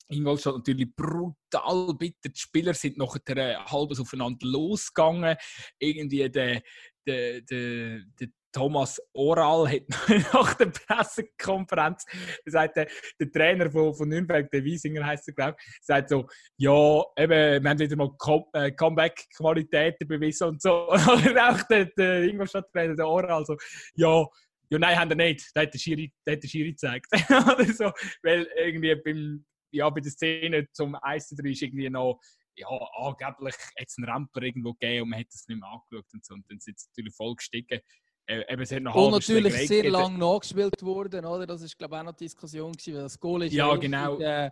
Ingolstadt 0.10 0.56
natürlich 0.56 0.96
brutal 0.96 1.94
bitter. 1.96 2.30
Die 2.30 2.40
Spieler 2.40 2.74
sind 2.74 2.98
noch 2.98 3.18
äh, 3.26 3.56
halbes 3.56 4.00
aufeinander 4.00 4.48
losgegangen. 4.48 5.36
Irgendwie 5.80 6.30
der, 6.30 6.62
der, 7.06 7.42
der, 7.42 8.02
der 8.20 8.28
Thomas 8.52 9.00
Oral 9.14 9.70
hat 9.70 9.84
nach 10.34 10.54
der 10.56 10.68
Pressekonferenz 10.68 12.06
sagt 12.46 12.78
der, 12.78 12.88
der 13.20 13.32
Trainer 13.32 13.70
von, 13.70 13.94
von 13.94 14.10
Nürnberg, 14.10 14.50
der 14.52 14.64
Wiesinger 14.64 15.06
heißt 15.06 15.28
er, 15.28 15.34
glaube 15.34 15.58
ich, 15.60 15.80
sagt 15.82 16.10
so, 16.10 16.28
ja, 16.58 17.04
eben, 17.18 17.64
wir 17.64 17.70
haben 17.70 17.80
wieder 17.80 17.96
mal 17.96 18.12
äh, 18.54 18.72
Comeback-Qualitäten 18.72 20.08
bewiesen 20.08 20.48
und 20.50 20.62
so. 20.62 20.88
Und 20.92 21.38
auch 21.38 21.62
der, 21.64 21.86
der 21.98 22.24
Ingolstadt-Trainer, 22.24 22.96
der 22.96 23.08
Oral, 23.08 23.46
so, 23.46 23.56
ja, 23.96 24.26
ja, 24.70 24.80
nein, 24.80 25.00
haben 25.00 25.10
wir 25.10 25.16
nicht. 25.16 25.50
Da 25.54 25.62
hat 25.62 25.74
der 25.74 25.80
Schiri, 25.80 26.12
der 26.26 26.36
hat 26.36 26.44
der 26.44 26.48
Schiri 26.48 26.72
gezeigt. 26.72 27.08
Oder 27.30 27.66
so, 27.74 27.92
weil 28.22 28.48
irgendwie 28.58 28.96
beim, 28.96 29.46
ja, 29.72 29.90
bei 29.90 30.02
der 30.02 30.12
Szene 30.12 30.68
zum 30.74 30.96
1 30.96 31.30
3 31.30 31.50
ist 31.50 31.62
irgendwie 31.62 31.90
noch 31.90 32.20
ja, 32.58 32.68
angeblich 32.68 33.56
jetzt 33.78 33.98
einen 33.98 34.10
Ramper 34.10 34.42
irgendwo 34.42 34.74
gegeben 34.74 35.04
und 35.04 35.10
man 35.10 35.20
hat 35.20 35.28
das 35.32 35.48
nicht 35.48 35.60
mehr 35.60 35.70
angeschaut 35.70 36.06
und 36.14 36.26
so. 36.26 36.34
Und 36.34 36.50
dann 36.50 36.60
sind 36.60 36.80
sie 36.80 36.88
natürlich 36.90 37.16
voll 37.16 37.36
gestiegen. 37.36 37.80
Äh, 38.28 38.44
eben, 38.52 38.62
es 38.62 38.72
hat 38.72 38.84
noch 38.84 38.94
und 38.94 39.12
natürlich 39.12 39.68
sehr 39.68 39.90
lang 39.90 40.18
nachgespielt 40.18 40.84
worden, 40.84 41.26
oder? 41.26 41.48
Das 41.48 41.62
ist 41.62 41.78
glaube 41.78 41.96
ich 41.96 42.02
auch 42.02 42.06
noch 42.06 42.14
die 42.14 42.26
Diskussion 42.26 42.74
gewesen, 42.74 42.96
weil 42.96 43.04
das 43.04 43.20
Goal 43.20 43.44
ist 43.44 43.54
ja, 43.54 43.76
genau. 43.76 44.16
in 44.18 44.22
äh, 44.22 44.52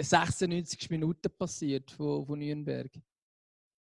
96 0.00 0.90
Minuten 0.90 1.30
passiert 1.36 1.90
von, 1.90 2.24
von 2.24 2.38
Nürnberg. 2.38 2.90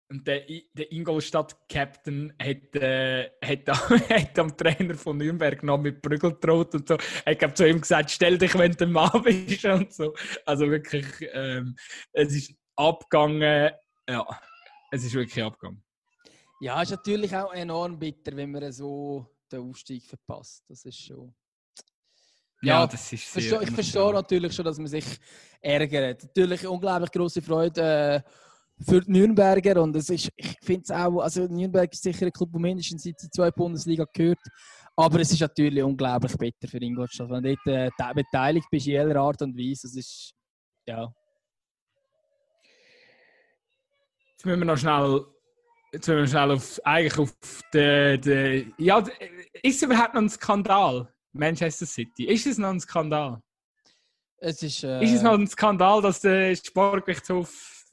Und 0.09 0.27
der, 0.27 0.47
der 0.73 0.93
Ingolstadt-Captain 0.93 2.33
hat, 2.41 2.77
äh, 2.77 3.31
hat, 3.45 3.69
hat 4.09 4.39
am 4.39 4.57
Trainer 4.57 4.95
von 4.95 5.19
Nürnberg 5.19 5.63
noch 5.65 5.79
mit 5.79 6.01
Prügel 6.01 6.33
gedroht 6.33 6.75
und 6.75 6.89
so. 6.89 6.97
Er 7.25 7.39
hat 7.39 7.57
zu 7.57 7.69
ihm 7.69 7.81
gesagt, 7.81 8.13
stell 8.13 8.39
dich, 8.39 8.57
wenn 8.57 8.73
du 8.73 8.87
Mann 8.87 9.11
bist 9.25 9.65
und 9.65 9.93
so. 9.93 10.15
Also 10.45 10.71
wirklich, 10.71 11.07
ähm, 11.33 11.77
es 12.13 12.35
ist 12.35 12.55
abgegangen. 12.77 13.73
Ja, 14.09 14.27
es 14.93 15.05
ist 15.05 15.15
wirklich 15.15 15.45
abgegangen. 15.45 15.83
Ja, 16.61 16.81
ist 16.83 16.91
natürlich 16.91 17.35
auch 17.37 17.53
enorm 17.53 17.99
bitter, 17.99 18.35
wenn 18.37 18.51
man 18.51 18.73
so 18.73 19.27
den 19.53 19.61
Aufstieg 19.61 20.05
verpasst. 20.05 20.65
Das 20.69 20.85
ist 20.85 20.99
schon. 20.99 21.35
Ja, 22.63 22.81
Ja, 22.81 22.87
das 22.87 23.03
ist 23.05 23.13
Ich 23.13 23.25
sehr 23.27 23.43
verstehe, 23.43 23.63
ich 23.69 23.75
verstehe 23.75 24.13
natürlich 24.13 24.55
schon, 24.55 24.65
dass 24.65 24.79
man 24.79 24.87
sich 24.87 25.05
ärgert. 25.61 26.23
Natürlich 26.23 26.67
unglaublich 26.67 27.11
große 27.13 27.43
Freude 27.43 27.83
äh, 27.83 28.83
für 28.83 29.01
die 29.03 29.11
Nürnberger 29.11 29.83
und 29.83 29.95
es 29.97 30.09
ist, 30.11 30.31
ich 30.37 30.57
finde 30.63 30.83
es 30.83 30.91
auch, 30.91 31.21
also 31.21 31.47
Nürnberg 31.47 31.93
ist 31.93 32.03
sicher 32.03 32.27
ein 32.27 32.33
Club, 32.33 32.51
der 32.53 32.61
mindestens 32.61 33.03
seit 33.05 33.23
die 33.23 33.31
zwei 33.31 33.51
Bundesliga 33.51 34.07
gehört, 34.13 34.39
aber 34.97 35.21
es 35.21 35.33
ist 35.33 35.41
natürlich 35.41 35.83
unglaublich 35.83 36.37
bitter 36.37 36.67
für 36.69 36.79
Ingolstadt, 36.83 37.29
wenn 37.31 37.43
du 37.43 37.55
dort 37.55 37.67
äh, 37.67 37.91
te- 37.91 38.15
beteiligt 38.15 38.67
bist 38.71 38.87
in 38.87 38.93
jeder 38.93 39.21
Art 39.21 39.41
und 39.43 39.57
Weise. 39.57 39.87
Es 39.87 39.97
ist, 39.97 40.33
ja. 40.87 41.11
Jetzt 44.33 44.45
müssen 44.45 44.61
wir 44.61 44.67
noch 44.67 44.77
schnell, 44.79 45.25
jetzt 45.97 46.09
müssen 46.09 46.21
wir 46.21 46.27
schnell 46.29 46.51
auf, 46.51 46.81
eigentlich 46.85 47.19
auf 47.19 47.33
den, 47.73 48.21
den 48.21 48.75
ja, 48.79 48.99
ist 49.63 49.77
es 49.77 49.83
überhaupt 49.83 50.15
noch 50.15 50.23
ein 50.23 50.29
Skandal, 50.29 51.09
Manchester 51.33 51.87
City? 51.87 52.27
Ist 52.27 52.47
es 52.47 52.59
noch 52.59 52.69
ein 52.69 52.81
Skandal? 52.81 53.41
Es 54.39 54.63
ist, 54.63 54.85
äh, 54.85 55.03
Ist 55.03 55.15
es 55.15 55.23
noch 55.23 55.33
ein 55.33 55.47
Skandal, 55.47 56.03
dass 56.03 56.21
der 56.21 56.55
Sportgerichtshof 56.55 57.87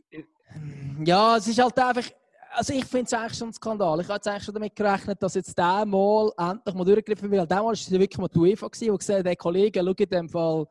Ja, 1.06 1.38
es 1.38 1.47
ist 1.47 1.60
halt 1.60 1.80
einfach. 1.80 2.10
Also 2.56 2.74
ich 2.74 2.86
finde 2.86 3.06
es 3.06 3.14
eigentlich 3.14 3.38
schon 3.38 3.49
ein 3.49 3.54
Skandal. 3.54 3.99
Ich 4.01 4.08
habe 4.08 4.16
jetzt 4.16 4.28
eigentlich 4.28 4.43
schon 4.43 4.54
damit 4.54 4.76
gerechnet, 4.76 5.24
dass 5.24 5.34
jetzt 5.34 5.58
der 5.58 5.86
mal 5.86 6.32
endlich 6.38 6.76
mal 6.76 6.86
durchgegriffen 6.86 7.32
wird. 7.32 7.49
Weil 7.49 7.58
Mal 7.58 7.66
war 7.66 7.72
es 7.72 7.89
wirklich 7.89 8.18
mal 8.20 8.28
die 8.28 8.38
UEFA, 8.38 8.68
gewesen, 8.68 8.91
die 8.91 8.97
gesagt 8.97 9.20
hat, 9.20 9.26
hey 9.26 9.36
Kollegen, 9.36 9.86
schau 9.86 9.93
in 9.97 10.10
dem 10.10 10.30
Fall, 10.30 10.68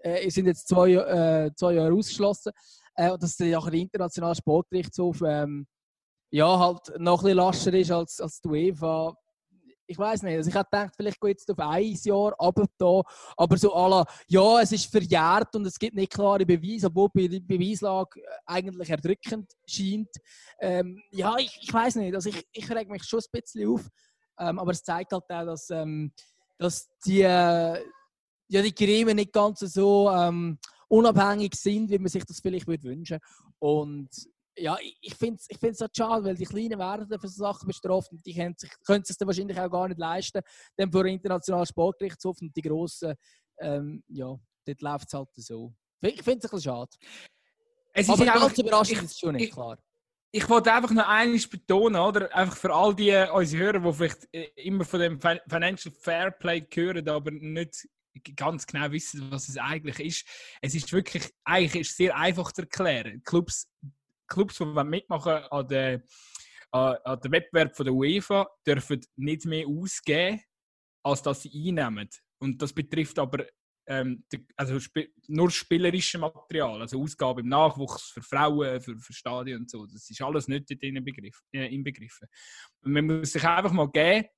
äh, 0.00 0.30
sind 0.30 0.46
jetzt 0.46 0.68
zwei, 0.68 0.92
äh, 0.92 1.50
zwei 1.54 1.74
Jahre 1.74 1.92
ausgeschlossen. 1.92 2.52
Äh, 2.94 3.10
und 3.10 3.22
dass 3.22 3.36
der 3.36 3.62
internationale 3.74 4.36
Sportgerichtshof 4.36 5.20
ähm, 5.26 5.66
ja, 6.30 6.58
halt 6.58 6.98
noch 6.98 7.20
ein 7.20 7.24
bisschen 7.24 7.36
lascher 7.36 7.74
ist 7.74 7.90
als, 7.90 8.20
als 8.20 8.40
die 8.40 8.48
UEFA. 8.48 9.14
Ich 9.90 9.98
weiß 9.98 10.22
nicht. 10.22 10.36
Also 10.36 10.50
ich 10.50 10.54
hätte 10.54 10.68
gedacht, 10.70 10.94
vielleicht 10.94 11.18
geht 11.18 11.38
es 11.38 11.48
auf 11.48 11.58
ein 11.58 11.98
Jahr 12.04 12.34
aber 12.38 12.66
da. 12.76 13.02
Aber 13.38 13.56
so 13.56 13.70
la, 13.70 14.04
ja, 14.26 14.60
es 14.60 14.72
ist 14.72 14.90
verjährt 14.90 15.56
und 15.56 15.66
es 15.66 15.78
gibt 15.78 15.96
nicht 15.96 16.12
klare 16.12 16.44
Beweise, 16.44 16.88
obwohl 16.88 17.08
die 17.14 17.40
Beweislage 17.40 18.20
äh, 18.20 18.26
eigentlich 18.44 18.90
erdrückend 18.90 19.50
scheint. 19.66 20.10
Ähm, 20.60 21.00
ja, 21.10 21.36
ich, 21.38 21.58
ich 21.62 21.72
weiß 21.72 21.96
nicht. 21.96 22.14
Also 22.14 22.28
ich, 22.28 22.46
ich 22.52 22.70
reg 22.70 22.90
mich 22.90 23.04
schon 23.04 23.20
ein 23.20 23.40
bisschen 23.40 23.66
auf. 23.66 23.88
Ähm, 24.38 24.58
aber 24.58 24.72
es 24.72 24.82
zeigt 24.84 25.12
halt 25.12 25.24
auch, 25.30 25.46
dass, 25.46 25.70
ähm, 25.70 26.12
dass 26.58 26.90
die, 27.06 27.22
äh, 27.22 27.82
ja, 28.48 28.62
die 28.62 28.74
Gremien 28.74 29.16
nicht 29.16 29.32
ganz 29.32 29.60
so 29.60 30.10
ähm, 30.10 30.58
unabhängig 30.88 31.54
sind, 31.54 31.90
wie 31.90 31.98
man 31.98 32.08
sich 32.08 32.24
das 32.24 32.40
vielleicht 32.40 32.66
würde 32.66 32.84
wünschen 32.84 33.20
Und 33.58 34.10
ja, 34.60 34.76
ich- 35.00 35.14
finde 35.14 35.36
es 35.36 35.46
ich 35.48 35.58
find's 35.58 35.80
halt 35.80 35.96
schade, 35.96 36.24
weil 36.24 36.34
die 36.36 36.44
Kleinen 36.44 36.78
werden 36.78 37.06
für 37.20 37.28
so 37.28 37.42
Sachen 37.44 37.66
bestraft 37.66 38.10
und 38.12 38.24
die 38.24 38.34
können 38.34 38.54
sich, 38.56 38.70
können 38.86 39.04
sich 39.04 39.16
dann 39.16 39.26
wahrscheinlich 39.28 39.58
auch 39.58 39.70
gar 39.70 39.88
nicht 39.88 39.98
leisten, 39.98 40.40
dann 40.76 40.90
vor 40.92 41.04
internationalen 41.06 41.66
Sportgerichtshof 41.66 42.40
und 42.40 42.54
die 42.56 42.62
Grossen, 42.62 43.14
ähm, 43.60 44.02
ja, 44.08 44.36
dort 44.66 44.80
läuft 44.82 45.06
es 45.08 45.14
halt 45.14 45.28
so. 45.36 45.74
Ich 46.00 46.22
finde 46.22 46.38
es 46.38 46.44
ein 46.44 46.50
bisschen 46.56 46.60
schade. 46.62 46.90
Es 47.92 48.08
Aber 48.08 48.22
ist 48.22 48.28
einfach, 48.30 48.40
ganz 48.46 48.58
überraschend 48.58 48.98
ich- 48.98 49.04
ist 49.04 49.12
es 49.12 49.18
schon 49.18 49.34
nicht, 49.34 49.44
ich- 49.48 49.52
klar. 49.52 49.78
ich 50.30 50.48
wollte 50.48 50.72
einfach 50.72 50.90
noch 50.92 51.08
eines 51.08 51.48
betonen, 51.48 52.00
oder? 52.00 52.34
Einfach 52.34 52.56
für 52.56 52.72
all 52.72 52.94
die 52.94 53.10
äh, 53.10 53.30
unsere 53.30 53.62
Hörer, 53.64 53.80
die 53.80 53.92
vielleicht 53.92 54.28
äh, 54.32 54.50
immer 54.56 54.84
von 54.84 55.00
dem 55.00 55.20
Fin- 55.20 55.40
Financial 55.48 55.92
Fair 55.98 56.30
Play 56.30 56.66
hören, 56.72 57.08
aber 57.08 57.30
nicht 57.32 57.88
ganz 58.36 58.66
genau 58.66 58.90
wissen, 58.90 59.30
was 59.30 59.48
es 59.48 59.56
eigentlich 59.56 60.00
ist. 60.00 60.26
Es 60.60 60.74
ist 60.74 60.92
wirklich, 60.92 61.24
eigentlich 61.44 61.82
ist 61.82 61.90
es 61.92 61.96
sehr 61.96 62.16
einfach 62.16 62.50
zu 62.52 62.62
erklären. 62.62 63.22
Clubs, 63.24 63.68
Clubs 64.28 64.58
die 64.58 64.84
mitmachen 64.84 65.32
an 65.32 65.68
der, 65.68 66.02
an, 66.70 67.20
der 67.22 67.30
Wettbewerb 67.30 67.76
von 67.76 67.86
der 67.86 67.94
UEFA, 67.94 68.48
dürfen 68.66 69.00
nicht 69.16 69.46
mehr 69.46 69.66
ausgeben, 69.66 70.40
als 71.02 71.22
dass 71.22 71.42
sie 71.42 71.68
einnehmen. 71.68 72.08
Und 72.40 72.60
das 72.62 72.72
betrifft 72.72 73.18
aber 73.18 73.46
ähm, 73.88 74.24
also 74.54 74.78
nur 75.28 75.50
spielerische 75.50 76.18
Material, 76.18 76.82
also 76.82 77.02
Ausgaben 77.02 77.40
im 77.40 77.48
Nachwuchs 77.48 78.10
für 78.10 78.22
Frauen, 78.22 78.80
für, 78.80 78.96
für 78.98 79.12
Stadien 79.12 79.60
und 79.60 79.70
so. 79.70 79.86
Das 79.86 80.08
ist 80.08 80.20
alles 80.20 80.46
nicht 80.46 80.70
dort 80.70 80.82
drin 80.82 81.02
begriff, 81.02 81.40
äh, 81.52 81.74
inbegriffen. 81.74 82.28
Man 82.82 83.06
muss 83.06 83.32
sich 83.32 83.44
einfach 83.44 83.72
mal 83.72 83.90
geben, 83.90 84.28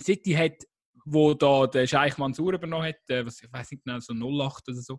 City 0.00 0.32
hat, 0.32 0.64
wo 1.04 1.34
da 1.34 1.66
der 1.66 1.86
Scheich 1.86 2.16
Mansour 2.18 2.54
übernommen 2.54 2.88
hat, 2.88 2.96
äh, 3.08 3.24
was 3.24 3.42
ich 3.42 3.52
weiß 3.52 3.70
nicht 3.72 3.84
genau, 3.84 4.00
so 4.00 4.14
08 4.14 4.68
oder 4.68 4.80
so, 4.80 4.98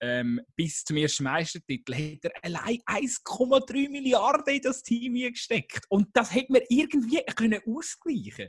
ähm, 0.00 0.40
bis 0.56 0.84
zum 0.84 0.96
ersten 0.96 1.24
Meistertitel 1.24 1.94
hat 1.94 2.24
er 2.24 2.32
allein 2.42 2.78
1,3 2.86 3.90
Milliarden 3.90 4.54
in 4.54 4.62
das 4.62 4.82
Team 4.82 5.14
gesteckt. 5.14 5.84
Und 5.88 6.08
das 6.12 6.34
hätte 6.34 6.52
man 6.52 6.62
irgendwie 6.68 7.22
können 7.36 7.60
ausgleichen 7.66 8.48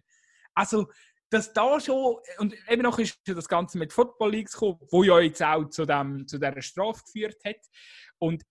Also, 0.53 0.87
dass 1.33 1.51
da 1.51 1.79
schon, 1.79 2.17
und 2.37 2.55
eben 2.69 2.83
noch 2.83 2.99
ist 2.99 3.19
das 3.25 3.47
Ganze 3.47 3.79
mit 3.79 3.91
Football 3.91 4.31
Leagues 4.31 4.53
gekommen, 4.53 4.79
wo 4.91 5.03
ja 5.03 5.19
jetzt 5.19 5.41
auch 5.41 5.67
zu, 5.67 5.85
dem, 5.85 6.27
zu 6.27 6.37
dieser 6.37 6.61
Strafe 6.61 7.01
geführt 7.03 7.43
hat. 7.43 7.57
Und 8.19 8.43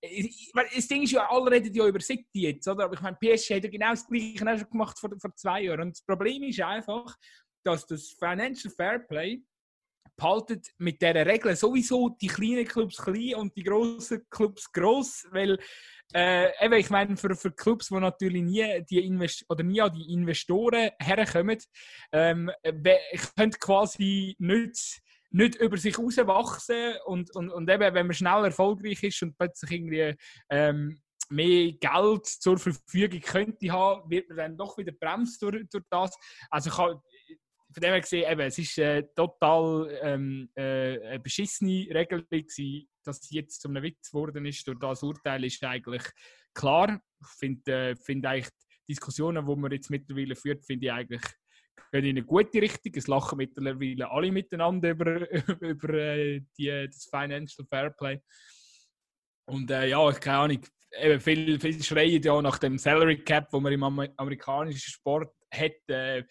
das 0.75 0.89
Ding 0.89 1.05
ist 1.05 1.13
ja, 1.13 1.31
alle 1.31 1.51
reden 1.51 1.73
ja 1.73 1.87
über 1.87 2.01
City 2.01 2.43
jetzt, 2.43 2.67
oder? 2.67 2.85
Aber 2.85 2.95
ich 2.95 3.01
meine, 3.01 3.17
PSG 3.17 3.55
hat 3.55 3.65
ja 3.65 3.71
genau 3.71 3.91
das 3.91 4.07
Gleiche 4.07 4.45
auch 4.45 4.59
schon 4.59 4.71
gemacht 4.71 4.99
vor, 4.99 5.11
vor 5.19 5.35
zwei 5.37 5.63
Jahren. 5.63 5.83
Und 5.83 5.97
das 5.97 6.05
Problem 6.05 6.43
ist 6.43 6.61
einfach, 6.61 7.17
dass 7.65 7.87
das 7.87 8.11
Financial 8.11 8.73
Fairplay 8.73 9.43
behaltet 10.17 10.69
mit 10.79 11.01
dieser 11.01 11.27
Regel 11.27 11.57
sowieso 11.57 12.11
die 12.21 12.27
kleinen 12.27 12.67
Clubs 12.67 12.97
klein 12.97 13.35
und 13.37 13.57
die 13.57 13.63
grossen 13.63 14.27
Clubs 14.31 14.71
gross, 14.71 15.27
weil 15.31 15.59
äh, 16.15 16.51
eben, 16.65 16.75
ich 16.75 16.91
meine, 16.91 17.17
für, 17.17 17.35
für 17.35 17.53
Clubs, 17.53 17.89
die 17.89 17.95
natürlich 17.95 18.43
nie, 18.43 18.85
die 18.89 19.05
Invest 19.05 19.45
oder 19.49 19.63
nie 19.63 19.81
an 19.81 19.93
die 19.95 20.13
Investoren 20.13 20.91
herkommen, 21.01 21.59
ähm, 22.13 22.51
können 22.63 23.53
quasi 23.53 24.37
nicht, 24.39 25.01
nicht 25.31 25.55
über 25.57 25.79
sich 25.79 25.97
herauswachsen 25.97 26.97
und, 27.07 27.35
und, 27.35 27.51
und 27.51 27.71
eben, 27.71 27.95
wenn 27.95 28.07
man 28.07 28.15
schnell 28.15 28.45
erfolgreich 28.45 29.03
ist 29.03 29.23
und 29.23 29.37
plötzlich 29.39 29.71
irgendwie 29.71 30.15
ähm, 30.51 31.01
mehr 31.31 31.73
Geld 31.73 32.27
zur 32.27 32.59
Verfügung 32.59 33.21
könnte 33.21 33.73
haben, 33.73 34.11
wird 34.11 34.29
man 34.29 34.37
dann 34.37 34.57
doch 34.57 34.77
wieder 34.77 34.93
bremst 34.93 35.41
durch, 35.41 35.67
durch 35.71 35.85
das. 35.89 36.15
Also 36.51 36.77
habe 36.77 37.03
von 37.73 37.81
dem 37.81 37.91
her 37.91 38.01
gesehen, 38.01 38.31
eben, 38.31 38.41
es 38.41 38.59
ist 38.59 38.79
äh, 38.79 39.03
total 39.15 39.99
ähm, 40.03 40.51
äh, 40.55 40.99
eine 41.09 41.21
beschissene 41.21 41.87
Regelung 41.95 42.27
dass 43.05 43.21
sie 43.21 43.35
jetzt 43.37 43.61
zum 43.61 43.75
Witz 43.75 44.11
geworden 44.11 44.47
ist. 44.47 44.67
Durch 44.67 44.79
das 44.79 45.03
Urteil 45.03 45.45
ist 45.45 45.65
eigentlich 45.65 46.05
klar. 46.55 47.01
Ich 47.21 47.29
finde 47.39 47.91
äh, 47.91 47.97
find 47.97 48.25
eigentlich 48.25 48.51
die 48.89 48.93
Diskussionen, 48.93 49.45
die 49.45 49.57
man 49.57 49.73
jetzt 49.73 49.91
mittlerweile 49.91 50.37
führt, 50.37 50.65
finde 50.65 50.87
ich 50.87 50.93
eigentlich 50.93 51.23
gehen 51.93 52.05
in 52.05 52.17
eine 52.17 52.25
gute 52.25 52.61
Richtung. 52.61 52.93
Es 52.95 53.07
lachen 53.07 53.37
mittlerweile 53.37 54.11
alle 54.11 54.33
miteinander 54.33 54.91
über, 54.91 55.31
über 55.61 55.95
äh, 55.95 56.41
die, 56.59 56.87
das 56.87 57.05
Financial 57.05 57.67
Fairplay. 57.69 58.21
Und 59.47 59.71
äh, 59.71 59.89
ja, 59.89 60.13
keine 60.13 60.39
Ahnung, 60.39 60.61
eben 61.01 61.21
viel, 61.21 61.61
viel 61.61 61.83
schreien 61.83 62.23
ja 62.23 62.41
nach 62.41 62.59
dem 62.59 62.79
Salary 62.79 63.23
Cap, 63.23 63.53
wo 63.53 63.61
man 63.61 63.73
im 63.73 63.83
Amer 63.83 64.09
amerikanischen 64.17 64.91
Sport 64.91 65.35
hat. 65.53 65.89
Äh, 65.89 66.25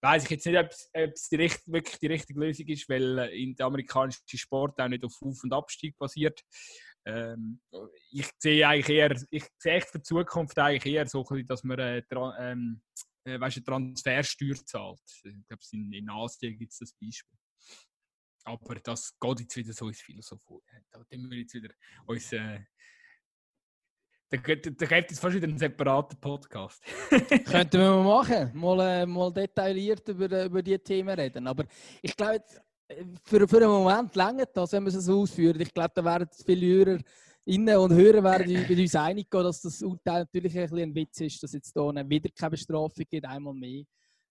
weiß 0.00 0.24
ich 0.24 0.30
jetzt 0.30 0.46
nicht, 0.46 0.58
ob 0.58 0.70
es, 0.70 1.30
wirklich 1.66 1.98
die 1.98 2.06
richtige 2.06 2.40
Lösung 2.40 2.66
ist, 2.66 2.88
weil 2.88 3.18
äh, 3.18 3.42
in 3.42 3.54
der 3.54 3.66
amerikanischen 3.66 4.22
Sport 4.26 4.80
auch 4.80 4.88
nicht 4.88 5.04
auf 5.04 5.14
Auf- 5.20 5.42
und 5.42 5.52
Abstieg 5.52 5.96
basiert. 5.98 6.42
Ähm, 7.04 7.60
ich 8.10 8.28
sehe 8.38 8.66
eigentlich 8.66 8.88
eher, 8.88 9.16
ich 9.30 9.44
sehe 9.58 9.74
echt 9.74 9.88
für 9.88 9.98
die 9.98 10.04
Zukunft 10.04 10.58
eigentlich 10.58 10.94
eher 10.94 11.06
so, 11.06 11.24
dass 11.46 11.64
man 11.64 11.78
äh, 11.78 12.02
tra- 12.08 12.36
ähm, 12.38 12.82
äh, 13.24 13.40
weißt, 13.40 13.58
du, 13.58 13.60
Transfersteuer 13.62 14.56
zahlt. 14.64 15.00
Ich 15.24 15.46
glaube, 15.46 15.62
in, 15.72 15.92
in 15.92 16.10
Asien 16.10 16.58
gibt 16.58 16.72
es 16.72 16.78
das 16.78 16.92
Beispiel. 16.92 17.38
Aber 18.44 18.74
das 18.76 19.18
geht 19.18 19.40
jetzt 19.40 19.56
wieder 19.56 19.72
so 19.72 19.88
ins 19.88 20.00
Philosophie. 20.00 20.60
Da 20.90 21.04
tun 21.04 21.30
wir 21.30 21.38
jetzt 21.38 21.54
wieder 21.54 21.74
uns. 22.06 22.32
Äh, 22.32 22.60
da 24.30 24.36
gibt 24.36 24.80
da 24.80 24.86
gibt 24.86 25.12
es 25.12 25.18
fast 25.18 25.36
wieder 25.36 25.48
einen 25.48 25.58
separaten 25.58 26.18
Podcast. 26.20 26.82
Könnten 27.44 27.80
wir 27.80 27.90
mal 27.90 28.02
machen, 28.04 28.50
mal, 28.54 28.80
äh, 28.80 29.06
mal 29.06 29.32
detailliert 29.32 30.06
über, 30.08 30.30
äh, 30.30 30.46
über 30.46 30.62
diese 30.62 30.80
Themen 30.80 31.18
reden. 31.18 31.46
Aber 31.46 31.64
ich 32.02 32.14
glaube, 32.16 32.42
für, 33.24 33.48
für 33.48 33.56
einen 33.56 33.70
Moment 33.70 34.14
länger 34.14 34.46
das, 34.46 34.72
wenn 34.72 34.84
wir 34.84 34.94
es 34.94 35.04
so 35.04 35.22
ausführen. 35.22 35.60
Ich 35.60 35.72
glaube, 35.72 35.92
da 35.94 36.04
werden 36.04 36.28
viele 36.44 36.66
Hörer 36.66 36.98
innen 37.44 37.76
und 37.78 37.92
Hörer 37.92 38.22
werden 38.22 38.52
mit 38.68 38.78
uns 38.78 38.94
einig 38.94 39.30
gehen, 39.30 39.42
dass 39.42 39.62
das 39.62 39.82
Urteil 39.82 40.20
natürlich 40.20 40.56
ein, 40.56 40.62
bisschen 40.62 40.90
ein 40.90 40.94
Witz 40.94 41.20
ist, 41.20 41.42
dass 41.42 41.52
jetzt 41.52 41.72
hier 41.72 42.08
wieder 42.08 42.28
keine 42.30 42.50
Bestrafung 42.50 43.04
gibt, 43.08 43.24
einmal 43.24 43.54
mehr. 43.54 43.84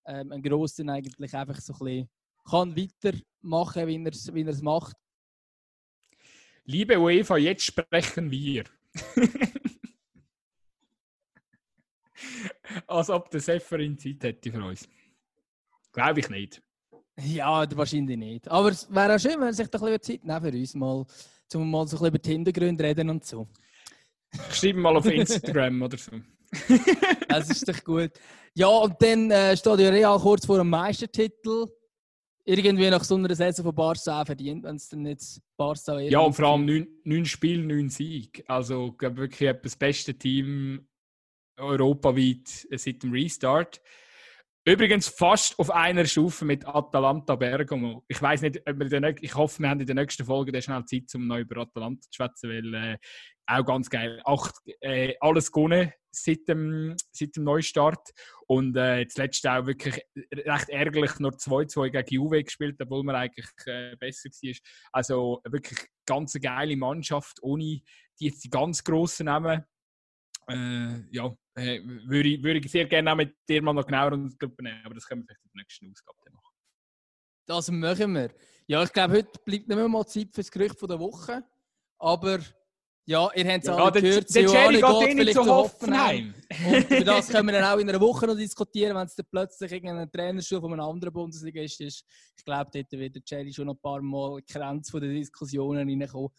Ähm, 0.06 0.32
ein 0.32 0.42
Grossen 0.42 0.90
eigentlich 0.90 1.34
einfach 1.34 1.60
so 1.60 1.74
ein 1.74 1.80
bisschen 1.80 2.10
kann 2.50 2.76
weitermachen, 2.78 3.88
wie 3.88 4.04
er 4.04 4.12
es 4.12 4.34
wie 4.34 4.42
er 4.42 4.48
es 4.48 4.62
macht. 4.62 4.96
Liebe 6.66 7.00
UEFA, 7.00 7.38
jetzt 7.38 7.66
sprechen 7.66 8.32
wir. 8.32 8.66
Als 12.88 13.10
ob 13.10 13.30
der 13.30 13.40
Seferin 13.40 13.98
Zeit 13.98 14.24
hätte 14.24 14.52
für 14.52 14.64
uns. 14.64 14.88
Glaube 15.92 16.20
ich 16.20 16.30
nicht. 16.30 16.62
Ja, 17.20 17.66
wahrscheinlich 17.76 18.18
nicht. 18.18 18.48
Aber 18.48 18.70
es 18.70 18.94
wäre 18.94 19.16
auch 19.16 19.20
schön, 19.20 19.40
wenn 19.40 19.48
er 19.48 19.54
sich 19.54 19.68
doch 19.68 19.82
ein 19.82 19.98
bisschen 19.98 20.22
Zeit 20.22 20.26
nehmen 20.26 20.42
für 20.42 20.58
uns, 20.58 20.76
mal, 20.76 21.06
zum 21.48 21.72
mal 21.72 21.88
so 21.88 21.98
ein 21.98 22.02
bisschen 22.02 22.08
über 22.08 22.20
die 22.20 22.30
Hintergründe 22.30 22.84
reden 22.84 23.10
und 23.10 23.26
so. 23.26 23.48
Ich 24.50 24.56
schreibe 24.56 24.80
mal 24.80 24.96
auf 24.96 25.06
Instagram 25.06 25.82
oder 25.82 25.98
so. 25.98 26.12
Das 27.28 27.50
ist 27.50 27.68
doch 27.68 27.84
gut. 27.84 28.12
Ja, 28.54 28.68
und 28.68 28.96
dann 29.02 29.32
äh, 29.32 29.58
steht 29.58 29.80
ja 29.80 29.90
Real 29.90 30.20
kurz 30.20 30.46
vor 30.46 30.58
dem 30.58 30.70
Meistertitel. 30.70 31.66
irgendwie 32.46 32.90
nach 32.90 33.04
so 33.04 33.16
einer 33.16 33.36
Saison 33.36 33.66
von 33.66 33.76
Barca 33.76 34.22
auch 34.22 34.26
verdient, 34.26 34.64
wenn 34.64 34.78
es 34.78 34.88
dann 34.88 35.02
nicht 35.02 35.42
Barca 35.58 36.00
Ja, 36.00 36.20
und 36.20 36.34
vor 36.34 36.46
allem 36.46 36.66
neun, 36.66 36.88
neun 37.04 37.26
Spiele, 37.26 37.64
neun 37.64 37.90
Sieg. 37.90 38.44
Also 38.48 38.90
ich 38.92 38.98
glaube 38.98 39.18
wirklich 39.18 39.52
das 39.62 39.76
beste 39.76 40.14
Team 40.14 40.87
europaweit 41.58 42.68
seit 42.72 43.04
dem 43.04 43.12
Restart. 43.12 43.82
Übrigens 44.66 45.08
fast 45.08 45.58
auf 45.60 45.72
einer 45.72 46.06
Stufe 46.06 46.44
mit 46.44 46.68
Atalanta 46.68 47.38
Bergamo. 47.38 48.04
Ich 48.10 48.22
weiß 48.22 48.42
nicht, 48.42 48.62
ob 48.68 48.80
wir 48.80 48.90
den, 48.90 49.16
ich 49.22 49.34
hoffe, 49.34 49.62
wir 49.62 49.70
haben 49.70 49.80
in 49.80 49.86
der 49.86 49.96
nächsten 49.96 50.26
Folge 50.26 50.52
dann 50.52 50.62
schnell 50.62 50.84
Zeit, 50.84 51.16
um 51.16 51.26
noch 51.26 51.38
über 51.38 51.62
Atalanta 51.62 52.02
zu 52.02 52.10
schwätzen, 52.12 52.50
weil 52.50 52.74
äh, 52.74 52.98
auch 53.46 53.66
ganz 53.66 53.90
geil. 53.90 54.22
Acht, 54.26 54.56
äh, 54.82 55.16
alles 55.22 55.54
gewonnen 55.54 55.94
seit 56.12 56.50
dem, 56.50 56.96
seit 57.14 57.38
dem 57.38 57.46
Neustart. 57.46 58.10
Und 58.48 58.76
äh, 58.76 59.08
letzte 59.16 59.54
auch 59.54 59.66
wirklich 59.66 60.02
recht 60.34 60.70
ärgerlich 60.70 61.18
nur 61.20 61.32
2-2 61.32 61.90
gegen 61.90 62.16
Juve 62.16 62.44
gespielt, 62.44 62.76
obwohl 62.82 63.04
man 63.04 63.16
eigentlich 63.16 63.48
äh, 63.68 63.96
besser 63.96 64.30
war. 64.30 64.54
Also 64.92 65.42
wirklich 65.46 65.80
ganz 66.06 66.34
geile 66.34 66.76
Mannschaft, 66.76 67.42
ohne 67.42 67.64
die 67.64 67.84
jetzt 68.20 68.44
die 68.44 68.50
ganz 68.50 68.84
grossen 68.84 69.28
Namen. 69.28 69.64
Äh, 70.50 71.04
ja, 71.12 71.34
äh, 71.58 71.82
würde, 71.84 72.30
ich, 72.30 72.44
würde 72.44 72.60
ich 72.60 72.72
sehr 72.72 72.86
gerne 72.86 73.12
auch 73.12 73.16
mit 73.16 73.36
dir 73.50 73.62
mal 73.62 73.74
noch 73.74 73.86
genauer 73.86 74.14
unter 74.14 74.48
die 74.48 74.64
nehmen, 74.64 74.82
aber 74.86 74.94
das 74.96 75.06
können 75.08 75.22
wir 75.22 75.26
vielleicht 75.26 75.44
in 75.44 75.52
der 75.54 75.62
nächsten 75.62 75.92
Ausgabe 75.92 76.18
machen. 76.32 76.56
Das 77.48 77.72
machen 77.72 78.14
wir. 78.14 78.30
Ja, 78.68 78.84
ich 78.84 78.94
glaube, 78.94 79.14
heute 79.16 79.32
bleibt 79.46 79.68
nicht 79.68 79.76
mehr 79.78 79.88
mal 79.88 80.06
Zeit 80.06 80.28
für 80.34 80.42
das 80.42 80.52
Gerücht 80.52 80.82
der 80.82 81.00
Woche. 81.00 81.44
Aber 81.98 82.40
ja, 83.06 83.30
ihr 83.34 83.46
habt 83.48 83.64
es 83.64 83.68
Ja, 83.68 83.76
alle 83.76 83.92
der, 83.94 84.02
gehört. 84.02 84.36
der 84.36 84.42
Jerry 84.42 84.82
geht 84.82 85.00
geht 85.00 85.10
eh 85.10 85.14
nicht 85.14 85.34
zu 85.34 85.44
zu 85.44 85.56
Hoffenheim. 85.56 86.34
Und 86.68 86.92
über 86.92 87.06
das 87.06 87.30
können 87.30 87.48
wir 87.48 87.54
dann 87.54 87.64
auch 87.64 87.80
in 87.80 87.90
einer 87.90 88.02
Woche 88.02 88.28
noch 88.28 88.36
diskutieren, 88.36 88.96
wenn 88.98 89.08
es 89.08 89.16
dann 89.16 89.26
plötzlich 89.32 89.72
irgendein 89.72 90.12
Trainerstuhl 90.12 90.60
von 90.60 90.74
einem 90.74 90.82
anderen 90.82 91.14
Bundesligist 91.14 91.80
ist. 91.80 92.04
Ich 92.38 92.44
glaube, 92.44 92.70
dort 92.74 92.92
wird 92.92 93.16
der 93.16 93.22
Jerry 93.26 93.54
schon 93.54 93.70
ein 93.70 93.80
paar 93.80 94.02
Mal 94.02 94.42
Grenz 94.42 94.90
von 94.90 95.00
den 95.02 95.16
Diskussionen 95.16 95.88
reinkommen. 95.90 96.30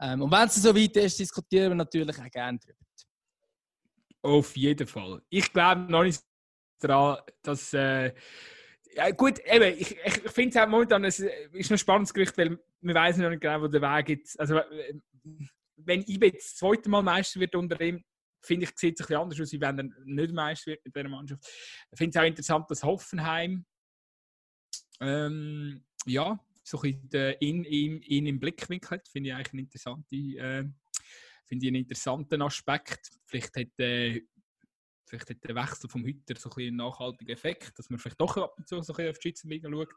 Ähm, 0.00 0.22
und 0.22 0.30
wenn 0.30 0.46
es 0.46 0.56
so 0.56 0.76
weit 0.76 0.96
ist, 0.98 1.18
diskutieren 1.18 1.70
wir 1.70 1.76
natürlich 1.76 2.18
auch 2.18 2.30
gerne 2.30 2.58
darüber. 2.58 2.78
Auf 4.22 4.56
jeden 4.56 4.86
Fall. 4.86 5.22
Ich 5.28 5.52
glaube 5.52 5.82
noch 5.90 6.04
nicht 6.04 6.22
daran, 6.78 7.18
dass. 7.42 7.72
Äh, 7.74 8.14
ja, 8.94 9.10
gut, 9.10 9.38
eben, 9.46 9.78
ich, 9.78 9.96
ich 10.04 10.14
finde 10.30 10.50
es 10.50 10.62
auch 10.62 10.68
momentan, 10.68 11.04
es 11.04 11.18
ist 11.18 11.70
noch 11.70 11.76
ein 11.76 11.78
spannendes 11.78 12.12
Gerücht, 12.12 12.36
weil 12.36 12.58
wir 12.82 12.94
wissen 12.94 13.22
noch 13.22 13.30
nicht 13.30 13.40
genau, 13.40 13.62
wo 13.62 13.66
der 13.66 13.80
Weg 13.80 14.20
ist. 14.20 14.38
Also, 14.38 14.58
äh, 14.58 14.94
wenn 15.76 16.02
jetzt 16.02 16.36
das 16.36 16.56
zweite 16.56 16.90
Mal 16.90 17.02
Meister 17.02 17.40
wird 17.40 17.54
unter 17.54 17.80
ihm, 17.80 18.04
finde 18.44 18.64
ich, 18.64 18.72
sieht 18.76 18.94
es 18.94 19.04
ein 19.04 19.06
bisschen 19.06 19.22
anders 19.22 19.40
aus, 19.40 19.52
wie 19.52 19.60
wenn 19.60 19.78
er 19.78 19.84
nicht 20.04 20.34
Meister 20.34 20.72
wird 20.72 20.84
mit 20.84 20.94
dieser 20.94 21.08
Mannschaft. 21.08 21.42
Ich 21.90 21.98
finde 21.98 22.18
es 22.18 22.22
auch 22.22 22.26
interessant, 22.26 22.70
dass 22.70 22.82
Hoffenheim 22.82 23.64
ähm, 25.00 25.84
ja, 26.06 26.38
so 26.62 26.80
ein 26.82 27.08
bisschen 27.08 27.34
ihn, 27.40 27.64
ihn, 27.64 28.02
ihn 28.02 28.26
im 28.26 28.40
Blickwinkel. 28.40 29.00
Finde 29.10 29.30
ich 29.30 29.34
eigentlich 29.34 29.52
eine 29.52 29.62
interessante, 29.62 30.16
äh, 30.16 30.64
finde 31.52 31.66
ich 31.66 31.68
einen 31.68 31.82
interessanten 31.82 32.40
Aspekt. 32.40 33.10
Vielleicht 33.26 33.54
hat, 33.54 33.78
äh, 33.78 34.22
vielleicht 35.06 35.28
hat 35.28 35.44
der 35.44 35.54
Wechsel 35.54 35.90
vom 35.90 36.02
Hütter 36.02 36.34
so 36.38 36.48
ein 36.48 36.54
bisschen 36.54 36.68
einen 36.68 36.76
nachhaltigen 36.76 37.30
Effekt, 37.30 37.78
dass 37.78 37.90
man 37.90 37.98
vielleicht 37.98 38.18
doch 38.18 38.34
ab 38.38 38.54
und 38.56 38.66
zu 38.66 38.80
so 38.80 38.94
ein 38.94 38.96
bisschen 38.96 39.10
auf 39.10 39.18
die 39.18 39.28
Schweizer 39.28 39.48
Liga 39.48 39.68
schaut. 39.70 39.88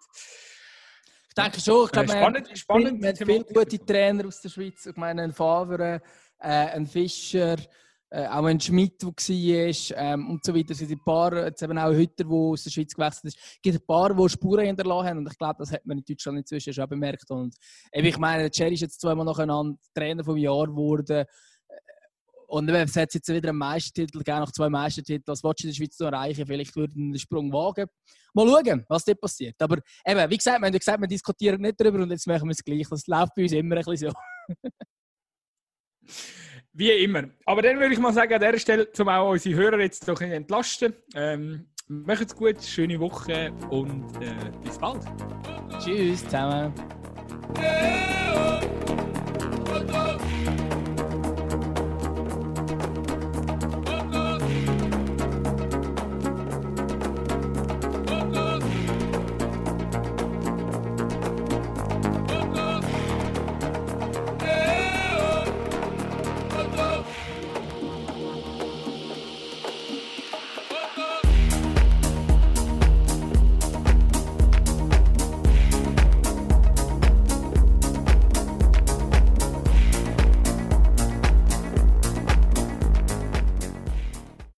Ich 1.29 1.33
denke 1.33 1.61
schon, 1.61 1.85
ich 1.85 1.91
glaube, 1.93 2.11
Äh, 2.11 2.13
wir 2.13 2.19
spannend- 2.19 2.47
haben 2.49 2.55
spannend 2.57 3.01
wir 3.01 3.09
haben 3.09 3.15
viele 3.15 3.43
gute 3.45 3.85
Trainer 3.85 4.27
aus 4.27 4.41
der 4.41 4.49
Schweiz. 4.49 4.85
Ich 4.85 4.95
meine, 4.97 5.23
ein 5.23 5.31
Favre, 5.31 6.01
äh, 6.39 6.47
ein 6.49 6.85
Fischer, 6.87 7.55
äh, 8.11 8.27
auch 8.27 8.45
ein 8.45 8.59
Schmidt, 8.59 9.01
der 9.01 9.09
war 9.09 9.97
ähm, 9.97 10.29
und 10.29 10.45
so 10.45 10.55
weiter. 10.55 10.71
Es 10.71 10.79
gibt 10.79 10.91
ein 10.91 11.03
paar, 11.03 11.45
jetzt 11.45 11.61
eben 11.63 11.77
auch 11.77 11.91
Hütter, 11.91 12.23
der 12.23 12.31
aus 12.31 12.63
der 12.63 12.69
Schweiz 12.69 12.93
gewechselt 12.93 13.25
ist. 13.25 13.37
Es 13.37 13.61
gibt 13.61 13.77
ein 13.77 13.85
paar, 13.85 14.13
die 14.13 14.29
Spuren 14.29 14.65
hinterlassen 14.65 15.07
haben 15.09 15.17
und 15.19 15.31
ich 15.31 15.37
glaube, 15.37 15.55
das 15.59 15.71
hat 15.71 15.85
man 15.85 15.97
in 15.97 16.03
Deutschland 16.05 16.37
inzwischen 16.37 16.73
schon 16.73 16.87
bemerkt. 16.87 17.29
Und 17.31 17.55
eben, 17.91 18.07
ich 18.07 18.17
meine, 18.17 18.49
Jerry 18.53 18.75
ist 18.75 18.81
jetzt 18.81 19.01
zweimal 19.01 19.25
nacheinander 19.25 19.77
Trainer 19.93 20.23
vom 20.23 20.37
Jahr 20.37 20.67
geworden. 20.67 21.25
Und 22.47 22.69
eben, 22.69 22.75
es 22.75 22.93
jetzt 22.93 23.27
wieder 23.27 23.49
einen 23.49 23.57
Meistertitel, 23.57 24.21
gerne 24.21 24.41
noch 24.41 24.51
zwei 24.51 24.69
Meistertitel. 24.69 25.23
Was 25.27 25.43
willst 25.43 25.63
du 25.63 25.67
in 25.67 25.69
der 25.71 25.75
Schweiz 25.75 25.99
noch 25.99 26.07
erreichen? 26.07 26.45
Vielleicht 26.45 26.75
würden 26.75 27.11
den 27.11 27.19
Sprung 27.19 27.51
wagen. 27.51 27.87
Mal 28.33 28.47
schauen, 28.47 28.85
was 28.87 29.03
dort 29.03 29.19
passiert. 29.19 29.55
Aber 29.59 29.79
eben, 30.05 30.29
wie 30.29 30.37
gesagt, 30.37 30.61
wir 30.61 30.67
haben 30.67 30.73
ja 30.73 30.79
gesagt, 30.79 31.01
wir 31.01 31.07
diskutieren 31.07 31.59
nicht 31.59 31.79
darüber 31.79 32.03
und 32.03 32.11
jetzt 32.11 32.27
machen 32.27 32.47
wir 32.47 32.51
es 32.51 32.63
gleich. 32.63 32.87
Das 32.87 33.07
läuft 33.07 33.33
bei 33.35 33.43
uns 33.43 33.51
immer 33.51 33.77
ein 33.77 33.83
bisschen 33.83 34.11
so. 34.11 34.15
Wie 36.77 36.91
immer. 36.91 37.23
Aber 37.45 37.61
dann 37.61 37.79
würde 37.79 37.93
ich 37.93 37.99
mal 37.99 38.11
sagen, 38.11 38.33
an 38.33 38.41
dieser 38.41 38.59
Stelle, 38.59 38.89
um 38.99 39.07
auch 39.07 39.31
unsere 39.31 39.55
Hörer 39.55 39.79
jetzt 39.79 40.05
doch 40.09 40.15
ein 40.15 40.27
bisschen 40.27 40.31
entlasten. 40.33 40.93
Ähm, 41.15 41.67
macht's 41.87 42.35
gut, 42.35 42.61
schöne 42.61 42.99
Woche 42.99 43.53
und 43.69 44.03
äh, 44.21 44.33
bis 44.61 44.77
bald. 44.77 45.01
Tschüss 45.79 46.25
zusammen. 46.25 46.73